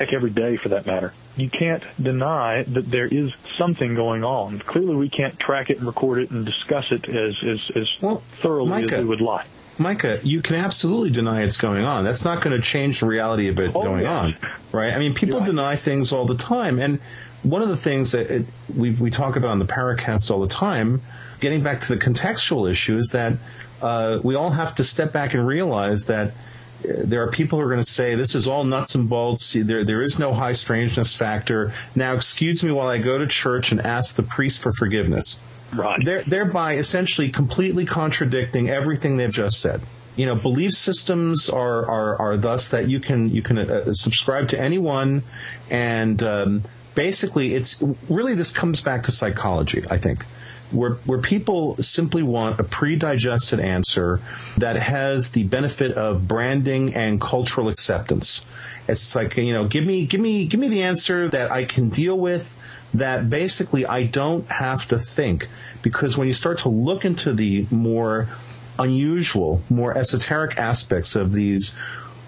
heck, 0.04 0.12
every 0.12 0.30
day 0.30 0.56
for 0.56 0.70
that 0.70 0.86
matter. 0.86 1.12
You 1.36 1.48
can't 1.48 1.82
deny 2.00 2.62
that 2.64 2.90
there 2.90 3.06
is 3.06 3.32
something 3.58 3.94
going 3.94 4.24
on. 4.24 4.60
Clearly, 4.60 4.96
we 4.96 5.08
can't 5.08 5.38
track 5.38 5.70
it 5.70 5.78
and 5.78 5.86
record 5.86 6.22
it 6.22 6.30
and 6.30 6.44
discuss 6.44 6.86
it 6.90 7.08
as 7.08 7.36
as, 7.42 7.76
as 7.76 7.88
well, 8.00 8.22
thoroughly 8.40 8.70
Micah, 8.70 8.96
as 8.96 9.00
we 9.00 9.08
would 9.08 9.20
like. 9.20 9.46
Micah, 9.78 10.20
you 10.22 10.42
can 10.42 10.56
absolutely 10.56 11.10
deny 11.10 11.42
it's 11.42 11.56
going 11.56 11.84
on. 11.84 12.04
That's 12.04 12.24
not 12.24 12.42
going 12.42 12.54
to 12.54 12.62
change 12.62 13.00
the 13.00 13.06
reality 13.06 13.48
of 13.48 13.58
it 13.58 13.72
oh, 13.74 13.82
going 13.82 14.02
yeah. 14.02 14.18
on, 14.18 14.36
right? 14.70 14.92
I 14.92 14.98
mean, 14.98 15.14
people 15.14 15.40
deny 15.40 15.76
things 15.76 16.12
all 16.12 16.26
the 16.26 16.36
time, 16.36 16.78
and 16.78 17.00
one 17.42 17.62
of 17.62 17.68
the 17.68 17.76
things 17.76 18.12
that 18.12 18.30
it, 18.30 18.46
we 18.74 18.90
we 18.90 19.10
talk 19.10 19.36
about 19.36 19.52
in 19.52 19.58
the 19.58 19.66
Paracast 19.66 20.30
all 20.30 20.40
the 20.40 20.48
time, 20.48 21.02
getting 21.40 21.62
back 21.62 21.80
to 21.82 21.88
the 21.94 21.96
contextual 21.96 22.70
issue, 22.70 22.98
is 22.98 23.08
that 23.10 23.34
uh, 23.80 24.20
we 24.22 24.34
all 24.34 24.50
have 24.50 24.74
to 24.76 24.84
step 24.84 25.12
back 25.12 25.34
and 25.34 25.46
realize 25.46 26.04
that 26.04 26.32
there 26.84 27.22
are 27.22 27.30
people 27.30 27.58
who 27.58 27.64
are 27.64 27.68
going 27.68 27.82
to 27.82 27.88
say 27.88 28.14
this 28.14 28.34
is 28.34 28.46
all 28.46 28.64
nuts 28.64 28.94
and 28.94 29.08
bolts. 29.08 29.52
There, 29.52 29.84
there 29.84 30.02
is 30.02 30.18
no 30.18 30.32
high 30.32 30.52
strangeness 30.52 31.14
factor. 31.14 31.72
Now, 31.94 32.14
excuse 32.14 32.62
me 32.62 32.70
while 32.70 32.88
I 32.88 32.98
go 32.98 33.18
to 33.18 33.26
church 33.26 33.72
and 33.72 33.80
ask 33.80 34.16
the 34.16 34.22
priest 34.22 34.60
for 34.60 34.72
forgiveness. 34.72 35.38
Right. 35.72 36.04
They're, 36.04 36.22
thereby 36.22 36.76
essentially 36.76 37.30
completely 37.30 37.86
contradicting 37.86 38.68
everything 38.68 39.16
they've 39.16 39.30
just 39.30 39.60
said. 39.60 39.80
You 40.16 40.26
know, 40.26 40.34
belief 40.34 40.72
systems 40.72 41.48
are, 41.48 41.88
are, 41.88 42.20
are 42.20 42.36
thus 42.36 42.68
that 42.68 42.88
you 42.88 43.00
can, 43.00 43.30
you 43.30 43.40
can 43.40 43.58
uh, 43.58 43.94
subscribe 43.94 44.48
to 44.48 44.60
anyone 44.60 45.22
and, 45.70 46.22
um, 46.22 46.62
basically 46.94 47.54
it's 47.54 47.82
really 48.10 48.34
this 48.34 48.50
comes 48.50 48.82
back 48.82 49.02
to 49.04 49.10
psychology, 49.10 49.82
I 49.90 49.96
think 49.96 50.26
where, 50.72 50.94
where 51.04 51.18
people 51.18 51.76
simply 51.78 52.22
want 52.22 52.58
a 52.58 52.64
pre-digested 52.64 53.60
answer 53.60 54.20
that 54.56 54.76
has 54.76 55.30
the 55.30 55.44
benefit 55.44 55.92
of 55.92 56.26
branding 56.26 56.94
and 56.94 57.20
cultural 57.20 57.68
acceptance. 57.68 58.46
It's 58.88 59.14
like, 59.14 59.36
you 59.36 59.52
know, 59.52 59.68
give 59.68 59.84
me, 59.84 60.06
give 60.06 60.20
me, 60.20 60.46
give 60.46 60.58
me 60.58 60.68
the 60.68 60.82
answer 60.82 61.28
that 61.28 61.50
I 61.52 61.64
can 61.64 61.88
deal 61.88 62.18
with 62.18 62.56
that 62.94 63.30
basically 63.30 63.86
I 63.86 64.04
don't 64.04 64.48
have 64.50 64.88
to 64.88 64.98
think. 64.98 65.48
Because 65.82 66.18
when 66.18 66.28
you 66.28 66.34
start 66.34 66.58
to 66.58 66.68
look 66.68 67.04
into 67.04 67.32
the 67.32 67.66
more 67.70 68.28
unusual, 68.78 69.62
more 69.68 69.96
esoteric 69.96 70.58
aspects 70.58 71.14
of 71.16 71.32
these 71.32 71.74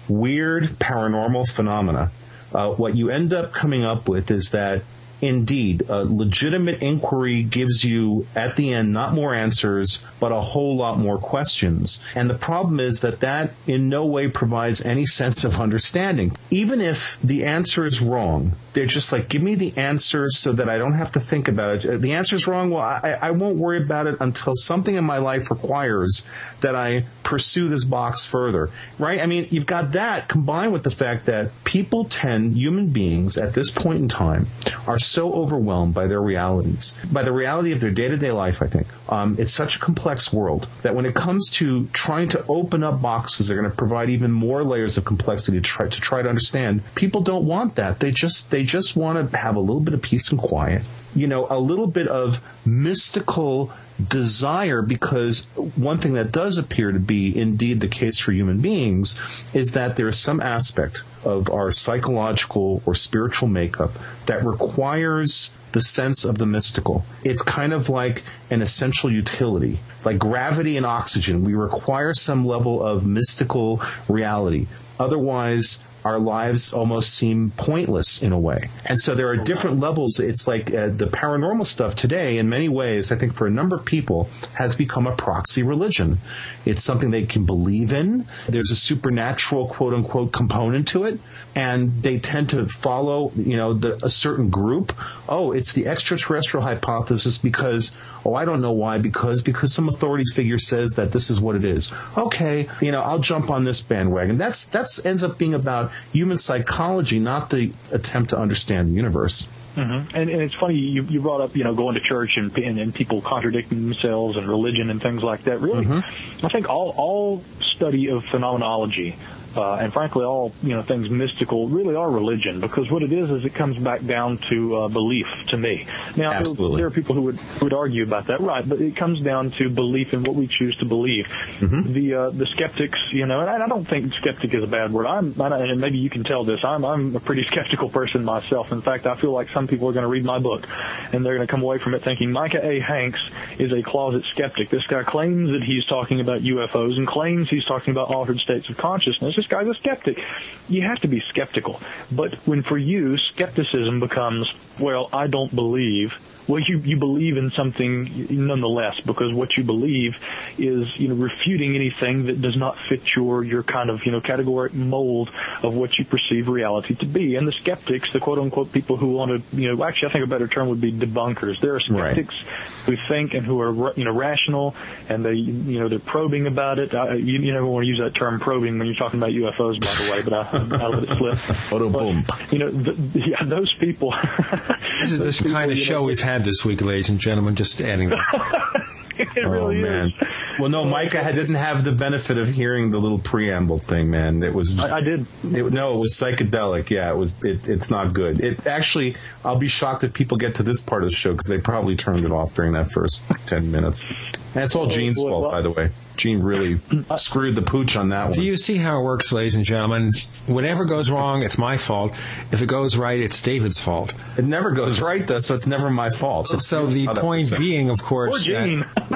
weird 0.07 0.79
paranormal 0.79 1.49
phenomena, 1.49 2.11
uh, 2.53 2.69
what 2.71 2.95
you 2.95 3.09
end 3.09 3.33
up 3.33 3.53
coming 3.53 3.83
up 3.83 4.07
with 4.07 4.31
is 4.31 4.51
that 4.51 4.83
indeed, 5.25 5.83
a 5.89 6.05
legitimate 6.05 6.81
inquiry 6.81 7.43
gives 7.43 7.83
you 7.83 8.27
at 8.35 8.55
the 8.55 8.73
end 8.73 8.93
not 8.93 9.13
more 9.13 9.33
answers, 9.33 9.99
but 10.25 10.31
a 10.31 10.41
whole 10.41 10.75
lot 10.75 10.97
more 10.97 11.19
questions. 11.19 11.99
And 12.15 12.27
the 12.27 12.33
problem 12.33 12.79
is 12.79 13.01
that 13.01 13.19
that 13.19 13.51
in 13.67 13.89
no 13.89 14.03
way 14.03 14.27
provides 14.27 14.83
any 14.83 15.05
sense 15.05 15.43
of 15.43 15.59
understanding. 15.59 16.35
Even 16.49 16.81
if 16.81 17.19
the 17.23 17.43
answer 17.43 17.85
is 17.85 18.01
wrong, 18.01 18.53
they're 18.73 18.87
just 18.87 19.11
like, 19.11 19.29
give 19.29 19.43
me 19.43 19.53
the 19.53 19.77
answer 19.77 20.31
so 20.31 20.51
that 20.53 20.67
I 20.67 20.79
don't 20.79 20.95
have 20.95 21.11
to 21.11 21.19
think 21.19 21.47
about 21.47 21.85
it. 21.85 22.01
The 22.01 22.13
answer 22.13 22.35
is 22.35 22.47
wrong. 22.47 22.71
Well, 22.71 22.81
I, 22.81 23.19
I 23.21 23.31
won't 23.31 23.57
worry 23.57 23.77
about 23.77 24.07
it 24.07 24.17
until 24.19 24.55
something 24.55 24.95
in 24.95 25.03
my 25.03 25.19
life 25.19 25.51
requires 25.51 26.27
that 26.61 26.75
I 26.75 27.05
pursue 27.21 27.67
this 27.67 27.83
box 27.83 28.25
further. 28.25 28.71
Right? 28.97 29.21
I 29.21 29.27
mean, 29.27 29.47
you've 29.51 29.67
got 29.67 29.91
that 29.91 30.27
combined 30.27 30.73
with 30.73 30.81
the 30.81 30.91
fact 30.91 31.27
that 31.27 31.51
people 31.65 32.05
tend, 32.05 32.57
human 32.57 32.87
beings 32.87 33.37
at 33.37 33.53
this 33.53 33.69
point 33.69 33.99
in 33.99 34.07
time, 34.07 34.47
are 34.87 34.97
so 34.97 35.31
overwhelmed 35.33 35.93
by 35.93 36.07
their 36.07 36.21
realities, 36.21 36.97
by 37.11 37.21
the 37.21 37.31
reality 37.31 37.71
of 37.71 37.79
their 37.79 37.91
day 37.91 38.07
to 38.07 38.17
day 38.17 38.31
life, 38.31 38.59
I 38.63 38.67
think. 38.67 38.87
Um, 39.07 39.35
it's 39.37 39.53
such 39.53 39.75
a 39.75 39.79
complex 39.79 40.33
world 40.33 40.67
that 40.81 40.95
when 40.95 41.05
it 41.05 41.13
comes 41.13 41.49
to 41.51 41.85
trying 41.87 42.27
to 42.29 42.43
open 42.47 42.83
up 42.83 43.01
boxes 43.01 43.47
they're 43.47 43.57
going 43.57 43.69
to 43.69 43.75
provide 43.75 44.09
even 44.09 44.31
more 44.31 44.63
layers 44.63 44.97
of 44.97 45.05
complexity 45.05 45.57
to 45.57 45.61
try 45.61 45.87
to 45.87 46.01
try 46.01 46.21
to 46.21 46.29
understand, 46.29 46.81
people 46.95 47.21
don't 47.21 47.45
want 47.45 47.75
that. 47.75 47.99
They 47.99 48.11
just 48.11 48.51
they 48.51 48.63
just 48.63 48.95
want 48.95 49.31
to 49.31 49.37
have 49.37 49.55
a 49.55 49.59
little 49.59 49.81
bit 49.81 49.93
of 49.93 50.01
peace 50.01 50.31
and 50.31 50.39
quiet. 50.39 50.83
You 51.13 51.27
know, 51.27 51.47
a 51.49 51.59
little 51.59 51.87
bit 51.87 52.07
of 52.07 52.41
mystical 52.65 53.71
desire 54.09 54.81
because 54.81 55.45
one 55.75 55.97
thing 55.97 56.13
that 56.13 56.31
does 56.31 56.57
appear 56.57 56.91
to 56.91 56.99
be 56.99 57.35
indeed 57.35 57.79
the 57.79 57.87
case 57.87 58.19
for 58.19 58.31
human 58.33 58.59
beings 58.59 59.19
is 59.53 59.71
that 59.71 59.95
there 59.95 60.07
is 60.07 60.19
some 60.19 60.41
aspect 60.41 61.03
of 61.23 61.49
our 61.49 61.71
psychological 61.71 62.81
or 62.85 62.93
spiritual 62.93 63.47
makeup 63.47 63.97
that 64.25 64.43
requires 64.45 65.53
the 65.75 65.81
sense 65.81 66.23
of 66.23 66.37
the 66.37 66.45
mystical. 66.45 67.05
It's 67.25 67.41
kind 67.41 67.73
of 67.73 67.89
like 67.89 68.23
an 68.49 68.61
essential 68.61 69.11
utility, 69.11 69.81
like 70.05 70.17
gravity 70.17 70.77
and 70.77 70.85
oxygen. 70.85 71.43
We 71.43 71.53
require 71.53 72.13
some 72.13 72.45
level 72.45 72.81
of 72.81 73.05
mystical 73.05 73.83
reality. 74.07 74.67
Otherwise, 74.97 75.83
our 76.05 76.19
lives 76.19 76.71
almost 76.71 77.15
seem 77.15 77.51
pointless 77.57 78.21
in 78.21 78.31
a 78.31 78.39
way. 78.39 78.69
And 78.85 78.99
so 78.99 79.15
there 79.15 79.27
are 79.27 79.35
different 79.35 79.79
levels. 79.79 80.19
It's 80.19 80.47
like 80.47 80.71
uh, 80.71 80.89
the 80.89 81.07
paranormal 81.07 81.65
stuff 81.65 81.95
today, 81.95 82.37
in 82.37 82.47
many 82.47 82.69
ways, 82.69 83.11
I 83.11 83.15
think 83.15 83.33
for 83.33 83.47
a 83.47 83.51
number 83.51 83.75
of 83.75 83.83
people, 83.85 84.29
has 84.53 84.75
become 84.75 85.07
a 85.07 85.15
proxy 85.15 85.63
religion. 85.63 86.19
It's 86.63 86.83
something 86.83 87.09
they 87.09 87.25
can 87.25 87.45
believe 87.45 87.91
in. 87.91 88.27
There's 88.47 88.69
a 88.69 88.75
supernatural, 88.75 89.67
quote 89.67 89.95
unquote, 89.95 90.31
component 90.31 90.87
to 90.89 91.05
it. 91.05 91.19
And 91.55 92.03
they 92.03 92.19
tend 92.19 92.51
to 92.51 92.67
follow, 92.67 93.31
you 93.35 93.57
know, 93.57 93.73
the, 93.73 93.97
a 94.05 94.09
certain 94.09 94.49
group. 94.49 94.93
Oh, 95.27 95.51
it's 95.51 95.73
the 95.73 95.87
extraterrestrial 95.87 96.63
hypothesis 96.63 97.39
because, 97.39 97.97
oh, 98.25 98.33
I 98.33 98.45
don't 98.45 98.61
know 98.61 98.71
why, 98.71 98.97
because, 98.97 99.41
because 99.43 99.73
some 99.73 99.87
authority 99.87 100.25
figure 100.33 100.57
says 100.57 100.93
that 100.93 101.11
this 101.11 101.29
is 101.29 101.39
what 101.39 101.55
it 101.55 101.63
is. 101.63 101.93
Okay, 102.17 102.67
you 102.81 102.91
know, 102.91 103.01
I'll 103.01 103.19
jump 103.19 103.49
on 103.49 103.63
this 103.63 103.81
bandwagon. 103.81 104.37
That's, 104.37 104.65
that's 104.65 105.05
ends 105.05 105.23
up 105.23 105.37
being 105.37 105.53
about 105.53 105.91
human 106.11 106.37
psychology, 106.37 107.19
not 107.19 107.49
the 107.51 107.71
attempt 107.91 108.31
to 108.31 108.37
understand 108.39 108.89
the 108.89 108.93
universe. 108.93 109.47
Mm-hmm. 109.75 110.15
And, 110.15 110.29
and 110.29 110.41
it's 110.41 110.55
funny 110.55 110.75
you, 110.75 111.03
you 111.03 111.19
brought 111.19 111.41
up 111.41 111.55
you 111.55 111.65
know 111.65 111.75
going 111.75 111.95
to 111.95 112.01
church 112.01 112.37
and, 112.37 112.57
and 112.57 112.79
and 112.79 112.95
people 112.95 113.21
contradicting 113.21 113.83
themselves 113.83 114.37
and 114.37 114.47
religion 114.47 114.89
and 114.89 115.01
things 115.01 115.21
like 115.21 115.43
that. 115.43 115.59
Really, 115.59 115.83
mm-hmm. 115.83 116.45
I 116.45 116.49
think 116.49 116.69
all 116.69 116.93
all 116.95 117.43
study 117.75 118.09
of 118.09 118.23
phenomenology 118.23 119.17
uh, 119.57 119.75
and 119.75 119.93
frankly, 119.93 120.23
all 120.23 120.51
you 120.61 120.75
know 120.75 120.81
things 120.81 121.09
mystical 121.09 121.67
really 121.67 121.95
are 121.95 122.09
religion 122.09 122.59
because 122.59 122.89
what 122.91 123.03
it 123.03 123.11
is 123.11 123.29
is 123.29 123.45
it 123.45 123.53
comes 123.53 123.77
back 123.77 124.05
down 124.05 124.37
to 124.49 124.75
uh, 124.75 124.87
belief 124.87 125.27
to 125.49 125.57
me. 125.57 125.87
Now, 126.15 126.31
Absolutely. 126.31 126.77
there 126.77 126.87
are 126.87 126.91
people 126.91 127.15
who 127.15 127.21
would 127.23 127.39
would 127.61 127.73
argue 127.73 128.03
about 128.03 128.27
that, 128.27 128.41
right? 128.41 128.67
But 128.67 128.81
it 128.81 128.95
comes 128.95 129.21
down 129.21 129.51
to 129.51 129.69
belief 129.69 130.13
in 130.13 130.23
what 130.23 130.35
we 130.35 130.47
choose 130.47 130.75
to 130.77 130.85
believe. 130.85 131.25
Mm-hmm. 131.25 131.93
The 131.93 132.13
uh, 132.13 132.29
the 132.31 132.45
skeptics, 132.47 132.99
you 133.11 133.25
know, 133.25 133.41
and 133.41 133.49
I 133.49 133.67
don't 133.67 133.85
think 133.85 134.13
skeptic 134.15 134.53
is 134.53 134.63
a 134.63 134.67
bad 134.67 134.91
word. 134.91 135.05
I'm, 135.05 135.39
and 135.39 135.81
maybe 135.81 135.97
you 135.97 136.09
can 136.09 136.23
tell 136.23 136.43
this. 136.43 136.63
I'm 136.63 136.83
I'm 136.85 137.15
a 137.15 137.19
pretty 137.19 137.45
skeptical 137.51 137.89
person 137.89 138.23
myself. 138.23 138.71
In 138.71 138.81
fact, 138.81 139.05
I 139.05 139.15
feel 139.15 139.31
like 139.31 139.49
some 139.49 139.67
people 139.67 139.89
are 139.89 139.93
going 139.93 140.03
to 140.03 140.09
read 140.09 140.25
my 140.25 140.39
book 140.39 140.67
and 141.13 141.25
they're 141.25 141.35
going 141.35 141.47
to 141.47 141.51
come 141.51 141.63
away 141.63 141.77
from 141.77 141.93
it 141.93 142.03
thinking 142.03 142.31
Micah 142.31 142.65
A. 142.65 142.79
Hanks 142.79 143.19
is 143.59 143.71
a 143.71 143.81
closet 143.81 144.23
skeptic. 144.31 144.69
This 144.69 144.85
guy 144.87 145.03
claims 145.03 145.51
that 145.51 145.63
he's 145.63 145.85
talking 145.85 146.19
about 146.19 146.41
UFOs 146.41 146.97
and 146.97 147.07
claims 147.07 147.49
he's 147.49 147.65
talking 147.65 147.91
about 147.91 148.09
altered 148.09 148.39
states 148.39 148.69
of 148.69 148.77
consciousness 148.77 149.37
this 149.45 149.51
guy's 149.51 149.67
a 149.67 149.73
skeptic. 149.75 150.23
You 150.67 150.81
have 150.83 150.99
to 151.01 151.07
be 151.07 151.21
skeptical. 151.29 151.79
But 152.11 152.35
when 152.47 152.63
for 152.63 152.77
you, 152.77 153.17
skepticism 153.17 153.99
becomes, 153.99 154.51
well, 154.79 155.09
I 155.13 155.27
don't 155.27 155.53
believe, 155.53 156.13
well, 156.47 156.61
you, 156.61 156.79
you 156.79 156.97
believe 156.97 157.37
in 157.37 157.51
something 157.51 158.27
nonetheless 158.29 158.99
because 159.05 159.33
what 159.33 159.57
you 159.57 159.63
believe 159.63 160.15
is, 160.57 160.87
you 160.97 161.07
know, 161.07 161.15
refuting 161.15 161.75
anything 161.75 162.25
that 162.25 162.41
does 162.41 162.55
not 162.55 162.77
fit 162.89 163.01
your, 163.15 163.43
your 163.43 163.63
kind 163.63 163.89
of, 163.89 164.05
you 164.05 164.11
know, 164.11 164.21
categoric 164.21 164.73
mold 164.73 165.31
of 165.61 165.73
what 165.73 165.97
you 165.97 166.05
perceive 166.05 166.47
reality 166.47 166.95
to 166.95 167.05
be. 167.05 167.35
And 167.35 167.47
the 167.47 167.53
skeptics, 167.53 168.11
the 168.13 168.19
quote 168.19 168.39
unquote 168.39 168.71
people 168.71 168.97
who 168.97 169.07
want 169.07 169.31
to, 169.31 169.57
you 169.57 169.73
know, 169.73 169.83
actually 169.83 170.09
I 170.09 170.13
think 170.13 170.25
a 170.25 170.29
better 170.29 170.47
term 170.47 170.69
would 170.69 170.81
be 170.81 170.91
debunkers. 170.91 171.59
There 171.61 171.75
are 171.75 171.79
skeptics 171.79 172.35
right. 172.35 172.73
Who 172.85 172.95
think 173.07 173.33
and 173.33 173.45
who 173.45 173.59
are, 173.61 173.93
you 173.95 174.05
know, 174.05 174.11
rational 174.11 174.75
and 175.09 175.25
they, 175.25 175.33
you 175.33 175.79
know, 175.79 175.87
they're 175.87 175.99
probing 175.99 176.47
about 176.47 176.79
it. 176.79 176.93
I, 176.93 177.15
you, 177.15 177.39
you 177.39 177.53
never 177.53 177.65
want 177.65 177.83
to 177.83 177.87
use 177.87 177.99
that 177.99 178.15
term 178.15 178.39
probing 178.39 178.77
when 178.77 178.87
you're 178.87 178.95
talking 178.95 179.19
about 179.19 179.31
UFOs, 179.31 179.79
by 179.79 179.87
the 179.87 180.11
way, 180.11 180.21
but 180.23 180.33
I, 180.33 180.83
I'll 180.83 180.91
let 180.91 181.03
it 181.03 181.17
slip. 181.17 181.39
But, 182.27 182.51
you 182.51 182.59
know, 182.59 182.69
the, 182.69 183.19
yeah, 183.19 183.43
those 183.43 183.73
people. 183.73 184.11
this 184.99 185.11
is 185.11 185.19
this 185.19 185.41
kind 185.41 185.71
of 185.71 185.77
show 185.77 185.99
know, 185.99 186.03
we've 186.03 186.21
had 186.21 186.43
this 186.43 186.63
week, 186.63 186.81
ladies 186.81 187.09
and 187.09 187.19
gentlemen. 187.19 187.55
Just 187.55 187.81
adding 187.81 188.09
that. 188.09 188.87
it 189.17 189.27
oh, 189.37 189.49
really 189.49 189.79
oh, 189.79 189.81
man. 189.81 190.07
is. 190.07 190.13
Well, 190.59 190.69
no, 190.69 190.85
Micah 190.85 191.23
didn't 191.33 191.55
have 191.55 191.83
the 191.83 191.91
benefit 191.91 192.37
of 192.37 192.49
hearing 192.49 192.91
the 192.91 192.99
little 192.99 193.19
preamble 193.19 193.79
thing, 193.79 194.09
man. 194.09 194.43
It 194.43 194.53
was. 194.53 194.79
I, 194.79 194.97
I 194.97 195.01
did. 195.01 195.25
It, 195.43 195.71
no, 195.71 195.95
it 195.95 195.97
was 195.97 196.13
psychedelic. 196.13 196.89
Yeah, 196.89 197.09
it 197.09 197.17
was. 197.17 197.35
It, 197.43 197.67
it's 197.67 197.89
not 197.89 198.13
good. 198.13 198.41
It 198.41 198.65
actually. 198.65 199.15
I'll 199.43 199.57
be 199.57 199.67
shocked 199.67 200.03
if 200.03 200.13
people 200.13 200.37
get 200.37 200.55
to 200.55 200.63
this 200.63 200.79
part 200.81 201.03
of 201.03 201.09
the 201.09 201.15
show 201.15 201.31
because 201.31 201.47
they 201.47 201.57
probably 201.57 201.95
turned 201.95 202.25
it 202.25 202.31
off 202.31 202.53
during 202.53 202.71
that 202.73 202.91
first 202.91 203.23
ten 203.45 203.71
minutes. 203.71 204.05
And 204.53 204.63
it's 204.63 204.75
all 204.75 204.85
oh, 204.85 204.89
Gene's 204.89 205.21
fault, 205.21 205.51
by 205.51 205.61
the 205.61 205.71
way. 205.71 205.91
Gene 206.17 206.41
really 206.41 206.79
screwed 207.15 207.55
the 207.55 207.61
pooch 207.61 207.95
on 207.95 208.09
that 208.09 208.25
one. 208.25 208.33
Do 208.33 208.41
you 208.41 208.57
see 208.57 208.77
how 208.77 208.99
it 208.99 209.03
works, 209.03 209.31
ladies 209.31 209.55
and 209.55 209.65
gentlemen? 209.65 210.11
Whatever 210.47 210.85
goes 210.85 211.09
wrong, 211.09 211.43
it's 211.43 211.57
my 211.57 211.77
fault. 211.77 212.13
If 212.51 212.61
it 212.61 212.67
goes 212.67 212.97
right, 212.97 213.19
it's 213.19 213.41
David's 213.41 213.79
fault. 213.79 214.13
It 214.37 214.45
never 214.45 214.71
goes 214.71 215.01
right, 215.01 215.25
though, 215.25 215.39
so 215.39 215.55
it's 215.55 215.67
never 215.67 215.89
my 215.89 216.09
fault. 216.09 216.53
It's 216.53 216.67
so 216.67 216.85
the 216.85 217.07
point 217.07 217.57
being, 217.57 217.89
of 217.89 218.01
course, 218.01 218.47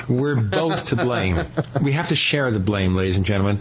we're 0.07 0.35
both 0.35 0.85
to 0.87 0.95
blame. 0.95 1.45
we 1.81 1.93
have 1.93 2.07
to 2.09 2.15
share 2.15 2.51
the 2.51 2.59
blame, 2.59 2.95
ladies 2.95 3.15
and 3.15 3.25
gentlemen. 3.25 3.59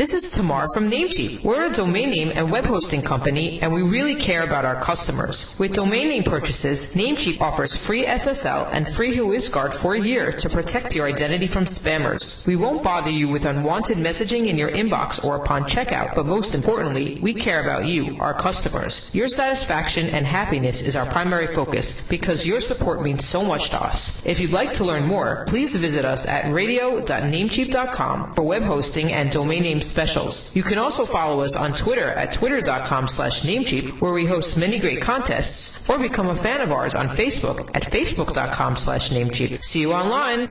This 0.00 0.14
is 0.14 0.30
Tamar 0.30 0.66
from 0.72 0.90
Namecheap. 0.90 1.44
We're 1.44 1.66
a 1.66 1.74
domain 1.74 2.08
name 2.08 2.32
and 2.34 2.50
web 2.50 2.64
hosting 2.64 3.02
company, 3.02 3.60
and 3.60 3.70
we 3.70 3.82
really 3.82 4.14
care 4.14 4.44
about 4.44 4.64
our 4.64 4.80
customers. 4.80 5.54
With 5.58 5.74
domain 5.74 6.08
name 6.08 6.22
purchases, 6.22 6.94
Namecheap 6.94 7.38
offers 7.42 7.76
free 7.76 8.06
SSL 8.06 8.70
and 8.72 8.88
free 8.88 9.14
WhoisGuard 9.14 9.74
for 9.74 9.92
a 9.92 10.00
year 10.00 10.32
to 10.32 10.48
protect 10.48 10.96
your 10.96 11.06
identity 11.06 11.46
from 11.46 11.66
spammers. 11.66 12.46
We 12.46 12.56
won't 12.56 12.82
bother 12.82 13.10
you 13.10 13.28
with 13.28 13.44
unwanted 13.44 13.98
messaging 13.98 14.46
in 14.46 14.56
your 14.56 14.70
inbox 14.70 15.22
or 15.22 15.36
upon 15.36 15.64
checkout, 15.64 16.14
but 16.14 16.24
most 16.24 16.54
importantly, 16.54 17.18
we 17.20 17.34
care 17.34 17.60
about 17.60 17.84
you, 17.84 18.16
our 18.20 18.32
customers. 18.32 19.14
Your 19.14 19.28
satisfaction 19.28 20.08
and 20.08 20.24
happiness 20.24 20.80
is 20.80 20.96
our 20.96 21.04
primary 21.04 21.46
focus 21.46 22.08
because 22.08 22.46
your 22.46 22.62
support 22.62 23.02
means 23.02 23.26
so 23.26 23.44
much 23.44 23.68
to 23.68 23.82
us. 23.82 24.24
If 24.24 24.40
you'd 24.40 24.50
like 24.50 24.72
to 24.74 24.84
learn 24.84 25.06
more, 25.06 25.44
please 25.46 25.76
visit 25.76 26.06
us 26.06 26.26
at 26.26 26.50
radio.namecheap.com 26.50 28.32
for 28.32 28.42
web 28.44 28.62
hosting 28.62 29.12
and 29.12 29.30
domain 29.30 29.64
name 29.64 29.82
specials. 29.90 30.54
You 30.56 30.62
can 30.62 30.78
also 30.78 31.04
follow 31.04 31.42
us 31.42 31.56
on 31.56 31.72
Twitter 31.72 32.08
at 32.08 32.32
twitter.com 32.32 33.08
slash 33.08 33.42
namecheap, 33.42 34.00
where 34.00 34.12
we 34.12 34.24
host 34.24 34.56
many 34.58 34.78
great 34.78 35.02
contests, 35.02 35.88
or 35.90 35.98
become 35.98 36.28
a 36.28 36.34
fan 36.34 36.60
of 36.60 36.70
ours 36.72 36.94
on 36.94 37.08
Facebook 37.08 37.70
at 37.74 37.82
facebook.com 37.82 38.76
slash 38.76 39.10
namecheap. 39.10 39.62
See 39.62 39.80
you 39.80 39.92
online. 39.92 40.48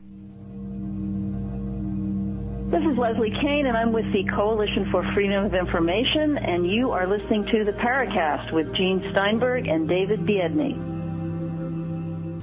This 2.69 2.83
is 2.83 2.97
Leslie 2.99 3.31
Kean, 3.31 3.65
and 3.65 3.75
I'm 3.75 3.91
with 3.93 4.11
the 4.13 4.23
Coalition 4.25 4.91
for 4.91 5.03
Freedom 5.13 5.43
of 5.43 5.55
Information, 5.55 6.37
and 6.37 6.69
you 6.69 6.91
are 6.91 7.07
listening 7.07 7.45
to 7.47 7.63
the 7.63 7.73
Paracast 7.73 8.51
with 8.51 8.75
Gene 8.75 9.01
Steinberg 9.09 9.67
and 9.67 9.89
David 9.89 10.19
Biedny. 10.19 10.98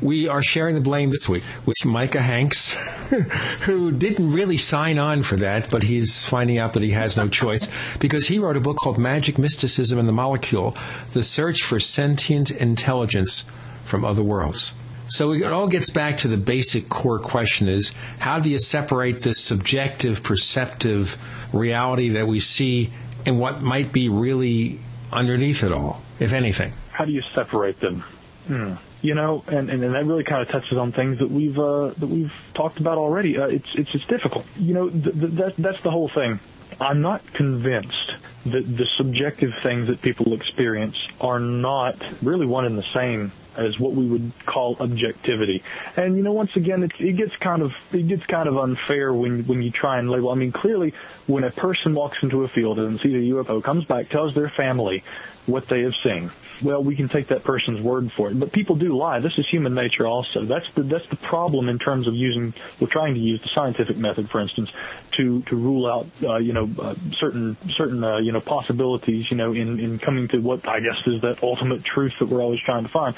We 0.02 0.28
are 0.28 0.42
sharing 0.42 0.74
the 0.74 0.80
blame 0.80 1.10
this 1.10 1.28
week 1.28 1.42
with 1.64 1.84
Micah 1.84 2.20
Hanks, 2.20 2.72
who 3.62 3.92
didn't 3.92 4.32
really 4.32 4.58
sign 4.58 4.98
on 4.98 5.22
for 5.22 5.36
that, 5.36 5.70
but 5.70 5.84
he's 5.84 6.26
finding 6.26 6.58
out 6.58 6.74
that 6.74 6.82
he 6.82 6.90
has 6.90 7.16
no 7.16 7.28
choice 7.28 7.68
because 7.98 8.28
he 8.28 8.38
wrote 8.38 8.56
a 8.56 8.60
book 8.60 8.76
called 8.76 8.98
Magic 8.98 9.38
Mysticism 9.38 9.98
and 9.98 10.08
the 10.08 10.12
Molecule 10.12 10.76
The 11.12 11.22
Search 11.22 11.62
for 11.62 11.80
Sentient 11.80 12.50
Intelligence 12.50 13.44
from 13.84 14.04
other 14.04 14.22
worlds. 14.22 14.74
So 15.08 15.32
it 15.32 15.44
all 15.44 15.68
gets 15.68 15.88
back 15.88 16.18
to 16.18 16.28
the 16.28 16.36
basic 16.36 16.88
core 16.88 17.20
question 17.20 17.68
is 17.68 17.92
how 18.18 18.40
do 18.40 18.50
you 18.50 18.58
separate 18.58 19.22
this 19.22 19.40
subjective, 19.40 20.22
perceptive 20.22 21.16
reality 21.52 22.08
that 22.10 22.26
we 22.26 22.40
see 22.40 22.90
and 23.24 23.38
what 23.38 23.62
might 23.62 23.92
be 23.92 24.08
really 24.08 24.80
underneath 25.12 25.62
it 25.62 25.72
all, 25.72 26.02
if 26.18 26.32
anything? 26.32 26.72
How 26.90 27.04
do 27.04 27.12
you 27.12 27.22
separate 27.34 27.80
them? 27.80 28.04
Hmm. 28.46 28.74
You 29.06 29.14
know, 29.14 29.44
and, 29.46 29.70
and, 29.70 29.84
and 29.84 29.94
that 29.94 30.04
really 30.04 30.24
kind 30.24 30.42
of 30.42 30.48
touches 30.48 30.76
on 30.76 30.90
things 30.90 31.20
that 31.20 31.30
we've 31.30 31.56
uh, 31.56 31.92
that 31.96 32.08
we've 32.08 32.32
talked 32.54 32.80
about 32.80 32.98
already. 32.98 33.38
Uh, 33.38 33.46
it's 33.46 33.68
it's 33.74 33.94
it's 33.94 34.06
difficult. 34.06 34.44
You 34.58 34.74
know, 34.74 34.90
th- 34.90 35.04
th- 35.04 35.32
that 35.34 35.54
that's 35.56 35.80
the 35.84 35.92
whole 35.92 36.08
thing. 36.08 36.40
I'm 36.80 37.02
not 37.02 37.22
convinced 37.32 38.12
that 38.46 38.76
the 38.76 38.86
subjective 38.96 39.52
things 39.62 39.86
that 39.86 40.02
people 40.02 40.34
experience 40.34 40.96
are 41.20 41.38
not 41.38 42.02
really 42.20 42.46
one 42.46 42.64
and 42.64 42.76
the 42.76 42.86
same 42.92 43.30
as 43.56 43.78
what 43.78 43.92
we 43.92 44.06
would 44.06 44.32
call 44.44 44.76
objectivity. 44.80 45.62
And 45.96 46.16
you 46.16 46.22
know, 46.24 46.32
once 46.32 46.56
again, 46.56 46.82
it, 46.82 46.92
it 46.98 47.16
gets 47.16 47.36
kind 47.36 47.62
of 47.62 47.72
it 47.92 48.08
gets 48.08 48.26
kind 48.26 48.48
of 48.48 48.58
unfair 48.58 49.12
when 49.12 49.46
when 49.46 49.62
you 49.62 49.70
try 49.70 50.00
and 50.00 50.10
label. 50.10 50.30
I 50.30 50.34
mean, 50.34 50.50
clearly, 50.50 50.94
when 51.26 51.44
a 51.44 51.52
person 51.52 51.94
walks 51.94 52.18
into 52.22 52.42
a 52.42 52.48
field 52.48 52.80
and 52.80 52.98
sees 53.00 53.14
a 53.14 53.34
UFO, 53.34 53.62
comes 53.62 53.84
back, 53.84 54.08
tells 54.08 54.34
their 54.34 54.50
family 54.50 55.04
what 55.46 55.68
they 55.68 55.82
have 55.82 55.94
seen, 56.02 56.32
well, 56.62 56.82
we 56.82 56.96
can 56.96 57.08
take 57.08 57.28
that 57.28 57.44
person's 57.44 57.80
word 57.80 58.12
for 58.12 58.30
it. 58.30 58.38
But 58.38 58.52
people 58.52 58.76
do 58.76 58.96
lie. 58.96 59.20
This 59.20 59.38
is 59.38 59.46
human 59.48 59.74
nature 59.74 60.06
also. 60.06 60.44
That's 60.44 60.70
the 60.74 60.82
that's 60.82 61.06
the 61.08 61.16
problem 61.16 61.68
in 61.68 61.78
terms 61.78 62.06
of 62.06 62.14
using 62.14 62.54
we're 62.80 62.88
trying 62.88 63.14
to 63.14 63.20
use 63.20 63.40
the 63.42 63.48
scientific 63.48 63.96
method, 63.96 64.30
for 64.30 64.40
instance, 64.40 64.70
to 65.16 65.42
to 65.42 65.56
rule 65.56 65.86
out 65.86 66.06
uh, 66.22 66.36
you 66.36 66.52
know 66.52 66.68
uh, 66.78 66.94
certain 67.18 67.56
certain 67.76 68.02
uh, 68.02 68.18
you 68.18 68.32
know 68.32 68.40
possibilities 68.40 69.30
you 69.30 69.36
know 69.36 69.52
in 69.52 69.80
in 69.80 69.98
coming 69.98 70.28
to 70.28 70.38
what 70.38 70.66
I 70.68 70.80
guess 70.80 71.06
is 71.06 71.22
that 71.22 71.42
ultimate 71.42 71.84
truth 71.84 72.14
that 72.20 72.26
we're 72.26 72.42
always 72.42 72.60
trying 72.60 72.84
to 72.84 72.90
find 72.90 73.14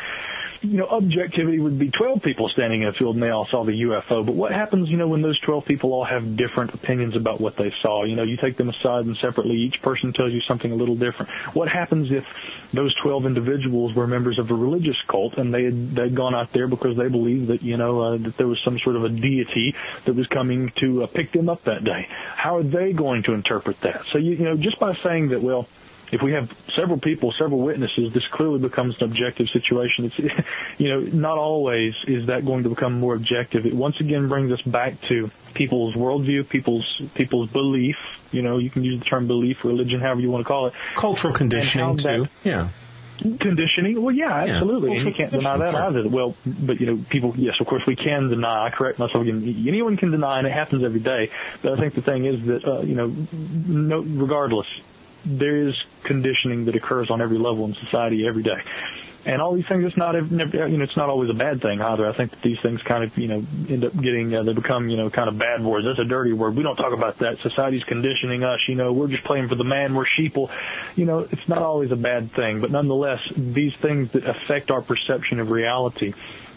you 0.60 0.78
know, 0.78 0.86
objectivity 0.86 1.60
would 1.60 1.78
be 1.78 1.90
12 1.90 2.22
people 2.22 2.48
standing 2.48 2.82
in 2.82 2.88
a 2.88 2.92
field 2.92 3.14
and 3.14 3.22
they 3.22 3.30
all 3.30 3.46
saw 3.46 3.64
the 3.64 3.72
UFO. 3.72 4.26
But 4.26 4.34
what 4.34 4.52
happens, 4.52 4.88
you 4.88 4.96
know, 4.96 5.06
when 5.06 5.22
those 5.22 5.38
12 5.40 5.64
people 5.64 5.92
all 5.92 6.04
have 6.04 6.36
different 6.36 6.74
opinions 6.74 7.16
about 7.16 7.40
what 7.40 7.56
they 7.56 7.72
saw? 7.80 8.04
You 8.04 8.16
know, 8.16 8.24
you 8.24 8.36
take 8.36 8.56
them 8.56 8.68
aside 8.68 9.06
and 9.06 9.16
separately, 9.18 9.56
each 9.56 9.80
person 9.82 10.12
tells 10.12 10.32
you 10.32 10.40
something 10.40 10.70
a 10.70 10.74
little 10.74 10.96
different. 10.96 11.30
What 11.54 11.68
happens 11.68 12.10
if 12.10 12.24
those 12.72 12.94
12 13.02 13.26
individuals 13.26 13.94
were 13.94 14.06
members 14.06 14.38
of 14.38 14.50
a 14.50 14.54
religious 14.54 14.96
cult 15.06 15.38
and 15.38 15.54
they 15.54 15.64
had, 15.64 15.94
they'd 15.94 16.14
gone 16.14 16.34
out 16.34 16.52
there 16.52 16.66
because 16.66 16.96
they 16.96 17.08
believed 17.08 17.48
that, 17.48 17.62
you 17.62 17.76
know, 17.76 18.00
uh, 18.00 18.16
that 18.16 18.36
there 18.36 18.48
was 18.48 18.60
some 18.64 18.78
sort 18.80 18.96
of 18.96 19.04
a 19.04 19.08
deity 19.08 19.74
that 20.06 20.14
was 20.14 20.26
coming 20.26 20.72
to 20.76 21.04
uh, 21.04 21.06
pick 21.06 21.30
them 21.32 21.48
up 21.48 21.62
that 21.64 21.84
day? 21.84 22.08
How 22.08 22.56
are 22.56 22.62
they 22.64 22.92
going 22.92 23.22
to 23.24 23.32
interpret 23.32 23.80
that? 23.82 24.02
So, 24.12 24.18
you, 24.18 24.32
you 24.32 24.44
know, 24.44 24.56
just 24.56 24.80
by 24.80 24.96
saying 25.04 25.28
that, 25.28 25.42
well, 25.42 25.68
if 26.12 26.22
we 26.22 26.32
have 26.32 26.54
several 26.74 26.98
people, 26.98 27.32
several 27.32 27.60
witnesses, 27.60 28.12
this 28.12 28.26
clearly 28.26 28.58
becomes 28.58 28.96
an 28.98 29.04
objective 29.04 29.48
situation. 29.48 30.06
It's, 30.06 30.46
you 30.78 30.88
know, 30.88 31.00
not 31.00 31.38
always 31.38 31.94
is 32.06 32.26
that 32.26 32.44
going 32.44 32.64
to 32.64 32.68
become 32.70 33.00
more 33.00 33.14
objective. 33.14 33.66
It 33.66 33.74
once 33.74 34.00
again 34.00 34.28
brings 34.28 34.52
us 34.52 34.62
back 34.62 35.00
to 35.02 35.30
people's 35.54 35.94
worldview, 35.94 36.48
people's 36.48 37.02
people's 37.14 37.50
belief. 37.50 37.96
You 38.30 38.42
know, 38.42 38.58
you 38.58 38.70
can 38.70 38.84
use 38.84 39.00
the 39.00 39.04
term 39.04 39.26
belief, 39.26 39.64
religion, 39.64 40.00
however 40.00 40.20
you 40.20 40.30
want 40.30 40.44
to 40.44 40.48
call 40.48 40.66
it. 40.66 40.74
Cultural 40.94 41.32
conditioning 41.34 41.96
too. 41.96 42.28
Yeah. 42.44 42.68
Conditioning, 43.20 44.00
well, 44.00 44.14
yeah, 44.14 44.32
absolutely, 44.32 44.90
yeah, 44.90 44.96
and 44.98 45.06
you 45.08 45.12
can't 45.12 45.32
deny 45.32 45.56
that 45.56 45.72
sure. 45.72 45.82
either. 45.82 46.08
Well, 46.08 46.36
but 46.46 46.80
you 46.80 46.86
know, 46.86 47.04
people, 47.10 47.34
yes, 47.36 47.56
of 47.58 47.66
course, 47.66 47.84
we 47.84 47.96
can 47.96 48.28
deny. 48.28 48.66
I 48.66 48.70
correct 48.70 49.00
myself 49.00 49.22
again. 49.22 49.42
Anyone 49.66 49.96
can 49.96 50.12
deny, 50.12 50.38
and 50.38 50.46
it 50.46 50.52
happens 50.52 50.84
every 50.84 51.00
day. 51.00 51.32
But 51.60 51.72
I 51.72 51.80
think 51.80 51.94
the 51.94 52.02
thing 52.02 52.26
is 52.26 52.46
that, 52.46 52.64
uh, 52.64 52.82
you 52.82 52.94
know, 52.94 53.12
no, 53.32 53.98
regardless, 54.02 54.68
there 55.24 55.68
is 55.68 55.74
conditioning 56.08 56.64
that 56.64 56.74
occurs 56.74 57.10
on 57.10 57.22
every 57.22 57.38
level 57.38 57.64
in 57.66 57.74
society 57.74 58.26
every 58.26 58.42
day. 58.42 58.60
And 59.24 59.42
all 59.42 59.54
these 59.54 59.66
things, 59.66 59.84
it's 59.84 59.96
not, 59.96 60.14
you 60.14 60.22
know, 60.22 60.84
it's 60.84 60.96
not 60.96 61.10
always 61.10 61.28
a 61.28 61.34
bad 61.34 61.60
thing 61.60 61.82
either. 61.82 62.08
I 62.08 62.16
think 62.16 62.30
that 62.30 62.40
these 62.40 62.58
things 62.60 62.82
kind 62.82 63.04
of, 63.04 63.18
you 63.18 63.28
know, 63.28 63.44
end 63.68 63.84
up 63.84 63.92
getting, 64.00 64.34
uh, 64.34 64.42
they 64.42 64.54
become, 64.54 64.88
you 64.88 64.96
know, 64.96 65.10
kind 65.10 65.28
of 65.28 65.36
bad 65.36 65.62
words. 65.62 65.84
That's 65.84 65.98
a 65.98 66.04
dirty 66.04 66.32
word. 66.32 66.56
We 66.56 66.62
don't 66.62 66.76
talk 66.76 66.94
about 66.94 67.18
that. 67.18 67.38
Society's 67.42 67.84
conditioning 67.84 68.42
us, 68.42 68.60
you 68.68 68.74
know, 68.74 68.92
we're 68.92 69.08
just 69.08 69.24
playing 69.24 69.48
for 69.48 69.54
the 69.54 69.64
man, 69.64 69.94
we're 69.94 70.06
sheeple. 70.06 70.50
You 70.96 71.04
know, 71.04 71.28
it's 71.30 71.46
not 71.46 71.58
always 71.58 71.90
a 71.90 71.96
bad 71.96 72.32
thing, 72.32 72.62
but 72.62 72.70
nonetheless, 72.70 73.20
these 73.36 73.74
things 73.82 74.12
that 74.12 74.24
affect 74.24 74.70
our 74.70 74.80
perception 74.80 75.40
of 75.40 75.50
reality 75.50 76.14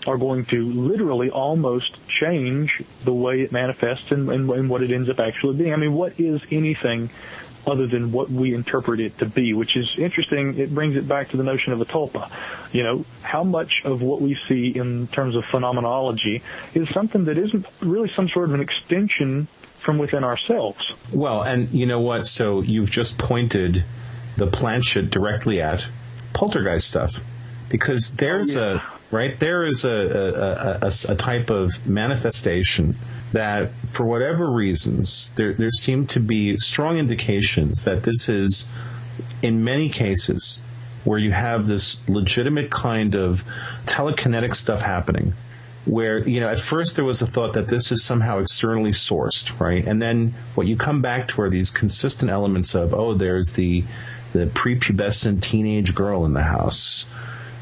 are 0.07 0.17
going 0.17 0.45
to 0.45 0.71
literally 0.71 1.29
almost 1.29 1.97
change 2.07 2.81
the 3.03 3.13
way 3.13 3.41
it 3.41 3.51
manifests 3.51 4.11
and, 4.11 4.29
and, 4.29 4.49
and 4.49 4.69
what 4.69 4.81
it 4.81 4.91
ends 4.91 5.09
up 5.09 5.19
actually 5.19 5.57
being. 5.57 5.73
I 5.73 5.77
mean, 5.77 5.93
what 5.93 6.19
is 6.19 6.41
anything 6.51 7.09
other 7.65 7.87
than 7.87 8.11
what 8.11 8.29
we 8.29 8.53
interpret 8.53 8.99
it 8.99 9.17
to 9.19 9.25
be, 9.25 9.53
which 9.53 9.75
is 9.75 9.89
interesting. 9.97 10.57
It 10.57 10.73
brings 10.73 10.95
it 10.95 11.07
back 11.07 11.29
to 11.29 11.37
the 11.37 11.43
notion 11.43 11.73
of 11.73 11.81
a 11.81 11.85
tulpa. 11.85 12.29
You 12.71 12.83
know, 12.83 13.05
how 13.21 13.43
much 13.43 13.81
of 13.83 14.01
what 14.01 14.21
we 14.21 14.37
see 14.47 14.67
in 14.75 15.07
terms 15.07 15.35
of 15.35 15.45
phenomenology 15.45 16.41
is 16.73 16.89
something 16.89 17.25
that 17.25 17.37
isn't 17.37 17.65
really 17.81 18.11
some 18.15 18.29
sort 18.29 18.49
of 18.49 18.55
an 18.55 18.61
extension 18.61 19.47
from 19.79 19.97
within 19.97 20.23
ourselves. 20.23 20.91
Well, 21.11 21.41
and 21.41 21.69
you 21.71 21.85
know 21.85 21.99
what? 21.99 22.27
So 22.27 22.61
you've 22.61 22.91
just 22.91 23.17
pointed 23.17 23.83
the 24.37 24.47
planchette 24.47 25.09
directly 25.09 25.61
at 25.61 25.87
poltergeist 26.33 26.87
stuff 26.87 27.19
because 27.69 28.15
there's 28.15 28.55
oh, 28.55 28.73
yeah. 28.75 28.81
a 29.11 29.15
right 29.15 29.39
there 29.39 29.65
is 29.65 29.83
a 29.83 29.91
a, 29.91 30.87
a 30.87 30.91
a, 31.13 31.15
type 31.15 31.49
of 31.49 31.85
manifestation 31.85 32.95
that 33.31 33.71
for 33.87 34.05
whatever 34.05 34.49
reasons, 34.49 35.31
there, 35.35 35.53
there 35.53 35.71
seem 35.71 36.05
to 36.07 36.19
be 36.19 36.57
strong 36.57 36.97
indications 36.97 37.83
that 37.85 38.03
this 38.03 38.27
is, 38.27 38.69
in 39.41 39.63
many 39.63 39.89
cases, 39.89 40.61
where 41.03 41.17
you 41.17 41.31
have 41.31 41.65
this 41.65 42.07
legitimate 42.09 42.69
kind 42.69 43.15
of 43.15 43.43
telekinetic 43.85 44.53
stuff 44.53 44.81
happening. 44.81 45.33
Where, 45.85 46.27
you 46.27 46.39
know, 46.39 46.49
at 46.49 46.59
first 46.59 46.95
there 46.95 47.05
was 47.05 47.21
a 47.21 47.27
thought 47.27 47.53
that 47.53 47.69
this 47.69 47.91
is 47.91 48.03
somehow 48.03 48.39
externally 48.39 48.91
sourced, 48.91 49.59
right? 49.59 49.83
And 49.83 49.99
then 50.01 50.35
what 50.53 50.67
you 50.67 50.77
come 50.77 51.01
back 51.01 51.27
to 51.29 51.41
are 51.41 51.49
these 51.49 51.71
consistent 51.71 52.29
elements 52.29 52.75
of, 52.75 52.93
oh, 52.93 53.15
there's 53.15 53.53
the, 53.53 53.83
the 54.33 54.45
prepubescent 54.45 55.41
teenage 55.41 55.95
girl 55.95 56.23
in 56.25 56.33
the 56.33 56.43
house. 56.43 57.07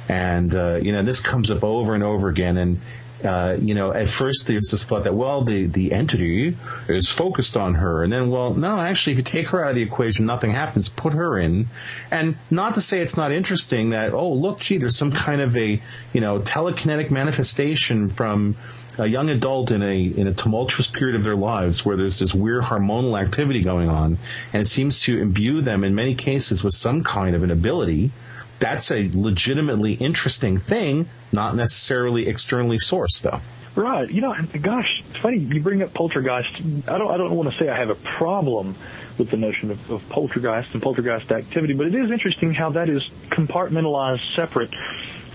And, 0.10 0.54
uh, 0.54 0.80
you 0.82 0.92
know, 0.92 1.04
this 1.04 1.22
comes 1.22 1.50
up 1.50 1.64
over 1.64 1.94
and 1.94 2.04
over 2.04 2.28
again. 2.28 2.58
And, 2.58 2.82
uh, 3.24 3.58
you 3.60 3.74
know, 3.74 3.92
at 3.92 4.08
first 4.08 4.48
there's 4.48 4.72
this 4.72 4.84
thought 4.84 5.04
that, 5.04 5.14
well, 5.14 5.44
the, 5.44 5.66
the 5.66 5.92
entity 5.92 6.58
is 6.88 7.10
focused 7.10 7.58
on 7.58 7.76
her. 7.76 8.04
And 8.04 8.14
then, 8.14 8.30
well, 8.30 8.54
no, 8.54 8.80
actually, 8.80 9.14
if 9.14 9.18
you 9.18 9.24
take 9.24 9.48
her 9.50 9.64
out 9.64 9.72
of 9.72 9.76
the 9.76 9.82
equation, 9.82 10.26
nothing 10.26 10.52
happens. 10.52 10.90
Put 10.90 11.14
her 11.14 11.38
in. 11.38 11.68
And 12.12 12.38
not 12.50 12.76
to 12.76 12.82
say 12.82 13.02
it's 13.02 13.18
not 13.18 13.32
interesting 13.32 13.90
that, 13.90 14.14
oh, 14.14 14.32
look, 14.32 14.62
gee, 14.62 14.78
there's 14.78 14.96
some 14.96 15.12
kind 15.12 15.42
of 15.42 15.56
a, 15.58 15.82
you 16.14 16.22
know, 16.22 16.40
telekinetic 16.40 17.12
manifestation 17.12 18.10
from 18.10 18.56
a 18.98 19.08
young 19.08 19.30
adult 19.30 19.72
in 19.72 19.82
a 19.82 20.02
in 20.02 20.28
a 20.28 20.34
tumultuous 20.34 20.88
period 20.88 21.16
of 21.16 21.24
their 21.24 21.36
lives 21.36 21.86
where 21.86 21.96
there's 21.96 22.20
this 22.20 22.36
weird 22.36 22.64
hormonal 22.64 23.20
activity 23.20 23.62
going 23.62 23.88
on 23.88 24.18
and 24.52 24.62
it 24.62 24.66
seems 24.66 25.02
to 25.02 25.18
imbue 25.22 25.62
them 25.62 25.86
in 25.86 25.96
many 25.96 26.14
cases 26.14 26.66
with 26.66 26.74
some 26.74 27.02
kind 27.02 27.34
of 27.34 27.42
an 27.42 27.50
ability 27.50 28.12
that's 28.60 28.92
a 28.92 29.10
legitimately 29.14 29.94
interesting 29.94 30.58
thing, 30.58 31.10
not 31.32 31.56
necessarily 31.56 32.28
externally 32.28 32.78
sourced, 32.78 33.22
though. 33.22 33.42
Right. 33.76 34.10
You 34.10 34.22
know, 34.22 34.36
gosh, 34.62 35.04
it's 35.10 35.20
funny 35.20 35.38
you 35.38 35.62
bring 35.62 35.82
up 35.82 35.94
poltergeist. 35.94 36.54
I 36.88 36.98
don't. 36.98 37.12
I 37.12 37.18
don't 37.18 37.32
want 37.36 37.52
to 37.52 37.58
say 37.58 37.70
I 37.70 37.78
have 37.78 37.90
a 37.90 37.96
problem 37.96 38.76
with 39.18 39.30
the 39.30 39.38
notion 39.38 39.72
of, 39.72 39.92
of 39.92 40.10
poltergeist 40.10 40.74
and 40.74 40.82
poltergeist 40.82 41.32
activity, 41.32 41.74
but 41.74 41.88
it 41.88 41.96
is 41.96 42.12
interesting 42.12 42.54
how 42.54 42.72
that 42.72 42.90
is 42.90 43.08
compartmentalized, 43.30 44.36
separate 44.36 44.74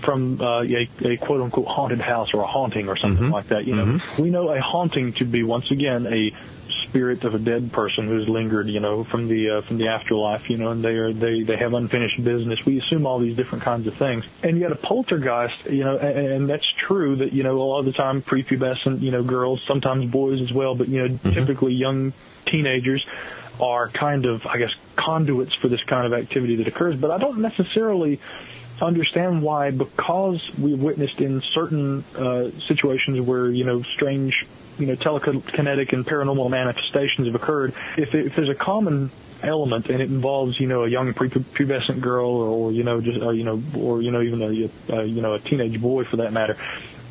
from 0.03 0.39
uh, 0.41 0.63
a, 0.63 0.89
a 1.03 1.17
quote 1.17 1.41
unquote 1.41 1.67
haunted 1.67 2.01
house 2.01 2.33
or 2.33 2.41
a 2.41 2.47
haunting 2.47 2.87
or 2.87 2.95
something 2.95 3.23
mm-hmm. 3.23 3.33
like 3.33 3.47
that. 3.47 3.65
You 3.65 3.75
know, 3.75 3.85
mm-hmm. 3.85 4.21
we 4.21 4.29
know 4.29 4.49
a 4.49 4.61
haunting 4.61 5.13
to 5.13 5.25
be 5.25 5.43
once 5.43 5.71
again 5.71 6.05
a 6.05 6.31
spirit 6.95 7.25
of 7.25 7.35
a 7.35 7.39
dead 7.39 7.73
person 7.73 8.07
who's 8.07 8.29
lingered, 8.29 8.69
you 8.69 8.79
know, 8.79 9.03
from 9.03 9.27
the 9.27 9.49
uh, 9.49 9.61
from 9.63 9.77
the 9.77 9.89
afterlife, 9.89 10.49
you 10.49 10.55
know, 10.55 10.71
and 10.71 10.81
they 10.81 10.93
are 10.93 11.11
they 11.11 11.43
they 11.43 11.57
have 11.57 11.73
unfinished 11.73 12.23
business. 12.23 12.65
We 12.65 12.79
assume 12.79 13.05
all 13.05 13.19
these 13.19 13.35
different 13.35 13.65
kinds 13.65 13.85
of 13.85 13.95
things, 13.95 14.23
and 14.43 14.57
yet 14.57 14.71
a 14.71 14.77
poltergeist, 14.77 15.65
you 15.65 15.83
know, 15.83 15.97
and, 15.97 16.27
and 16.27 16.49
that's 16.49 16.71
true 16.71 17.17
that 17.17 17.33
you 17.33 17.43
know 17.43 17.61
a 17.61 17.63
lot 17.63 17.79
of 17.79 17.85
the 17.85 17.91
time 17.91 18.21
prepubescent, 18.21 19.01
you 19.01 19.11
know, 19.11 19.23
girls, 19.23 19.61
sometimes 19.67 20.09
boys 20.09 20.39
as 20.39 20.53
well, 20.53 20.73
but 20.73 20.87
you 20.87 21.01
know, 21.01 21.09
mm-hmm. 21.09 21.33
typically 21.33 21.73
young 21.73 22.13
teenagers 22.45 23.05
are 23.59 23.89
kind 23.89 24.25
of, 24.25 24.47
I 24.47 24.57
guess, 24.57 24.73
conduits 24.95 25.53
for 25.55 25.67
this 25.67 25.83
kind 25.83 26.05
of 26.05 26.17
activity 26.17 26.55
that 26.57 26.67
occurs. 26.69 26.95
But 26.97 27.11
I 27.11 27.17
don't 27.17 27.39
necessarily 27.39 28.21
understand 28.81 29.41
why, 29.41 29.71
because 29.71 30.41
we've 30.57 30.81
witnessed 30.81 31.19
in 31.19 31.41
certain 31.41 32.05
uh, 32.17 32.51
situations 32.69 33.19
where 33.19 33.47
you 33.49 33.65
know 33.65 33.81
strange 33.81 34.45
you 34.79 34.87
know, 34.87 34.95
telekinetic 34.95 35.93
and 35.93 36.05
paranormal 36.05 36.49
manifestations 36.49 37.27
have 37.27 37.35
occurred, 37.35 37.73
if, 37.97 38.13
if 38.13 38.35
there's 38.35 38.49
a 38.49 38.55
common 38.55 39.11
element 39.43 39.89
and 39.89 40.01
it 40.01 40.09
involves 40.09 40.59
you 40.59 40.65
know 40.65 40.85
a 40.85 40.87
young 40.87 41.13
prepubescent 41.13 41.99
girl 42.01 42.29
or 42.29 42.71
you 42.71 42.83
know 42.83 43.01
just 43.01 43.21
uh, 43.21 43.29
you 43.29 43.43
know 43.43 43.61
or 43.77 44.01
you 44.01 44.09
know 44.09 44.21
even 44.21 44.41
a, 44.41 44.95
a 44.95 45.03
you 45.03 45.21
know 45.21 45.33
a 45.33 45.39
teenage 45.39 45.79
boy 45.79 46.03
for 46.03 46.17
that 46.17 46.33
matter 46.33 46.57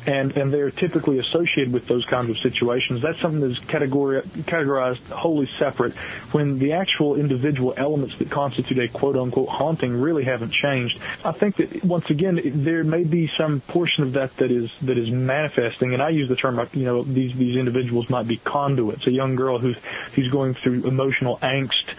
and 0.07 0.35
and 0.37 0.53
they're 0.53 0.71
typically 0.71 1.19
associated 1.19 1.73
with 1.73 1.87
those 1.87 2.05
kinds 2.05 2.29
of 2.29 2.37
situations. 2.39 3.01
That's 3.01 3.19
something 3.19 3.41
that's 3.41 3.59
categori- 3.61 4.23
categorized 4.43 5.05
wholly 5.09 5.49
separate. 5.59 5.95
When 6.31 6.59
the 6.59 6.73
actual 6.73 7.15
individual 7.15 7.73
elements 7.75 8.17
that 8.17 8.29
constitute 8.29 8.79
a 8.79 8.87
quote 8.87 9.15
unquote 9.15 9.49
haunting 9.49 9.93
really 9.95 10.23
haven't 10.23 10.51
changed, 10.51 10.99
I 11.23 11.31
think 11.31 11.57
that 11.57 11.83
once 11.83 12.09
again 12.09 12.39
there 12.63 12.83
may 12.83 13.03
be 13.03 13.29
some 13.37 13.61
portion 13.61 14.03
of 14.03 14.13
that 14.13 14.35
that 14.37 14.51
is 14.51 14.71
that 14.83 14.97
is 14.97 15.11
manifesting. 15.11 15.93
And 15.93 16.01
I 16.01 16.09
use 16.09 16.29
the 16.29 16.35
term, 16.35 16.59
you 16.73 16.85
know, 16.85 17.03
these 17.03 17.35
these 17.35 17.57
individuals 17.57 18.09
might 18.09 18.27
be 18.27 18.37
conduits. 18.37 19.07
A 19.07 19.11
young 19.11 19.35
girl 19.35 19.59
who's 19.59 19.77
who's 20.13 20.29
going 20.29 20.53
through 20.53 20.85
emotional 20.85 21.37
angst 21.37 21.93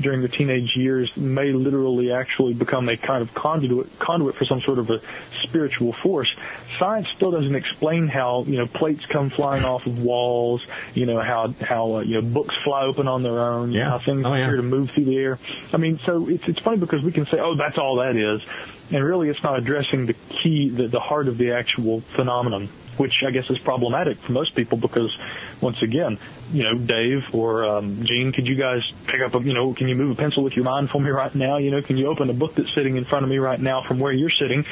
during 0.00 0.22
the 0.22 0.28
teenage 0.28 0.74
years 0.76 1.14
may 1.16 1.52
literally 1.52 2.12
actually 2.12 2.54
become 2.54 2.88
a 2.88 2.96
kind 2.96 3.22
of 3.22 3.32
conduit 3.34 3.98
conduit 3.98 4.34
for 4.34 4.44
some 4.44 4.60
sort 4.60 4.78
of 4.78 4.90
a 4.90 5.00
spiritual 5.42 5.92
force. 5.92 6.34
Science 6.78 7.08
still 7.14 7.30
doesn't 7.30 7.54
explain 7.54 8.08
how 8.08 8.44
you 8.46 8.56
know 8.58 8.66
plates 8.66 9.06
come 9.06 9.30
flying 9.30 9.64
off 9.64 9.86
of 9.86 10.02
walls, 10.02 10.64
you 10.94 11.06
know 11.06 11.20
how 11.20 11.54
how 11.60 11.96
uh, 11.96 12.00
you 12.00 12.14
know 12.20 12.22
books 12.22 12.54
fly 12.64 12.82
open 12.84 13.06
on 13.08 13.22
their 13.22 13.38
own, 13.38 13.72
Yeah. 13.72 13.90
how 13.90 13.98
things 13.98 14.22
Oh, 14.26 14.34
yeah. 14.34 14.44
appear 14.44 14.56
to 14.56 14.62
move 14.62 14.90
through 14.90 15.04
the 15.06 15.16
air. 15.18 15.38
I 15.72 15.76
mean, 15.76 15.98
so 16.04 16.28
it's 16.28 16.46
it's 16.48 16.58
funny 16.60 16.78
because 16.78 17.02
we 17.02 17.12
can 17.12 17.26
say, 17.26 17.38
oh, 17.38 17.54
that's 17.56 17.78
all 17.78 17.96
that 17.96 18.16
is, 18.16 18.40
and 18.90 19.04
really 19.04 19.28
it's 19.28 19.42
not 19.42 19.58
addressing 19.58 20.06
the 20.06 20.14
key, 20.42 20.68
the, 20.70 20.88
the 20.88 21.00
heart 21.00 21.28
of 21.28 21.38
the 21.38 21.52
actual 21.52 22.00
phenomenon. 22.00 22.68
Which 22.96 23.24
I 23.26 23.32
guess 23.32 23.50
is 23.50 23.58
problematic 23.58 24.18
for 24.18 24.30
most 24.30 24.54
people 24.54 24.78
because, 24.78 25.12
once 25.60 25.82
again, 25.82 26.16
you 26.52 26.62
know, 26.62 26.74
Dave 26.78 27.24
or 27.34 27.64
um, 27.64 28.04
Gene, 28.04 28.30
could 28.30 28.46
you 28.46 28.54
guys 28.54 28.88
pick 29.08 29.20
up 29.20 29.34
a, 29.34 29.40
you 29.42 29.52
know, 29.52 29.74
can 29.74 29.88
you 29.88 29.96
move 29.96 30.12
a 30.12 30.14
pencil 30.14 30.44
with 30.44 30.54
your 30.54 30.64
mind 30.64 30.90
for 30.90 31.00
me 31.00 31.10
right 31.10 31.34
now? 31.34 31.56
You 31.56 31.72
know, 31.72 31.82
can 31.82 31.96
you 31.96 32.06
open 32.06 32.30
a 32.30 32.32
book 32.32 32.54
that's 32.54 32.72
sitting 32.72 32.96
in 32.96 33.04
front 33.04 33.24
of 33.24 33.30
me 33.30 33.38
right 33.38 33.58
now 33.60 33.82
from 33.82 33.98
where 33.98 34.12
you're 34.12 34.30
sitting? 34.30 34.64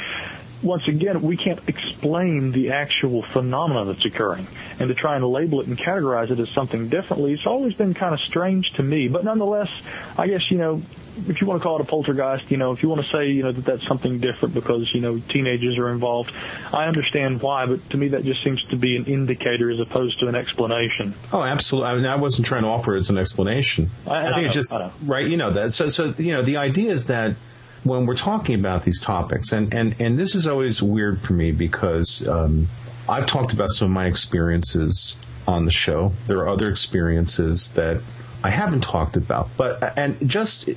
Once 0.63 0.87
again, 0.87 1.23
we 1.23 1.37
can't 1.37 1.61
explain 1.69 2.53
the 2.53 2.71
actual 2.71 3.23
phenomena 3.23 3.85
that's 3.93 4.05
occurring. 4.05 4.47
And 4.79 4.89
to 4.89 4.95
try 4.95 5.17
and 5.17 5.25
label 5.27 5.61
it 5.61 5.67
and 5.67 5.77
categorize 5.79 6.31
it 6.31 6.39
as 6.39 6.49
something 6.51 6.89
differently, 6.89 7.33
it's 7.33 7.47
always 7.47 7.75
been 7.75 7.95
kind 7.95 8.15
of 8.15 8.21
strange 8.21 8.71
to 8.75 8.83
me. 8.83 9.09
But 9.09 9.25
nonetheless, 9.25 9.69
I 10.17 10.27
guess, 10.29 10.51
you 10.51 10.59
know, 10.59 10.83
if 11.29 11.41
you 11.41 11.47
want 11.47 11.61
to 11.61 11.63
call 11.63 11.77
it 11.77 11.83
a 11.83 11.85
poltergeist, 11.85 12.51
you 12.51 12.57
know, 12.57 12.73
if 12.73 12.83
you 12.83 12.89
want 12.89 13.05
to 13.05 13.11
say, 13.11 13.29
you 13.29 13.43
know, 13.43 13.53
that 13.53 13.65
that's 13.65 13.87
something 13.87 14.19
different 14.21 14.55
because, 14.55 14.91
you 14.95 15.01
know, 15.01 15.19
teenagers 15.29 15.77
are 15.79 15.91
involved, 15.91 16.31
I 16.73 16.87
understand 16.87 17.43
why, 17.43 17.67
but 17.67 17.91
to 17.91 17.97
me 17.97 18.09
that 18.09 18.25
just 18.25 18.43
seems 18.43 18.63
to 18.71 18.77
be 18.77 18.97
an 18.97 19.05
indicator 19.05 19.71
as 19.71 19.79
opposed 19.79 20.21
to 20.21 20.29
an 20.29 20.35
explanation. 20.35 21.15
Oh, 21.33 21.43
absolutely. 21.43 21.91
I 21.91 21.95
mean, 21.97 22.07
I 22.07 22.17
wasn't 22.17 22.47
trying 22.47 22.63
to 22.63 22.69
offer 22.69 22.95
it 22.95 23.01
as 23.01 23.11
an 23.11 23.19
explanation. 23.19 23.91
I- 24.07 24.29
I 24.29 24.35
think 24.35 24.47
it's 24.47 24.55
just 24.55 24.75
right. 25.05 25.27
You 25.27 25.37
know 25.37 25.51
that. 25.53 25.73
So, 25.73 25.89
so 25.91 26.15
you 26.17 26.33
know, 26.33 26.43
the 26.43 26.57
idea 26.57 26.91
is 26.93 27.07
that 27.07 27.37
when 27.85 28.07
we're 28.07 28.17
talking 28.17 28.55
about 28.55 28.85
these 28.85 29.01
topics, 29.01 29.53
and 29.53 29.73
and 29.75 29.97
and 29.99 30.19
this 30.19 30.35
is 30.35 30.47
always 30.47 30.83
weird 30.83 31.21
for 31.21 31.33
me 31.33 31.53
because 31.53 32.27
um, 32.29 32.69
I've 33.09 33.27
talked 33.27 33.53
about 33.53 33.71
some 33.71 33.87
of 33.87 33.93
my 33.93 34.07
experiences 34.07 35.17
on 35.47 35.65
the 35.65 35.71
show. 35.71 36.13
There 36.27 36.39
are 36.39 36.49
other 36.49 36.69
experiences 36.69 37.73
that 37.73 38.01
I 38.45 38.51
haven't 38.51 38.83
talked 38.83 39.17
about, 39.17 39.51
but 39.57 39.97
and 39.97 40.29
just 40.29 40.69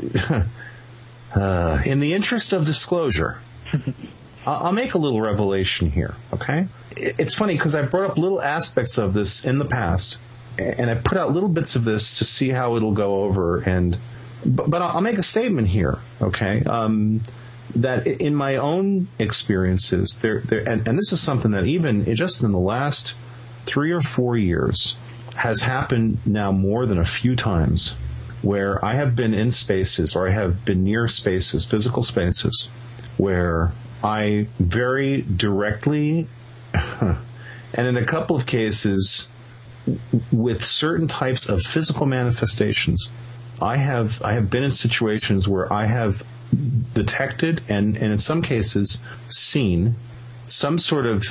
uh, 1.35 1.81
in 1.85 1.99
the 1.99 2.13
interest 2.13 2.53
of 2.53 2.65
disclosure. 2.65 3.41
I'll 4.47 4.71
make 4.71 4.93
a 4.93 4.99
little 4.99 5.21
revelation 5.21 5.89
here, 5.89 6.15
okay? 6.31 6.67
It's 6.95 7.33
funny 7.33 7.55
because 7.55 7.73
I 7.73 7.81
brought 7.81 8.11
up 8.11 8.17
little 8.17 8.39
aspects 8.39 8.99
of 8.99 9.13
this 9.13 9.43
in 9.43 9.57
the 9.57 9.65
past, 9.65 10.19
and 10.59 10.89
I 10.89 10.93
put 10.93 11.17
out 11.17 11.31
little 11.31 11.49
bits 11.49 11.75
of 11.75 11.83
this 11.83 12.19
to 12.19 12.23
see 12.23 12.49
how 12.49 12.75
it'll 12.75 12.91
go 12.91 13.23
over. 13.23 13.57
And 13.61 13.97
but, 14.45 14.69
but 14.69 14.81
I'll 14.81 15.01
make 15.01 15.17
a 15.17 15.23
statement 15.23 15.67
here, 15.69 15.99
okay? 16.21 16.63
Um, 16.63 17.21
that 17.75 18.07
in 18.07 18.35
my 18.35 18.55
own 18.55 19.07
experiences, 19.19 20.19
there, 20.21 20.41
there, 20.41 20.67
and, 20.67 20.87
and 20.87 20.97
this 20.97 21.11
is 21.11 21.19
something 21.19 21.51
that 21.51 21.65
even 21.65 22.13
just 22.15 22.43
in 22.43 22.51
the 22.51 22.59
last 22.59 23.15
three 23.65 23.91
or 23.91 24.01
four 24.01 24.37
years 24.37 24.95
has 25.35 25.63
happened 25.63 26.19
now 26.25 26.51
more 26.51 26.85
than 26.85 26.97
a 26.97 27.05
few 27.05 27.35
times, 27.35 27.95
where 28.41 28.83
I 28.85 28.93
have 28.93 29.15
been 29.15 29.33
in 29.33 29.51
spaces 29.51 30.15
or 30.15 30.27
I 30.27 30.31
have 30.31 30.63
been 30.63 30.83
near 30.83 31.07
spaces, 31.07 31.65
physical 31.65 32.03
spaces, 32.03 32.69
where 33.17 33.73
I 34.03 34.47
very 34.59 35.23
directly, 35.23 36.27
and 36.73 37.17
in 37.73 37.97
a 37.97 38.05
couple 38.05 38.35
of 38.35 38.45
cases, 38.45 39.29
with 40.31 40.63
certain 40.63 41.07
types 41.07 41.49
of 41.49 41.61
physical 41.61 42.05
manifestations, 42.05 43.09
I 43.61 43.77
have 43.77 44.21
I 44.21 44.33
have 44.33 44.49
been 44.49 44.63
in 44.63 44.71
situations 44.71 45.47
where 45.47 45.71
I 45.71 45.85
have 45.85 46.23
detected 46.93 47.61
and, 47.67 47.97
and 47.97 48.11
in 48.11 48.19
some 48.19 48.41
cases 48.41 49.01
seen 49.29 49.95
some 50.45 50.77
sort 50.77 51.05
of 51.05 51.25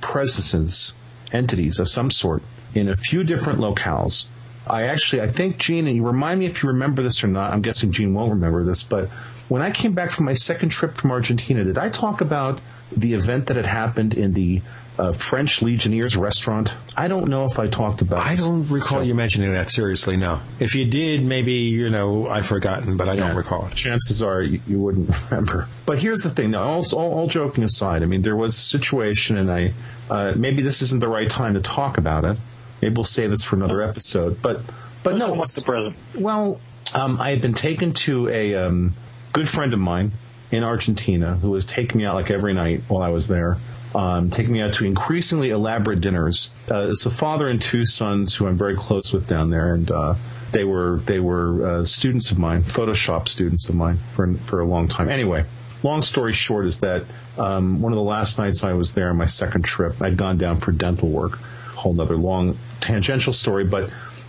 presences, 0.00 0.94
entities 1.32 1.78
of 1.78 1.88
some 1.88 2.10
sort 2.10 2.42
in 2.74 2.88
a 2.88 2.94
few 2.94 3.24
different 3.24 3.58
locales. 3.60 4.26
I 4.66 4.82
actually, 4.82 5.22
I 5.22 5.28
think 5.28 5.58
Gene, 5.58 5.86
and 5.86 5.96
you 5.96 6.06
remind 6.06 6.40
me 6.40 6.46
if 6.46 6.62
you 6.62 6.68
remember 6.68 7.02
this 7.02 7.24
or 7.24 7.28
not. 7.28 7.52
I'm 7.52 7.62
guessing 7.62 7.90
Gene 7.90 8.12
won't 8.12 8.30
remember 8.30 8.64
this, 8.64 8.82
but 8.82 9.08
when 9.48 9.62
I 9.62 9.70
came 9.70 9.94
back 9.94 10.10
from 10.10 10.26
my 10.26 10.34
second 10.34 10.68
trip 10.68 10.96
from 10.96 11.10
Argentina, 11.10 11.64
did 11.64 11.78
I 11.78 11.88
talk 11.88 12.20
about 12.20 12.60
the 12.94 13.14
event 13.14 13.46
that 13.46 13.56
had 13.56 13.66
happened 13.66 14.12
in 14.12 14.34
the 14.34 14.60
uh, 14.98 15.12
French 15.12 15.62
Legionnaires 15.62 16.16
restaurant? 16.16 16.74
I 16.96 17.08
don't 17.08 17.28
know 17.28 17.44
if 17.46 17.58
I 17.58 17.68
talked 17.68 18.00
about. 18.00 18.26
I 18.26 18.36
don't 18.36 18.68
recall 18.68 19.02
you 19.02 19.14
mentioning 19.14 19.52
that 19.52 19.70
seriously. 19.70 20.16
No. 20.16 20.40
If 20.58 20.74
you 20.74 20.84
did, 20.84 21.24
maybe 21.24 21.52
you 21.52 21.88
know 21.88 22.28
I've 22.28 22.46
forgotten, 22.46 22.96
but 22.96 23.08
I 23.08 23.16
don't 23.16 23.36
recall 23.36 23.66
it. 23.66 23.74
Chances 23.74 24.22
are 24.22 24.42
you, 24.42 24.60
you 24.66 24.78
wouldn't 24.80 25.10
remember. 25.30 25.68
But 25.86 26.00
here's 26.00 26.22
the 26.22 26.30
thing. 26.30 26.50
Now, 26.50 26.64
all, 26.64 26.84
all, 26.94 27.12
all 27.18 27.26
joking 27.28 27.64
aside, 27.64 28.02
I 28.02 28.06
mean, 28.06 28.22
there 28.22 28.36
was 28.36 28.56
a 28.56 28.60
situation, 28.60 29.36
and 29.38 29.50
I 29.50 29.72
uh, 30.10 30.32
maybe 30.36 30.62
this 30.62 30.82
isn't 30.82 31.00
the 31.00 31.08
right 31.08 31.28
time 31.28 31.54
to 31.54 31.60
talk 31.60 31.98
about 31.98 32.24
it. 32.24 32.36
Maybe 32.82 32.94
we'll 32.94 33.04
save 33.04 33.30
this 33.30 33.42
for 33.44 33.56
another 33.56 33.82
episode. 33.82 34.40
But 34.42 34.62
but 35.02 35.16
no, 35.16 35.32
What's 35.32 35.54
the 35.54 35.62
present? 35.62 35.96
well, 36.14 36.60
um, 36.94 37.20
I 37.20 37.30
had 37.30 37.40
been 37.40 37.54
taken 37.54 37.92
to 37.94 38.28
a 38.28 38.54
um, 38.54 38.94
good 39.32 39.48
friend 39.48 39.72
of 39.72 39.78
mine 39.80 40.12
in 40.50 40.64
Argentina 40.64 41.36
who 41.36 41.50
was 41.50 41.66
taking 41.66 41.98
me 41.98 42.04
out 42.06 42.14
like 42.14 42.30
every 42.30 42.54
night 42.54 42.82
while 42.88 43.02
I 43.02 43.10
was 43.10 43.28
there. 43.28 43.58
Um, 43.94 44.28
taking 44.28 44.52
me 44.52 44.60
out 44.60 44.74
to 44.74 44.84
increasingly 44.84 45.48
elaborate 45.48 46.02
dinners. 46.02 46.50
Uh, 46.70 46.88
it's 46.90 47.06
a 47.06 47.10
father 47.10 47.46
and 47.48 47.60
two 47.60 47.86
sons 47.86 48.34
who 48.34 48.46
I'm 48.46 48.58
very 48.58 48.76
close 48.76 49.14
with 49.14 49.26
down 49.26 49.48
there, 49.48 49.74
and 49.74 49.90
uh, 49.90 50.14
they 50.52 50.64
were 50.64 51.00
they 51.06 51.20
were 51.20 51.66
uh, 51.66 51.84
students 51.84 52.30
of 52.30 52.38
mine, 52.38 52.64
Photoshop 52.64 53.28
students 53.28 53.68
of 53.68 53.74
mine 53.74 53.98
for 54.12 54.34
for 54.44 54.60
a 54.60 54.66
long 54.66 54.88
time. 54.88 55.08
Anyway, 55.08 55.44
long 55.82 56.02
story 56.02 56.32
short 56.34 56.66
is 56.66 56.78
that 56.80 57.04
um, 57.38 57.80
one 57.80 57.92
of 57.92 57.96
the 57.96 58.02
last 58.02 58.38
nights 58.38 58.62
I 58.62 58.74
was 58.74 58.92
there 58.92 59.10
on 59.10 59.16
my 59.16 59.26
second 59.26 59.64
trip, 59.64 60.00
I'd 60.02 60.16
gone 60.16 60.36
down 60.38 60.60
for 60.60 60.72
dental 60.72 61.08
work. 61.08 61.38
Whole 61.74 61.94
nother 61.94 62.16
long 62.16 62.58
tangential 62.80 63.32
story, 63.32 63.64
but 63.64 63.88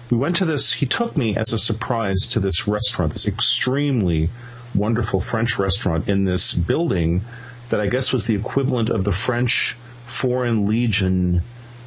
we 0.09 0.17
went 0.17 0.35
to 0.37 0.45
this. 0.45 0.73
He 0.73 0.85
took 0.85 1.17
me 1.17 1.35
as 1.35 1.51
a 1.51 1.57
surprise 1.57 2.27
to 2.27 2.39
this 2.39 2.67
restaurant, 2.67 3.13
this 3.13 3.27
extremely 3.27 4.29
wonderful 4.75 5.19
French 5.19 5.57
restaurant 5.57 6.07
in 6.07 6.25
this 6.25 6.53
building 6.53 7.23
that 7.69 7.79
I 7.79 7.87
guess 7.87 8.11
was 8.11 8.25
the 8.25 8.35
equivalent 8.35 8.89
of 8.89 9.03
the 9.03 9.11
French 9.11 9.77
Foreign 10.05 10.67
Legion. 10.67 11.43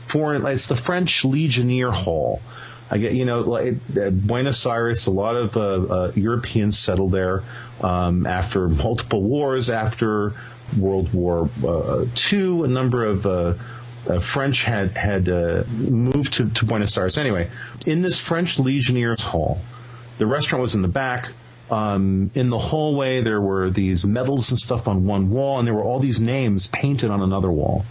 Foreign, 0.06 0.46
it's 0.46 0.66
the 0.66 0.76
French 0.76 1.24
Legionnaire 1.24 1.92
Hall. 1.92 2.40
I 2.90 2.98
get, 2.98 3.14
you 3.14 3.24
know, 3.24 3.40
like 3.40 3.78
Buenos 3.88 4.66
Aires, 4.66 5.06
a 5.06 5.10
lot 5.10 5.34
of 5.34 5.56
uh, 5.56 5.60
uh, 5.60 6.12
Europeans 6.14 6.78
settled 6.78 7.12
there 7.12 7.42
um, 7.80 8.26
after 8.26 8.68
multiple 8.68 9.22
wars, 9.22 9.70
after 9.70 10.34
World 10.76 11.12
War 11.14 11.48
uh, 11.64 12.04
II. 12.30 12.64
A 12.64 12.68
number 12.68 13.06
of 13.06 13.24
uh, 13.26 13.54
uh, 14.08 14.20
French 14.20 14.64
had 14.64 14.96
had 14.96 15.28
uh, 15.28 15.64
moved 15.68 16.34
to, 16.34 16.50
to 16.50 16.64
Buenos 16.64 16.96
Aires. 16.98 17.16
Anyway, 17.16 17.50
in 17.86 18.02
this 18.02 18.20
French 18.20 18.58
Legionnaires 18.58 19.22
Hall, 19.22 19.60
the 20.18 20.26
restaurant 20.26 20.60
was 20.60 20.74
in 20.74 20.82
the 20.82 20.88
back. 20.88 21.30
Um, 21.72 22.30
in 22.34 22.50
the 22.50 22.58
hallway, 22.58 23.22
there 23.22 23.40
were 23.40 23.70
these 23.70 24.04
medals 24.04 24.50
and 24.50 24.58
stuff 24.58 24.86
on 24.86 25.06
one 25.06 25.30
wall, 25.30 25.58
and 25.58 25.66
there 25.66 25.72
were 25.72 25.82
all 25.82 26.00
these 26.00 26.20
names 26.20 26.66
painted 26.66 27.10
on 27.10 27.22
another 27.22 27.50
wall 27.50 27.86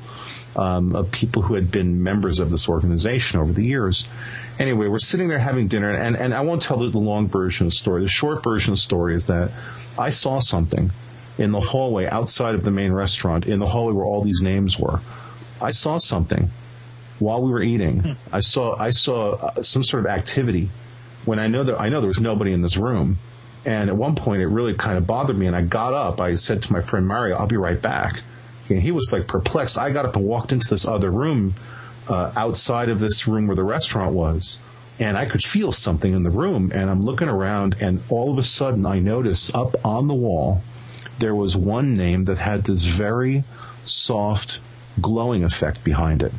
um, 0.55 0.95
of 0.95 1.11
people 1.11 1.41
who 1.41 1.55
had 1.55 1.71
been 1.71 2.03
members 2.03 2.39
of 2.39 2.51
this 2.51 2.69
organization 2.69 3.39
over 3.39 3.51
the 3.51 3.65
years. 3.65 4.07
Anyway, 4.59 4.87
we're 4.87 4.99
sitting 4.99 5.29
there 5.29 5.39
having 5.39 5.67
dinner, 5.67 5.89
and, 5.89 6.15
and 6.15 6.31
I 6.31 6.41
won't 6.41 6.61
tell 6.61 6.77
the, 6.77 6.89
the 6.89 6.99
long 6.99 7.27
version 7.27 7.65
of 7.65 7.71
the 7.71 7.75
story. 7.75 8.01
The 8.03 8.07
short 8.07 8.43
version 8.43 8.73
of 8.73 8.77
the 8.77 8.83
story 8.83 9.15
is 9.15 9.25
that 9.25 9.51
I 9.97 10.11
saw 10.11 10.39
something 10.41 10.91
in 11.39 11.49
the 11.49 11.61
hallway 11.61 12.05
outside 12.05 12.53
of 12.53 12.61
the 12.61 12.69
main 12.69 12.91
restaurant, 12.91 13.47
in 13.47 13.57
the 13.57 13.65
hallway 13.65 13.93
where 13.93 14.05
all 14.05 14.21
these 14.21 14.43
names 14.43 14.77
were. 14.77 14.99
I 15.59 15.71
saw 15.71 15.97
something 15.97 16.51
while 17.17 17.41
we 17.41 17.49
were 17.49 17.63
eating. 17.63 18.15
I 18.31 18.41
saw 18.41 18.75
I 18.77 18.91
saw 18.91 19.31
uh, 19.31 19.63
some 19.63 19.83
sort 19.83 20.05
of 20.05 20.11
activity 20.11 20.69
when 21.25 21.39
I 21.39 21.47
know 21.47 21.63
that 21.63 21.79
I 21.79 21.89
know 21.89 21.99
there 21.99 22.07
was 22.07 22.21
nobody 22.21 22.53
in 22.53 22.61
this 22.61 22.77
room. 22.77 23.17
And 23.65 23.89
at 23.89 23.95
one 23.95 24.15
point, 24.15 24.41
it 24.41 24.47
really 24.47 24.73
kind 24.73 24.97
of 24.97 25.05
bothered 25.05 25.37
me, 25.37 25.45
and 25.45 25.55
I 25.55 25.61
got 25.61 25.93
up. 25.93 26.19
I 26.19 26.35
said 26.35 26.63
to 26.63 26.73
my 26.73 26.81
friend 26.81 27.07
Mario, 27.07 27.37
"I'll 27.37 27.47
be 27.47 27.57
right 27.57 27.81
back." 27.81 28.23
And 28.69 28.81
he 28.81 28.91
was 28.91 29.11
like 29.11 29.27
perplexed. 29.27 29.77
I 29.77 29.91
got 29.91 30.05
up 30.05 30.15
and 30.15 30.25
walked 30.25 30.51
into 30.51 30.67
this 30.67 30.87
other 30.87 31.11
room 31.11 31.55
uh, 32.07 32.31
outside 32.35 32.89
of 32.89 32.99
this 32.99 33.27
room 33.27 33.47
where 33.47 33.55
the 33.55 33.63
restaurant 33.63 34.13
was, 34.13 34.59
and 34.97 35.17
I 35.17 35.25
could 35.25 35.43
feel 35.43 35.71
something 35.71 36.13
in 36.13 36.23
the 36.23 36.29
room. 36.31 36.71
And 36.73 36.89
I'm 36.89 37.03
looking 37.03 37.29
around, 37.29 37.75
and 37.79 38.01
all 38.09 38.31
of 38.31 38.37
a 38.37 38.43
sudden, 38.43 38.85
I 38.85 38.99
notice 38.99 39.53
up 39.53 39.75
on 39.85 40.07
the 40.07 40.13
wall 40.13 40.61
there 41.19 41.35
was 41.35 41.55
one 41.55 41.95
name 41.95 42.25
that 42.25 42.39
had 42.39 42.63
this 42.63 42.83
very 42.83 43.43
soft 43.85 44.59
glowing 44.99 45.43
effect 45.43 45.83
behind 45.83 46.23
it. 46.23 46.33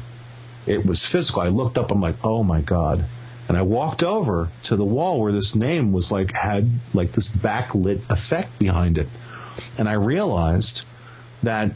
It 0.67 0.85
was 0.85 1.07
physical. 1.07 1.43
I 1.43 1.49
looked 1.49 1.79
up, 1.79 1.91
I'm 1.91 2.01
like, 2.01 2.17
oh 2.25 2.43
my 2.43 2.61
God. 2.61 3.05
And 3.53 3.59
I 3.59 3.63
walked 3.65 4.03
over 4.03 4.49
to 4.63 4.77
the 4.77 4.85
wall 4.85 5.21
where 5.21 5.31
this 5.31 5.55
name 5.55 5.93
was 5.93 6.11
like, 6.11 6.33
had 6.39 6.71
like 6.95 7.13
this 7.13 7.29
backlit 7.29 8.01
effect 8.09 8.59
behind 8.59 8.97
it. 8.97 9.09
And 9.77 9.91
I 9.91 9.93
realized 9.93 10.87
that, 11.43 11.73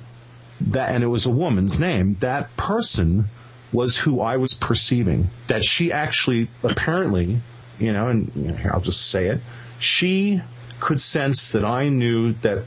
that, 0.59 0.95
and 0.95 1.05
it 1.05 1.09
was 1.09 1.27
a 1.27 1.31
woman's 1.31 1.79
name, 1.79 2.17
that 2.21 2.57
person 2.57 3.27
was 3.73 3.99
who 3.99 4.23
I 4.23 4.39
was 4.39 4.55
perceiving. 4.55 5.29
That 5.49 5.65
she 5.65 5.93
actually, 5.93 6.49
apparently, 6.63 7.43
you 7.79 7.93
know, 7.93 8.09
and 8.09 8.33
you 8.35 8.45
know, 8.45 8.55
here, 8.55 8.71
I'll 8.73 8.81
just 8.81 9.11
say 9.11 9.27
it, 9.27 9.43
she 9.79 10.41
could 10.81 10.99
sense 10.99 11.53
that 11.53 11.63
I 11.63 11.91
knew 11.91 12.33
that 12.41 12.65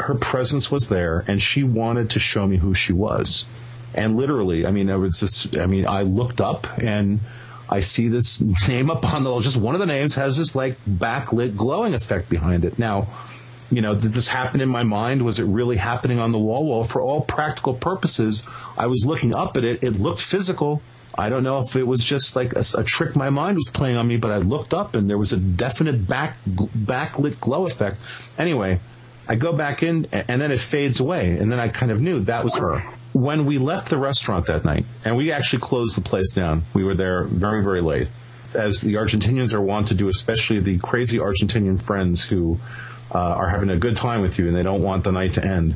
her 0.00 0.16
presence 0.16 0.70
was 0.70 0.90
there 0.90 1.24
and 1.26 1.42
she 1.42 1.62
wanted 1.62 2.10
to 2.10 2.18
show 2.18 2.46
me 2.46 2.58
who 2.58 2.74
she 2.74 2.92
was. 2.92 3.46
And 3.94 4.18
literally, 4.18 4.66
I 4.66 4.70
mean, 4.70 4.90
it 4.90 4.96
was 4.96 5.18
just, 5.18 5.56
I 5.56 5.64
mean, 5.64 5.86
I 5.86 6.02
looked 6.02 6.42
up 6.42 6.66
and 6.78 7.20
I 7.70 7.80
see 7.80 8.08
this 8.08 8.40
name 8.68 8.90
up 8.90 9.10
on 9.12 9.24
the, 9.24 9.40
just 9.40 9.56
one 9.56 9.74
of 9.74 9.80
the 9.80 9.86
names 9.86 10.16
has 10.16 10.36
this 10.36 10.54
like 10.54 10.76
backlit 10.84 11.56
glowing 11.56 11.94
effect 11.94 12.28
behind 12.28 12.64
it. 12.64 12.78
Now, 12.78 13.06
you 13.70 13.80
know, 13.80 13.94
did 13.94 14.12
this 14.12 14.28
happen 14.28 14.60
in 14.60 14.68
my 14.68 14.82
mind? 14.82 15.22
Was 15.24 15.38
it 15.38 15.44
really 15.44 15.76
happening 15.76 16.18
on 16.18 16.32
the 16.32 16.38
wall? 16.38 16.66
Well, 16.66 16.84
for 16.84 17.00
all 17.00 17.20
practical 17.20 17.72
purposes, 17.72 18.44
I 18.76 18.86
was 18.88 19.06
looking 19.06 19.34
up 19.34 19.56
at 19.56 19.64
it. 19.64 19.82
It 19.82 20.00
looked 20.00 20.20
physical. 20.20 20.82
I 21.16 21.28
don't 21.28 21.44
know 21.44 21.60
if 21.60 21.76
it 21.76 21.86
was 21.86 22.02
just 22.04 22.34
like 22.34 22.52
a, 22.54 22.64
a, 22.76 22.84
trick 22.84 23.14
my 23.14 23.30
mind 23.30 23.56
was 23.56 23.68
playing 23.68 23.96
on 23.96 24.08
me, 24.08 24.16
but 24.16 24.30
I 24.30 24.38
looked 24.38 24.74
up 24.74 24.96
and 24.96 25.08
there 25.08 25.18
was 25.18 25.32
a 25.32 25.36
definite 25.36 26.06
back 26.06 26.38
backlit 26.44 27.40
glow 27.40 27.66
effect. 27.66 27.98
Anyway, 28.38 28.80
I 29.28 29.36
go 29.36 29.52
back 29.52 29.82
in 29.82 30.06
and 30.12 30.40
then 30.40 30.50
it 30.50 30.60
fades 30.60 30.98
away, 30.98 31.36
and 31.36 31.52
then 31.52 31.60
I 31.60 31.68
kind 31.68 31.92
of 31.92 32.00
knew 32.00 32.20
that 32.20 32.42
was 32.42 32.56
her. 32.56 32.84
When 33.12 33.44
we 33.44 33.58
left 33.58 33.90
the 33.90 33.98
restaurant 33.98 34.46
that 34.46 34.64
night, 34.64 34.86
and 35.04 35.16
we 35.16 35.32
actually 35.32 35.60
closed 35.60 35.96
the 35.96 36.00
place 36.00 36.30
down, 36.32 36.64
we 36.74 36.84
were 36.84 36.94
there 36.94 37.24
very 37.24 37.62
very 37.62 37.80
late, 37.80 38.08
as 38.54 38.80
the 38.80 38.94
Argentinians 38.94 39.52
are 39.52 39.60
wont 39.60 39.88
to 39.88 39.94
do, 39.94 40.08
especially 40.08 40.60
the 40.60 40.78
crazy 40.78 41.18
Argentinian 41.18 41.80
friends 41.80 42.24
who 42.24 42.58
uh, 43.12 43.18
are 43.18 43.48
having 43.48 43.70
a 43.70 43.76
good 43.76 43.96
time 43.96 44.20
with 44.20 44.38
you 44.38 44.46
and 44.46 44.56
they 44.56 44.62
don't 44.62 44.82
want 44.82 45.04
the 45.04 45.12
night 45.12 45.34
to 45.34 45.44
end. 45.44 45.74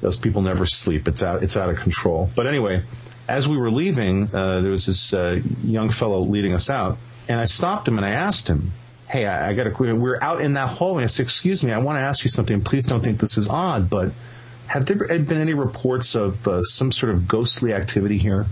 Those 0.00 0.16
people 0.16 0.42
never 0.42 0.64
sleep. 0.64 1.08
It's 1.08 1.22
out. 1.22 1.42
It's 1.42 1.56
out 1.56 1.68
of 1.68 1.76
control. 1.76 2.30
But 2.34 2.46
anyway, 2.46 2.84
as 3.28 3.46
we 3.46 3.56
were 3.56 3.70
leaving, 3.70 4.34
uh, 4.34 4.60
there 4.60 4.70
was 4.70 4.86
this 4.86 5.12
uh, 5.12 5.40
young 5.62 5.90
fellow 5.90 6.20
leading 6.20 6.54
us 6.54 6.70
out, 6.70 6.98
and 7.28 7.38
I 7.38 7.44
stopped 7.44 7.86
him 7.86 7.96
and 7.98 8.06
I 8.06 8.10
asked 8.10 8.48
him, 8.48 8.72
"Hey, 9.08 9.26
I, 9.26 9.50
I 9.50 9.52
got 9.54 9.66
a. 9.66 9.70
We 9.78 9.92
we're 9.92 10.18
out 10.22 10.40
in 10.40 10.54
that 10.54 10.68
hallway. 10.68 11.04
I 11.04 11.08
said, 11.08 11.24
"Excuse 11.24 11.62
me, 11.62 11.72
I 11.72 11.78
want 11.78 11.98
to 11.98 12.00
ask 12.02 12.24
you 12.24 12.30
something. 12.30 12.62
Please 12.62 12.86
don't 12.86 13.04
think 13.04 13.20
this 13.20 13.36
is 13.36 13.48
odd, 13.48 13.90
but 13.90 14.12
have 14.70 14.86
there 14.86 14.96
been 14.96 15.40
any 15.40 15.52
reports 15.52 16.14
of 16.14 16.46
uh, 16.46 16.62
some 16.62 16.92
sort 16.92 17.12
of 17.12 17.26
ghostly 17.26 17.74
activity 17.74 18.18
here?" 18.18 18.46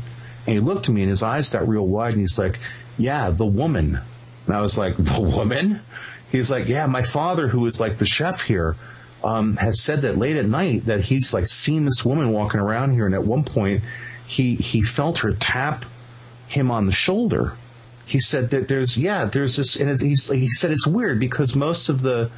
And 0.47 0.55
he 0.55 0.59
looked 0.59 0.89
at 0.89 0.95
me, 0.95 1.03
and 1.03 1.11
his 1.11 1.23
eyes 1.23 1.49
got 1.49 1.69
real 1.69 1.87
wide, 1.87 2.15
and 2.15 2.21
he's 2.21 2.39
like, 2.39 2.59
"Yeah, 2.97 3.31
the 3.31 3.47
woman." 3.47 4.01
And 4.47 4.57
I 4.57 4.61
was 4.61 4.77
like, 4.77 4.97
"The 4.97 5.21
woman?" 5.21 5.81
He's 6.33 6.51
like, 6.51 6.67
"Yeah, 6.67 6.87
my 6.87 7.03
father, 7.03 7.47
who 7.49 7.65
is 7.67 7.79
like 7.79 7.99
the 7.99 8.05
chef 8.05 8.43
here." 8.43 8.75
Um, 9.23 9.57
has 9.57 9.81
said 9.81 10.03
that 10.03 10.17
late 10.19 10.37
at 10.37 10.47
night 10.47 10.87
that 10.87 11.01
he's 11.01 11.35
like 11.35 11.49
seen 11.49 11.85
this 11.85 12.05
woman 12.05 12.31
walking 12.31 12.61
around 12.61 12.93
here, 12.93 13.07
and 13.07 13.15
at 13.15 13.25
one 13.25 13.45
point 13.45 13.83
he 14.27 14.57
he 14.57 14.83
felt 14.83 15.19
her 15.19 15.33
tap 15.33 15.85
him 16.49 16.71
on 16.71 16.87
the 16.87 16.93
shoulder. 16.93 17.55
He 18.07 18.21
said 18.21 18.51
that 18.51 18.67
there's 18.67 18.97
yeah 18.97 19.25
there's 19.27 19.57
this 19.57 19.77
and 19.77 20.01
he's 20.01 20.29
he 20.29 20.49
said 20.49 20.73
it's 20.73 20.87
weird 20.87 21.21
because 21.21 21.55
most 21.55 21.89
of 21.89 22.03
the 22.03 22.31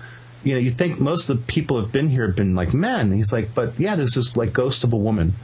you 0.42 0.54
know 0.54 0.60
you 0.60 0.70
think 0.70 1.00
most 1.00 1.28
of 1.28 1.36
the 1.36 1.42
people 1.46 1.80
have 1.80 1.92
been 1.92 2.08
here 2.08 2.26
have 2.26 2.36
been 2.36 2.54
like 2.54 2.74
men. 2.74 3.12
He's 3.12 3.32
like 3.32 3.54
but 3.54 3.78
yeah 3.78 3.96
this 3.96 4.16
is 4.16 4.36
like 4.36 4.52
ghost 4.52 4.84
of 4.84 4.92
a 4.92 4.96
woman. 4.96 5.34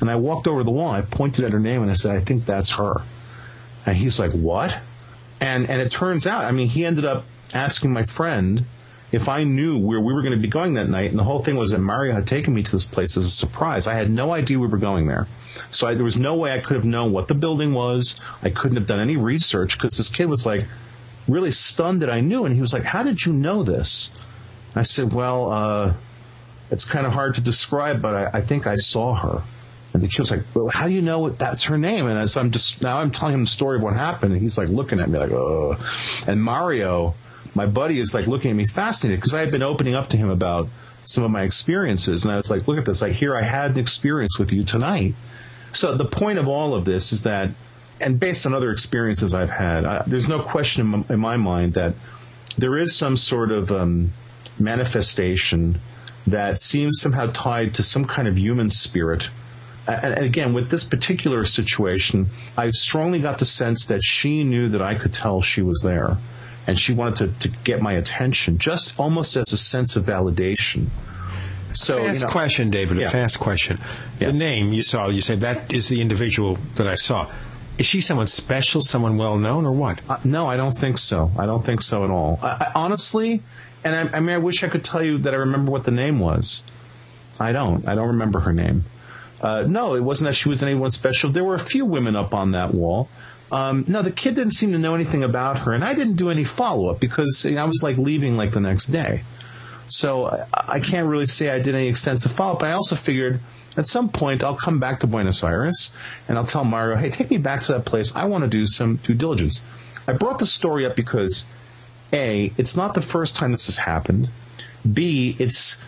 And 0.00 0.10
I 0.10 0.16
walked 0.16 0.46
over 0.46 0.62
the 0.62 0.70
wall. 0.70 0.90
I 0.90 1.00
pointed 1.00 1.44
at 1.44 1.52
her 1.52 1.60
name 1.60 1.82
and 1.82 1.90
I 1.90 1.94
said 1.94 2.16
I 2.16 2.20
think 2.20 2.46
that's 2.46 2.72
her. 2.72 3.02
And 3.84 3.96
he's 3.96 4.18
like 4.18 4.32
what? 4.32 4.78
And 5.40 5.68
and 5.68 5.80
it 5.80 5.90
turns 5.90 6.26
out 6.26 6.44
I 6.44 6.52
mean 6.52 6.68
he 6.68 6.84
ended 6.84 7.04
up 7.04 7.24
asking 7.54 7.92
my 7.92 8.02
friend 8.02 8.66
if 9.12 9.28
I 9.28 9.44
knew 9.44 9.78
where 9.78 10.00
we 10.00 10.12
were 10.12 10.22
going 10.22 10.34
to 10.34 10.40
be 10.40 10.48
going 10.48 10.74
that 10.74 10.88
night, 10.88 11.10
and 11.10 11.18
the 11.18 11.24
whole 11.24 11.42
thing 11.42 11.56
was 11.56 11.70
that 11.70 11.78
Mario 11.78 12.12
had 12.12 12.26
taken 12.26 12.52
me 12.52 12.62
to 12.62 12.72
this 12.72 12.84
place 12.84 13.16
as 13.16 13.24
a 13.24 13.30
surprise. 13.30 13.86
I 13.86 13.94
had 13.94 14.10
no 14.10 14.32
idea 14.32 14.58
we 14.58 14.66
were 14.66 14.78
going 14.78 15.06
there. 15.06 15.28
So 15.70 15.86
I, 15.86 15.94
there 15.94 16.04
was 16.04 16.18
no 16.18 16.34
way 16.34 16.52
I 16.52 16.58
could 16.58 16.74
have 16.74 16.84
known 16.84 17.12
what 17.12 17.28
the 17.28 17.34
building 17.34 17.72
was. 17.72 18.20
I 18.42 18.50
couldn't 18.50 18.76
have 18.76 18.86
done 18.86 19.00
any 19.00 19.16
research 19.16 19.78
because 19.78 19.96
this 19.96 20.08
kid 20.08 20.26
was 20.26 20.44
like 20.44 20.64
really 21.28 21.52
stunned 21.52 22.02
that 22.02 22.10
I 22.10 22.20
knew. 22.20 22.44
And 22.44 22.54
he 22.54 22.60
was 22.60 22.72
like, 22.72 22.82
How 22.82 23.02
did 23.02 23.24
you 23.24 23.32
know 23.32 23.62
this? 23.62 24.10
I 24.76 24.82
said, 24.82 25.12
Well, 25.12 25.50
uh, 25.50 25.94
it's 26.70 26.84
kind 26.84 27.06
of 27.06 27.12
hard 27.12 27.34
to 27.36 27.40
describe, 27.40 28.02
but 28.02 28.14
I, 28.14 28.38
I, 28.38 28.40
think 28.40 28.66
I 28.66 28.76
saw 28.76 29.14
her. 29.14 29.42
And 29.92 30.02
the 30.02 30.08
kid 30.08 30.18
was 30.18 30.30
like, 30.30 30.44
Well, 30.54 30.68
how 30.68 30.86
do 30.86 30.92
you 30.92 31.02
know 31.02 31.28
that's 31.30 31.64
her 31.64 31.78
name? 31.78 32.06
And 32.06 32.18
as 32.18 32.36
I'm 32.36 32.50
just 32.50 32.82
now 32.82 32.98
I'm 32.98 33.10
telling 33.10 33.34
him 33.34 33.44
the 33.44 33.50
story 33.50 33.76
of 33.76 33.82
what 33.82 33.94
happened, 33.94 34.32
and 34.32 34.42
he's 34.42 34.58
like 34.58 34.68
looking 34.68 35.00
at 35.00 35.08
me 35.08 35.18
like, 35.18 35.32
Oh. 35.32 35.76
And 36.26 36.42
Mario 36.42 37.14
my 37.56 37.66
buddy 37.66 37.98
is 37.98 38.14
like 38.14 38.26
looking 38.26 38.50
at 38.50 38.56
me 38.56 38.66
fascinated 38.66 39.18
because 39.18 39.34
I 39.34 39.40
had 39.40 39.50
been 39.50 39.62
opening 39.62 39.94
up 39.94 40.08
to 40.08 40.18
him 40.18 40.28
about 40.28 40.68
some 41.04 41.24
of 41.24 41.30
my 41.30 41.42
experiences. 41.42 42.24
And 42.24 42.32
I 42.32 42.36
was 42.36 42.50
like, 42.50 42.68
look 42.68 42.76
at 42.76 42.84
this. 42.84 43.02
I 43.02 43.10
hear 43.10 43.34
I 43.34 43.42
had 43.42 43.72
an 43.72 43.78
experience 43.78 44.38
with 44.38 44.52
you 44.52 44.62
tonight. 44.62 45.14
So 45.72 45.94
the 45.94 46.04
point 46.04 46.38
of 46.38 46.46
all 46.46 46.74
of 46.74 46.84
this 46.84 47.12
is 47.12 47.22
that, 47.22 47.50
and 47.98 48.20
based 48.20 48.44
on 48.44 48.52
other 48.52 48.70
experiences 48.70 49.32
I've 49.32 49.50
had, 49.50 49.86
I, 49.86 50.02
there's 50.06 50.28
no 50.28 50.40
question 50.40 50.82
in 50.82 50.86
my, 50.86 51.04
in 51.08 51.20
my, 51.20 51.36
mind 51.38 51.74
that 51.74 51.94
there 52.58 52.76
is 52.76 52.94
some 52.94 53.16
sort 53.16 53.50
of 53.50 53.72
um, 53.72 54.12
manifestation 54.58 55.80
that 56.26 56.58
seems 56.58 57.00
somehow 57.00 57.30
tied 57.32 57.74
to 57.74 57.82
some 57.82 58.04
kind 58.04 58.26
of 58.26 58.38
human 58.38 58.70
spirit. 58.70 59.30
And, 59.86 60.18
again, 60.18 60.52
with 60.52 60.70
this 60.70 60.82
particular 60.82 61.44
situation, 61.44 62.28
I 62.56 62.70
strongly 62.70 63.20
got 63.20 63.38
the 63.38 63.44
sense 63.44 63.84
that 63.86 64.02
she 64.02 64.42
knew 64.42 64.68
that 64.70 64.82
I 64.82 64.96
could 64.96 65.12
tell 65.12 65.40
she 65.40 65.62
was 65.62 65.82
there 65.82 66.18
and 66.66 66.78
she 66.78 66.92
wanted 66.92 67.38
to, 67.40 67.48
to 67.48 67.58
get 67.62 67.80
my 67.80 67.92
attention, 67.92 68.58
just 68.58 68.98
almost 68.98 69.36
as 69.36 69.52
a 69.52 69.56
sense 69.56 69.94
of 69.94 70.04
validation. 70.04 70.88
So, 71.72 71.98
fast 71.98 72.20
you 72.20 72.26
know, 72.26 72.32
question, 72.32 72.70
David. 72.70 72.98
Yeah. 72.98 73.06
A 73.06 73.10
fast 73.10 73.38
question. 73.38 73.78
Yeah. 74.18 74.28
The 74.28 74.32
name 74.32 74.72
you 74.72 74.82
saw, 74.82 75.08
you 75.08 75.20
say 75.20 75.36
that 75.36 75.72
is 75.72 75.88
the 75.88 76.00
individual 76.00 76.58
that 76.74 76.88
I 76.88 76.96
saw. 76.96 77.30
Is 77.78 77.86
she 77.86 78.00
someone 78.00 78.26
special, 78.26 78.80
someone 78.80 79.18
well 79.18 79.36
known, 79.36 79.66
or 79.66 79.72
what? 79.72 80.00
Uh, 80.08 80.18
no, 80.24 80.48
I 80.48 80.56
don't 80.56 80.76
think 80.76 80.96
so. 80.96 81.30
I 81.38 81.44
don't 81.44 81.64
think 81.64 81.82
so 81.82 82.04
at 82.04 82.10
all. 82.10 82.38
I, 82.42 82.48
I, 82.48 82.72
honestly, 82.74 83.42
and 83.86 84.10
I, 84.10 84.16
I, 84.16 84.20
mean, 84.20 84.34
I 84.34 84.38
wish 84.38 84.64
I 84.64 84.68
could 84.68 84.84
tell 84.84 85.02
you 85.02 85.18
that 85.18 85.32
I 85.32 85.36
remember 85.36 85.70
what 85.70 85.84
the 85.84 85.92
name 85.92 86.18
was. 86.18 86.64
I 87.38 87.52
don't. 87.52 87.88
I 87.88 87.94
don't 87.94 88.08
remember 88.08 88.40
her 88.40 88.52
name. 88.52 88.84
Uh, 89.40 89.64
no, 89.66 89.94
it 89.94 90.00
wasn't 90.00 90.26
that 90.26 90.34
she 90.34 90.48
was 90.48 90.60
anyone 90.60 90.90
special. 90.90 91.30
There 91.30 91.44
were 91.44 91.54
a 91.54 91.60
few 91.60 91.84
women 91.84 92.16
up 92.16 92.34
on 92.34 92.50
that 92.52 92.74
wall. 92.74 93.08
Um, 93.52 93.84
no, 93.86 94.02
the 94.02 94.10
kid 94.10 94.34
didn't 94.34 94.54
seem 94.54 94.72
to 94.72 94.78
know 94.78 94.96
anything 94.96 95.22
about 95.22 95.60
her, 95.60 95.72
and 95.72 95.84
I 95.84 95.94
didn't 95.94 96.16
do 96.16 96.30
any 96.30 96.42
follow 96.42 96.88
up 96.88 96.98
because 96.98 97.44
you 97.44 97.52
know, 97.52 97.62
I 97.62 97.66
was 97.66 97.80
like 97.82 97.96
leaving 97.96 98.36
like 98.36 98.52
the 98.52 98.60
next 98.60 98.86
day. 98.86 99.22
So 99.88 100.26
I, 100.26 100.46
I 100.52 100.80
can't 100.80 101.06
really 101.06 101.26
say 101.26 101.50
I 101.50 101.60
did 101.60 101.76
any 101.76 101.86
extensive 101.86 102.32
follow 102.32 102.54
up. 102.54 102.62
I 102.64 102.72
also 102.72 102.96
figured 102.96 103.40
at 103.76 103.86
some 103.86 104.08
point 104.08 104.42
I'll 104.42 104.56
come 104.56 104.80
back 104.80 104.98
to 105.00 105.06
Buenos 105.06 105.44
Aires 105.44 105.92
and 106.26 106.36
I'll 106.36 106.46
tell 106.46 106.64
Mario, 106.64 106.96
hey, 106.96 107.10
take 107.10 107.30
me 107.30 107.38
back 107.38 107.60
to 107.60 107.72
that 107.72 107.84
place. 107.84 108.16
I 108.16 108.24
want 108.24 108.42
to 108.42 108.48
do 108.48 108.66
some 108.66 108.96
due 108.96 109.14
diligence. 109.14 109.62
I 110.08 110.12
brought 110.12 110.40
the 110.40 110.46
story 110.46 110.84
up 110.84 110.96
because 110.96 111.46
A, 112.12 112.52
it's 112.56 112.76
not 112.76 112.94
the 112.94 113.02
first 113.02 113.36
time 113.36 113.50
this 113.50 113.66
has 113.66 113.78
happened. 113.78 114.30
B, 114.90 115.36
it's 115.38 115.82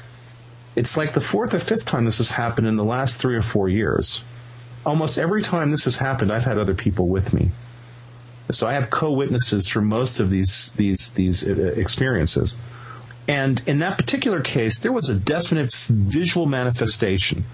it's 0.77 0.97
like 0.97 1.15
the 1.15 1.21
fourth 1.21 1.55
or 1.55 1.59
fifth 1.59 1.85
time 1.85 2.05
this 2.05 2.19
has 2.19 2.31
happened 2.31 2.67
in 2.67 2.77
the 2.77 2.85
last 2.85 3.21
three 3.21 3.35
or 3.35 3.43
four 3.43 3.69
years 3.69 4.25
almost 4.89 5.19
every 5.19 5.43
time 5.43 5.71
this 5.71 5.85
has 5.85 5.97
happened, 5.97 6.33
I've 6.33 6.45
had 6.45 6.59
other 6.59 6.75
people 6.75 7.09
with 7.09 7.33
me. 7.33 7.51
So 8.51 8.67
I 8.67 8.73
have 8.73 8.89
co-witnesses 8.89 9.67
for 9.67 9.83
most 9.83 10.21
of 10.21 10.31
these 10.31 10.73
these 10.77 11.11
these 11.11 11.47
uh, 11.47 11.53
experiences. 11.77 12.57
And 13.29 13.63
in 13.67 13.79
that 13.81 13.99
particular 13.99 14.41
case, 14.41 14.79
there 14.79 14.93
was 14.93 15.11
a 15.11 15.15
definite 15.15 15.75
visual 15.75 16.47
manifestation. 16.47 17.45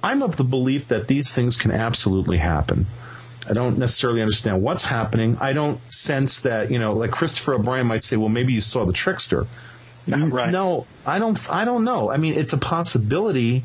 I'm 0.00 0.22
of 0.22 0.36
the 0.36 0.44
belief 0.44 0.86
that 0.88 1.08
these 1.08 1.34
things 1.34 1.56
can 1.56 1.72
absolutely 1.72 2.38
happen. 2.38 2.86
I 3.48 3.52
don't 3.52 3.78
necessarily 3.78 4.20
understand 4.20 4.62
what's 4.62 4.84
happening. 4.84 5.36
I 5.40 5.52
don't 5.52 5.80
sense 5.90 6.40
that, 6.40 6.70
you 6.70 6.78
know, 6.78 6.92
like 6.92 7.10
Christopher 7.10 7.54
O'Brien 7.54 7.86
might 7.86 8.02
say, 8.02 8.16
well, 8.16 8.28
maybe 8.28 8.52
you 8.52 8.60
saw 8.60 8.84
the 8.84 8.92
trickster. 8.92 9.46
Right. 10.06 10.50
No, 10.50 10.86
I 11.04 11.18
don't, 11.18 11.38
I 11.50 11.64
don't 11.64 11.84
know. 11.84 12.10
I 12.10 12.16
mean, 12.16 12.34
it's 12.34 12.52
a 12.54 12.58
possibility 12.58 13.64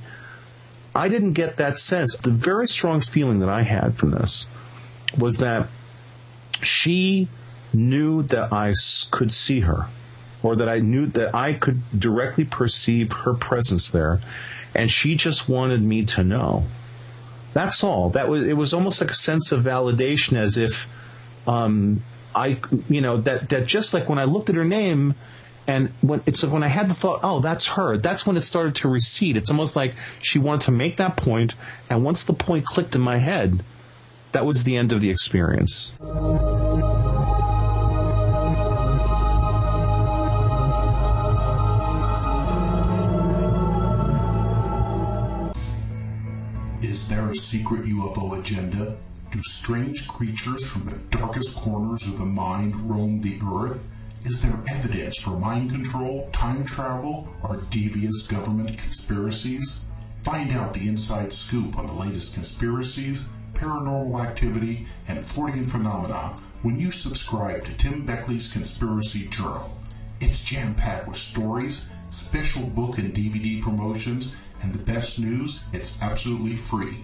I 0.96 1.10
didn't 1.10 1.34
get 1.34 1.58
that 1.58 1.78
sense. 1.78 2.16
The 2.18 2.32
very 2.32 2.68
strong 2.68 3.02
feeling 3.02 3.40
that 3.40 3.50
I 3.50 3.64
had 3.64 3.98
from 3.98 4.12
this 4.12 4.48
was 5.18 5.38
that 5.38 5.68
she 6.62 7.28
knew 7.74 8.24
that 8.24 8.54
I 8.54 8.74
could 9.12 9.34
see 9.34 9.62
her, 9.62 9.88
or 10.44 10.56
that 10.56 10.70
I 10.70 10.80
knew 10.80 11.08
that 11.08 11.34
I 11.34 11.54
could 11.54 11.82
directly 12.00 12.46
perceive 12.46 13.12
her 13.12 13.34
presence 13.34 13.90
there, 13.90 14.22
and 14.76 14.92
she 14.92 15.16
just 15.16 15.50
wanted 15.50 15.82
me 15.82 16.06
to 16.06 16.24
know. 16.24 16.66
That's 17.54 17.84
all. 17.84 18.10
That 18.10 18.28
was 18.30 18.46
it. 18.48 18.54
Was 18.54 18.74
almost 18.74 19.00
like 19.02 19.12
a 19.12 19.16
sense 19.16 19.52
of 19.52 19.64
validation, 19.64 20.38
as 20.38 20.58
if 20.58 20.88
um, 21.48 22.04
I, 22.36 22.58
you 22.90 23.02
know, 23.02 23.18
that 23.22 23.50
that 23.50 23.68
just 23.68 23.94
like 23.94 24.10
when 24.10 24.20
I 24.20 24.26
looked 24.26 24.50
at 24.50 24.56
her 24.56 24.66
name, 24.66 25.16
And 25.66 25.92
when 26.02 26.22
it's 26.26 26.44
when 26.44 26.64
I 26.64 26.68
had 26.68 26.90
the 26.90 26.94
thought, 26.94 27.22
oh, 27.24 27.40
that's 27.40 27.68
her. 27.70 27.96
That's 27.98 28.28
when 28.28 28.36
it 28.36 28.42
started 28.42 28.76
to 28.76 28.90
recede. 28.90 29.38
It's 29.38 29.50
almost 29.50 29.76
like 29.76 29.96
she 30.22 30.38
wanted 30.38 30.66
to 30.66 30.72
make 30.72 30.98
that 30.98 31.16
point, 31.16 31.56
and 31.90 32.04
once 32.04 32.26
the 32.26 32.34
point 32.34 32.66
clicked 32.66 32.96
in 32.96 33.02
my 33.02 33.18
head, 33.18 33.64
that 34.34 34.46
was 34.46 34.66
the 34.66 34.76
end 34.76 34.92
of 34.92 35.00
the 35.00 35.10
experience. 35.10 35.96
Secret 47.44 47.82
UFO 47.82 48.40
agenda? 48.40 48.96
Do 49.32 49.42
strange 49.42 50.08
creatures 50.08 50.70
from 50.70 50.86
the 50.86 51.00
darkest 51.10 51.58
corners 51.58 52.08
of 52.08 52.18
the 52.18 52.26
mind 52.26 52.90
roam 52.90 53.22
the 53.22 53.40
earth? 53.46 53.84
Is 54.26 54.42
there 54.42 54.58
evidence 54.70 55.18
for 55.20 55.32
mind 55.32 55.72
control, 55.72 56.30
time 56.32 56.64
travel, 56.64 57.28
or 57.44 57.58
devious 57.70 58.28
government 58.28 58.78
conspiracies? 58.78 59.84
Find 60.22 60.52
out 60.52 60.74
the 60.74 60.88
inside 60.88 61.34
scoop 61.34 61.78
on 61.78 61.88
the 61.88 61.94
latest 61.94 62.36
conspiracies, 62.36 63.32
paranormal 63.54 64.26
activity, 64.26 64.88
and 65.08 65.26
Fortean 65.26 65.68
phenomena 65.68 66.36
when 66.62 66.80
you 66.80 66.92
subscribe 66.92 67.66
to 67.66 67.74
Tim 67.74 68.06
Beckley's 68.06 68.54
Conspiracy 68.54 69.28
Journal. 69.28 69.70
It's 70.22 70.46
jam 70.46 70.76
packed 70.76 71.10
with 71.10 71.18
stories, 71.18 71.92
special 72.10 72.68
book 72.68 72.98
and 72.98 73.14
DVD 73.14 73.62
promotions, 73.62 74.34
and 74.62 74.74
the 74.74 74.92
best 74.92 75.20
news, 75.20 75.68
it's 75.74 76.02
absolutely 76.02 76.56
free, 76.56 77.04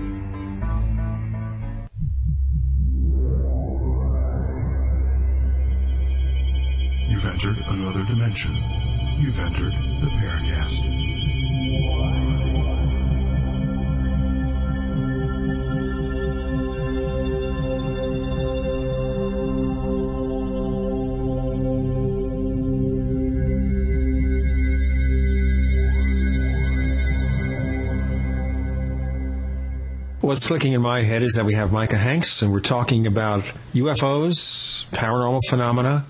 You've 7.11 7.27
entered 7.27 7.57
another 7.67 8.05
dimension. 8.05 8.53
You've 9.19 9.37
entered 9.37 9.73
the 9.99 10.07
Paracast. 10.21 10.87
What's 30.21 30.47
clicking 30.47 30.71
in 30.71 30.81
my 30.81 31.01
head 31.01 31.23
is 31.23 31.33
that 31.33 31.43
we 31.43 31.55
have 31.55 31.73
Micah 31.73 31.97
Hanks, 31.97 32.41
and 32.41 32.53
we're 32.53 32.61
talking 32.61 33.05
about 33.05 33.43
UFOs, 33.73 34.85
paranormal 34.91 35.41
phenomena, 35.49 36.05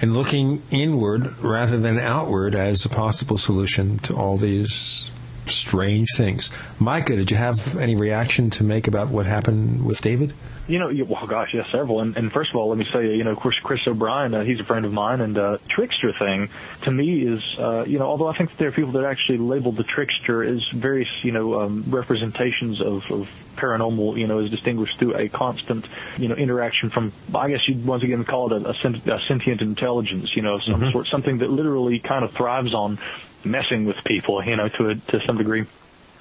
and 0.00 0.14
looking 0.14 0.62
inward 0.70 1.38
rather 1.38 1.78
than 1.78 1.98
outward 1.98 2.54
as 2.54 2.84
a 2.84 2.88
possible 2.88 3.38
solution 3.38 3.98
to 4.00 4.16
all 4.16 4.36
these 4.36 5.10
strange 5.46 6.08
things. 6.16 6.50
Micah, 6.78 7.16
did 7.16 7.30
you 7.30 7.36
have 7.36 7.76
any 7.76 7.96
reaction 7.96 8.50
to 8.50 8.64
make 8.64 8.86
about 8.88 9.08
what 9.08 9.26
happened 9.26 9.84
with 9.84 10.00
David? 10.00 10.32
You 10.66 10.78
know, 10.78 10.90
well, 11.06 11.26
gosh, 11.26 11.50
yes, 11.52 11.66
several. 11.70 12.00
And, 12.00 12.16
and 12.16 12.32
first 12.32 12.48
of 12.48 12.56
all, 12.56 12.70
let 12.70 12.78
me 12.78 12.86
say, 12.90 13.14
you 13.16 13.22
know, 13.24 13.32
of 13.32 13.36
course, 13.38 13.54
Chris 13.62 13.86
O'Brien, 13.86 14.32
uh, 14.32 14.44
he's 14.44 14.60
a 14.60 14.64
friend 14.64 14.86
of 14.86 14.94
mine, 14.94 15.20
and 15.20 15.36
uh, 15.36 15.58
trickster 15.68 16.14
thing 16.18 16.48
to 16.84 16.90
me 16.90 17.20
is, 17.20 17.42
uh, 17.58 17.84
you 17.84 17.98
know, 17.98 18.06
although 18.06 18.28
I 18.28 18.38
think 18.38 18.48
that 18.48 18.56
there 18.56 18.68
are 18.68 18.72
people 18.72 18.92
that 18.92 19.04
actually 19.04 19.38
label 19.38 19.72
the 19.72 19.84
trickster 19.84 20.42
as 20.42 20.66
various, 20.70 21.10
you 21.22 21.32
know, 21.32 21.60
um, 21.60 21.84
representations 21.88 22.80
of, 22.80 23.02
of 23.10 23.28
paranormal, 23.56 24.18
you 24.18 24.26
know, 24.26 24.38
is 24.38 24.50
distinguished 24.50 24.98
through 24.98 25.14
a 25.16 25.28
constant, 25.28 25.86
you 26.16 26.28
know, 26.28 26.34
interaction 26.34 26.88
from, 26.88 27.12
I 27.34 27.50
guess 27.50 27.60
you'd 27.68 27.84
once 27.84 28.02
again 28.02 28.24
call 28.24 28.50
it 28.54 28.62
a, 28.62 28.70
a, 28.70 28.74
sent- 28.80 29.06
a 29.06 29.20
sentient 29.28 29.60
intelligence, 29.60 30.34
you 30.34 30.40
know, 30.40 30.54
of 30.54 30.62
some 30.62 30.80
Mhm. 30.80 30.92
sort, 30.92 31.06
something 31.08 31.38
that 31.38 31.50
literally 31.50 31.98
kind 31.98 32.24
of 32.24 32.32
thrives 32.32 32.72
on 32.72 32.98
messing 33.44 33.84
with 33.84 33.96
people, 34.04 34.44
you 34.44 34.56
know, 34.56 34.68
to 34.68 34.90
a, 34.90 34.94
to 34.94 35.20
some 35.26 35.38
degree. 35.38 35.64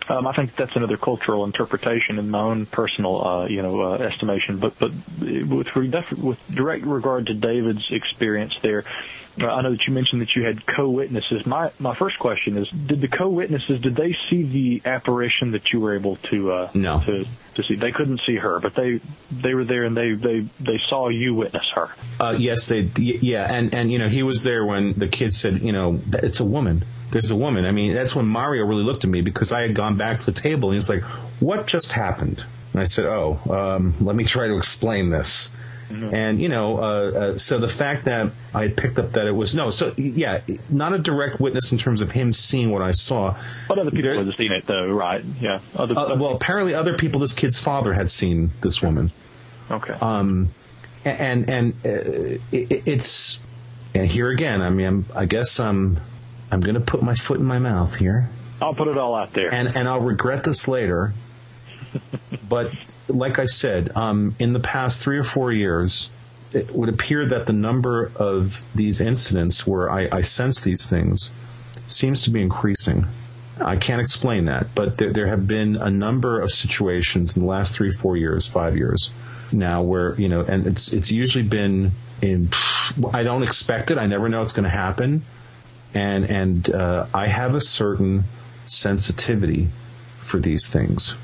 Um, 0.09 0.27
I 0.27 0.33
think 0.33 0.55
that's 0.57 0.75
another 0.75 0.97
cultural 0.97 1.45
interpretation 1.45 2.19
in 2.19 2.29
my 2.29 2.41
own 2.41 2.65
personal, 2.65 3.25
uh, 3.25 3.45
you 3.45 3.61
know, 3.61 3.81
uh, 3.81 3.97
estimation. 3.99 4.59
But 4.59 4.77
but 4.77 4.91
with 5.21 5.67
with 6.17 6.37
direct 6.53 6.85
regard 6.85 7.27
to 7.27 7.33
David's 7.33 7.85
experience 7.89 8.53
there, 8.61 8.83
uh, 9.41 9.47
I 9.47 9.61
know 9.61 9.71
that 9.71 9.87
you 9.87 9.93
mentioned 9.93 10.21
that 10.21 10.35
you 10.35 10.43
had 10.43 10.65
co-witnesses. 10.65 11.45
My 11.45 11.71
my 11.79 11.95
first 11.95 12.19
question 12.19 12.57
is: 12.57 12.69
Did 12.69 12.99
the 12.99 13.07
co-witnesses 13.07 13.79
did 13.79 13.95
they 13.95 14.15
see 14.29 14.43
the 14.43 14.81
apparition 14.89 15.51
that 15.51 15.71
you 15.71 15.79
were 15.79 15.95
able 15.95 16.17
to 16.31 16.51
uh, 16.51 16.71
No. 16.73 17.01
to 17.05 17.25
to 17.55 17.63
see? 17.63 17.75
They 17.75 17.93
couldn't 17.93 18.19
see 18.25 18.35
her, 18.35 18.59
but 18.59 18.75
they 18.75 18.99
they 19.31 19.53
were 19.53 19.63
there 19.63 19.85
and 19.85 19.95
they 19.95 20.13
they 20.13 20.45
they 20.59 20.79
saw 20.89 21.07
you 21.07 21.33
witness 21.33 21.65
her. 21.75 21.89
Uh, 22.19 22.35
yes, 22.37 22.67
they. 22.67 22.81
Yeah, 22.97 23.45
and 23.45 23.73
and 23.73 23.89
you 23.89 23.99
know 23.99 24.09
he 24.09 24.21
was 24.21 24.43
there 24.43 24.65
when 24.65 24.99
the 24.99 25.07
kid 25.07 25.33
said, 25.33 25.61
you 25.61 25.71
know, 25.71 25.99
it's 26.11 26.41
a 26.41 26.45
woman. 26.45 26.83
There's 27.13 27.31
a 27.31 27.35
woman. 27.35 27.65
I 27.65 27.71
mean, 27.71 27.93
that's 27.93 28.15
when 28.15 28.25
Mario 28.25 28.65
really 28.65 28.83
looked 28.83 29.03
at 29.03 29.09
me 29.09 29.21
because 29.21 29.51
I 29.53 29.61
had 29.61 29.75
gone 29.75 29.97
back 29.97 30.19
to 30.21 30.25
the 30.25 30.31
table 30.31 30.69
and 30.69 30.75
he's 30.75 30.89
like, 30.89 31.03
"What 31.39 31.67
just 31.67 31.91
happened?" 31.93 32.43
And 32.73 32.81
I 32.81 32.85
said, 32.85 33.05
"Oh, 33.05 33.39
um, 33.49 33.93
let 34.01 34.15
me 34.15 34.23
try 34.25 34.47
to 34.47 34.57
explain 34.57 35.09
this." 35.11 35.51
And 35.91 36.41
you 36.41 36.49
know, 36.49 36.79
uh, 36.79 36.81
uh, 36.81 37.37
so 37.37 37.59
the 37.59 37.67
fact 37.69 38.05
that 38.05 38.31
I 38.51 38.63
had 38.63 38.75
picked 38.75 38.97
up 38.97 39.11
that 39.11 39.27
it 39.27 39.31
was 39.31 39.55
no, 39.55 39.69
so 39.69 39.93
yeah, 39.95 40.41
not 40.67 40.91
a 40.91 40.97
direct 40.97 41.39
witness 41.39 41.71
in 41.71 41.77
terms 41.77 42.01
of 42.01 42.09
him 42.09 42.33
seeing 42.33 42.71
what 42.71 42.81
I 42.81 42.93
saw. 42.93 43.35
But 43.67 43.77
other 43.77 43.91
people 43.91 44.25
had 44.25 44.35
seen 44.35 44.51
it 44.53 44.65
though, 44.65 44.89
right? 44.89 45.23
Yeah. 45.39 45.59
Other, 45.75 45.93
Uh, 45.95 46.15
well, 46.15 46.33
apparently, 46.33 46.73
other 46.73 46.95
people. 46.95 47.21
This 47.21 47.33
kid's 47.33 47.59
father 47.59 47.93
had 47.93 48.09
seen 48.09 48.49
this 48.61 48.81
woman. 48.81 49.11
Okay. 49.69 49.93
Um, 49.93 50.49
and 51.05 51.47
and 51.47 51.73
uh, 51.85 52.39
it, 52.51 52.81
it's 52.87 53.39
and 53.93 54.09
here 54.09 54.31
again. 54.31 54.63
I 54.63 54.71
mean, 54.71 54.87
I'm, 54.87 55.05
I 55.13 55.25
guess 55.25 55.59
I'm 55.59 55.99
I'm 56.53 56.61
going 56.61 56.75
to 56.75 56.81
put 56.81 57.01
my 57.01 57.15
foot 57.15 57.39
in 57.39 57.45
my 57.45 57.59
mouth 57.59 57.95
here, 57.95 58.29
I'll 58.61 58.73
put 58.73 58.87
it 58.87 58.97
all 58.97 59.15
out 59.15 59.33
there. 59.33 59.53
and 59.53 59.75
and 59.75 59.87
I'll 59.87 60.01
regret 60.01 60.43
this 60.43 60.67
later. 60.67 61.13
but 62.49 62.71
like 63.07 63.39
I 63.39 63.45
said, 63.45 63.91
um, 63.95 64.35
in 64.39 64.53
the 64.53 64.59
past 64.59 65.01
three 65.01 65.17
or 65.17 65.23
four 65.23 65.51
years, 65.51 66.11
it 66.53 66.73
would 66.73 66.89
appear 66.89 67.25
that 67.25 67.45
the 67.45 67.53
number 67.53 68.11
of 68.15 68.61
these 68.73 69.01
incidents 69.01 69.67
where 69.67 69.91
I, 69.91 70.07
I 70.11 70.21
sense 70.21 70.61
these 70.61 70.89
things 70.89 71.31
seems 71.87 72.23
to 72.23 72.29
be 72.29 72.41
increasing. 72.41 73.05
I 73.59 73.75
can't 73.75 74.01
explain 74.01 74.45
that, 74.45 74.73
but 74.73 74.97
there, 74.97 75.13
there 75.13 75.27
have 75.27 75.47
been 75.47 75.75
a 75.75 75.89
number 75.89 76.41
of 76.41 76.51
situations 76.51 77.35
in 77.35 77.43
the 77.43 77.47
last 77.47 77.75
three, 77.75 77.91
four 77.91 78.17
years, 78.17 78.47
five 78.47 78.75
years 78.75 79.11
now 79.51 79.81
where 79.81 80.15
you 80.15 80.27
know, 80.27 80.41
and 80.41 80.65
it's 80.65 80.91
it's 80.93 81.11
usually 81.11 81.43
been 81.43 81.91
in. 82.21 82.49
I 83.13 83.23
don't 83.23 83.43
expect 83.43 83.91
it. 83.91 83.97
I 83.97 84.05
never 84.05 84.29
know 84.29 84.41
it's 84.41 84.53
going 84.53 84.63
to 84.63 84.69
happen, 84.69 85.25
and 85.93 86.25
and 86.25 86.73
uh, 86.73 87.07
I 87.13 87.27
have 87.27 87.55
a 87.55 87.61
certain 87.61 88.25
sensitivity 88.65 89.69
for 90.19 90.39
these 90.39 90.69
things. 90.69 91.15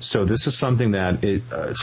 So 0.00 0.24
this 0.24 0.46
is 0.46 0.56
something 0.56 0.90
that 0.92 1.22
it 1.24 1.42
uh, 1.50 1.74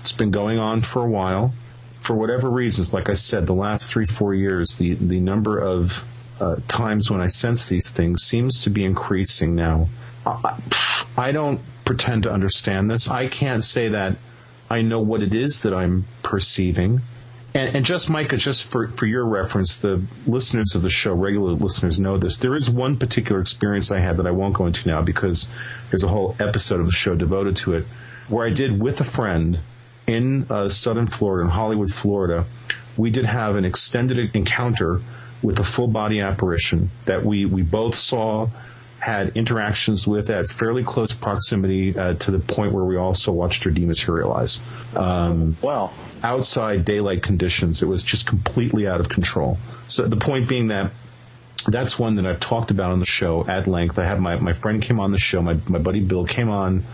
it's 0.00 0.12
been 0.12 0.30
going 0.30 0.58
on 0.58 0.82
for 0.82 1.02
a 1.02 1.08
while. 1.08 1.52
For 2.00 2.14
whatever 2.14 2.48
reasons, 2.48 2.94
like 2.94 3.10
I 3.10 3.14
said, 3.14 3.46
the 3.46 3.54
last 3.54 3.90
three 3.90 4.06
four 4.06 4.34
years, 4.34 4.76
the 4.76 4.94
the 4.94 5.20
number 5.20 5.58
of 5.58 6.04
uh, 6.40 6.56
times 6.68 7.10
when 7.10 7.20
I 7.20 7.26
sense 7.26 7.68
these 7.68 7.90
things 7.90 8.22
seems 8.22 8.62
to 8.62 8.70
be 8.70 8.84
increasing 8.84 9.54
now. 9.54 9.88
I, 10.24 10.60
I 11.16 11.32
don't 11.32 11.60
pretend 11.84 12.22
to 12.24 12.32
understand 12.32 12.90
this. 12.90 13.08
I 13.08 13.28
can't 13.28 13.64
say 13.64 13.88
that 13.88 14.16
I 14.70 14.82
know 14.82 15.00
what 15.00 15.22
it 15.22 15.34
is 15.34 15.62
that 15.62 15.74
I'm 15.74 16.06
perceiving. 16.22 17.00
And, 17.54 17.74
and 17.74 17.84
just 17.84 18.10
Micah, 18.10 18.36
just 18.36 18.66
for, 18.70 18.88
for 18.88 19.06
your 19.06 19.24
reference, 19.24 19.78
the 19.78 20.02
listeners 20.26 20.74
of 20.74 20.82
the 20.82 20.90
show, 20.90 21.14
regular 21.14 21.52
listeners 21.52 21.98
know 21.98 22.18
this. 22.18 22.36
There 22.36 22.54
is 22.54 22.68
one 22.68 22.98
particular 22.98 23.40
experience 23.40 23.90
I 23.90 24.00
had 24.00 24.18
that 24.18 24.26
I 24.26 24.30
won't 24.30 24.54
go 24.54 24.66
into 24.66 24.86
now 24.86 25.00
because 25.02 25.50
there's 25.90 26.02
a 26.02 26.08
whole 26.08 26.36
episode 26.38 26.80
of 26.80 26.86
the 26.86 26.92
show 26.92 27.14
devoted 27.14 27.56
to 27.56 27.74
it, 27.74 27.86
where 28.28 28.46
I 28.46 28.50
did 28.50 28.80
with 28.80 29.00
a 29.00 29.04
friend 29.04 29.60
in 30.06 30.46
uh, 30.50 30.68
southern 30.68 31.06
Florida, 31.06 31.44
in 31.44 31.50
Hollywood, 31.50 31.92
Florida. 31.92 32.44
We 32.96 33.10
did 33.10 33.24
have 33.24 33.56
an 33.56 33.64
extended 33.64 34.34
encounter 34.34 35.00
with 35.42 35.58
a 35.58 35.64
full 35.64 35.88
body 35.88 36.20
apparition 36.20 36.90
that 37.04 37.24
we, 37.24 37.44
we 37.46 37.62
both 37.62 37.94
saw, 37.94 38.48
had 39.08 39.36
interactions 39.36 40.06
with 40.06 40.30
at 40.30 40.48
fairly 40.48 40.84
close 40.84 41.12
proximity 41.12 41.98
uh, 41.98 42.14
to 42.14 42.30
the 42.30 42.38
point 42.38 42.72
where 42.72 42.84
we 42.84 42.96
also 42.96 43.32
watched 43.32 43.64
her 43.64 43.70
dematerialize. 43.70 44.60
Um, 44.96 45.56
wow. 45.62 45.90
Outside 46.22 46.84
daylight 46.84 47.22
conditions, 47.22 47.82
it 47.82 47.86
was 47.86 48.02
just 48.02 48.26
completely 48.26 48.86
out 48.86 49.00
of 49.00 49.08
control. 49.08 49.58
So 49.88 50.06
the 50.06 50.16
point 50.16 50.48
being 50.48 50.68
that 50.68 50.92
that's 51.66 51.98
one 51.98 52.14
that 52.16 52.26
I've 52.26 52.40
talked 52.40 52.70
about 52.70 52.92
on 52.92 53.00
the 53.00 53.06
show 53.06 53.44
at 53.46 53.66
length. 53.66 53.98
I 53.98 54.04
had 54.04 54.20
my, 54.20 54.36
my 54.36 54.52
friend 54.52 54.80
came 54.80 55.00
on 55.00 55.10
the 55.10 55.18
show, 55.18 55.42
my, 55.42 55.58
my 55.68 55.78
buddy 55.78 56.00
Bill 56.00 56.24
came 56.24 56.48
on. 56.48 56.84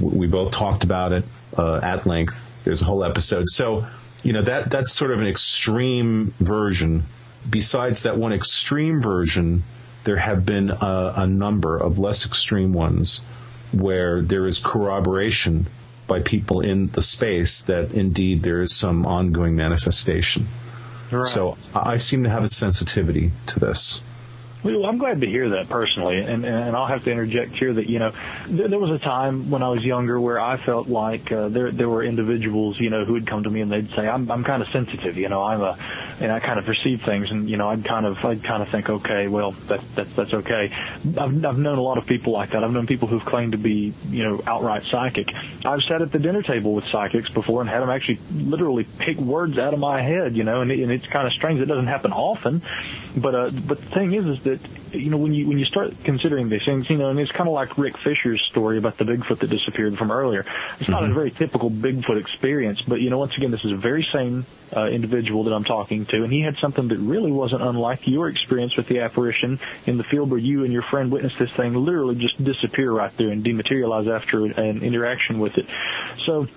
We 0.00 0.26
both 0.26 0.50
talked 0.52 0.82
about 0.82 1.12
it. 1.12 1.24
uh, 1.56 1.80
at 1.82 2.06
length. 2.06 2.36
There's 2.64 2.82
a 2.82 2.84
whole 2.84 3.04
episode. 3.04 3.48
So, 3.48 3.86
you 4.22 4.32
know, 4.32 4.42
that 4.42 4.70
that's 4.70 4.92
sort 4.92 5.10
of 5.10 5.20
an 5.20 5.26
extreme 5.26 6.34
version. 6.40 7.04
Besides 7.48 8.02
that 8.02 8.18
one 8.18 8.32
extreme 8.32 9.00
version, 9.00 9.64
there 10.08 10.16
have 10.16 10.46
been 10.46 10.70
a, 10.70 11.12
a 11.16 11.26
number 11.26 11.76
of 11.76 11.98
less 11.98 12.24
extreme 12.24 12.72
ones 12.72 13.20
where 13.72 14.22
there 14.22 14.46
is 14.46 14.58
corroboration 14.58 15.66
by 16.06 16.18
people 16.18 16.62
in 16.62 16.86
the 16.92 17.02
space 17.02 17.60
that 17.60 17.92
indeed 17.92 18.42
there 18.42 18.62
is 18.62 18.74
some 18.74 19.04
ongoing 19.04 19.54
manifestation. 19.54 20.48
Right. 21.12 21.26
So 21.26 21.58
I 21.74 21.98
seem 21.98 22.24
to 22.24 22.30
have 22.30 22.42
a 22.42 22.48
sensitivity 22.48 23.32
to 23.48 23.60
this. 23.60 24.00
Well, 24.62 24.86
I'm 24.86 24.98
glad 24.98 25.20
to 25.20 25.26
hear 25.26 25.50
that 25.50 25.68
personally, 25.68 26.18
and 26.18 26.44
and 26.44 26.76
I'll 26.76 26.86
have 26.86 27.04
to 27.04 27.12
interject 27.12 27.54
here 27.54 27.72
that 27.72 27.88
you 27.88 28.00
know 28.00 28.12
there, 28.48 28.68
there 28.68 28.78
was 28.78 28.90
a 28.90 28.98
time 28.98 29.50
when 29.50 29.62
I 29.62 29.68
was 29.68 29.84
younger 29.84 30.20
where 30.20 30.40
I 30.40 30.56
felt 30.56 30.88
like 30.88 31.30
uh, 31.30 31.48
there 31.48 31.70
there 31.70 31.88
were 31.88 32.02
individuals 32.02 32.78
you 32.80 32.90
know 32.90 33.04
who 33.04 33.12
would 33.12 33.26
come 33.26 33.44
to 33.44 33.50
me 33.50 33.60
and 33.60 33.70
they'd 33.70 33.88
say 33.90 34.08
I'm 34.08 34.28
I'm 34.30 34.42
kind 34.42 34.60
of 34.60 34.68
sensitive, 34.70 35.16
you 35.16 35.28
know 35.28 35.44
I'm 35.44 35.62
a 35.62 35.78
and 36.20 36.32
I 36.32 36.40
kind 36.40 36.58
of 36.58 36.64
perceive 36.64 37.02
things, 37.02 37.30
and 37.30 37.48
you 37.48 37.56
know 37.56 37.68
I'd 37.68 37.84
kind 37.84 38.04
of 38.04 38.16
I'd 38.24 38.42
kind 38.42 38.62
of 38.62 38.68
think 38.68 38.90
okay, 38.90 39.28
well 39.28 39.52
that 39.68 39.80
that 39.94 40.16
that's 40.16 40.34
okay. 40.34 40.72
I've 41.16 41.44
I've 41.44 41.58
known 41.58 41.78
a 41.78 41.82
lot 41.82 41.98
of 41.98 42.06
people 42.06 42.32
like 42.32 42.50
that. 42.50 42.64
I've 42.64 42.72
known 42.72 42.88
people 42.88 43.06
who've 43.06 43.24
claimed 43.24 43.52
to 43.52 43.58
be 43.58 43.94
you 44.10 44.24
know 44.24 44.42
outright 44.44 44.82
psychic. 44.90 45.28
I've 45.64 45.82
sat 45.82 46.02
at 46.02 46.10
the 46.10 46.18
dinner 46.18 46.42
table 46.42 46.74
with 46.74 46.84
psychics 46.90 47.30
before 47.30 47.60
and 47.60 47.70
had 47.70 47.80
them 47.80 47.90
actually 47.90 48.18
literally 48.32 48.88
pick 48.98 49.18
words 49.18 49.56
out 49.56 49.72
of 49.72 49.78
my 49.78 50.02
head, 50.02 50.36
you 50.36 50.42
know, 50.42 50.62
and, 50.62 50.72
it, 50.72 50.80
and 50.80 50.90
it's 50.90 51.06
kind 51.06 51.28
of 51.28 51.32
strange. 51.32 51.60
It 51.60 51.66
doesn't 51.66 51.86
happen 51.86 52.12
often, 52.12 52.62
but 53.20 53.34
uh, 53.34 53.50
but 53.66 53.80
the 53.80 53.88
thing 53.90 54.12
is 54.12 54.24
is 54.26 54.42
that 54.44 54.60
you 54.94 55.10
know 55.10 55.16
when 55.16 55.32
you 55.34 55.48
when 55.48 55.58
you 55.58 55.64
start 55.64 55.92
considering 56.04 56.48
these 56.48 56.64
things, 56.64 56.88
you 56.90 56.96
know, 56.96 57.10
and 57.10 57.18
it's 57.18 57.32
kind 57.32 57.48
of 57.48 57.54
like 57.54 57.76
Rick 57.78 57.98
Fisher's 57.98 58.42
story 58.42 58.78
about 58.78 58.96
the 58.98 59.04
Bigfoot 59.04 59.38
that 59.40 59.50
disappeared 59.50 59.98
from 59.98 60.10
earlier. 60.10 60.44
It's 60.80 60.88
not 60.88 61.02
mm-hmm. 61.02 61.12
a 61.12 61.14
very 61.14 61.30
typical 61.30 61.70
Bigfoot 61.70 62.20
experience, 62.20 62.80
but 62.82 63.00
you 63.00 63.10
know, 63.10 63.18
once 63.18 63.36
again, 63.36 63.50
this 63.50 63.64
is 63.64 63.72
a 63.72 63.76
very 63.76 64.06
sane 64.12 64.46
uh, 64.76 64.86
individual 64.86 65.44
that 65.44 65.52
I'm 65.52 65.64
talking 65.64 66.06
to, 66.06 66.22
and 66.24 66.32
he 66.32 66.40
had 66.40 66.56
something 66.58 66.88
that 66.88 66.98
really 66.98 67.32
wasn't 67.32 67.62
unlike 67.62 68.06
your 68.06 68.28
experience 68.28 68.76
with 68.76 68.86
the 68.88 69.00
apparition 69.00 69.60
in 69.86 69.98
the 69.98 70.04
field 70.04 70.30
where 70.30 70.40
you 70.40 70.64
and 70.64 70.72
your 70.72 70.82
friend 70.82 71.10
witnessed 71.10 71.38
this 71.38 71.52
thing 71.52 71.74
literally 71.74 72.16
just 72.16 72.42
disappear 72.42 72.90
right 72.90 73.16
there 73.16 73.28
and 73.28 73.44
dematerialize 73.44 74.08
after 74.08 74.44
an 74.44 74.82
interaction 74.82 75.38
with 75.38 75.58
it. 75.58 75.66
So 76.26 76.48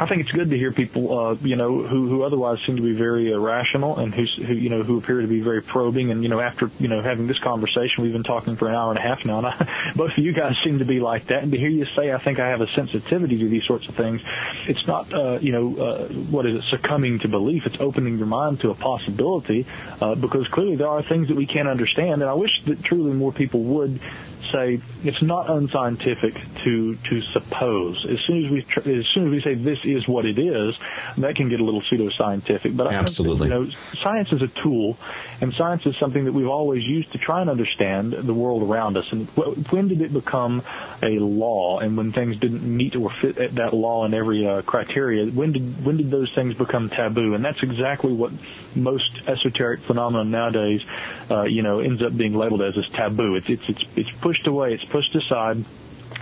I 0.00 0.06
think 0.06 0.22
it's 0.22 0.32
good 0.32 0.50
to 0.50 0.56
hear 0.56 0.72
people, 0.72 1.18
uh, 1.18 1.34
you 1.42 1.54
know, 1.54 1.82
who, 1.82 2.08
who 2.08 2.22
otherwise 2.22 2.58
seem 2.66 2.76
to 2.76 2.82
be 2.82 2.94
very 2.94 3.32
uh, 3.32 3.38
rational 3.38 3.98
and 3.98 4.14
who, 4.14 4.24
who, 4.24 4.54
you 4.54 4.70
know, 4.70 4.82
who 4.82 4.98
appear 4.98 5.20
to 5.20 5.26
be 5.26 5.40
very 5.40 5.62
probing. 5.62 6.10
And, 6.10 6.22
you 6.22 6.30
know, 6.30 6.40
after, 6.40 6.70
you 6.80 6.88
know, 6.88 7.02
having 7.02 7.26
this 7.26 7.38
conversation, 7.38 8.02
we've 8.02 8.12
been 8.12 8.22
talking 8.22 8.56
for 8.56 8.68
an 8.68 8.74
hour 8.74 8.90
and 8.90 8.98
a 8.98 9.02
half 9.02 9.24
now, 9.26 9.38
and 9.38 9.46
I, 9.48 9.92
both 9.96 10.12
of 10.12 10.18
you 10.18 10.32
guys 10.32 10.56
seem 10.64 10.78
to 10.78 10.86
be 10.86 10.98
like 10.98 11.26
that. 11.26 11.42
And 11.42 11.52
to 11.52 11.58
hear 11.58 11.68
you 11.68 11.84
say, 11.94 12.10
I 12.10 12.18
think 12.18 12.40
I 12.40 12.48
have 12.48 12.62
a 12.62 12.68
sensitivity 12.68 13.38
to 13.38 13.48
these 13.48 13.64
sorts 13.64 13.86
of 13.86 13.94
things, 13.94 14.22
it's 14.66 14.86
not, 14.86 15.12
uh, 15.12 15.38
you 15.40 15.52
know, 15.52 15.76
uh, 15.76 16.08
what 16.08 16.46
is 16.46 16.56
it, 16.56 16.64
succumbing 16.70 17.20
to 17.20 17.28
belief. 17.28 17.66
It's 17.66 17.80
opening 17.80 18.16
your 18.16 18.26
mind 18.26 18.60
to 18.60 18.70
a 18.70 18.74
possibility, 18.74 19.66
uh, 20.00 20.14
because 20.14 20.48
clearly 20.48 20.76
there 20.76 20.88
are 20.88 21.02
things 21.02 21.28
that 21.28 21.36
we 21.36 21.46
can't 21.46 21.68
understand. 21.68 22.22
And 22.22 22.30
I 22.30 22.34
wish 22.34 22.62
that 22.64 22.82
truly 22.82 23.12
more 23.12 23.32
people 23.32 23.60
would 23.60 24.00
say 24.52 24.80
it's 25.04 25.22
not 25.22 25.50
unscientific 25.50 26.34
to 26.64 26.96
to 26.96 27.22
suppose. 27.32 28.04
As 28.06 28.20
soon 28.20 28.44
as 28.44 28.50
we 28.50 28.62
tr- 28.62 28.88
as 28.88 29.06
soon 29.08 29.26
as 29.26 29.30
we 29.30 29.40
say 29.40 29.54
this 29.54 29.78
is 29.84 30.06
what 30.06 30.26
it 30.26 30.38
is, 30.38 30.76
that 31.18 31.34
can 31.36 31.48
get 31.48 31.60
a 31.60 31.64
little 31.64 31.82
pseudoscientific. 31.82 32.76
But 32.76 32.88
I 32.88 32.94
absolutely, 32.94 33.48
think 33.48 33.60
you 33.60 33.66
know, 33.66 34.00
science 34.02 34.32
is 34.32 34.42
a 34.42 34.48
tool, 34.48 34.98
and 35.40 35.54
science 35.54 35.86
is 35.86 35.96
something 35.96 36.24
that 36.24 36.32
we've 36.32 36.48
always 36.48 36.84
used 36.84 37.12
to 37.12 37.18
try 37.18 37.40
and 37.40 37.48
understand 37.50 38.12
the 38.12 38.34
world 38.34 38.62
around 38.62 38.96
us. 38.96 39.10
And 39.10 39.26
when 39.70 39.88
did 39.88 40.02
it 40.02 40.12
become 40.12 40.62
a 41.02 41.18
law? 41.18 41.78
And 41.78 41.96
when 41.96 42.12
things 42.12 42.38
didn't 42.38 42.62
meet 42.62 42.94
or 42.94 43.10
fit 43.10 43.54
that 43.54 43.72
law 43.72 44.04
in 44.04 44.14
every 44.14 44.46
uh, 44.46 44.62
criteria, 44.62 45.26
when 45.30 45.52
did 45.52 45.84
when 45.84 45.96
did 45.96 46.10
those 46.10 46.32
things 46.34 46.54
become 46.54 46.90
taboo? 46.90 47.34
And 47.34 47.44
that's 47.44 47.62
exactly 47.62 48.12
what 48.12 48.32
most 48.74 49.10
esoteric 49.26 49.80
phenomenon 49.80 50.30
nowadays, 50.30 50.82
uh, 51.30 51.44
you 51.44 51.62
know, 51.62 51.80
ends 51.80 52.02
up 52.02 52.16
being 52.16 52.34
labeled 52.34 52.62
as 52.62 52.76
as 52.76 52.88
taboo. 52.88 53.36
It's 53.36 53.48
it's 53.48 53.68
it's 53.68 53.84
it's 53.96 54.10
pushed 54.20 54.41
away. 54.46 54.74
It's 54.74 54.84
pushed 54.84 55.14
aside 55.14 55.64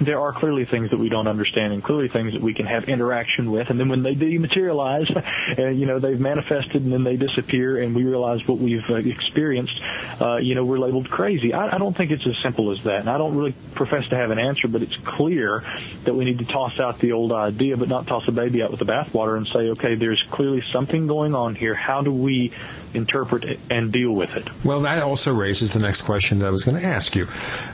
there 0.01 0.21
are 0.21 0.33
clearly 0.33 0.65
things 0.65 0.91
that 0.91 0.99
we 0.99 1.09
don't 1.09 1.27
understand 1.27 1.73
and 1.73 1.83
clearly 1.83 2.09
things 2.09 2.33
that 2.33 2.43
we 2.43 2.55
can 2.55 2.67
have 2.67 2.89
interaction 2.89 3.51
with. 3.51 3.71
And 3.71 3.79
then 3.79 3.89
when 3.89 4.03
they 4.03 4.15
dematerialize, 4.15 5.11
and, 5.59 5.79
you 5.81 5.87
know, 5.87 5.99
they've 5.99 6.19
manifested 6.19 6.83
and 6.83 6.93
then 6.93 7.05
they 7.05 7.17
disappear 7.17 7.83
and 7.83 7.95
we 7.95 8.05
realize 8.05 8.47
what 8.47 8.59
we've 8.59 8.89
uh, 8.89 8.97
experienced, 8.97 9.79
uh, 10.21 10.37
you 10.37 10.55
know, 10.55 10.65
we're 10.65 10.79
labeled 10.79 11.11
crazy. 11.11 11.53
I, 11.53 11.75
I 11.75 11.79
don't 11.79 11.97
think 11.97 12.11
it's 12.11 12.27
as 12.27 12.37
simple 12.43 12.71
as 12.73 12.83
that. 12.85 13.01
And 13.01 13.11
I 13.11 13.19
don't 13.19 13.37
really 13.37 13.55
profess 13.75 14.09
to 14.09 14.17
have 14.17 14.31
an 14.31 14.39
answer, 14.39 14.69
but 14.69 14.83
it's 14.83 14.97
clear 14.97 15.63
that 16.05 16.15
we 16.15 16.25
need 16.25 16.39
to 16.39 16.47
toss 16.47 16.79
out 16.81 16.99
the 17.01 17.13
old 17.13 17.33
idea, 17.33 17.77
but 17.77 17.89
not 17.89 18.07
toss 18.07 18.27
a 18.29 18.33
baby 18.33 18.63
out 18.63 18.71
with 18.71 18.81
the 18.81 18.87
bathwater 18.87 19.37
and 19.37 19.47
say, 19.49 19.71
okay, 19.71 19.97
there's 19.97 20.23
clearly 20.31 20.63
something 20.73 21.07
going 21.07 21.35
on 21.35 21.55
here. 21.55 21.75
How 21.75 22.03
do 22.03 22.13
we 22.13 22.53
interpret 22.95 23.45
it 23.45 23.61
and 23.71 23.93
deal 23.93 24.13
with 24.13 24.31
it. 24.31 24.49
Well, 24.65 24.81
that 24.81 25.03
also 25.03 25.35
raises 25.35 25.73
the 25.73 25.79
next 25.81 26.03
question 26.03 26.39
that 26.41 26.47
I 26.47 26.51
was 26.51 26.65
going 26.65 26.81
to 26.81 26.87
ask 26.87 27.15
you, 27.15 27.29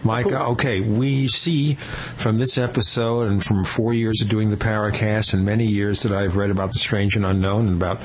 Mike. 0.04 0.30
Okay, 0.30 0.80
we 0.80 1.28
see 1.28 1.74
from 2.16 2.38
this 2.38 2.58
episode 2.58 3.30
and 3.30 3.44
from 3.44 3.64
four 3.64 3.92
years 3.92 4.22
of 4.22 4.28
doing 4.28 4.50
the 4.50 4.56
Paracast 4.56 5.34
and 5.34 5.44
many 5.44 5.66
years 5.66 6.02
that 6.02 6.12
I've 6.12 6.36
read 6.36 6.50
about 6.50 6.72
the 6.72 6.78
strange 6.78 7.16
and 7.16 7.24
unknown 7.24 7.68
and 7.68 7.76
about 7.76 8.00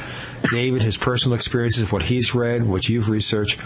David, 0.49 0.83
his 0.83 0.97
personal 0.97 1.35
experiences, 1.35 1.91
what 1.91 2.03
he's 2.03 2.33
read, 2.33 2.63
what 2.63 2.89
you've 2.89 3.09
researched. 3.09 3.59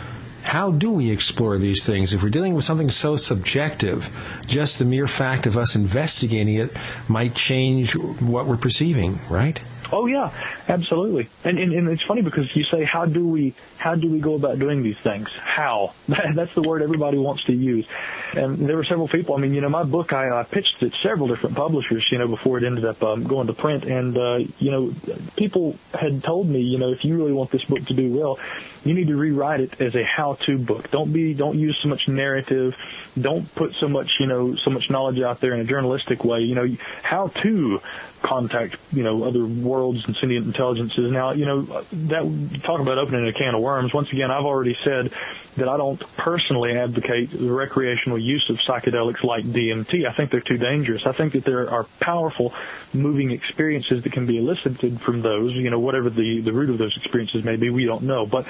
How 0.44 0.72
do 0.72 0.92
we 0.92 1.10
explore 1.10 1.58
these 1.58 1.84
things? 1.84 2.14
If 2.14 2.22
we're 2.22 2.30
dealing 2.30 2.54
with 2.54 2.64
something 2.66 2.92
so 2.92 3.16
subjective, 3.16 4.12
just 4.46 4.78
the 4.78 4.86
mere 4.86 5.08
fact 5.08 5.48
of 5.48 5.58
us 5.58 5.76
investigating 5.76 6.56
it 6.56 6.72
might 7.08 7.34
change 7.34 7.96
what 7.96 8.46
we're 8.46 8.56
perceiving, 8.56 9.20
right? 9.28 9.60
Oh 9.92 10.06
yeah, 10.06 10.32
absolutely. 10.68 11.30
And, 11.44 11.60
and 11.60 11.74
and 11.74 11.90
it's 11.90 12.04
funny 12.04 12.22
because 12.22 12.54
you 12.56 12.64
say 12.64 12.84
how 12.84 13.06
do 13.06 13.26
we 13.28 13.54
how 13.78 13.96
do 13.96 14.10
we 14.10 14.20
go 14.20 14.36
about 14.36 14.60
doing 14.60 14.84
these 14.84 14.98
things? 14.98 15.30
How? 15.32 15.94
That's 16.08 16.54
the 16.56 16.62
word 16.62 16.82
everybody 16.82 17.18
wants 17.18 17.44
to 17.46 17.54
use. 17.54 17.86
And 18.34 18.58
there 18.58 18.76
were 18.76 18.84
several 18.84 19.08
people. 19.08 19.36
I 19.36 19.40
mean, 19.40 19.54
you 19.54 19.62
know, 19.62 19.70
my 19.70 19.84
book 19.84 20.12
I, 20.14 20.40
I 20.40 20.44
pitched 20.44 20.82
at 20.82 20.94
several 21.02 21.28
different 21.28 21.56
publishers. 21.56 22.06
You 22.12 22.18
know, 22.18 22.28
before 22.28 22.58
it 22.58 22.64
ended 22.64 22.86
up 22.86 23.02
um, 23.04 23.24
going 23.24 23.48
to 23.48 23.54
print. 23.54 23.86
And 23.86 24.18
uh, 24.18 24.38
you 24.60 24.72
know, 24.72 24.94
people 25.36 25.78
had 25.94 26.24
told 26.24 26.48
me, 26.50 26.62
you 26.62 26.78
know, 26.78 26.92
if 26.92 27.06
you 27.06 27.18
really 27.18 27.34
want 27.34 27.52
this 27.52 27.64
book 27.64 27.86
to 27.86 27.94
do 27.94 28.14
well, 28.14 28.40
you 28.84 28.94
need 28.94 29.08
to 29.08 29.16
rewrite 29.16 29.62
it 29.62 29.82
as 29.82 29.96
a 29.96 30.04
how-to 30.04 30.58
book. 30.58 30.92
Don't 30.92 31.12
be 31.12 31.34
don't 31.34 31.58
use 31.58 31.78
so 31.82 31.90
much 31.90 32.08
narrative. 32.08 32.76
Don't 33.20 33.54
put 33.56 33.74
so 33.76 33.88
much 33.88 34.18
you 34.20 34.28
know 34.28 34.56
so 34.56 34.70
much 34.70 34.90
knowledge 34.90 35.20
out 35.22 35.42
there 35.42 35.54
in 35.54 35.62
a 35.62 35.66
journalistic 35.66 36.24
way. 36.24 36.42
You 36.42 36.56
know, 36.56 36.78
how 37.04 37.28
to 37.28 37.82
contact, 38.26 38.78
you 38.92 39.04
know, 39.04 39.24
other 39.24 39.46
worlds 39.46 40.04
and 40.06 40.16
sentient 40.16 40.48
intelligences. 40.48 41.12
Now, 41.12 41.32
you 41.32 41.46
know, 41.46 41.62
that 41.92 42.62
talk 42.64 42.80
about 42.80 42.98
opening 42.98 43.28
a 43.28 43.34
can 43.34 43.54
of 43.54 43.62
worms. 43.66 43.94
Once 43.94 44.12
again, 44.12 44.30
I've 44.30 44.46
already 44.46 44.78
said 44.84 45.12
that 45.58 45.68
I 45.68 45.78
don't 45.78 46.00
personally 46.16 46.78
advocate 46.78 47.32
the 47.32 47.52
recreational 47.52 48.20
use 48.20 48.50
of 48.50 48.58
psychedelics 48.58 49.24
like 49.24 49.44
DMT. 49.44 50.08
I 50.08 50.14
think 50.14 50.30
they're 50.30 50.42
too 50.42 50.58
dangerous. 50.58 51.06
I 51.06 51.12
think 51.12 51.34
that 51.34 51.44
there 51.44 51.70
are 51.70 51.86
powerful, 52.00 52.54
moving 52.94 53.32
experiences 53.32 54.04
that 54.04 54.12
can 54.12 54.26
be 54.26 54.38
elicited 54.38 55.02
from 55.02 55.22
those. 55.22 55.54
You 55.54 55.72
know, 55.72 55.80
whatever 55.80 56.10
the 56.10 56.42
the 56.42 56.54
root 56.54 56.70
of 56.70 56.78
those 56.78 56.96
experiences 56.96 57.44
may 57.44 57.56
be, 57.56 57.70
we 57.70 57.86
don't 57.86 58.04
know. 58.04 58.26
But 58.26 58.46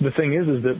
the 0.00 0.10
thing 0.10 0.32
is, 0.32 0.48
is 0.48 0.62
that 0.64 0.76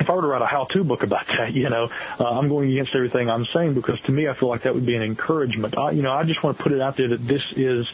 if 0.00 0.08
I 0.10 0.14
were 0.14 0.22
to 0.22 0.26
write 0.26 0.42
a 0.42 0.46
how-to 0.46 0.84
book 0.84 1.02
about 1.02 1.26
that, 1.28 1.52
you 1.52 1.68
know, 1.68 1.90
uh, 2.18 2.24
I'm 2.24 2.48
going 2.48 2.70
against 2.72 2.94
everything 2.94 3.30
I'm 3.30 3.46
saying 3.46 3.74
because 3.74 4.00
to 4.02 4.12
me, 4.12 4.28
I 4.28 4.34
feel 4.34 4.48
like 4.48 4.62
that 4.62 4.74
would 4.74 4.86
be 4.86 4.96
an 4.96 5.02
encouragement. 5.02 5.76
I, 5.76 5.92
you 5.92 6.02
know, 6.02 6.12
I 6.12 6.24
just 6.24 6.42
want 6.42 6.56
to 6.56 6.62
put 6.62 6.72
it 6.72 6.80
out 6.80 6.96
there 6.96 7.08
that 7.08 7.26
this 7.26 7.42
is 7.54 7.86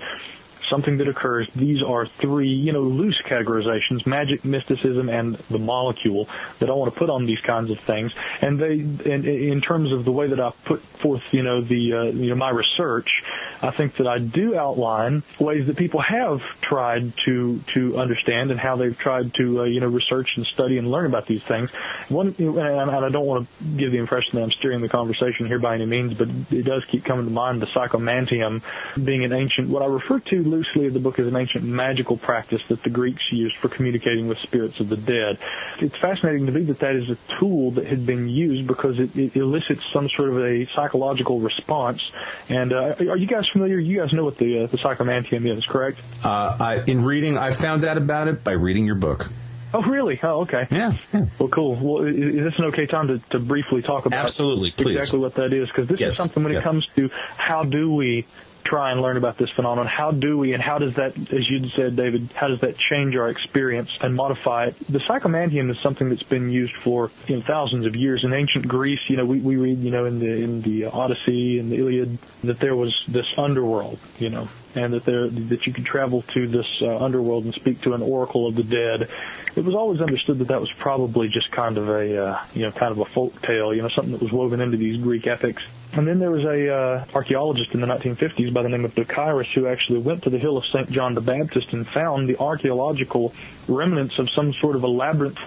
something 0.69 0.99
that 0.99 1.09
occurs. 1.09 1.49
These 1.55 1.83
are 1.83 2.07
three, 2.07 2.49
you 2.49 2.73
know, 2.73 2.83
loose 2.83 3.21
categorizations, 3.23 4.07
magic, 4.07 4.45
mysticism, 4.45 5.09
and 5.09 5.37
the 5.51 5.59
molecule 5.59 6.29
that 6.59 6.69
I 6.69 6.73
want 6.73 6.93
to 6.93 6.99
put 6.99 7.11
on 7.11 7.27
these 7.27 7.41
kinds 7.41 7.71
of 7.71 7.81
things. 7.81 8.13
And 8.41 8.59
they, 8.59 8.73
in, 8.73 9.25
in 9.27 9.61
terms 9.61 9.93
of 9.93 10.05
the 10.05 10.13
way 10.13 10.29
that 10.29 10.41
I 10.41 10.51
put 10.65 10.81
forth, 10.81 11.23
you 11.33 11.43
know, 11.43 11.61
the, 11.61 11.93
uh, 11.93 12.03
you 12.05 12.31
know, 12.31 12.37
my 12.37 12.51
research, 12.51 13.23
I 13.63 13.71
think 13.71 13.97
that 13.97 14.07
I 14.07 14.19
do 14.19 14.57
outline 14.57 15.23
ways 15.39 15.67
that 15.67 15.77
people 15.77 16.01
have 16.01 16.41
tried 16.61 17.13
to, 17.25 17.61
to 17.75 17.99
understand 17.99 18.51
and 18.51 18.61
how 18.61 18.77
they've 18.77 18.97
tried 18.97 19.35
to, 19.35 19.63
uh, 19.63 19.65
you 19.65 19.81
know, 19.81 19.89
research 19.89 20.37
and 20.37 20.47
study 20.47 20.79
and 20.79 20.91
learn 20.91 21.07
about 21.07 21.27
these 21.27 21.43
things. 21.43 21.71
One, 22.09 22.35
and 22.39 22.91
I 22.91 23.09
don't 23.09 23.27
want 23.27 23.49
to 23.49 23.65
give 23.77 23.93
the 23.93 23.99
impression 23.99 24.37
that 24.37 24.43
I'm 24.43 24.53
steering 24.53 24.81
the 24.81 24.89
conversation 24.89 25.47
here 25.47 25.59
by 25.59 25.75
any 25.75 25.87
means, 25.87 26.15
but 26.15 26.29
it 26.51 26.63
does 26.63 26.85
keep 26.85 27.05
coming 27.05 27.27
to 27.27 27.33
mind 27.33 27.61
the 27.61 27.67
psychomantium 27.67 28.63
being 29.03 29.25
an 29.25 29.33
ancient, 29.33 29.69
what 29.69 29.83
I 29.83 29.87
refer 29.87 30.21
to 30.21 30.43
loosely 30.43 30.87
in 30.87 30.93
the 30.93 31.01
book 31.01 31.19
as 31.19 31.27
an 31.27 31.37
ancient 31.37 31.65
magical 31.65 32.17
practice 32.17 32.63
that 32.69 32.83
the 32.83 32.91
Greeks 32.91 33.23
used 33.33 33.57
for 33.57 33.69
communicating 33.69 34.29
with 34.29 34.39
spirits 34.39 34.81
of 34.81 34.89
the 34.89 34.97
dead. 34.97 35.39
It's 35.81 35.97
fascinating 35.97 36.47
to 36.47 36.53
me 36.53 36.65
that 36.65 36.79
that 36.81 36.95
is 36.95 37.11
a 37.11 37.17
tool 37.39 37.73
that 37.73 37.87
had 37.87 38.07
been 38.07 38.29
used 38.29 38.67
because 38.67 38.99
it, 38.99 39.17
it 39.17 39.37
elicits 39.37 39.83
some 39.93 40.09
sort 40.09 40.31
of 40.31 40.39
a 40.39 40.67
psychological 40.75 41.41
response. 41.41 42.11
And 42.49 42.73
uh, 42.73 42.95
are 42.99 43.17
you 43.17 43.27
guys 43.27 43.48
familiar? 43.49 43.79
You 43.79 43.99
guys 44.01 44.13
know 44.13 44.25
what 44.25 44.39
the 44.39 44.65
uh, 44.65 44.67
the 44.67 44.79
psychomantium 44.79 45.47
is, 45.57 45.67
correct? 45.67 46.01
Uh, 46.23 46.57
I, 46.59 46.83
in 46.87 47.05
reading, 47.05 47.37
I 47.37 47.53
found 47.53 47.85
out 47.85 47.97
about 47.97 48.29
it 48.29 48.45
by 48.45 48.53
reading 48.53 48.85
your 48.85 48.95
book. 48.95 49.31
Oh, 49.75 49.83
really? 49.83 50.19
Oh, 50.23 50.43
okay. 50.43 50.67
Yeah. 50.71 50.97
yeah. 51.13 51.27
Well, 51.39 51.51
cool. 51.51 51.77
Well, 51.77 52.05
is, 52.05 52.17
is, 52.17 52.45
this 52.45 52.55
an 52.59 52.65
okay 52.67 52.87
time 52.87 53.09
to, 53.09 53.19
to 53.31 53.39
briefly 53.39 53.83
talk 53.83 54.07
about 54.07 54.25
absolutely 54.25 54.71
exactly 54.71 55.19
what 55.19 55.35
that 55.35 55.53
is? 55.53 55.69
Because 55.69 55.89
this 55.89 56.01
yes. 56.01 56.11
is 56.11 56.17
something 56.17 56.43
when 56.43 56.55
yes. 56.55 56.61
it 56.61 56.65
comes 56.65 56.89
to 56.97 57.11
how 57.37 57.65
do 57.65 57.93
we 57.93 58.27
try 58.69 58.93
and 58.93 59.01
learn 59.01 59.17
about 59.17 59.39
this 59.39 59.51
phenomenon. 59.51 59.87
How 59.87 60.11
do 60.11 60.39
we, 60.39 60.53
and 60.53 60.63
how 60.63 60.79
does 60.79 60.95
that, 60.95 61.17
as 61.17 61.49
you 61.49 61.69
said, 61.77 61.97
David, 61.97 62.31
how 62.35 62.49
does 62.49 62.61
that 62.61 62.77
change 62.77 63.17
our 63.17 63.29
experience 63.29 63.91
and 64.01 64.15
modify 64.15 64.67
it? 64.67 64.77
The 64.89 64.99
psychomantium 65.01 65.71
is 65.71 65.79
something 65.83 66.09
that's 66.09 66.23
been 66.25 66.51
used 66.51 66.75
for 66.85 67.11
you 67.27 67.37
know, 67.37 67.43
thousands 67.47 67.87
of 67.87 67.97
years. 67.97 68.25
In 68.25 68.33
ancient 68.33 68.69
Greece, 68.69 69.01
you 69.09 69.17
know, 69.17 69.25
we, 69.25 69.41
we 69.41 69.57
read, 69.57 69.79
you 69.79 69.91
know, 69.91 70.05
in 70.05 70.19
the 70.19 70.31
in 70.31 70.63
the 70.63 70.87
Odyssey 70.87 71.59
and 71.59 71.71
the 71.71 71.77
Iliad 71.77 72.19
that 72.45 72.61
there 72.61 72.77
was 72.77 72.95
this 73.09 73.27
underworld, 73.37 73.99
you 74.19 74.31
know, 74.31 74.49
and 74.79 74.95
that 74.95 75.05
there 75.05 75.29
that 75.29 75.67
you 75.67 75.73
could 75.73 75.85
travel 75.85 76.23
to 76.35 76.49
this 76.49 76.67
uh, 76.83 76.97
underworld 76.99 77.45
and 77.45 77.55
speak 77.55 77.81
to 77.83 77.95
an 77.95 78.03
oracle 78.03 78.49
of 78.49 78.55
the 78.55 78.63
dead. 78.63 79.09
It 79.57 79.65
was 79.65 79.75
always 79.75 80.01
understood 80.01 80.39
that 80.39 80.49
that 80.49 80.61
was 80.61 80.71
probably 80.79 81.29
just 81.29 81.51
kind 81.51 81.79
of 81.79 81.89
a 81.89 82.25
uh, 82.25 82.45
you 82.55 82.63
know 82.63 82.73
kind 82.73 82.93
of 82.93 82.99
a 82.99 83.05
folk 83.07 83.41
tale, 83.43 83.75
you 83.75 83.83
know, 83.83 83.89
something 83.89 84.13
that 84.13 84.23
was 84.23 84.33
woven 84.33 84.61
into 84.61 84.77
these 84.77 85.01
Greek 85.03 85.27
epics. 85.27 85.63
And 85.93 86.07
then 86.07 86.19
there 86.19 86.31
was 86.31 86.45
a 86.45 86.73
uh, 86.73 87.05
archaeologist 87.15 87.73
in 87.73 87.81
the 87.81 87.87
1950s 87.87 88.53
by 88.53 88.63
the 88.63 88.69
name 88.69 88.85
of 88.85 88.95
Bucyrus 88.95 89.53
who 89.55 89.67
actually 89.67 90.01
went 90.01 90.23
to 90.25 90.31
the 90.31 90.39
hill 90.39 90.59
of 90.59 90.65
St. 90.67 90.91
John 90.91 91.15
the 91.15 91.23
Baptist 91.23 91.73
and 91.73 91.87
found 91.89 92.29
the 92.29 92.39
archaeological 92.39 93.33
remnants 93.67 94.19
of 94.19 94.29
some 94.31 94.53
sort 94.61 94.77
of 94.77 94.83
a 94.83 94.89
labyrinth 94.89 95.39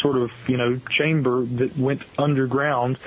sort 0.00 0.16
of 0.16 0.30
you 0.48 0.56
know 0.56 0.80
chamber 0.90 1.44
that 1.44 1.76
went 1.76 2.02
underground 2.18 2.98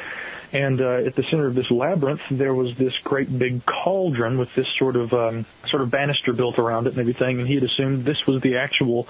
and 0.53 0.79
uh, 0.79 1.07
at 1.07 1.15
the 1.15 1.23
center 1.23 1.47
of 1.47 1.55
this 1.55 1.69
labyrinth, 1.71 2.21
there 2.29 2.53
was 2.53 2.77
this 2.77 2.93
great 3.03 3.37
big 3.37 3.65
cauldron 3.65 4.37
with 4.37 4.53
this 4.55 4.67
sort 4.77 4.95
of 4.95 5.11
um, 5.11 5.47
sort 5.67 5.81
of 5.81 5.89
banister 5.89 6.31
built 6.31 6.59
around 6.59 6.85
it 6.85 6.91
and 6.91 6.99
everything. 6.99 7.39
And 7.39 7.47
he 7.47 7.55
had 7.55 7.63
assumed 7.63 8.05
this 8.05 8.27
was 8.27 8.39
the 8.43 8.57
actual 8.57 9.07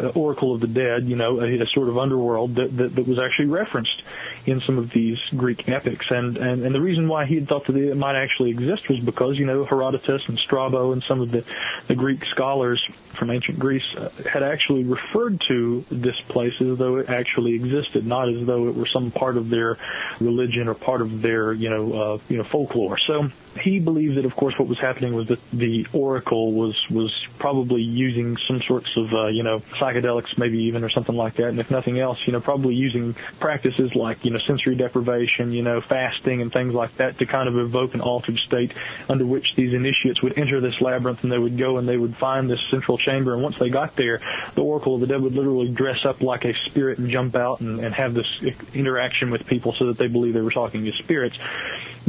uh, 0.00 0.08
Oracle 0.08 0.54
of 0.54 0.60
the 0.60 0.66
Dead, 0.66 1.08
you 1.08 1.16
know, 1.16 1.40
a, 1.40 1.62
a 1.62 1.66
sort 1.68 1.88
of 1.88 1.98
underworld 1.98 2.56
that, 2.56 2.76
that, 2.76 2.94
that 2.94 3.06
was 3.06 3.18
actually 3.18 3.46
referenced 3.46 4.02
in 4.46 4.60
some 4.66 4.78
of 4.78 4.90
these 4.90 5.18
Greek 5.36 5.68
epics. 5.68 6.06
And, 6.10 6.36
and, 6.36 6.64
and 6.64 6.74
the 6.74 6.80
reason 6.80 7.08
why 7.08 7.26
he 7.26 7.36
had 7.36 7.48
thought 7.48 7.66
that 7.66 7.76
it 7.76 7.96
might 7.96 8.16
actually 8.16 8.50
exist 8.50 8.88
was 8.88 9.00
because, 9.00 9.38
you 9.38 9.46
know, 9.46 9.64
Herodotus 9.64 10.22
and 10.26 10.38
Strabo 10.38 10.92
and 10.92 11.02
some 11.06 11.20
of 11.20 11.30
the, 11.30 11.44
the 11.88 11.94
Greek 11.94 12.24
scholars 12.26 12.84
from 13.18 13.30
ancient 13.30 13.58
Greece 13.58 13.84
uh, 13.96 14.10
had 14.30 14.42
actually 14.42 14.84
referred 14.84 15.40
to 15.48 15.84
this 15.90 16.16
place 16.28 16.54
as 16.60 16.78
though 16.78 16.96
it 16.96 17.08
actually 17.08 17.54
existed, 17.54 18.06
not 18.06 18.28
as 18.28 18.46
though 18.46 18.68
it 18.68 18.74
were 18.74 18.86
some 18.86 19.10
part 19.10 19.36
of 19.36 19.48
their 19.48 19.78
religion 20.20 20.68
or 20.68 20.74
part 20.74 21.00
of 21.00 21.22
their, 21.22 21.52
you 21.52 21.70
know, 21.70 21.92
uh, 21.92 22.18
you 22.28 22.38
know, 22.38 22.44
folklore. 22.44 22.98
So 22.98 23.30
he 23.56 23.78
believed 23.78 24.16
that, 24.16 24.24
of 24.24 24.34
course, 24.34 24.58
what 24.58 24.68
was 24.68 24.78
happening 24.78 25.14
was 25.14 25.28
that 25.28 25.38
the 25.52 25.86
oracle 25.92 26.52
was 26.52 26.76
was 26.90 27.14
probably 27.38 27.82
using 27.82 28.36
some 28.48 28.60
sorts 28.62 28.96
of, 28.96 29.12
uh, 29.12 29.26
you 29.26 29.42
know, 29.42 29.60
psychedelics, 29.78 30.36
maybe 30.38 30.58
even 30.64 30.84
or 30.84 30.88
something 30.88 31.14
like 31.14 31.36
that, 31.36 31.48
and 31.48 31.60
if 31.60 31.70
nothing 31.70 31.98
else, 31.98 32.18
you 32.26 32.32
know, 32.32 32.40
probably 32.40 32.74
using 32.74 33.14
practices 33.38 33.94
like, 33.94 34.24
you 34.24 34.30
know, 34.30 34.38
sensory 34.46 34.74
deprivation, 34.74 35.52
you 35.52 35.62
know, 35.62 35.80
fasting 35.80 36.42
and 36.42 36.52
things 36.52 36.74
like 36.74 36.96
that 36.96 37.18
to 37.18 37.26
kind 37.26 37.48
of 37.48 37.56
evoke 37.56 37.94
an 37.94 38.00
altered 38.00 38.38
state 38.38 38.72
under 39.08 39.26
which 39.26 39.54
these 39.56 39.72
initiates 39.72 40.22
would 40.22 40.36
enter 40.38 40.60
this 40.60 40.80
labyrinth 40.80 41.22
and 41.22 41.30
they 41.30 41.38
would 41.38 41.58
go 41.58 41.78
and 41.78 41.88
they 41.88 41.96
would 41.96 42.16
find 42.16 42.50
this 42.50 42.60
central 42.70 42.98
chamber, 42.98 43.34
and 43.34 43.42
once 43.42 43.56
they 43.58 43.70
got 43.70 43.96
there, 43.96 44.20
the 44.54 44.62
oracle 44.62 44.94
of 44.94 45.00
the 45.00 45.06
dead 45.06 45.20
would 45.20 45.34
literally 45.34 45.68
dress 45.68 46.04
up 46.04 46.22
like 46.22 46.44
a 46.44 46.54
spirit 46.66 46.98
and 46.98 47.10
jump 47.10 47.36
out 47.36 47.60
and, 47.60 47.80
and 47.80 47.94
have 47.94 48.14
this 48.14 48.26
interaction 48.72 49.30
with 49.30 49.46
people 49.46 49.74
so 49.78 49.86
that 49.86 49.98
they 49.98 50.08
believe 50.08 50.34
they 50.34 50.40
were 50.40 50.50
talking 50.50 50.84
to 50.84 50.92
spirits. 51.02 51.36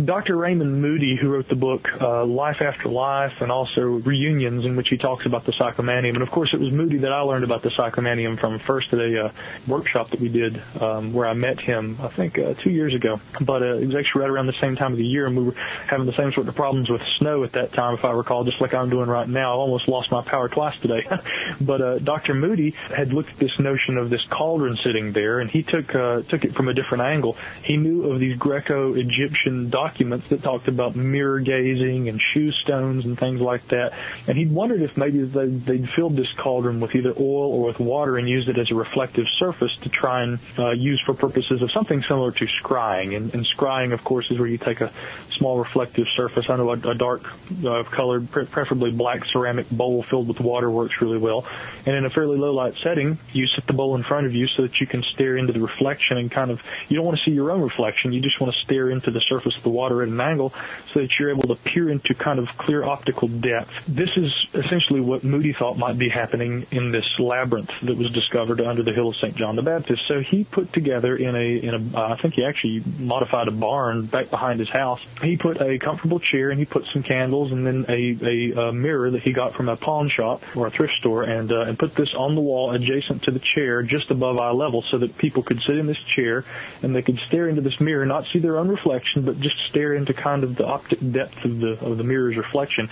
Dr. 0.03 0.35
Raymond 0.35 0.81
Moody, 0.81 1.15
who 1.15 1.34
wrote 1.35 1.49
the 1.49 1.55
book 1.55 1.85
uh, 1.99 2.23
Life 2.25 2.61
After 2.61 2.87
Life 2.87 3.33
and 3.41 3.51
also 3.51 3.81
Reunions, 3.81 4.63
in 4.65 4.77
which 4.77 4.87
he 4.87 4.97
talks 4.97 5.25
about 5.25 5.45
the 5.45 5.51
psychomantium. 5.51 6.13
And 6.13 6.21
of 6.21 6.31
course, 6.31 6.53
it 6.53 6.59
was 6.61 6.71
Moody 6.71 6.99
that 6.99 7.11
I 7.11 7.19
learned 7.21 7.43
about 7.43 7.61
the 7.61 7.71
psychomantium 7.71 8.39
from 8.39 8.59
first 8.59 8.87
at 8.93 8.99
a 8.99 9.25
uh, 9.25 9.31
workshop 9.67 10.11
that 10.11 10.21
we 10.21 10.29
did 10.29 10.61
um, 10.79 11.13
where 11.13 11.27
I 11.27 11.33
met 11.33 11.59
him, 11.59 11.97
I 12.01 12.07
think, 12.15 12.39
uh, 12.39 12.53
two 12.63 12.69
years 12.69 12.93
ago. 12.95 13.19
But 13.41 13.63
uh, 13.63 13.77
it 13.79 13.87
was 13.87 13.95
actually 13.95 14.21
right 14.21 14.29
around 14.29 14.47
the 14.47 14.59
same 14.61 14.77
time 14.77 14.93
of 14.93 14.97
the 14.97 15.05
year, 15.05 15.27
and 15.27 15.35
we 15.35 15.43
were 15.43 15.55
having 15.89 16.05
the 16.05 16.15
same 16.15 16.31
sort 16.31 16.47
of 16.47 16.55
problems 16.55 16.89
with 16.89 17.01
snow 17.19 17.43
at 17.43 17.51
that 17.51 17.73
time, 17.73 17.97
if 17.97 18.05
I 18.05 18.11
recall, 18.11 18.45
just 18.45 18.61
like 18.61 18.73
I'm 18.73 18.89
doing 18.89 19.09
right 19.09 19.27
now. 19.27 19.55
I 19.55 19.57
almost 19.57 19.89
lost 19.89 20.09
my 20.11 20.23
power 20.23 20.47
twice 20.47 20.79
today. 20.81 21.05
but 21.59 21.81
uh, 21.81 21.99
Dr. 21.99 22.33
Moody 22.33 22.73
had 22.95 23.11
looked 23.11 23.31
at 23.31 23.39
this 23.39 23.59
notion 23.59 23.97
of 23.97 24.09
this 24.09 24.25
cauldron 24.29 24.77
sitting 24.85 25.11
there, 25.11 25.41
and 25.41 25.49
he 25.49 25.63
took 25.63 25.93
uh, 25.93 26.21
took 26.29 26.45
it 26.45 26.53
from 26.55 26.69
a 26.69 26.73
different 26.73 27.03
angle. 27.03 27.35
He 27.63 27.75
knew 27.75 28.11
of 28.11 28.21
these 28.21 28.37
Greco-Egyptian 28.37 29.69
documents 29.69 30.27
that 30.29 30.41
talked 30.41 30.69
about 30.69 30.95
mirror 30.95 31.24
gazing 31.39 32.09
and 32.09 32.21
shew 32.33 32.51
stones 32.51 33.05
and 33.05 33.17
things 33.19 33.41
like 33.41 33.67
that. 33.69 33.91
And 34.27 34.37
he'd 34.37 34.51
wondered 34.51 34.81
if 34.81 34.95
maybe 34.97 35.23
they'd 35.23 35.89
filled 35.95 36.15
this 36.15 36.31
cauldron 36.37 36.79
with 36.79 36.95
either 36.95 37.13
oil 37.17 37.51
or 37.51 37.67
with 37.67 37.79
water 37.79 38.17
and 38.17 38.27
used 38.27 38.49
it 38.49 38.57
as 38.57 38.71
a 38.71 38.75
reflective 38.75 39.25
surface 39.37 39.71
to 39.83 39.89
try 39.89 40.23
and 40.23 40.39
uh, 40.57 40.71
use 40.71 41.01
for 41.05 41.13
purposes 41.13 41.61
of 41.61 41.71
something 41.71 42.03
similar 42.07 42.31
to 42.31 42.47
scrying. 42.63 43.15
And, 43.15 43.33
and 43.33 43.45
scrying, 43.57 43.93
of 43.93 44.03
course, 44.03 44.29
is 44.31 44.39
where 44.39 44.47
you 44.47 44.57
take 44.57 44.81
a 44.81 44.91
small 45.37 45.59
reflective 45.59 46.07
surface. 46.15 46.45
Know 46.47 46.69
a, 46.69 46.89
a 46.89 46.95
dark 46.95 47.23
uh, 47.67 47.83
colored, 47.83 48.31
preferably 48.31 48.91
black 48.91 49.25
ceramic 49.25 49.69
bowl 49.69 50.05
filled 50.09 50.27
with 50.27 50.39
water 50.39 50.69
works 50.69 50.95
really 51.01 51.17
well. 51.17 51.45
And 51.85 51.95
in 51.95 52.05
a 52.05 52.09
fairly 52.09 52.37
low 52.37 52.53
light 52.53 52.73
setting, 52.83 53.17
you 53.33 53.47
set 53.47 53.67
the 53.67 53.73
bowl 53.73 53.95
in 53.95 54.03
front 54.03 54.27
of 54.27 54.33
you 54.33 54.47
so 54.47 54.63
that 54.63 54.79
you 54.79 54.87
can 54.87 55.03
stare 55.13 55.37
into 55.37 55.53
the 55.53 55.61
reflection 55.61 56.17
and 56.17 56.31
kind 56.31 56.51
of, 56.51 56.59
you 56.87 56.95
don't 56.95 57.05
want 57.05 57.17
to 57.17 57.23
see 57.23 57.31
your 57.31 57.51
own 57.51 57.61
reflection. 57.61 58.13
You 58.13 58.21
just 58.21 58.39
want 58.39 58.53
to 58.53 58.59
stare 58.61 58.89
into 58.89 59.11
the 59.11 59.21
surface 59.21 59.55
of 59.57 59.63
the 59.63 59.69
water 59.69 60.01
at 60.01 60.09
an 60.09 60.19
angle 60.19 60.53
so 60.93 61.01
that 61.01 61.09
you're 61.19 61.31
able 61.31 61.43
to 61.43 61.55
peer 61.55 61.89
into 61.89 62.13
kind 62.13 62.39
of 62.39 62.47
clear 62.57 62.83
optical 62.83 63.27
depth. 63.27 63.71
This 63.87 64.09
is 64.15 64.31
essentially 64.53 65.01
what 65.01 65.23
Moody 65.23 65.53
thought 65.53 65.77
might 65.77 65.97
be 65.97 66.09
happening 66.09 66.65
in 66.71 66.91
this 66.91 67.05
labyrinth 67.19 67.69
that 67.83 67.97
was 67.97 68.11
discovered 68.11 68.61
under 68.61 68.83
the 68.83 68.93
hill 68.93 69.09
of 69.09 69.15
St. 69.17 69.35
John 69.35 69.55
the 69.55 69.61
Baptist. 69.61 70.03
So 70.07 70.21
he 70.21 70.43
put 70.43 70.73
together 70.73 71.15
in 71.15 71.35
a, 71.35 71.67
in 71.67 71.93
a, 71.93 71.97
uh, 71.97 72.15
I 72.17 72.21
think 72.21 72.35
he 72.35 72.45
actually 72.45 72.83
modified 72.97 73.47
a 73.47 73.51
barn 73.51 74.05
back 74.05 74.29
behind 74.29 74.59
his 74.59 74.69
house. 74.69 74.99
He 75.21 75.37
put 75.37 75.61
a 75.61 75.79
comfortable 75.79 76.19
chair 76.19 76.49
and 76.49 76.59
he 76.59 76.65
put 76.65 76.85
some 76.93 77.03
candles 77.03 77.51
and 77.51 77.65
then 77.65 77.85
a, 77.89 78.17
a, 78.21 78.67
a 78.69 78.73
mirror 78.73 79.11
that 79.11 79.21
he 79.21 79.33
got 79.33 79.55
from 79.55 79.69
a 79.69 79.77
pawn 79.77 80.09
shop 80.09 80.41
or 80.55 80.67
a 80.67 80.71
thrift 80.71 80.93
store 80.99 81.23
and, 81.23 81.51
uh, 81.51 81.61
and 81.61 81.77
put 81.77 81.95
this 81.95 82.13
on 82.15 82.35
the 82.35 82.41
wall 82.41 82.71
adjacent 82.71 83.23
to 83.23 83.31
the 83.31 83.41
chair 83.55 83.83
just 83.83 84.11
above 84.11 84.37
eye 84.37 84.51
level 84.51 84.83
so 84.89 84.97
that 84.99 85.17
people 85.17 85.43
could 85.43 85.61
sit 85.61 85.77
in 85.77 85.87
this 85.87 85.97
chair 86.15 86.45
and 86.81 86.95
they 86.95 87.01
could 87.01 87.19
stare 87.27 87.47
into 87.47 87.61
this 87.61 87.79
mirror, 87.79 88.05
not 88.05 88.25
see 88.31 88.39
their 88.39 88.57
own 88.57 88.67
reflection, 88.67 89.25
but 89.25 89.39
just 89.39 89.55
stare 89.69 89.93
into 89.93 90.13
kind 90.13 90.43
of 90.43 90.55
the 90.55 90.65
optic 90.65 90.99
depth 91.11 91.43
of 91.43 91.59
the 91.59 91.77
of 91.85 91.97
the 91.97 92.03
mirror's 92.03 92.37
reflection. 92.37 92.89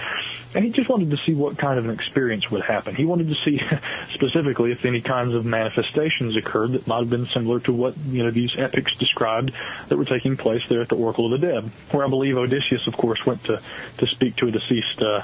And 0.56 0.64
he 0.64 0.72
just 0.72 0.88
wanted 0.88 1.10
to 1.12 1.18
see 1.26 1.34
what 1.34 1.58
kind 1.58 1.80
of 1.80 1.86
an 1.86 1.92
experience 1.92 2.50
would 2.52 2.62
happen. 2.62 2.96
He 2.96 3.06
wanted 3.06 3.28
to 3.30 3.36
see 3.44 3.60
specifically 4.14 4.72
if 4.72 4.86
any 4.86 5.02
kinds 5.02 5.34
of 5.34 5.46
manifestations 5.46 6.36
occurred 6.36 6.74
that 6.74 6.86
might 6.86 7.00
have 7.00 7.10
been 7.10 7.28
similar 7.34 7.60
to 7.62 7.74
what 7.74 7.98
you 7.98 8.24
know 8.24 8.32
these 8.32 8.54
epics 8.58 8.92
described 9.00 9.52
that 9.90 9.98
were 9.98 10.06
taking 10.06 10.38
place 10.38 10.62
there 10.70 10.82
at 10.82 10.90
the 10.90 10.96
Oracle 10.96 11.34
of 11.34 11.40
the 11.40 11.48
Dead, 11.48 11.72
where 11.92 12.06
I 12.06 12.10
believe 12.10 12.38
Odysseus, 12.38 12.86
of 12.88 12.94
course, 12.94 13.20
went 13.26 13.44
to 13.46 13.62
to 13.98 14.08
speak 14.08 14.36
to 14.38 14.48
a 14.48 14.52
deceased 14.52 15.02
uh, 15.02 15.22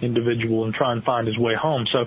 individual 0.00 0.64
and 0.64 0.74
try 0.74 0.92
and 0.92 1.04
find 1.04 1.26
his 1.26 1.38
way 1.38 1.54
home. 1.54 1.86
So 1.90 2.06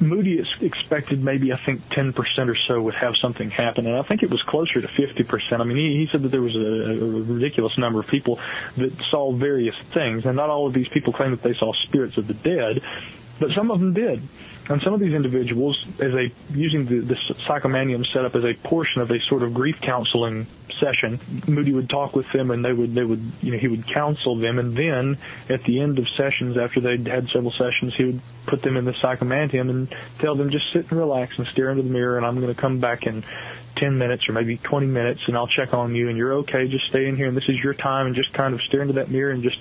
Moody 0.00 0.34
is 0.34 0.48
expected 0.60 1.22
maybe 1.22 1.52
I 1.52 1.60
think 1.64 1.82
10% 1.90 2.14
or 2.48 2.56
so 2.66 2.80
would 2.80 2.94
have 2.94 3.16
something 3.16 3.50
happen, 3.50 3.86
and 3.86 3.96
I 3.96 4.02
think 4.02 4.22
it 4.22 4.30
was 4.30 4.42
closer 4.42 4.80
to 4.80 4.88
50%. 4.88 5.60
I 5.60 5.64
mean, 5.64 5.76
he, 5.76 5.98
he 5.98 6.08
said 6.10 6.22
that 6.22 6.30
there 6.30 6.40
was 6.40 6.56
a, 6.56 6.58
a 6.58 6.96
ridiculous 7.22 7.76
number 7.76 8.00
of 8.00 8.06
people 8.06 8.40
that 8.76 8.92
saw 9.10 9.32
various 9.32 9.74
things, 9.92 10.24
and 10.24 10.36
not 10.36 10.50
all 10.50 10.66
of 10.66 10.72
these 10.72 10.88
people 10.88 11.12
claim 11.12 11.32
that 11.32 11.42
they 11.42 11.54
saw 11.54 11.72
spirits 11.72 12.16
of 12.16 12.26
the 12.26 12.34
dead, 12.34 12.82
but 13.38 13.50
some 13.52 13.70
of 13.70 13.80
them 13.80 13.92
did. 13.92 14.22
And 14.68 14.80
some 14.82 14.94
of 14.94 15.00
these 15.00 15.14
individuals, 15.14 15.84
as 15.98 16.12
a 16.14 16.30
using 16.50 16.86
the, 16.86 17.00
the 17.00 17.14
psychomantium 17.48 18.06
set 18.12 18.24
up 18.24 18.36
as 18.36 18.44
a 18.44 18.54
portion 18.54 19.02
of 19.02 19.10
a 19.10 19.20
sort 19.20 19.42
of 19.42 19.52
grief 19.52 19.76
counseling 19.80 20.46
session, 20.78 21.20
Moody 21.48 21.72
would 21.72 21.90
talk 21.90 22.14
with 22.14 22.30
them, 22.32 22.50
and 22.50 22.64
they 22.64 22.72
would 22.72 22.94
they 22.94 23.02
would 23.04 23.20
you 23.40 23.52
know 23.52 23.58
he 23.58 23.68
would 23.68 23.86
counsel 23.86 24.36
them, 24.36 24.58
and 24.58 24.76
then 24.76 25.18
at 25.48 25.64
the 25.64 25.80
end 25.80 25.98
of 25.98 26.06
sessions, 26.16 26.56
after 26.56 26.80
they'd 26.80 27.06
had 27.06 27.28
several 27.30 27.52
sessions, 27.52 27.94
he 27.96 28.04
would 28.04 28.20
put 28.46 28.62
them 28.62 28.76
in 28.76 28.84
the 28.84 28.92
psychomantium 28.92 29.70
and 29.70 29.94
tell 30.18 30.36
them 30.36 30.50
just 30.50 30.72
sit 30.72 30.90
and 30.90 30.98
relax 30.98 31.36
and 31.38 31.46
stare 31.48 31.70
into 31.70 31.82
the 31.82 31.90
mirror, 31.90 32.16
and 32.16 32.24
I'm 32.24 32.40
going 32.40 32.54
to 32.54 32.60
come 32.60 32.78
back 32.80 33.06
in 33.06 33.24
10 33.76 33.98
minutes 33.98 34.28
or 34.28 34.32
maybe 34.32 34.56
20 34.56 34.86
minutes, 34.86 35.22
and 35.26 35.36
I'll 35.36 35.48
check 35.48 35.74
on 35.74 35.94
you, 35.94 36.08
and 36.08 36.16
you're 36.16 36.34
okay. 36.34 36.68
Just 36.68 36.86
stay 36.86 37.06
in 37.06 37.16
here, 37.16 37.26
and 37.26 37.36
this 37.36 37.48
is 37.48 37.56
your 37.56 37.74
time, 37.74 38.06
and 38.06 38.14
just 38.14 38.32
kind 38.32 38.54
of 38.54 38.60
stare 38.62 38.82
into 38.82 38.94
that 38.94 39.10
mirror 39.10 39.32
and 39.32 39.42
just 39.42 39.60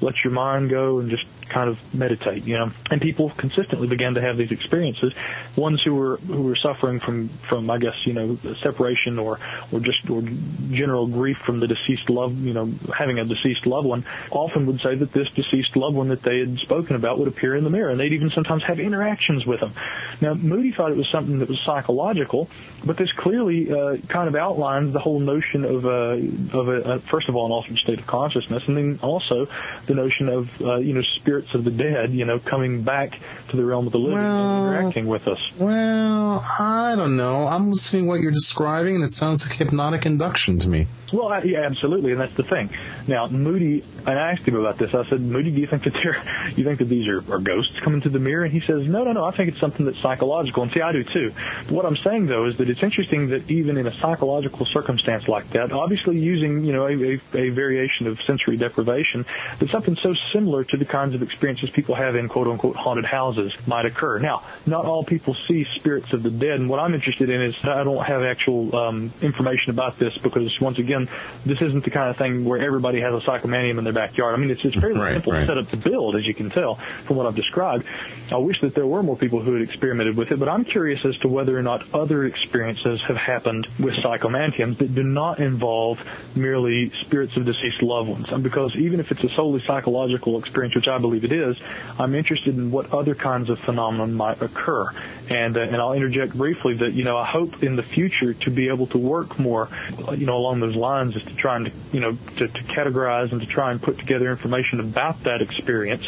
let 0.00 0.14
your 0.22 0.32
mind 0.32 0.70
go 0.70 1.00
and 1.00 1.10
just 1.10 1.24
kind 1.48 1.68
of 1.68 1.78
meditate, 1.94 2.44
you 2.44 2.56
know. 2.58 2.70
And 2.90 3.00
people 3.00 3.30
consistently 3.30 3.88
began 3.88 4.14
to 4.14 4.20
have 4.20 4.36
these 4.36 4.50
experiences. 4.50 5.12
Ones 5.56 5.82
who 5.82 5.94
were 5.94 6.16
who 6.18 6.42
were 6.42 6.56
suffering 6.56 7.00
from 7.00 7.30
from 7.48 7.70
I 7.70 7.78
guess 7.78 7.94
you 8.04 8.12
know 8.12 8.38
separation 8.62 9.18
or 9.18 9.38
or 9.72 9.80
just 9.80 10.08
or 10.10 10.22
general 10.70 11.06
grief 11.06 11.38
from 11.44 11.60
the 11.60 11.66
deceased 11.66 12.10
love, 12.10 12.36
you 12.38 12.52
know, 12.52 12.72
having 12.96 13.18
a 13.18 13.24
deceased 13.24 13.66
loved 13.66 13.86
one, 13.86 14.04
often 14.30 14.66
would 14.66 14.80
say 14.80 14.94
that 14.94 15.12
this 15.12 15.28
deceased 15.30 15.76
loved 15.76 15.96
one 15.96 16.08
that 16.08 16.22
they 16.22 16.38
had 16.38 16.58
spoken 16.58 16.96
about 16.96 17.18
would 17.18 17.28
appear 17.28 17.56
in 17.56 17.64
the 17.64 17.70
mirror, 17.70 17.90
and 17.90 18.00
they'd 18.00 18.12
even 18.12 18.30
sometimes 18.30 18.62
have 18.64 18.78
interactions 18.78 19.46
with 19.46 19.60
them. 19.60 19.74
Now 20.20 20.34
Moody 20.34 20.72
thought 20.72 20.90
it 20.90 20.96
was 20.96 21.08
something 21.08 21.38
that 21.38 21.48
was 21.48 21.58
psychological, 21.60 22.48
but 22.84 22.96
this 22.96 23.12
clearly 23.12 23.70
uh, 23.70 23.96
kind 24.08 24.28
of 24.28 24.34
outlines 24.34 24.92
the 24.92 25.00
whole 25.00 25.20
notion 25.20 25.64
of 25.64 25.84
a 25.84 26.12
of 26.52 26.68
a, 26.68 26.80
a 26.92 27.00
first 27.00 27.28
of 27.28 27.36
all 27.36 27.46
an 27.46 27.52
altered 27.52 27.78
state 27.78 27.98
of 27.98 28.06
consciousness, 28.06 28.62
and 28.66 28.76
then 28.76 28.98
also 29.02 29.48
the 29.86 29.94
notion 29.94 30.28
of 30.28 30.48
uh, 30.60 30.76
you 30.76 30.94
know 30.94 31.02
spirit 31.16 31.37
spirits 31.38 31.54
of 31.54 31.64
the 31.64 31.70
dead, 31.70 32.12
you 32.12 32.24
know, 32.24 32.38
coming 32.38 32.82
back 32.82 33.18
to 33.50 33.56
the 33.56 33.64
realm 33.64 33.86
of 33.86 33.92
the 33.92 33.98
living 33.98 34.14
Well- 34.14 34.66
and 34.66 34.76
interacting 34.78 35.06
with 35.06 35.26
us. 35.28 35.38
Well, 35.58 36.44
I 36.58 36.94
don't 36.96 37.16
know. 37.16 37.46
I'm 37.46 37.70
listening 37.70 38.04
to 38.04 38.08
what 38.08 38.20
you're 38.20 38.32
describing, 38.32 38.96
and 38.96 39.04
it 39.04 39.12
sounds 39.12 39.48
like 39.48 39.58
hypnotic 39.58 40.06
induction 40.06 40.58
to 40.60 40.68
me. 40.68 40.86
Well, 41.12 41.44
yeah, 41.44 41.60
absolutely, 41.60 42.12
and 42.12 42.20
that's 42.20 42.34
the 42.34 42.42
thing. 42.42 42.70
Now, 43.06 43.26
Moody, 43.28 43.84
and 44.06 44.18
I 44.18 44.32
asked 44.32 44.46
him 44.46 44.56
about 44.56 44.78
this. 44.78 44.94
I 44.94 45.08
said, 45.08 45.20
Moody, 45.20 45.50
do 45.50 45.60
you 45.60 45.66
think 45.66 45.84
that 45.84 45.94
you 46.56 46.64
think 46.64 46.78
that 46.78 46.88
these 46.88 47.08
are, 47.08 47.18
are 47.32 47.38
ghosts 47.38 47.78
coming 47.80 48.00
to 48.02 48.08
the 48.08 48.18
mirror? 48.18 48.44
And 48.44 48.52
he 48.52 48.60
says, 48.60 48.86
no, 48.86 49.04
no, 49.04 49.12
no. 49.12 49.24
I 49.24 49.36
think 49.36 49.50
it's 49.50 49.60
something 49.60 49.86
that's 49.86 50.00
psychological. 50.00 50.62
And 50.62 50.72
see, 50.72 50.80
I 50.80 50.92
do 50.92 51.04
too. 51.04 51.32
But 51.64 51.72
what 51.72 51.86
I'm 51.86 51.96
saying 51.96 52.26
though 52.26 52.46
is 52.46 52.56
that 52.58 52.68
it's 52.68 52.82
interesting 52.82 53.28
that 53.28 53.50
even 53.50 53.78
in 53.78 53.86
a 53.86 54.00
psychological 54.00 54.66
circumstance 54.66 55.28
like 55.28 55.50
that, 55.50 55.72
obviously 55.72 56.20
using 56.20 56.64
you 56.64 56.72
know 56.72 56.86
a, 56.86 56.94
a, 56.94 57.20
a 57.34 57.50
variation 57.50 58.06
of 58.06 58.20
sensory 58.22 58.56
deprivation, 58.56 59.24
that 59.58 59.70
something 59.70 59.96
so 60.02 60.14
similar 60.32 60.64
to 60.64 60.76
the 60.76 60.84
kinds 60.84 61.14
of 61.14 61.22
experiences 61.22 61.70
people 61.70 61.94
have 61.94 62.16
in 62.16 62.28
quote 62.28 62.48
unquote 62.48 62.76
haunted 62.76 63.04
houses 63.04 63.52
might 63.66 63.86
occur. 63.86 64.18
Now, 64.18 64.44
not 64.66 64.84
all 64.84 65.04
people 65.04 65.36
see 65.46 65.66
spirits 65.76 66.12
of 66.12 66.22
the 66.22 66.30
dead, 66.30 66.60
and 66.60 66.68
what 66.68 66.80
I'm 66.80 66.94
interested 66.94 67.30
in 67.30 67.42
is 67.42 67.54
I 67.62 67.84
don't 67.84 68.04
have 68.04 68.22
actual 68.22 68.74
um, 68.76 69.12
information 69.22 69.70
about 69.70 69.98
this 69.98 70.16
because 70.18 70.58
once 70.60 70.78
again, 70.78 70.97
this 71.46 71.60
isn't 71.62 71.84
the 71.84 71.90
kind 71.90 72.10
of 72.10 72.16
thing 72.16 72.44
where 72.44 72.60
everybody 72.60 73.00
has 73.00 73.14
a 73.14 73.24
psychomantium 73.24 73.78
in 73.78 73.84
their 73.84 73.92
backyard. 73.92 74.34
I 74.34 74.38
mean, 74.38 74.50
it's, 74.50 74.64
it's 74.64 74.74
fairly 74.78 74.98
Right, 74.98 75.12
simple 75.14 75.32
right. 75.32 75.46
setup 75.46 75.70
to 75.70 75.76
build, 75.76 76.16
as 76.16 76.26
you 76.26 76.34
can 76.34 76.50
tell 76.50 76.76
from 77.04 77.16
what 77.16 77.26
I've 77.26 77.36
described. 77.36 77.84
I 78.32 78.36
wish 78.38 78.60
that 78.62 78.74
there 78.74 78.86
were 78.86 79.02
more 79.02 79.16
people 79.16 79.40
who 79.40 79.52
had 79.54 79.62
experimented 79.62 80.16
with 80.16 80.32
it, 80.32 80.38
but 80.38 80.48
I'm 80.48 80.64
curious 80.64 81.04
as 81.04 81.16
to 81.18 81.28
whether 81.28 81.56
or 81.56 81.62
not 81.62 81.94
other 81.94 82.24
experiences 82.24 83.00
have 83.06 83.16
happened 83.16 83.66
with 83.78 83.94
psychomantiums 83.94 84.78
that 84.78 84.94
do 84.94 85.02
not 85.02 85.38
involve 85.38 85.98
merely 86.34 86.90
spirits 87.00 87.36
of 87.36 87.44
deceased 87.44 87.82
loved 87.82 88.08
ones. 88.08 88.26
And 88.30 88.42
because 88.42 88.74
even 88.76 89.00
if 89.00 89.10
it's 89.10 89.22
a 89.24 89.28
solely 89.30 89.62
psychological 89.66 90.38
experience, 90.38 90.74
which 90.74 90.88
I 90.88 90.98
believe 90.98 91.24
it 91.24 91.32
is, 91.32 91.56
I'm 91.98 92.14
interested 92.14 92.56
in 92.56 92.70
what 92.70 92.92
other 92.92 93.14
kinds 93.14 93.50
of 93.50 93.58
phenomena 93.60 94.06
might 94.06 94.42
occur. 94.42 94.90
And 95.30 95.56
uh, 95.56 95.60
and 95.60 95.76
I'll 95.76 95.92
interject 95.92 96.34
briefly 96.34 96.74
that 96.78 96.92
you 96.94 97.04
know 97.04 97.16
I 97.16 97.26
hope 97.26 97.62
in 97.62 97.76
the 97.76 97.82
future 97.82 98.32
to 98.34 98.50
be 98.50 98.68
able 98.68 98.86
to 98.88 98.98
work 98.98 99.38
more, 99.38 99.68
you 100.16 100.24
know, 100.24 100.36
along 100.36 100.60
those 100.60 100.74
lines, 100.74 101.16
is 101.16 101.22
to 101.24 101.34
try 101.34 101.56
and 101.56 101.70
you 101.92 102.00
know 102.00 102.16
to, 102.36 102.48
to 102.48 102.62
categorize 102.64 103.30
and 103.30 103.40
to 103.40 103.46
try 103.46 103.70
and 103.70 103.82
put 103.82 103.98
together 103.98 104.30
information 104.30 104.80
about 104.80 105.24
that 105.24 105.42
experience, 105.42 106.06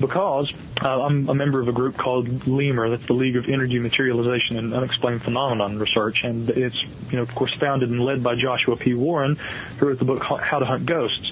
because 0.00 0.52
uh, 0.82 1.02
I'm 1.02 1.28
a 1.28 1.34
member 1.34 1.60
of 1.60 1.68
a 1.68 1.72
group 1.72 1.98
called 1.98 2.46
LEMUR, 2.46 2.90
that's 2.90 3.06
the 3.06 3.12
League 3.12 3.36
of 3.36 3.48
Energy 3.48 3.78
Materialization 3.78 4.56
and 4.56 4.72
Unexplained 4.72 5.22
Phenomenon 5.22 5.78
Research, 5.78 6.24
and 6.24 6.48
it's 6.48 6.80
you 7.10 7.16
know 7.16 7.22
of 7.22 7.34
course 7.34 7.52
founded 7.60 7.90
and 7.90 8.00
led 8.00 8.22
by 8.22 8.36
Joshua 8.36 8.76
P. 8.76 8.94
Warren, 8.94 9.36
who 9.78 9.86
wrote 9.86 9.98
the 9.98 10.06
book 10.06 10.22
How 10.22 10.58
to 10.58 10.64
Hunt 10.64 10.86
Ghosts. 10.86 11.30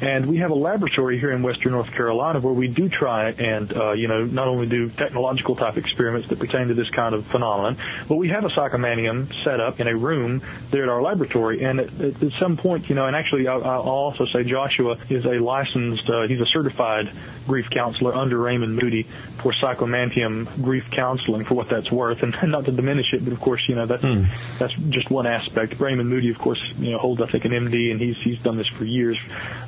And 0.00 0.26
we 0.26 0.38
have 0.38 0.50
a 0.50 0.54
laboratory 0.54 1.18
here 1.18 1.32
in 1.32 1.42
Western 1.42 1.72
North 1.72 1.90
Carolina 1.90 2.40
where 2.40 2.52
we 2.52 2.68
do 2.68 2.88
try 2.88 3.30
and, 3.30 3.74
uh, 3.74 3.92
you 3.92 4.08
know, 4.08 4.24
not 4.24 4.46
only 4.46 4.66
do 4.66 4.90
technological 4.90 5.56
type 5.56 5.78
experiments 5.78 6.28
that 6.28 6.38
pertain 6.38 6.68
to 6.68 6.74
this 6.74 6.90
kind 6.90 7.14
of 7.14 7.26
phenomenon, 7.26 7.78
but 8.06 8.16
we 8.16 8.28
have 8.28 8.44
a 8.44 8.48
psychomantium 8.48 9.32
set 9.42 9.58
up 9.58 9.80
in 9.80 9.88
a 9.88 9.96
room 9.96 10.42
there 10.70 10.82
at 10.82 10.88
our 10.90 11.00
laboratory. 11.00 11.64
And 11.64 11.80
at, 11.80 12.00
at, 12.00 12.32
some 12.38 12.58
point, 12.58 12.90
you 12.90 12.94
know, 12.94 13.06
and 13.06 13.16
actually 13.16 13.48
I'll, 13.48 13.64
I'll 13.64 13.80
also 13.80 14.26
say 14.26 14.44
Joshua 14.44 14.98
is 15.08 15.24
a 15.24 15.38
licensed, 15.38 16.08
uh, 16.10 16.26
he's 16.28 16.40
a 16.40 16.46
certified 16.46 17.10
grief 17.46 17.70
counselor 17.70 18.14
under 18.14 18.36
Raymond 18.36 18.76
Moody 18.76 19.04
for 19.38 19.52
psychomantium 19.52 20.62
grief 20.62 20.84
counseling 20.90 21.46
for 21.46 21.54
what 21.54 21.70
that's 21.70 21.90
worth. 21.90 22.22
And 22.22 22.36
not 22.50 22.66
to 22.66 22.72
diminish 22.72 23.14
it, 23.14 23.24
but 23.24 23.32
of 23.32 23.40
course, 23.40 23.62
you 23.66 23.76
know, 23.76 23.86
that's, 23.86 24.02
that's 24.58 24.74
just 24.90 25.10
one 25.10 25.26
aspect. 25.26 25.80
Raymond 25.80 26.10
Moody, 26.10 26.28
of 26.28 26.38
course, 26.38 26.60
you 26.78 26.90
know, 26.90 26.98
holds, 26.98 27.22
I 27.22 27.26
think, 27.26 27.46
an 27.46 27.52
MD 27.52 27.90
and 27.90 27.98
he's, 27.98 28.16
he's 28.18 28.40
done 28.40 28.58
this 28.58 28.68
for 28.68 28.84
years. 28.84 29.16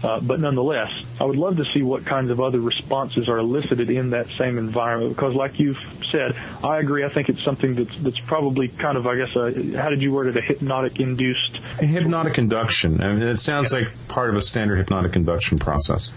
Uh, 0.03 0.18
Uh, 0.19 0.20
but 0.20 0.40
nonetheless, 0.40 0.90
I 1.20 1.24
would 1.24 1.36
love 1.36 1.57
to 1.57 1.65
see 1.73 1.82
what 1.82 2.05
kinds 2.05 2.31
of 2.31 2.40
other 2.40 2.61
responses 2.61 3.28
are 3.28 3.39
elicited 3.39 3.90
in 3.90 4.11
that 4.11 4.27
same 4.39 4.59
environment 4.59 5.15
because, 5.15 5.35
like 5.35 5.59
you've 5.61 5.78
said, 6.11 6.36
I 6.62 6.78
agree. 6.78 7.05
I 7.05 7.09
think 7.09 7.28
it's 7.28 7.43
something 7.43 7.74
that's 7.74 7.99
that's 8.01 8.20
probably 8.20 8.69
kind 8.69 8.97
of, 8.97 9.07
I 9.07 9.16
guess, 9.16 9.35
a, 9.36 9.77
how 9.77 9.90
did 9.90 10.03
you 10.03 10.12
word 10.12 10.28
it? 10.28 10.36
A 10.36 10.40
hypnotic 10.40 11.01
induced. 11.01 11.57
Hypnotic 11.78 12.39
induction. 12.39 13.01
I 13.01 13.12
mean, 13.12 13.23
it 13.23 13.39
sounds 13.39 13.73
like 13.73 13.89
part 14.09 14.31
of 14.31 14.36
a 14.36 14.43
standard 14.43 14.77
hypnotic 14.77 15.16
induction 15.16 15.59
process. 15.59 16.09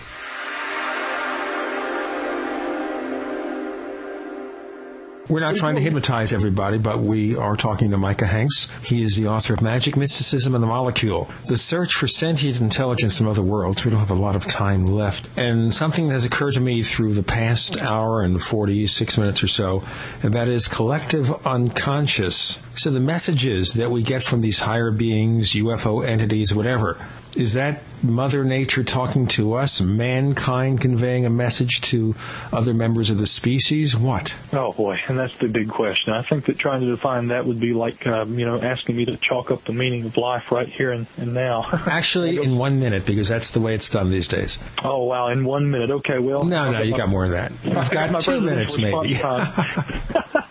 We're 5.28 5.40
not 5.40 5.56
trying 5.56 5.74
to 5.74 5.80
hypnotize 5.80 6.32
everybody, 6.32 6.78
but 6.78 7.00
we 7.00 7.34
are 7.34 7.56
talking 7.56 7.90
to 7.90 7.98
Micah 7.98 8.26
Hanks. 8.26 8.68
He 8.84 9.02
is 9.02 9.16
the 9.16 9.26
author 9.26 9.54
of 9.54 9.60
Magic, 9.60 9.96
Mysticism, 9.96 10.54
and 10.54 10.62
the 10.62 10.68
Molecule, 10.68 11.28
the 11.46 11.58
search 11.58 11.94
for 11.94 12.06
sentient 12.06 12.60
intelligence 12.60 13.18
from 13.18 13.26
other 13.26 13.42
worlds. 13.42 13.84
We 13.84 13.90
don't 13.90 13.98
have 13.98 14.08
a 14.08 14.14
lot 14.14 14.36
of 14.36 14.46
time 14.46 14.86
left. 14.86 15.28
And 15.36 15.74
something 15.74 16.06
that 16.06 16.14
has 16.14 16.24
occurred 16.24 16.54
to 16.54 16.60
me 16.60 16.84
through 16.84 17.14
the 17.14 17.24
past 17.24 17.76
hour 17.76 18.22
and 18.22 18.40
46 18.40 19.18
minutes 19.18 19.42
or 19.42 19.48
so, 19.48 19.82
and 20.22 20.32
that 20.32 20.46
is 20.46 20.68
collective 20.68 21.44
unconscious. 21.44 22.60
So 22.76 22.92
the 22.92 23.00
messages 23.00 23.74
that 23.74 23.90
we 23.90 24.04
get 24.04 24.22
from 24.22 24.42
these 24.42 24.60
higher 24.60 24.92
beings, 24.92 25.54
UFO 25.54 26.06
entities, 26.06 26.54
whatever, 26.54 26.98
is 27.36 27.52
that 27.54 27.82
Mother 28.02 28.44
Nature 28.44 28.84
talking 28.84 29.26
to 29.28 29.54
us, 29.54 29.80
mankind 29.80 30.80
conveying 30.80 31.24
a 31.26 31.30
message 31.30 31.80
to 31.82 32.14
other 32.52 32.72
members 32.74 33.10
of 33.10 33.18
the 33.18 33.26
species? 33.26 33.96
What? 33.96 34.34
Oh 34.52 34.72
boy, 34.72 34.98
and 35.08 35.18
that's 35.18 35.36
the 35.38 35.48
big 35.48 35.68
question. 35.68 36.12
I 36.12 36.22
think 36.22 36.46
that 36.46 36.58
trying 36.58 36.80
to 36.82 36.86
define 36.86 37.28
that 37.28 37.46
would 37.46 37.60
be 37.60 37.72
like, 37.72 38.06
um, 38.06 38.38
you 38.38 38.46
know, 38.46 38.60
asking 38.60 38.96
me 38.96 39.04
to 39.06 39.16
chalk 39.16 39.50
up 39.50 39.64
the 39.64 39.72
meaning 39.72 40.04
of 40.04 40.16
life 40.16 40.50
right 40.52 40.68
here 40.68 40.92
and, 40.92 41.06
and 41.16 41.34
now. 41.34 41.68
Actually, 41.86 42.36
in 42.42 42.58
one 42.58 42.78
minute, 42.80 43.06
because 43.06 43.28
that's 43.28 43.50
the 43.50 43.60
way 43.60 43.74
it's 43.74 43.90
done 43.90 44.10
these 44.10 44.28
days. 44.28 44.58
oh 44.84 45.04
wow, 45.04 45.28
in 45.28 45.44
one 45.44 45.70
minute. 45.70 45.90
Okay, 45.90 46.18
well. 46.18 46.44
No, 46.44 46.70
no, 46.70 46.82
you 46.82 46.96
got 46.96 47.08
more 47.08 47.28
than 47.28 47.32
that. 47.32 47.52
You've 47.64 47.74
My 47.74 47.88
got 47.88 48.20
two 48.20 48.40
minutes, 48.40 48.78
maybe. 48.78 49.18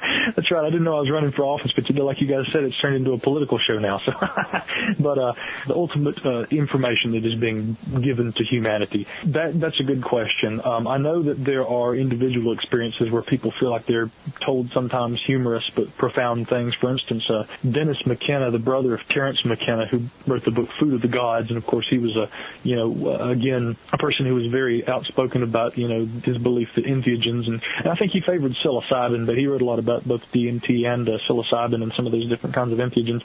right. 0.55 0.65
I 0.65 0.69
didn't 0.69 0.83
know 0.83 0.97
I 0.97 1.01
was 1.01 1.11
running 1.11 1.31
for 1.31 1.45
office, 1.45 1.71
but 1.75 1.89
like 1.89 2.21
you 2.21 2.27
guys 2.27 2.45
said, 2.51 2.63
it's 2.63 2.79
turned 2.79 2.95
into 2.95 3.13
a 3.13 3.17
political 3.17 3.57
show 3.57 3.79
now. 3.79 3.99
So, 3.99 4.11
but 4.99 5.17
uh, 5.17 5.33
the 5.67 5.75
ultimate 5.75 6.25
uh, 6.25 6.45
information 6.49 7.11
that 7.11 7.25
is 7.25 7.35
being 7.35 7.77
given 8.01 8.33
to 8.33 8.43
humanity 8.43 9.07
that 9.25 9.59
that's 9.59 9.79
a 9.79 9.83
good 9.83 10.03
question. 10.03 10.61
Um, 10.63 10.87
I 10.87 10.97
know 10.97 11.23
that 11.23 11.43
there 11.43 11.67
are 11.67 11.95
individual 11.95 12.53
experiences 12.53 13.11
where 13.11 13.21
people 13.21 13.51
feel 13.51 13.69
like 13.69 13.85
they're 13.85 14.09
told 14.41 14.71
sometimes 14.71 15.21
humorous 15.25 15.69
but 15.75 15.95
profound 15.97 16.47
things. 16.47 16.75
For 16.75 16.91
instance, 16.91 17.29
uh, 17.29 17.45
Dennis 17.69 17.97
McKenna, 18.05 18.51
the 18.51 18.59
brother 18.59 18.93
of 18.93 19.07
Terence 19.07 19.43
McKenna, 19.45 19.87
who 19.87 20.03
wrote 20.27 20.45
the 20.45 20.51
book 20.51 20.69
Food 20.79 20.93
of 20.93 21.01
the 21.01 21.07
Gods, 21.07 21.49
and 21.49 21.57
of 21.57 21.65
course 21.65 21.87
he 21.89 21.97
was 21.97 22.15
a 22.15 22.29
you 22.63 22.75
know 22.75 23.07
uh, 23.07 23.29
again 23.29 23.75
a 23.91 23.97
person 23.97 24.25
who 24.25 24.35
was 24.35 24.47
very 24.47 24.87
outspoken 24.87 25.43
about 25.43 25.77
you 25.77 25.87
know 25.87 26.05
his 26.05 26.37
belief 26.37 26.69
that 26.75 26.85
entheogens 26.85 27.47
and, 27.47 27.61
and 27.77 27.87
I 27.87 27.95
think 27.95 28.11
he 28.11 28.21
favored 28.21 28.53
psilocybin, 28.63 29.25
but 29.25 29.37
he 29.37 29.47
wrote 29.47 29.61
a 29.61 29.65
lot 29.65 29.79
about 29.79 30.05
both 30.05 30.31
DMT 30.45 30.85
and 30.85 31.09
uh, 31.09 31.17
psilocybin 31.27 31.81
and 31.83 31.93
some 31.93 32.05
of 32.05 32.11
those 32.11 32.27
different 32.27 32.55
kinds 32.55 32.71
of 32.71 32.79
entheogens. 32.79 33.23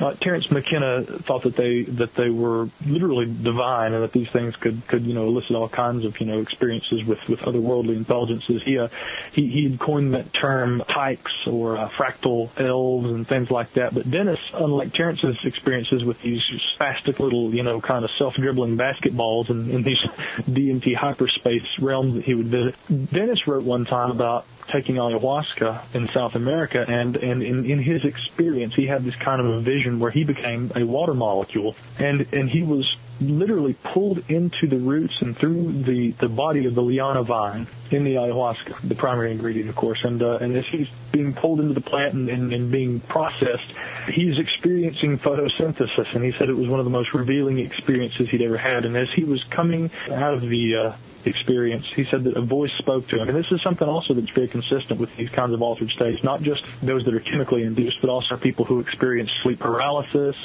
uh, 0.00 0.12
Terence 0.14 0.50
McKenna 0.50 1.04
thought 1.04 1.42
that 1.44 1.56
they 1.56 1.82
that 1.82 2.14
they 2.14 2.28
were 2.28 2.68
literally 2.86 3.26
divine 3.26 3.94
and 3.94 4.02
that 4.02 4.12
these 4.12 4.28
things 4.28 4.54
could 4.56 4.86
could 4.86 5.04
you 5.04 5.14
know 5.14 5.26
elicit 5.26 5.56
all 5.56 5.68
kinds 5.68 6.04
of 6.04 6.20
you 6.20 6.26
know 6.26 6.40
experiences 6.40 7.04
with 7.04 7.26
with 7.28 7.40
otherworldly 7.40 7.96
intelligences. 7.96 8.62
He 8.62 8.78
uh, 8.78 8.88
he 9.32 9.48
he 9.48 9.70
had 9.70 9.80
coined 9.80 10.14
that 10.14 10.32
term 10.34 10.82
tykes 10.88 11.32
or 11.46 11.78
uh, 11.78 11.88
fractal 11.88 12.50
elves 12.60 13.10
and 13.10 13.26
things 13.26 13.50
like 13.50 13.72
that. 13.74 13.94
But 13.94 14.10
Dennis, 14.10 14.40
unlike 14.52 14.92
Terence's 14.92 15.38
experiences 15.44 16.04
with 16.04 16.20
these 16.20 16.42
spastic 16.78 17.18
little 17.18 17.54
you 17.54 17.62
know 17.62 17.80
kind 17.80 18.04
of 18.04 18.10
self 18.18 18.34
dribbling 18.34 18.76
basketballs 18.76 19.48
in, 19.48 19.70
in 19.70 19.82
these 19.82 19.98
DMT 20.40 20.94
hyperspace 20.94 21.66
realms 21.80 22.14
that 22.14 22.24
he 22.24 22.34
would 22.34 22.48
visit, 22.48 22.74
Dennis 22.88 23.46
wrote 23.46 23.64
one 23.64 23.86
time 23.86 24.10
about 24.10 24.46
taking 24.68 24.96
ayahuasca 24.96 25.94
in 25.94 26.08
South 26.08 26.34
America, 26.34 26.84
and 26.86 27.16
and 27.16 27.42
in, 27.42 27.70
in 27.70 27.82
his 27.82 28.04
experience, 28.04 28.74
he 28.74 28.86
had 28.86 29.04
this 29.04 29.14
kind 29.16 29.40
of 29.40 29.46
a 29.46 29.60
vision 29.60 29.98
where 29.98 30.10
he 30.10 30.24
became 30.24 30.72
a 30.74 30.84
water 30.84 31.14
molecule, 31.14 31.76
and 31.98 32.26
and 32.32 32.50
he 32.50 32.62
was 32.62 32.96
literally 33.20 33.74
pulled 33.82 34.30
into 34.30 34.66
the 34.66 34.76
roots 34.76 35.14
and 35.20 35.36
through 35.36 35.72
the 35.82 36.10
the 36.12 36.28
body 36.28 36.66
of 36.66 36.74
the 36.74 36.82
liana 36.82 37.22
vine 37.22 37.66
in 37.90 38.04
the 38.04 38.14
ayahuasca, 38.14 38.88
the 38.88 38.94
primary 38.94 39.32
ingredient, 39.32 39.68
of 39.68 39.76
course, 39.76 40.00
and 40.04 40.22
uh, 40.22 40.38
and 40.38 40.56
as 40.56 40.66
he's 40.66 40.88
being 41.12 41.32
pulled 41.32 41.60
into 41.60 41.72
the 41.72 41.80
plant 41.80 42.14
and, 42.14 42.28
and, 42.28 42.52
and 42.52 42.70
being 42.70 43.00
processed, 43.00 43.72
he's 44.10 44.38
experiencing 44.38 45.18
photosynthesis, 45.18 46.14
and 46.14 46.24
he 46.24 46.32
said 46.32 46.48
it 46.48 46.56
was 46.56 46.68
one 46.68 46.80
of 46.80 46.84
the 46.84 46.90
most 46.90 47.14
revealing 47.14 47.58
experiences 47.58 48.28
he'd 48.30 48.42
ever 48.42 48.58
had, 48.58 48.84
and 48.84 48.96
as 48.96 49.08
he 49.14 49.24
was 49.24 49.42
coming 49.44 49.90
out 50.10 50.34
of 50.34 50.40
the 50.42 50.76
uh, 50.76 50.96
experience. 51.26 51.86
He 51.94 52.04
said 52.04 52.24
that 52.24 52.36
a 52.36 52.40
voice 52.40 52.72
spoke 52.78 53.08
to 53.08 53.20
him. 53.20 53.28
And 53.28 53.36
this 53.36 53.50
is 53.50 53.62
something 53.62 53.88
also 53.88 54.14
that's 54.14 54.30
very 54.30 54.48
consistent 54.48 55.00
with 55.00 55.14
these 55.16 55.30
kinds 55.30 55.52
of 55.52 55.62
altered 55.62 55.90
states, 55.90 56.22
not 56.22 56.42
just 56.42 56.64
those 56.82 57.04
that 57.04 57.14
are 57.14 57.20
chemically 57.20 57.62
induced, 57.62 58.00
but 58.00 58.10
also 58.10 58.36
people 58.36 58.64
who 58.64 58.80
experience 58.80 59.30
sleep 59.42 59.58
paralysis, 59.58 60.36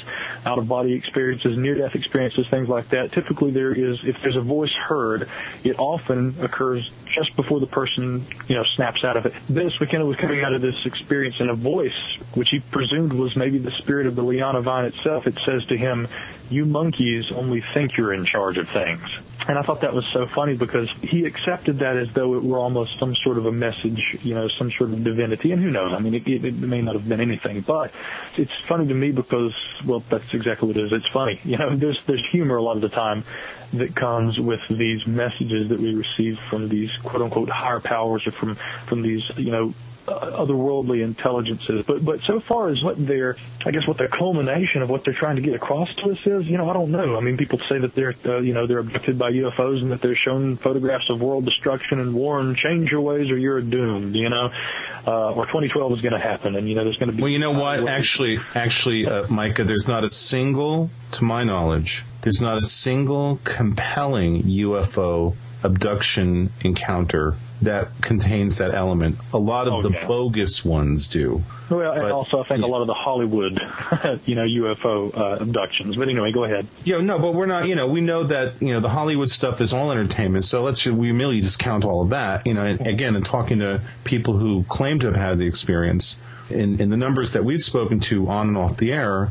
out 0.44 0.58
of 0.58 0.68
body 0.68 0.92
experiences, 0.92 1.56
near 1.56 1.74
death 1.74 1.94
experiences, 1.94 2.46
things 2.48 2.68
like 2.68 2.88
that. 2.90 3.12
Typically 3.12 3.50
there 3.50 3.72
is, 3.72 3.98
if 4.04 4.20
there's 4.22 4.36
a 4.36 4.40
voice 4.40 4.72
heard, 4.72 5.28
it 5.64 5.78
often 5.78 6.36
occurs 6.40 6.90
just 7.06 7.34
before 7.36 7.60
the 7.60 7.66
person, 7.66 8.26
you 8.48 8.56
know, 8.56 8.64
snaps 8.76 9.04
out 9.04 9.16
of 9.16 9.26
it. 9.26 9.34
Dennis 9.52 9.78
McKenna 9.80 10.04
was 10.04 10.16
coming 10.16 10.42
out 10.42 10.54
of 10.54 10.62
this 10.62 10.76
experience 10.84 11.36
in 11.40 11.48
a 11.48 11.54
voice, 11.54 12.18
which 12.34 12.48
he 12.50 12.60
presumed 12.60 13.12
was 13.12 13.36
maybe 13.36 13.58
the 13.58 13.70
spirit 13.72 14.06
of 14.06 14.16
the 14.16 14.22
Liana 14.22 14.62
vine 14.62 14.86
itself. 14.86 15.26
It 15.26 15.38
says 15.44 15.64
to 15.66 15.76
him, 15.76 16.08
you 16.50 16.64
monkeys 16.66 17.30
only 17.32 17.62
think 17.72 17.96
you're 17.96 18.12
in 18.12 18.26
charge 18.26 18.58
of 18.58 18.68
things. 18.68 19.02
And 19.48 19.58
I 19.58 19.62
thought 19.62 19.80
that 19.80 19.92
was 19.92 20.06
so 20.12 20.26
funny 20.26 20.54
because 20.54 20.88
he 21.02 21.24
accepted 21.24 21.80
that 21.80 21.96
as 21.96 22.12
though 22.12 22.34
it 22.34 22.42
were 22.42 22.58
almost 22.58 22.98
some 22.98 23.14
sort 23.16 23.38
of 23.38 23.46
a 23.46 23.52
message, 23.52 24.18
you 24.22 24.34
know, 24.34 24.48
some 24.48 24.70
sort 24.70 24.90
of 24.90 25.02
divinity. 25.02 25.52
And 25.52 25.60
who 25.60 25.70
knows? 25.70 25.92
I 25.92 25.98
mean, 25.98 26.14
it, 26.14 26.26
it, 26.28 26.44
it 26.44 26.54
may 26.54 26.80
not 26.80 26.94
have 26.94 27.08
been 27.08 27.20
anything, 27.20 27.60
but 27.62 27.92
it's 28.36 28.52
funny 28.68 28.86
to 28.86 28.94
me 28.94 29.10
because, 29.10 29.54
well, 29.84 30.02
that's 30.08 30.32
exactly 30.32 30.68
what 30.68 30.76
it 30.76 30.84
is. 30.84 30.92
It's 30.92 31.08
funny. 31.08 31.40
You 31.44 31.58
know, 31.58 31.76
there's, 31.76 31.98
there's 32.06 32.24
humor 32.30 32.56
a 32.56 32.62
lot 32.62 32.76
of 32.76 32.82
the 32.82 32.88
time 32.88 33.24
that 33.72 33.96
comes 33.96 34.38
with 34.38 34.60
these 34.68 35.06
messages 35.06 35.70
that 35.70 35.80
we 35.80 35.94
receive 35.94 36.38
from 36.50 36.68
these 36.68 36.90
quote 37.02 37.22
unquote 37.22 37.48
higher 37.48 37.80
powers 37.80 38.26
or 38.26 38.32
from, 38.32 38.56
from 38.86 39.02
these, 39.02 39.28
you 39.36 39.50
know, 39.50 39.74
otherworldly 40.06 41.02
intelligences. 41.02 41.84
But 41.86 42.04
but 42.04 42.20
so 42.22 42.40
far 42.40 42.68
as 42.68 42.82
what 42.82 43.04
their 43.04 43.36
I 43.64 43.70
guess 43.70 43.86
what 43.86 43.98
the 43.98 44.08
culmination 44.08 44.82
of 44.82 44.90
what 44.90 45.04
they're 45.04 45.14
trying 45.14 45.36
to 45.36 45.42
get 45.42 45.54
across 45.54 45.88
to 45.96 46.12
us 46.12 46.18
is, 46.24 46.46
you 46.46 46.58
know, 46.58 46.68
I 46.68 46.72
don't 46.72 46.90
know. 46.90 47.16
I 47.16 47.20
mean, 47.20 47.36
people 47.36 47.60
say 47.68 47.78
that 47.78 47.94
they're 47.94 48.14
uh, 48.24 48.38
you 48.40 48.54
know 48.54 48.66
they're 48.66 48.78
abducted 48.78 49.18
by 49.18 49.32
UFOs 49.32 49.80
and 49.82 49.92
that 49.92 50.00
they're 50.00 50.16
shown 50.16 50.56
photographs 50.56 51.08
of 51.10 51.20
world 51.20 51.44
destruction 51.44 52.00
and 52.00 52.14
war 52.14 52.40
and 52.40 52.56
change 52.56 52.90
your 52.90 53.00
ways 53.00 53.30
or 53.30 53.38
you're 53.38 53.60
doomed. 53.60 54.14
You 54.16 54.28
know, 54.28 54.50
uh, 55.06 55.32
or 55.32 55.46
2012 55.46 55.92
is 55.92 56.00
going 56.00 56.12
to 56.12 56.18
happen 56.18 56.56
and 56.56 56.68
you 56.68 56.74
know 56.74 56.84
there's 56.84 56.96
going 56.96 57.10
to 57.10 57.16
be. 57.16 57.22
Well, 57.22 57.32
you 57.32 57.38
know 57.38 57.52
what? 57.52 57.88
Actually, 57.88 58.38
actually, 58.54 59.06
uh, 59.06 59.26
Micah, 59.28 59.64
there's 59.64 59.88
not 59.88 60.04
a 60.04 60.08
single, 60.08 60.90
to 61.12 61.24
my 61.24 61.44
knowledge, 61.44 62.04
there's 62.22 62.40
not 62.40 62.56
a 62.56 62.62
single 62.62 63.40
compelling 63.44 64.42
UFO 64.44 65.36
abduction 65.62 66.52
encounter 66.62 67.34
that 67.62 67.88
contains 68.00 68.58
that 68.58 68.74
element. 68.74 69.18
A 69.32 69.38
lot 69.38 69.68
of 69.68 69.74
Oh, 69.74 69.82
the 69.82 69.90
yeah. 69.92 70.06
bogus 70.06 70.64
ones 70.64 71.06
do. 71.06 71.42
Well, 71.70 71.92
and 71.92 72.12
also 72.12 72.42
I 72.42 72.48
think 72.48 72.62
a 72.64 72.66
lot 72.66 72.80
of 72.82 72.86
the 72.88 72.92
Hollywood, 72.94 73.54
you 74.26 74.34
know, 74.34 74.44
UFO 74.44 75.16
uh, 75.16 75.36
abductions. 75.40 75.96
But 75.96 76.08
anyway, 76.08 76.32
go 76.32 76.44
ahead. 76.44 76.66
Yeah, 76.84 76.98
no, 77.00 77.18
but 77.18 77.34
we're 77.34 77.46
not. 77.46 77.66
You 77.68 77.74
know, 77.76 77.86
we 77.86 78.00
know 78.00 78.24
that 78.24 78.60
you 78.60 78.72
know 78.74 78.80
the 78.80 78.88
Hollywood 78.90 79.30
stuff 79.30 79.60
is 79.60 79.72
all 79.72 79.90
entertainment. 79.92 80.44
So 80.44 80.62
let's 80.62 80.84
we 80.84 81.08
immediately 81.08 81.40
discount 81.40 81.84
all 81.84 82.02
of 82.02 82.10
that. 82.10 82.46
You 82.46 82.54
know, 82.54 82.64
and 82.66 82.84
again, 82.86 83.14
in 83.16 83.22
talking 83.22 83.60
to 83.60 83.80
people 84.04 84.36
who 84.36 84.64
claim 84.68 84.98
to 84.98 85.06
have 85.06 85.16
had 85.16 85.38
the 85.38 85.46
experience, 85.46 86.18
in 86.50 86.78
in 86.80 86.90
the 86.90 86.96
numbers 86.98 87.32
that 87.32 87.44
we've 87.44 87.62
spoken 87.62 88.00
to 88.00 88.28
on 88.28 88.48
and 88.48 88.58
off 88.58 88.76
the 88.76 88.92
air, 88.92 89.30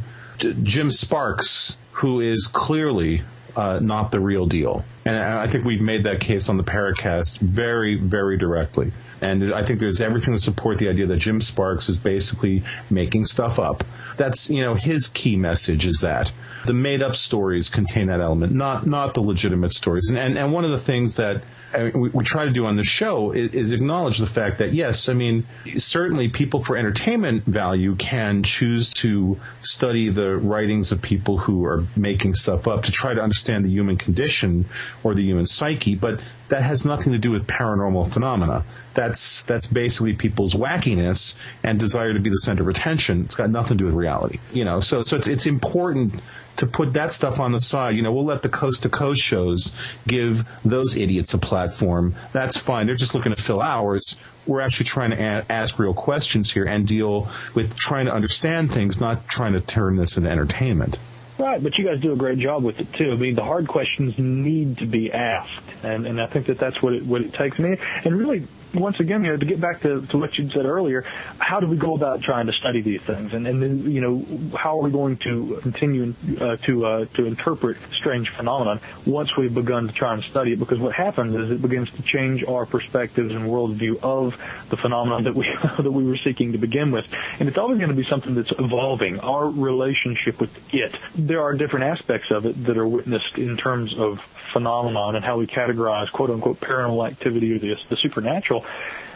Jim 0.63 0.89
Sparks, 0.91 1.77
who 1.91 2.21
is 2.21 2.47
clearly 2.47 3.21
uh, 3.55 3.77
not 3.81 4.11
the 4.11 4.19
real 4.19 4.47
deal, 4.47 4.83
and 5.05 5.15
I 5.15 5.47
think 5.47 5.65
we've 5.65 5.81
made 5.81 6.03
that 6.03 6.19
case 6.19 6.49
on 6.49 6.57
the 6.57 6.63
Paracast 6.63 7.39
very, 7.39 7.95
very 7.95 8.37
directly. 8.37 8.91
And 9.21 9.53
I 9.53 9.63
think 9.63 9.79
there's 9.79 10.01
everything 10.01 10.33
to 10.33 10.39
support 10.39 10.79
the 10.79 10.89
idea 10.89 11.05
that 11.07 11.17
Jim 11.17 11.41
Sparks 11.41 11.89
is 11.89 11.99
basically 11.99 12.63
making 12.89 13.25
stuff 13.25 13.59
up. 13.59 13.83
That's 14.17 14.49
you 14.49 14.61
know 14.61 14.75
his 14.75 15.07
key 15.07 15.35
message 15.35 15.85
is 15.85 15.99
that 16.01 16.31
the 16.65 16.73
made 16.73 17.01
up 17.01 17.15
stories 17.15 17.69
contain 17.69 18.07
that 18.07 18.19
element, 18.19 18.53
not 18.53 18.85
not 18.85 19.13
the 19.13 19.21
legitimate 19.21 19.73
stories. 19.73 20.09
And 20.09 20.17
and, 20.17 20.37
and 20.37 20.51
one 20.51 20.65
of 20.65 20.71
the 20.71 20.79
things 20.79 21.15
that 21.15 21.43
I 21.73 21.83
mean, 21.83 21.99
we, 21.99 22.09
we 22.09 22.23
try 22.23 22.45
to 22.45 22.51
do 22.51 22.65
on 22.65 22.75
the 22.75 22.83
show 22.83 23.31
is, 23.31 23.53
is 23.53 23.71
acknowledge 23.71 24.17
the 24.17 24.27
fact 24.27 24.57
that 24.59 24.73
yes, 24.73 25.09
I 25.09 25.13
mean 25.13 25.45
certainly 25.77 26.27
people 26.29 26.63
for 26.63 26.77
entertainment 26.77 27.45
value 27.45 27.95
can 27.95 28.43
choose 28.43 28.93
to 28.95 29.39
study 29.61 30.09
the 30.09 30.37
writings 30.37 30.91
of 30.91 31.01
people 31.01 31.37
who 31.37 31.65
are 31.65 31.85
making 31.95 32.33
stuff 32.33 32.67
up 32.67 32.83
to 32.83 32.91
try 32.91 33.13
to 33.13 33.21
understand 33.21 33.65
the 33.65 33.69
human 33.69 33.97
condition 33.97 34.65
or 35.03 35.13
the 35.13 35.23
human 35.23 35.45
psyche, 35.45 35.95
but 35.95 36.21
that 36.49 36.63
has 36.63 36.83
nothing 36.83 37.13
to 37.13 37.17
do 37.17 37.31
with 37.31 37.47
paranormal 37.47 38.11
phenomena. 38.11 38.65
That's 38.93 39.43
that's 39.43 39.67
basically 39.67 40.13
people's 40.13 40.53
wackiness 40.53 41.37
and 41.63 41.79
desire 41.79 42.13
to 42.13 42.19
be 42.19 42.29
the 42.29 42.37
center 42.37 42.63
of 42.63 42.67
attention. 42.67 43.23
It's 43.23 43.35
got 43.35 43.49
nothing 43.49 43.77
to 43.77 43.83
do 43.83 43.85
with 43.85 43.95
reality. 43.95 44.39
You 44.51 44.65
know, 44.65 44.81
so 44.81 45.01
so 45.01 45.15
it's 45.15 45.27
it's 45.27 45.45
important 45.45 46.21
to 46.57 46.65
put 46.65 46.93
that 46.93 47.11
stuff 47.11 47.39
on 47.39 47.51
the 47.51 47.59
side. 47.59 47.95
You 47.95 48.01
know, 48.01 48.11
we'll 48.11 48.25
let 48.25 48.41
the 48.43 48.49
coast 48.49 48.83
to 48.83 48.89
coast 48.89 49.21
shows 49.21 49.75
give 50.07 50.45
those 50.63 50.95
idiots 50.95 51.33
a 51.33 51.37
platform. 51.37 52.15
That's 52.33 52.57
fine. 52.57 52.87
They're 52.87 52.95
just 52.95 53.15
looking 53.15 53.33
to 53.33 53.41
fill 53.41 53.61
hours. 53.61 54.17
We're 54.45 54.61
actually 54.61 54.87
trying 54.87 55.11
to 55.11 55.17
a- 55.17 55.45
ask 55.49 55.77
real 55.77 55.93
questions 55.93 56.51
here 56.51 56.65
and 56.65 56.87
deal 56.87 57.29
with 57.53 57.75
trying 57.75 58.05
to 58.05 58.13
understand 58.13 58.73
things, 58.73 58.99
not 58.99 59.27
trying 59.27 59.53
to 59.53 59.61
turn 59.61 59.95
this 59.95 60.17
into 60.17 60.29
entertainment. 60.29 60.99
Right, 61.37 61.61
but 61.61 61.75
you 61.77 61.85
guys 61.85 61.99
do 61.99 62.11
a 62.11 62.15
great 62.15 62.37
job 62.37 62.63
with 62.63 62.79
it 62.79 62.93
too. 62.93 63.11
I 63.11 63.15
mean, 63.15 63.33
the 63.33 63.43
hard 63.43 63.67
questions 63.67 64.17
need 64.19 64.77
to 64.77 64.85
be 64.85 65.11
asked, 65.11 65.63
and 65.81 66.05
and 66.05 66.21
I 66.21 66.27
think 66.27 66.45
that 66.45 66.59
that's 66.59 66.83
what 66.83 66.93
it 66.93 67.03
what 67.03 67.21
it 67.21 67.33
takes. 67.33 67.59
I 67.59 67.63
mean, 67.63 67.77
and 68.03 68.15
really, 68.15 68.47
once 68.73 68.99
again, 68.99 69.23
you 69.23 69.31
know, 69.31 69.37
to 69.37 69.45
get 69.45 69.59
back 69.59 69.81
to, 69.81 70.05
to 70.07 70.17
what 70.17 70.37
you 70.37 70.49
said 70.49 70.65
earlier, 70.65 71.01
how 71.39 71.59
do 71.59 71.67
we 71.67 71.77
go 71.77 71.95
about 71.95 72.21
trying 72.21 72.47
to 72.47 72.53
study 72.53 72.81
these 72.81 73.01
things, 73.01 73.33
and 73.33 73.47
and 73.47 73.61
then 73.61 73.91
you 73.91 74.01
know, 74.01 74.25
how 74.55 74.79
are 74.79 74.83
we 74.83 74.91
going 74.91 75.17
to 75.17 75.59
continue 75.61 76.13
uh, 76.39 76.57
to 76.57 76.85
uh, 76.85 77.05
to 77.15 77.25
interpret 77.25 77.77
strange 77.97 78.29
phenomenon 78.29 78.79
once 79.05 79.35
we've 79.35 79.53
begun 79.53 79.87
to 79.87 79.93
try 79.93 80.13
and 80.13 80.23
study 80.23 80.53
it? 80.53 80.59
Because 80.59 80.79
what 80.79 80.93
happens 80.93 81.35
is 81.35 81.51
it 81.51 81.61
begins 81.61 81.89
to 81.91 82.01
change 82.03 82.43
our 82.43 82.65
perspectives 82.65 83.33
and 83.33 83.45
worldview 83.45 84.01
of 84.01 84.33
the 84.69 84.77
phenomenon 84.77 85.25
that 85.25 85.35
we 85.35 85.45
that 85.63 85.91
we 85.91 86.03
were 86.03 86.17
seeking 86.17 86.53
to 86.53 86.57
begin 86.57 86.91
with, 86.91 87.05
and 87.39 87.49
it's 87.49 87.57
always 87.57 87.77
going 87.77 87.89
to 87.89 87.95
be 87.95 88.05
something 88.05 88.35
that's 88.35 88.51
evolving. 88.57 89.19
Our 89.19 89.49
relationship 89.49 90.39
with 90.39 90.51
it. 90.73 90.95
There 91.15 91.41
are 91.41 91.53
different 91.53 91.85
aspects 91.85 92.31
of 92.31 92.45
it 92.45 92.63
that 92.65 92.77
are 92.77 92.87
witnessed 92.87 93.37
in 93.37 93.57
terms 93.57 93.93
of 93.97 94.19
phenomenon 94.51 95.15
and 95.15 95.23
how 95.23 95.37
we 95.37 95.47
categorize 95.47 96.11
quote 96.11 96.29
unquote 96.29 96.59
paranormal 96.59 97.09
activity 97.09 97.53
or 97.53 97.59
the, 97.59 97.75
the 97.89 97.97
supernatural. 97.97 98.60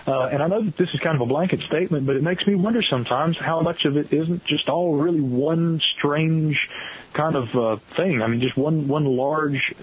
Uh, 0.07 0.27
and 0.27 0.43
I 0.43 0.47
know 0.47 0.61
that 0.61 0.77
this 0.77 0.89
is 0.93 0.99
kind 0.99 1.15
of 1.15 1.21
a 1.21 1.25
blanket 1.25 1.61
statement, 1.61 2.05
but 2.05 2.15
it 2.15 2.21
makes 2.21 2.45
me 2.45 2.53
wonder 2.53 2.83
sometimes 2.83 3.37
how 3.37 3.61
much 3.61 3.85
of 3.85 3.97
it 3.97 4.13
isn't 4.13 4.45
just 4.45 4.69
all 4.69 4.95
really 4.95 5.21
one 5.21 5.81
strange 5.97 6.69
kind 7.13 7.35
of 7.35 7.55
uh, 7.55 7.77
thing. 7.95 8.21
I 8.21 8.27
mean, 8.27 8.39
just 8.39 8.55
one 8.55 8.87
one 8.87 9.05
large, 9.05 9.73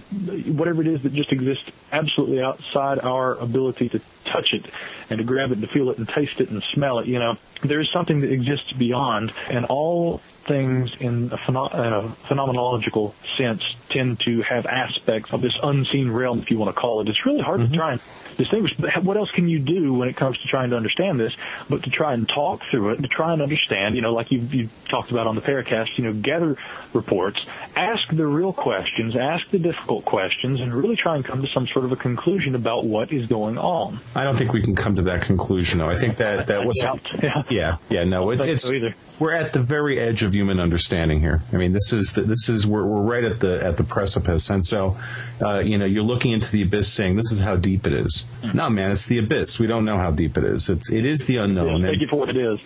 whatever 0.47 0.83
it 0.83 0.87
is 0.87 1.03
that 1.03 1.13
just 1.13 1.33
exists 1.33 1.65
absolutely 1.91 2.41
outside 2.41 3.01
our 3.01 3.35
ability 3.35 3.89
to 3.91 4.01
touch 4.25 4.53
it 4.53 4.67
and 5.11 5.19
to 5.19 5.25
grab 5.25 5.51
it 5.51 5.55
and 5.55 5.63
to 5.63 5.69
feel 5.69 5.91
it 5.91 5.99
and 5.99 6.09
taste 6.09 6.41
it 6.41 6.51
and 6.51 6.63
smell 6.73 7.01
it. 7.01 7.07
You 7.07 7.19
know, 7.19 7.37
there 7.63 7.81
is 7.81 7.91
something 7.91 8.21
that 8.21 8.31
exists 8.31 8.73
beyond, 8.73 9.33
and 9.49 9.65
all 9.67 10.21
things 10.47 10.91
in 11.01 11.31
a, 11.33 11.37
pheno- 11.37 11.73
in 11.75 11.93
a 11.93 12.17
phenomenological 12.29 13.15
sense 13.37 13.63
tend 13.89 14.21
to 14.21 14.43
have 14.43 14.67
aspects 14.67 15.33
of 15.33 15.41
this 15.41 15.57
unseen 15.63 16.11
realm, 16.11 16.41
if 16.41 16.51
you 16.51 16.59
want 16.59 16.75
to 16.75 16.81
call 16.81 17.01
it. 17.01 17.09
It's 17.09 17.25
really 17.25 17.43
hard 17.43 17.61
to 17.61 17.69
try 17.69 17.93
and 17.93 18.01
distinguish. 18.37 18.75
But 18.79 19.03
what 19.03 19.17
else 19.17 19.31
can 19.31 19.49
you 19.49 19.59
do 19.59 19.95
when 19.95 20.09
it 20.09 20.17
comes 20.17 20.39
to 20.39 20.49
trying 20.49 20.71
to 20.71 20.77
understand 20.77 21.19
this, 21.19 21.35
but 21.69 21.85
to 21.85 21.91
try 21.91 22.15
and 22.15 22.29
talk 22.29 22.63
through 22.71 22.91
it, 22.91 23.03
to 23.03 23.09
try 23.09 23.33
and 23.33 23.43
understand, 23.43 23.95
you 23.97 24.03
know, 24.03 24.13
like 24.13 24.31
you've, 24.31 24.53
you've 24.55 24.71
talked 24.89 25.11
about 25.11 25.27
on 25.27 25.35
the 25.35 25.41
Paracast, 25.41 25.99
you 25.99 26.05
know, 26.05 26.13
gather 26.13 26.57
reports, 26.93 27.45
ask 27.77 28.09
the 28.09 28.27
real 28.27 28.53
questions, 28.53 29.17
ask 29.17 29.49
the 29.51 29.59
difficult 29.59 30.05
questions, 30.05 30.61
and 30.61 30.75
really 30.75 30.97
try 30.97 31.17
and 31.17 31.25
come 31.25 31.43
to 31.43 31.49
some 31.49 31.67
sort 31.67 31.85
of 31.85 31.93
a 31.93 31.97
conclusion 31.97 32.55
about 32.55 32.85
what 32.85 33.13
is 33.13 33.27
going 33.27 33.59
on. 33.59 34.01
I 34.15 34.25
don't 34.25 34.37
think 34.37 34.53
we 34.53 34.63
can 34.63 34.77
come 34.77 34.97
to 34.97 35.03
that 35.03 35.23
conclusion, 35.23 35.79
though. 35.79 35.89
I 35.89 35.99
think 35.99 36.19
that 36.19 36.47
that 36.49 36.65
what's 36.65 36.83
doubt, 36.83 37.01
yeah. 37.23 37.43
yeah, 37.51 37.77
yeah, 37.89 38.05
no, 38.05 38.31
it, 38.31 38.41
it's 38.41 38.65
so 38.65 38.73
either. 38.73 38.95
we're 39.19 39.33
at 39.33 39.53
the 39.53 39.61
very 39.61 39.99
edge 39.99 40.23
of 40.23 40.35
human 40.35 40.61
understanding 40.61 41.21
here. 41.21 41.43
I 41.53 41.57
mean, 41.57 41.73
this 41.73 41.93
is 41.93 42.13
the, 42.13 42.23
this 42.23 42.49
is 42.49 42.67
we're, 42.67 42.85
we're 42.85 43.03
right 43.03 43.25
at 43.25 43.41
the 43.41 43.65
at 43.65 43.77
the 43.77 43.85
precipice, 43.85 44.51
and 44.51 44.65
so 44.65 44.97
uh, 45.41 45.59
you 45.61 45.79
know 45.79 45.85
you're 45.85 46.03
looking 46.03 46.33
into 46.33 46.51
the 46.51 46.63
abyss, 46.63 46.93
saying 46.93 47.17
this 47.17 47.33
is 47.33 47.41
how 47.41 47.57
deep 47.57 47.87
it 47.87 47.93
is. 47.93 48.22
No, 48.55 48.69
man, 48.71 48.93
it's 48.93 49.07
the 49.07 49.19
abyss. 49.19 49.59
We 49.59 49.67
don't 49.67 49.85
know 49.85 49.97
how 49.97 50.11
deep 50.11 50.37
it 50.37 50.45
is. 50.45 50.69
It's 50.69 50.91
it 50.93 51.05
is 51.05 51.27
the 51.27 51.39
unknown. 51.39 51.83
Take 51.83 52.03
it 52.03 52.11
for 52.11 52.17
what 52.17 52.29
it 52.29 52.37
is. 52.37 52.59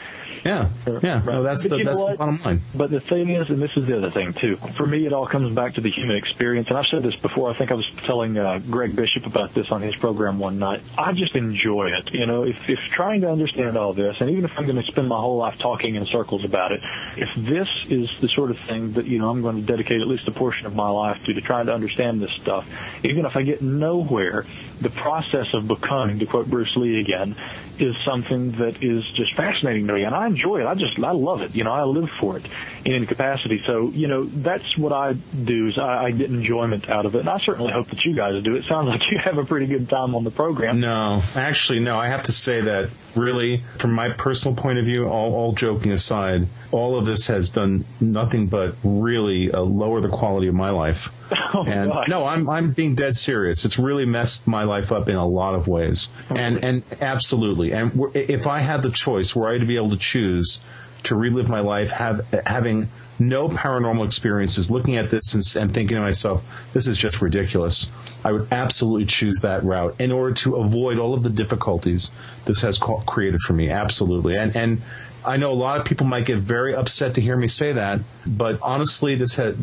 Yeah, 0.47 0.69
yeah. 1.03 1.23
No, 1.25 1.43
that's 1.43 1.67
But 1.67 1.79
the 1.79 1.85
that's 1.85 2.05
the 2.05 2.17
bottom 2.17 2.41
line. 2.43 2.63
But 2.75 2.91
the 2.91 3.01
thing 3.01 3.31
is, 3.31 3.51
and 3.51 3.61
this 3.61 3.77
is 3.77 3.87
the 3.87 3.97
other 3.97 4.11
thing 4.11 4.33
too, 4.33 4.57
for 4.77 4.87
me 4.87 5.07
it 5.07 5.13
all 5.13 5.27
comes 5.27 5.55
back 5.55 5.75
to 5.75 5.81
the 5.81 5.91
human 5.91 6.17
experience. 6.17 6.69
And 6.69 6.79
I've 6.79 6.87
said 6.87 7.03
this 7.03 7.17
before. 7.17 7.51
I 7.51 7.59
think 7.59 7.71
I 7.71 7.75
was 7.75 7.87
telling 8.05 8.39
uh, 8.39 8.61
Greg 8.71 8.95
Bishop 8.95 9.27
about 9.27 9.55
this 9.55 9.71
on 9.71 9.83
his 9.83 9.97
program 9.97 10.39
one 10.39 10.59
night. 10.59 10.83
I 10.97 11.13
just 11.13 11.35
enjoy 11.35 11.89
it. 11.89 12.13
You 12.13 12.27
know, 12.27 12.45
if, 12.45 12.57
if 12.69 12.79
trying 12.93 13.23
to 13.23 13.31
understand 13.31 13.77
all 13.77 13.93
this, 13.93 14.17
and 14.21 14.31
even 14.31 14.45
if 14.45 14.53
I'm 14.57 14.65
going 14.65 14.81
to 14.83 14.87
spend 14.87 15.09
my 15.09 15.19
whole 15.19 15.37
life 15.37 15.59
talking 15.59 15.97
in 15.97 16.07
circles 16.07 16.45
about 16.45 16.73
it, 16.73 16.81
if 17.17 17.35
this 17.37 17.69
is 17.89 18.09
the 18.21 18.29
sort 18.29 18.51
of 18.51 18.59
thing 18.61 18.93
that 18.93 19.07
you 19.07 19.19
know 19.19 19.31
I'm 19.31 19.43
going 19.43 19.57
to 19.57 19.63
dedicate 19.63 20.01
at 20.01 20.07
least 20.07 20.29
a 20.29 20.33
portion 20.33 20.67
of 20.67 20.75
my 20.75 20.89
life 20.89 21.23
to, 21.25 21.35
to 21.35 21.41
trying 21.41 21.67
to 21.67 21.75
understand 21.75 22.23
this 22.23 22.33
stuff, 22.41 22.67
even 23.05 23.27
if 23.27 23.37
I 23.37 23.43
get 23.43 23.63
nowhere, 23.63 24.47
the 24.81 24.91
process 24.91 25.49
of 25.55 25.67
becoming, 25.67 26.19
to 26.19 26.27
quote 26.27 26.49
Bruce 26.49 26.75
Lee 26.77 27.01
again, 27.01 27.37
is 27.79 27.95
something 28.05 28.53
that 28.53 28.83
is 28.83 29.05
just 29.15 29.35
fascinating 29.35 29.87
to 29.87 29.93
me, 29.95 30.03
and 30.05 30.15
I 30.15 30.27
enjoy 30.37 30.61
it. 30.61 30.67
I 30.67 30.75
just 30.75 30.99
I 30.99 31.13
love 31.13 31.41
it. 31.41 31.55
You 31.55 31.65
know, 31.65 31.73
I 31.73 31.85
live 31.85 32.11
for 32.21 32.37
it 32.37 32.45
in 32.87 32.95
any 32.95 33.07
capacity. 33.07 33.63
So 33.67 33.91
you 33.91 34.07
know, 34.07 34.25
that's 34.25 34.77
what 34.79 34.93
I 34.93 35.13
do. 35.13 35.69
Is 35.69 35.79
I, 35.79 36.05
I 36.05 36.11
get 36.13 36.31
enjoyment 36.31 36.89
out 36.89 37.05
of 37.05 37.15
it, 37.15 37.21
and 37.21 37.29
I 37.29 37.39
certainly 37.41 37.73
hope 37.73 37.91
that 37.91 38.05
you 38.05 38.15
guys 38.15 38.43
do. 38.43 38.55
It 38.55 38.65
sounds 38.65 38.89
like 38.89 39.01
you 39.11 39.19
have 39.19 39.39
a 39.39 39.45
pretty 39.45 39.67
good 39.67 39.89
time 39.89 40.15
on 40.15 40.25
the 40.25 40.31
program. 40.31 40.81
No, 40.81 41.23
actually, 41.35 41.81
no. 41.81 41.99
I 41.99 42.07
have 42.07 42.23
to 42.25 42.33
say 42.33 42.61
that 42.63 42.91
really, 43.17 43.65
from 43.79 43.93
my 43.93 44.11
personal 44.11 44.57
point 44.57 44.79
of 44.79 44.85
view, 44.85 45.07
all, 45.09 45.35
all 45.35 45.53
joking 45.53 45.91
aside, 45.91 46.47
all 46.71 46.97
of 46.97 47.07
this 47.07 47.27
has 47.27 47.51
done 47.51 47.85
nothing 48.01 48.47
but 48.47 48.77
really 48.85 49.51
uh, 49.51 49.61
lower 49.61 50.01
the 50.01 50.09
quality 50.09 50.47
of 50.47 50.55
my 50.55 50.71
life. 50.71 51.11
Oh, 51.55 51.65
and 51.65 51.91
gosh. 51.91 52.09
no, 52.09 52.25
I'm 52.25 52.49
I'm 52.49 52.73
being 52.73 52.95
dead 52.95 53.17
serious. 53.17 53.65
It's 53.65 53.79
really 53.79 54.05
messed 54.05 54.47
my 54.47 54.63
life 54.65 54.93
up 54.93 55.09
in 55.09 55.17
a 55.17 55.27
lot 55.27 55.55
of 55.55 55.67
ways, 55.67 56.09
and 56.29 56.63
and 56.63 56.83
absolutely. 57.01 57.73
And 57.73 58.11
if 58.15 58.47
I 58.47 58.61
had 58.61 58.83
the 58.83 58.91
choice, 58.91 59.35
were 59.35 59.49
I 59.49 59.59
to 59.59 59.65
be 59.65 59.77
able 59.77 59.91
to 59.91 59.97
choose 59.97 60.61
to 61.07 61.15
relive 61.15 61.49
my 61.49 61.61
life, 61.61 61.91
have 61.91 62.27
having 62.47 62.89
no 63.19 63.49
paranormal 63.49 64.05
experiences, 64.05 64.71
looking 64.71 64.97
at 64.97 65.11
this 65.11 65.35
and, 65.35 65.43
and 65.63 65.73
thinking 65.73 65.97
to 65.97 66.03
myself, 66.03 66.45
this 66.75 66.87
is 66.87 66.99
just 66.99 67.23
ridiculous. 67.23 67.91
I 68.25 68.33
would 68.33 68.49
absolutely 68.53 69.07
choose 69.07 69.41
that 69.41 69.65
route 69.65 69.95
in 69.99 70.13
order 70.13 70.35
to 70.35 70.57
avoid 70.57 70.99
all 70.99 71.15
of 71.15 71.23
the 71.23 71.31
difficulties 71.31 72.11
this 72.45 72.61
has 72.61 72.79
ca- 72.79 73.01
created 73.01 73.41
for 73.41 73.55
me. 73.55 73.71
Absolutely, 73.71 74.37
and 74.37 74.55
and. 74.55 74.83
I 75.25 75.39
know 75.39 75.51
a 75.51 75.55
lot 75.55 75.81
of 75.81 75.85
people 75.85 76.07
might 76.07 76.25
get 76.25 76.39
very 76.39 76.73
upset 76.73 77.17
to 77.17 77.21
hear 77.21 77.37
me 77.37 77.49
say 77.49 77.73
that, 77.73 77.99
but 78.25 78.61
honestly, 78.63 79.17
this 79.17 79.35
had, 79.35 79.57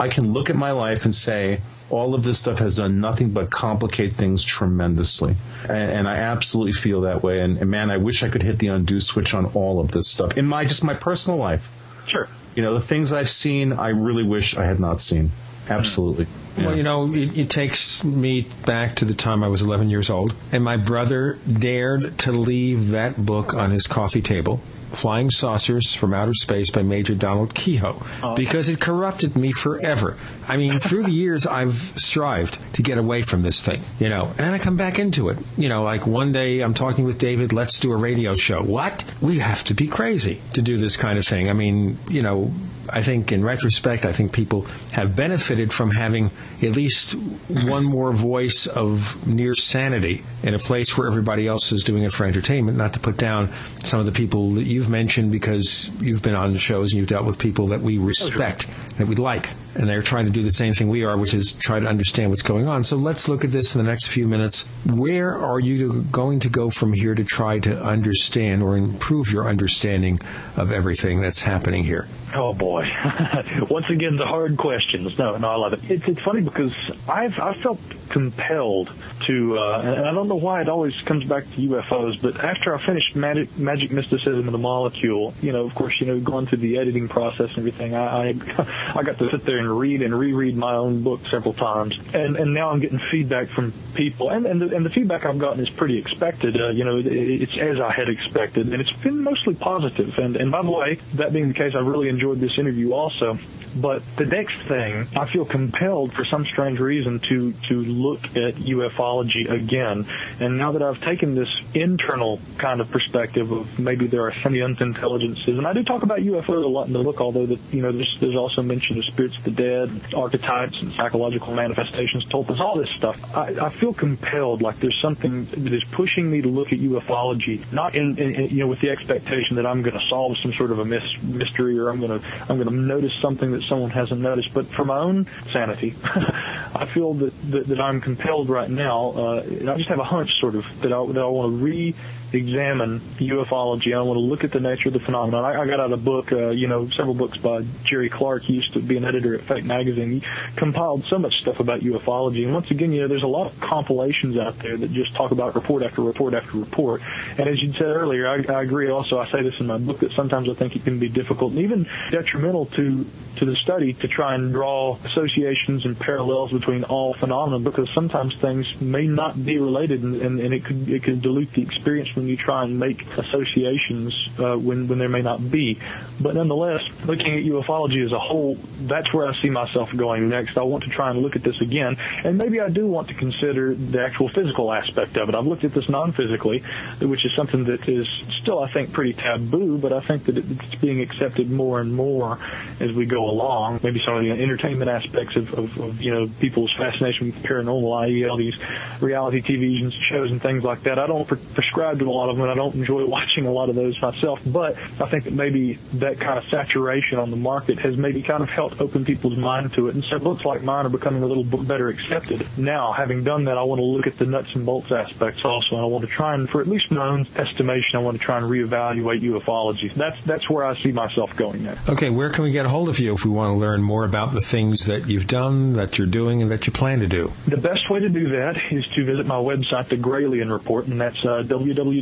I 0.00 0.08
can 0.08 0.32
look 0.32 0.50
at 0.50 0.56
my 0.56 0.72
life 0.72 1.04
and 1.04 1.14
say 1.14 1.60
all 1.90 2.14
of 2.14 2.24
this 2.24 2.38
stuff 2.38 2.58
has 2.58 2.76
done 2.76 3.00
nothing 3.00 3.30
but 3.30 3.50
complicate 3.50 4.14
things 4.14 4.44
tremendously, 4.44 5.36
and, 5.68 5.90
and 5.90 6.08
I 6.08 6.16
absolutely 6.16 6.72
feel 6.72 7.02
that 7.02 7.22
way. 7.22 7.40
And, 7.40 7.58
and 7.58 7.70
man, 7.70 7.90
I 7.90 7.96
wish 7.96 8.22
I 8.22 8.28
could 8.28 8.42
hit 8.42 8.58
the 8.58 8.68
undo 8.68 9.00
switch 9.00 9.34
on 9.34 9.46
all 9.46 9.80
of 9.80 9.92
this 9.92 10.08
stuff 10.08 10.36
in 10.36 10.46
my 10.46 10.64
just 10.64 10.84
my 10.84 10.94
personal 10.94 11.38
life. 11.38 11.68
Sure. 12.06 12.28
You 12.54 12.62
know, 12.62 12.74
the 12.74 12.80
things 12.80 13.12
I've 13.12 13.28
seen, 13.28 13.72
I 13.72 13.88
really 13.88 14.22
wish 14.22 14.56
I 14.56 14.64
had 14.64 14.80
not 14.80 15.00
seen. 15.00 15.30
Absolutely. 15.68 16.24
Hmm. 16.24 16.64
Well, 16.64 16.76
you 16.76 16.82
know, 16.82 17.12
it, 17.12 17.36
it 17.36 17.50
takes 17.50 18.02
me 18.02 18.48
back 18.64 18.96
to 18.96 19.04
the 19.04 19.14
time 19.14 19.44
I 19.44 19.48
was 19.48 19.62
11 19.62 19.90
years 19.90 20.08
old, 20.08 20.34
and 20.52 20.64
my 20.64 20.76
brother 20.76 21.38
dared 21.50 22.18
to 22.20 22.32
leave 22.32 22.90
that 22.90 23.24
book 23.24 23.54
on 23.54 23.70
his 23.70 23.86
coffee 23.86 24.22
table. 24.22 24.60
Flying 24.92 25.30
Saucers 25.30 25.92
from 25.92 26.14
Outer 26.14 26.32
Space 26.32 26.70
by 26.70 26.82
Major 26.82 27.14
Donald 27.14 27.54
Keyhoe 27.54 28.02
oh. 28.22 28.34
because 28.34 28.68
it 28.68 28.80
corrupted 28.80 29.36
me 29.36 29.52
forever. 29.52 30.16
I 30.48 30.56
mean, 30.56 30.78
through 30.78 31.04
the 31.04 31.10
years, 31.10 31.46
I've 31.46 31.92
strived 31.96 32.58
to 32.74 32.82
get 32.82 32.98
away 32.98 33.22
from 33.22 33.42
this 33.42 33.62
thing, 33.62 33.82
you 33.98 34.08
know, 34.08 34.32
and 34.38 34.54
I 34.54 34.58
come 34.58 34.76
back 34.76 34.98
into 34.98 35.28
it. 35.28 35.38
You 35.56 35.68
know, 35.68 35.82
like 35.82 36.06
one 36.06 36.32
day 36.32 36.60
I'm 36.60 36.74
talking 36.74 37.04
with 37.04 37.18
David, 37.18 37.52
let's 37.52 37.80
do 37.80 37.92
a 37.92 37.96
radio 37.96 38.36
show. 38.36 38.62
What? 38.62 39.04
We 39.20 39.38
have 39.38 39.64
to 39.64 39.74
be 39.74 39.88
crazy 39.88 40.40
to 40.54 40.62
do 40.62 40.76
this 40.78 40.96
kind 40.96 41.18
of 41.18 41.26
thing. 41.26 41.50
I 41.50 41.52
mean, 41.52 41.98
you 42.08 42.22
know, 42.22 42.52
I 42.90 43.02
think 43.02 43.32
in 43.32 43.44
retrospect, 43.44 44.04
I 44.04 44.12
think 44.12 44.32
people 44.32 44.66
have 44.92 45.16
benefited 45.16 45.72
from 45.72 45.90
having 45.90 46.30
at 46.62 46.72
least 46.76 47.14
one 47.48 47.84
more 47.84 48.12
voice 48.12 48.66
of 48.66 49.26
near 49.26 49.54
sanity 49.54 50.22
in 50.42 50.54
a 50.54 50.58
place 50.58 50.96
where 50.96 51.08
everybody 51.08 51.46
else 51.46 51.72
is 51.72 51.82
doing 51.82 52.04
it 52.04 52.12
for 52.12 52.24
entertainment. 52.24 52.78
Not 52.78 52.92
to 52.94 53.00
put 53.00 53.16
down 53.16 53.52
some 53.84 54.00
of 54.00 54.06
the 54.06 54.12
people 54.12 54.52
that 54.52 54.64
you've 54.64 54.88
mentioned 54.88 55.32
because 55.32 55.88
you've 56.00 56.22
been 56.22 56.34
on 56.34 56.52
the 56.52 56.58
shows 56.58 56.92
and 56.92 57.00
you've 57.00 57.08
dealt 57.08 57.26
with 57.26 57.38
people 57.38 57.68
that 57.68 57.80
we 57.80 57.98
oh, 57.98 58.02
respect, 58.02 58.66
that 58.98 59.08
we 59.08 59.16
like. 59.16 59.48
And 59.76 59.88
they're 59.88 60.02
trying 60.02 60.24
to 60.24 60.30
do 60.30 60.42
the 60.42 60.50
same 60.50 60.74
thing 60.74 60.88
we 60.88 61.04
are, 61.04 61.16
which 61.16 61.34
is 61.34 61.52
try 61.52 61.78
to 61.80 61.86
understand 61.86 62.30
what's 62.30 62.42
going 62.42 62.66
on. 62.66 62.82
So 62.82 62.96
let's 62.96 63.28
look 63.28 63.44
at 63.44 63.52
this 63.52 63.74
in 63.74 63.84
the 63.84 63.88
next 63.88 64.08
few 64.08 64.26
minutes. 64.26 64.66
Where 64.86 65.36
are 65.36 65.60
you 65.60 66.02
going 66.10 66.40
to 66.40 66.48
go 66.48 66.70
from 66.70 66.94
here 66.94 67.14
to 67.14 67.24
try 67.24 67.58
to 67.60 67.82
understand 67.82 68.62
or 68.62 68.76
improve 68.76 69.30
your 69.30 69.46
understanding 69.46 70.18
of 70.56 70.72
everything 70.72 71.20
that's 71.20 71.42
happening 71.42 71.84
here? 71.84 72.08
Oh 72.34 72.52
boy! 72.52 72.90
Once 73.70 73.88
again, 73.88 74.16
the 74.16 74.26
hard 74.26 74.56
questions. 74.56 75.16
No, 75.18 75.36
no, 75.36 75.48
I 75.48 75.56
love 75.56 75.72
it. 75.74 75.90
It's, 75.90 76.08
it's 76.08 76.20
funny 76.20 76.42
because 76.42 76.72
I've 77.08 77.38
I 77.38 77.54
felt 77.54 77.78
compelled 78.08 78.90
to, 79.26 79.58
uh, 79.58 79.80
and 79.84 80.06
I 80.06 80.12
don't 80.12 80.28
know 80.28 80.36
why 80.36 80.60
it 80.60 80.68
always 80.68 80.94
comes 81.04 81.24
back 81.24 81.44
to 81.44 81.68
UFOs, 81.68 82.20
but 82.20 82.42
after 82.42 82.74
I 82.74 82.84
finished 82.84 83.14
Magic, 83.14 83.56
Magic 83.58 83.90
Mysticism 83.90 84.46
of 84.46 84.52
the 84.52 84.58
Molecule, 84.58 85.34
you 85.40 85.52
know, 85.52 85.64
of 85.64 85.74
course, 85.74 85.94
you 86.00 86.06
know, 86.06 86.18
going 86.20 86.46
through 86.46 86.58
the 86.58 86.78
editing 86.78 87.08
process 87.08 87.50
and 87.50 87.58
everything, 87.58 87.94
I 87.94 88.30
I, 88.30 88.92
I 88.96 89.02
got 89.02 89.18
to 89.18 89.30
sit 89.30 89.44
there 89.44 89.58
and 89.58 89.78
read 89.78 90.02
and 90.02 90.16
reread 90.18 90.56
my 90.56 90.74
own 90.74 91.02
book 91.02 91.20
several 91.30 91.54
times, 91.54 91.98
and 92.12 92.36
and 92.36 92.54
now 92.54 92.70
I'm 92.70 92.80
getting 92.80 93.00
feedback 93.10 93.48
from 93.48 93.72
people, 93.94 94.30
and 94.30 94.46
and 94.46 94.60
the, 94.60 94.74
and 94.74 94.84
the 94.84 94.90
feedback 94.90 95.24
I've 95.24 95.38
gotten 95.38 95.62
is 95.62 95.70
pretty 95.70 95.98
expected. 95.98 96.60
Uh, 96.60 96.70
you 96.70 96.84
know, 96.84 96.98
it, 96.98 97.06
it's 97.06 97.56
as 97.56 97.80
I 97.80 97.92
had 97.92 98.08
expected, 98.08 98.72
and 98.72 98.80
it's 98.80 98.92
been 98.92 99.22
mostly 99.22 99.54
positive. 99.54 100.18
And 100.18 100.36
and 100.36 100.50
by 100.50 100.62
the 100.62 100.70
way, 100.70 100.98
that 101.14 101.32
being 101.32 101.48
the 101.48 101.54
case, 101.54 101.74
I 101.74 101.80
really 101.80 102.08
enjoyed 102.16 102.40
this 102.40 102.58
interview 102.58 102.92
also. 102.92 103.38
But 103.76 104.02
the 104.16 104.24
next 104.24 104.56
thing, 104.62 105.06
I 105.14 105.30
feel 105.30 105.44
compelled 105.44 106.14
for 106.14 106.24
some 106.24 106.46
strange 106.46 106.80
reason 106.80 107.20
to 107.28 107.52
to 107.68 107.74
look 107.74 108.24
at 108.24 108.54
ufology 108.54 109.50
again. 109.50 110.06
And 110.40 110.56
now 110.56 110.72
that 110.72 110.82
I've 110.82 111.02
taken 111.02 111.34
this 111.34 111.50
internal 111.74 112.40
kind 112.56 112.80
of 112.80 112.90
perspective 112.90 113.52
of 113.52 113.78
maybe 113.78 114.06
there 114.06 114.22
are 114.26 114.32
sentient 114.42 114.80
intelligences, 114.80 115.58
and 115.58 115.66
I 115.66 115.74
do 115.74 115.82
talk 115.84 116.02
about 116.04 116.20
UFOs 116.20 116.64
a 116.64 116.66
lot 116.66 116.86
in 116.86 116.94
the 116.94 117.02
book, 117.02 117.20
although 117.20 117.44
that 117.44 117.58
you 117.70 117.82
know 117.82 117.92
there's, 117.92 118.16
there's 118.18 118.36
also 118.36 118.62
mention 118.62 118.98
of 118.98 119.04
spirits 119.04 119.36
of 119.36 119.44
the 119.44 119.50
dead, 119.50 120.14
archetypes, 120.14 120.80
and 120.80 120.92
psychological 120.94 121.52
manifestations, 121.52 122.24
tulpas, 122.26 122.60
all 122.60 122.78
this 122.78 122.90
stuff. 122.96 123.18
I, 123.36 123.66
I 123.66 123.70
feel 123.70 123.92
compelled, 123.92 124.62
like 124.62 124.80
there's 124.80 124.98
something 125.02 125.44
that 125.44 125.72
is 125.74 125.84
pushing 125.92 126.30
me 126.30 126.40
to 126.40 126.48
look 126.48 126.72
at 126.72 126.78
ufology, 126.78 127.70
not 127.72 127.94
in, 127.94 128.16
in, 128.18 128.34
in 128.36 128.48
you 128.48 128.60
know 128.60 128.68
with 128.68 128.80
the 128.80 128.88
expectation 128.88 129.56
that 129.56 129.66
I'm 129.66 129.82
going 129.82 129.98
to 129.98 130.06
solve 130.08 130.38
some 130.38 130.54
sort 130.54 130.70
of 130.70 130.78
a 130.78 130.84
mis- 130.86 131.22
mystery 131.22 131.78
or 131.78 131.90
I'm 131.90 131.98
going 131.98 132.05
to 132.08 132.28
I'm 132.48 132.56
going 132.56 132.68
to 132.68 132.74
notice 132.74 133.12
something 133.20 133.52
that 133.52 133.62
someone 133.62 133.90
hasn't 133.90 134.20
noticed, 134.20 134.52
but 134.52 134.66
for 134.68 134.84
my 134.84 134.98
own 134.98 135.26
sanity, 135.52 135.94
I 136.04 136.86
feel 136.92 137.14
that, 137.14 137.50
that 137.50 137.66
that 137.68 137.80
I'm 137.80 138.00
compelled 138.00 138.48
right 138.48 138.70
now. 138.70 139.12
Uh, 139.16 139.42
I 139.72 139.76
just 139.76 139.88
have 139.88 139.98
a 139.98 140.04
hunch, 140.04 140.38
sort 140.40 140.54
of, 140.54 140.64
that 140.82 140.92
I 140.92 141.06
that 141.06 141.22
I 141.22 141.26
want 141.26 141.52
to 141.52 141.64
re 141.64 141.94
examine 142.32 143.00
ufology. 143.18 143.96
I 143.96 144.02
want 144.02 144.16
to 144.16 144.20
look 144.20 144.44
at 144.44 144.52
the 144.52 144.60
nature 144.60 144.88
of 144.88 144.92
the 144.92 145.00
phenomenon. 145.00 145.44
I, 145.44 145.60
I 145.60 145.66
got 145.66 145.80
out 145.80 145.92
a 145.92 145.96
book, 145.96 146.32
uh, 146.32 146.50
you 146.50 146.66
know, 146.66 146.88
several 146.90 147.14
books 147.14 147.38
by 147.38 147.64
Jerry 147.84 148.08
Clark. 148.08 148.42
He 148.42 148.54
used 148.54 148.72
to 148.74 148.80
be 148.80 148.96
an 148.96 149.04
editor 149.04 149.34
at 149.34 149.42
Fate 149.42 149.64
Magazine. 149.64 150.20
He 150.20 150.22
compiled 150.56 151.04
so 151.08 151.18
much 151.18 151.38
stuff 151.40 151.60
about 151.60 151.80
ufology. 151.80 152.44
And 152.44 152.54
once 152.54 152.70
again, 152.70 152.92
you 152.92 153.02
know, 153.02 153.08
there's 153.08 153.22
a 153.22 153.28
lot 153.28 153.52
of 153.52 153.60
compilations 153.60 154.36
out 154.36 154.58
there 154.58 154.76
that 154.76 154.92
just 154.92 155.14
talk 155.14 155.30
about 155.30 155.54
report 155.54 155.82
after 155.82 156.02
report 156.02 156.34
after 156.34 156.58
report. 156.58 157.02
And 157.38 157.48
as 157.48 157.62
you 157.62 157.72
said 157.72 157.82
earlier, 157.82 158.28
I, 158.28 158.42
I 158.52 158.62
agree. 158.62 158.90
Also, 158.90 159.18
I 159.18 159.30
say 159.30 159.42
this 159.42 159.58
in 159.60 159.66
my 159.66 159.78
book 159.78 160.00
that 160.00 160.12
sometimes 160.12 160.48
I 160.48 160.54
think 160.54 160.76
it 160.76 160.84
can 160.84 160.98
be 160.98 161.08
difficult 161.08 161.52
and 161.52 161.60
even 161.60 161.88
detrimental 162.10 162.66
to 162.66 163.06
to 163.36 163.44
the 163.44 163.56
study 163.56 163.92
to 163.92 164.08
try 164.08 164.34
and 164.34 164.52
draw 164.52 164.96
associations 165.04 165.84
and 165.84 165.98
parallels 165.98 166.52
between 166.52 166.84
all 166.84 167.14
phenomena 167.14 167.58
because 167.58 167.88
sometimes 167.94 168.34
things 168.36 168.66
may 168.80 169.06
not 169.06 169.42
be 169.42 169.58
related 169.58 170.02
and, 170.02 170.16
and, 170.22 170.40
and 170.40 170.54
it 170.54 170.64
could 170.64 170.88
it 170.88 171.02
could 171.02 171.20
dilute 171.20 171.52
the 171.52 171.62
experience 171.62 172.15
when 172.16 172.26
you 172.26 172.36
try 172.36 172.64
and 172.64 172.78
make 172.78 173.06
associations 173.16 174.28
uh, 174.38 174.56
when 174.56 174.88
when 174.88 174.98
there 174.98 175.08
may 175.08 175.22
not 175.22 175.50
be. 175.50 175.78
But 176.20 176.34
nonetheless, 176.34 176.82
looking 177.04 177.34
at 177.34 177.44
ufology 177.44 178.04
as 178.04 178.12
a 178.12 178.18
whole, 178.18 178.58
that's 178.80 179.12
where 179.12 179.26
I 179.28 179.40
see 179.40 179.50
myself 179.50 179.94
going 179.94 180.28
next. 180.28 180.56
I 180.56 180.62
want 180.62 180.84
to 180.84 180.90
try 180.90 181.10
and 181.10 181.20
look 181.20 181.36
at 181.36 181.42
this 181.42 181.60
again, 181.60 181.96
and 182.24 182.38
maybe 182.38 182.60
I 182.60 182.68
do 182.68 182.86
want 182.86 183.08
to 183.08 183.14
consider 183.14 183.74
the 183.74 184.02
actual 184.02 184.28
physical 184.28 184.72
aspect 184.72 185.16
of 185.16 185.28
it. 185.28 185.34
I've 185.34 185.46
looked 185.46 185.64
at 185.64 185.74
this 185.74 185.88
non-physically, 185.88 186.64
which 187.02 187.24
is 187.24 187.34
something 187.36 187.64
that 187.64 187.88
is 187.88 188.08
still, 188.40 188.60
I 188.60 188.70
think, 188.72 188.92
pretty 188.92 189.12
taboo, 189.12 189.78
but 189.78 189.92
I 189.92 190.00
think 190.00 190.24
that 190.24 190.38
it's 190.38 190.74
being 190.76 191.00
accepted 191.00 191.50
more 191.50 191.80
and 191.80 191.94
more 191.94 192.38
as 192.80 192.92
we 192.92 193.06
go 193.06 193.28
along. 193.28 193.80
Maybe 193.82 194.00
some 194.04 194.16
of 194.16 194.22
the 194.22 194.30
entertainment 194.30 194.90
aspects 194.90 195.36
of, 195.36 195.52
of, 195.54 195.78
of 195.78 196.02
you 196.02 196.12
know 196.12 196.30
people's 196.40 196.72
fascination 196.72 197.26
with 197.26 197.42
paranormal 197.42 197.66
paranormal, 197.66 198.30
all 198.30 198.36
these 198.36 198.54
reality 199.00 199.40
TV 199.40 199.92
shows 200.08 200.30
and 200.30 200.40
things 200.40 200.62
like 200.62 200.82
that. 200.84 200.98
I 200.98 201.06
don't 201.06 201.26
pre- 201.26 201.38
prescribe 201.54 201.98
to 202.00 202.05
a 202.06 202.10
lot 202.10 202.28
of 202.28 202.36
them, 202.36 202.42
and 202.42 202.52
I 202.52 202.54
don't 202.54 202.74
enjoy 202.74 203.04
watching 203.06 203.46
a 203.46 203.52
lot 203.52 203.68
of 203.68 203.74
those 203.74 204.00
myself. 204.00 204.40
But 204.44 204.76
I 205.00 205.06
think 205.06 205.24
that 205.24 205.32
maybe 205.32 205.74
that 205.94 206.20
kind 206.20 206.38
of 206.38 206.44
saturation 206.50 207.18
on 207.18 207.30
the 207.30 207.36
market 207.36 207.78
has 207.80 207.96
maybe 207.96 208.22
kind 208.22 208.42
of 208.42 208.48
helped 208.48 208.80
open 208.80 209.04
people's 209.04 209.36
mind 209.36 209.72
to 209.74 209.88
it, 209.88 209.94
and 209.94 210.04
so 210.04 210.16
it 210.16 210.22
looks 210.22 210.44
like 210.44 210.62
mine 210.62 210.86
are 210.86 210.90
becoming 210.90 211.22
a 211.22 211.26
little 211.26 211.44
bit 211.44 211.66
better 211.66 211.88
accepted. 211.88 212.46
Now, 212.56 212.92
having 212.92 213.24
done 213.24 213.44
that, 213.44 213.58
I 213.58 213.62
want 213.62 213.80
to 213.80 213.84
look 213.84 214.06
at 214.06 214.18
the 214.18 214.26
nuts 214.26 214.54
and 214.54 214.64
bolts 214.64 214.92
aspects 214.92 215.44
also, 215.44 215.76
and 215.76 215.80
I 215.80 215.86
want 215.86 216.04
to 216.04 216.10
try 216.10 216.34
and, 216.34 216.48
for 216.48 216.60
at 216.60 216.68
least 216.68 216.90
my 216.90 217.06
own 217.06 217.26
estimation, 217.36 217.96
I 217.96 217.98
want 217.98 218.18
to 218.18 218.22
try 218.22 218.38
and 218.38 218.46
reevaluate 218.46 219.20
ufology. 219.22 219.92
That's 219.94 220.20
that's 220.24 220.48
where 220.50 220.64
I 220.64 220.80
see 220.80 220.92
myself 220.92 221.34
going 221.36 221.64
now. 221.64 221.76
Okay, 221.88 222.10
where 222.10 222.30
can 222.30 222.44
we 222.44 222.50
get 222.50 222.66
a 222.66 222.68
hold 222.68 222.88
of 222.88 222.98
you 222.98 223.14
if 223.14 223.24
we 223.24 223.30
want 223.30 223.54
to 223.54 223.58
learn 223.58 223.82
more 223.82 224.04
about 224.04 224.32
the 224.32 224.40
things 224.40 224.86
that 224.86 225.08
you've 225.08 225.26
done, 225.26 225.74
that 225.74 225.98
you're 225.98 226.06
doing, 226.06 226.42
and 226.42 226.50
that 226.50 226.66
you 226.66 226.72
plan 226.72 227.00
to 227.00 227.06
do? 227.06 227.32
The 227.46 227.56
best 227.56 227.90
way 227.90 228.00
to 228.00 228.08
do 228.08 228.28
that 228.30 228.56
is 228.70 228.86
to 228.88 229.04
visit 229.04 229.26
my 229.26 229.36
website, 229.36 229.88
the 229.88 229.96
Gralien 229.96 230.50
Report, 230.50 230.86
and 230.86 231.00
that's 231.00 231.24
uh, 231.24 231.42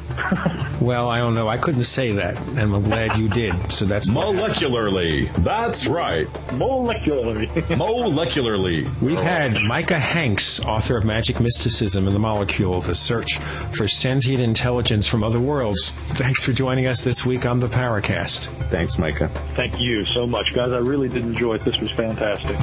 well, 0.82 1.10
I 1.10 1.20
don't 1.20 1.36
know. 1.36 1.48
I 1.48 1.58
couldn't 1.58 1.84
say 1.84 2.14
that, 2.14 2.38
and 2.38 2.60
I'm 2.60 2.84
glad 2.84 3.18
you 3.18 3.30
did. 3.30 3.72
So 3.72 3.86
that's 3.86 4.10
molecularly. 4.10 5.34
That's 5.44 5.88
right. 5.88 6.28
Molecularly. 6.50 7.48
molecularly. 7.76 8.39
We've 8.40 9.20
had 9.20 9.62
Micah 9.64 10.00
Hanks, 10.00 10.62
author 10.62 10.98
of 10.98 11.04
Magic 11.04 11.40
Mysticism 11.42 12.08
and 12.08 12.16
the 12.16 12.20
Molecule: 12.20 12.80
The 12.80 12.96
Search 12.96 13.38
for 13.74 13.88
Sentient 13.88 14.42
Intelligence 14.42 15.08
from 15.08 15.24
Other 15.24 15.42
Worlds. 15.42 15.90
Thanks 16.12 16.44
for 16.44 16.54
joining 16.54 16.86
us 16.86 17.04
this 17.04 17.26
week 17.26 17.46
on 17.46 17.60
the 17.60 17.68
Paracast. 17.68 18.48
Thanks, 18.70 18.98
Micah. 18.98 19.30
Thank 19.58 19.80
you 19.80 20.06
so 20.06 20.26
much, 20.26 20.54
guys. 20.56 20.72
I 20.72 20.78
really 20.78 21.10
did 21.10 21.24
enjoy 21.24 21.56
it. 21.56 21.66
This 21.66 21.78
was 21.80 21.92
fantastic. 21.92 22.58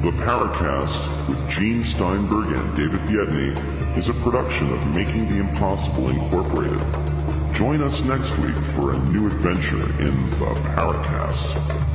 The 0.00 0.12
Paracast 0.12 1.28
with 1.28 1.46
Gene 1.50 1.84
Steinberg 1.84 2.56
and 2.56 2.74
David 2.74 3.00
Biedny 3.00 3.98
is 3.98 4.08
a 4.08 4.14
production 4.14 4.72
of 4.72 4.86
Making 4.86 5.28
the 5.28 5.36
Impossible 5.36 6.08
Incorporated. 6.08 6.80
Join 7.54 7.82
us 7.82 8.02
next 8.04 8.38
week 8.38 8.56
for 8.56 8.94
a 8.94 8.98
new 9.10 9.26
adventure 9.26 9.82
in 10.00 10.30
the 10.30 10.54
Paracast. 10.76 11.89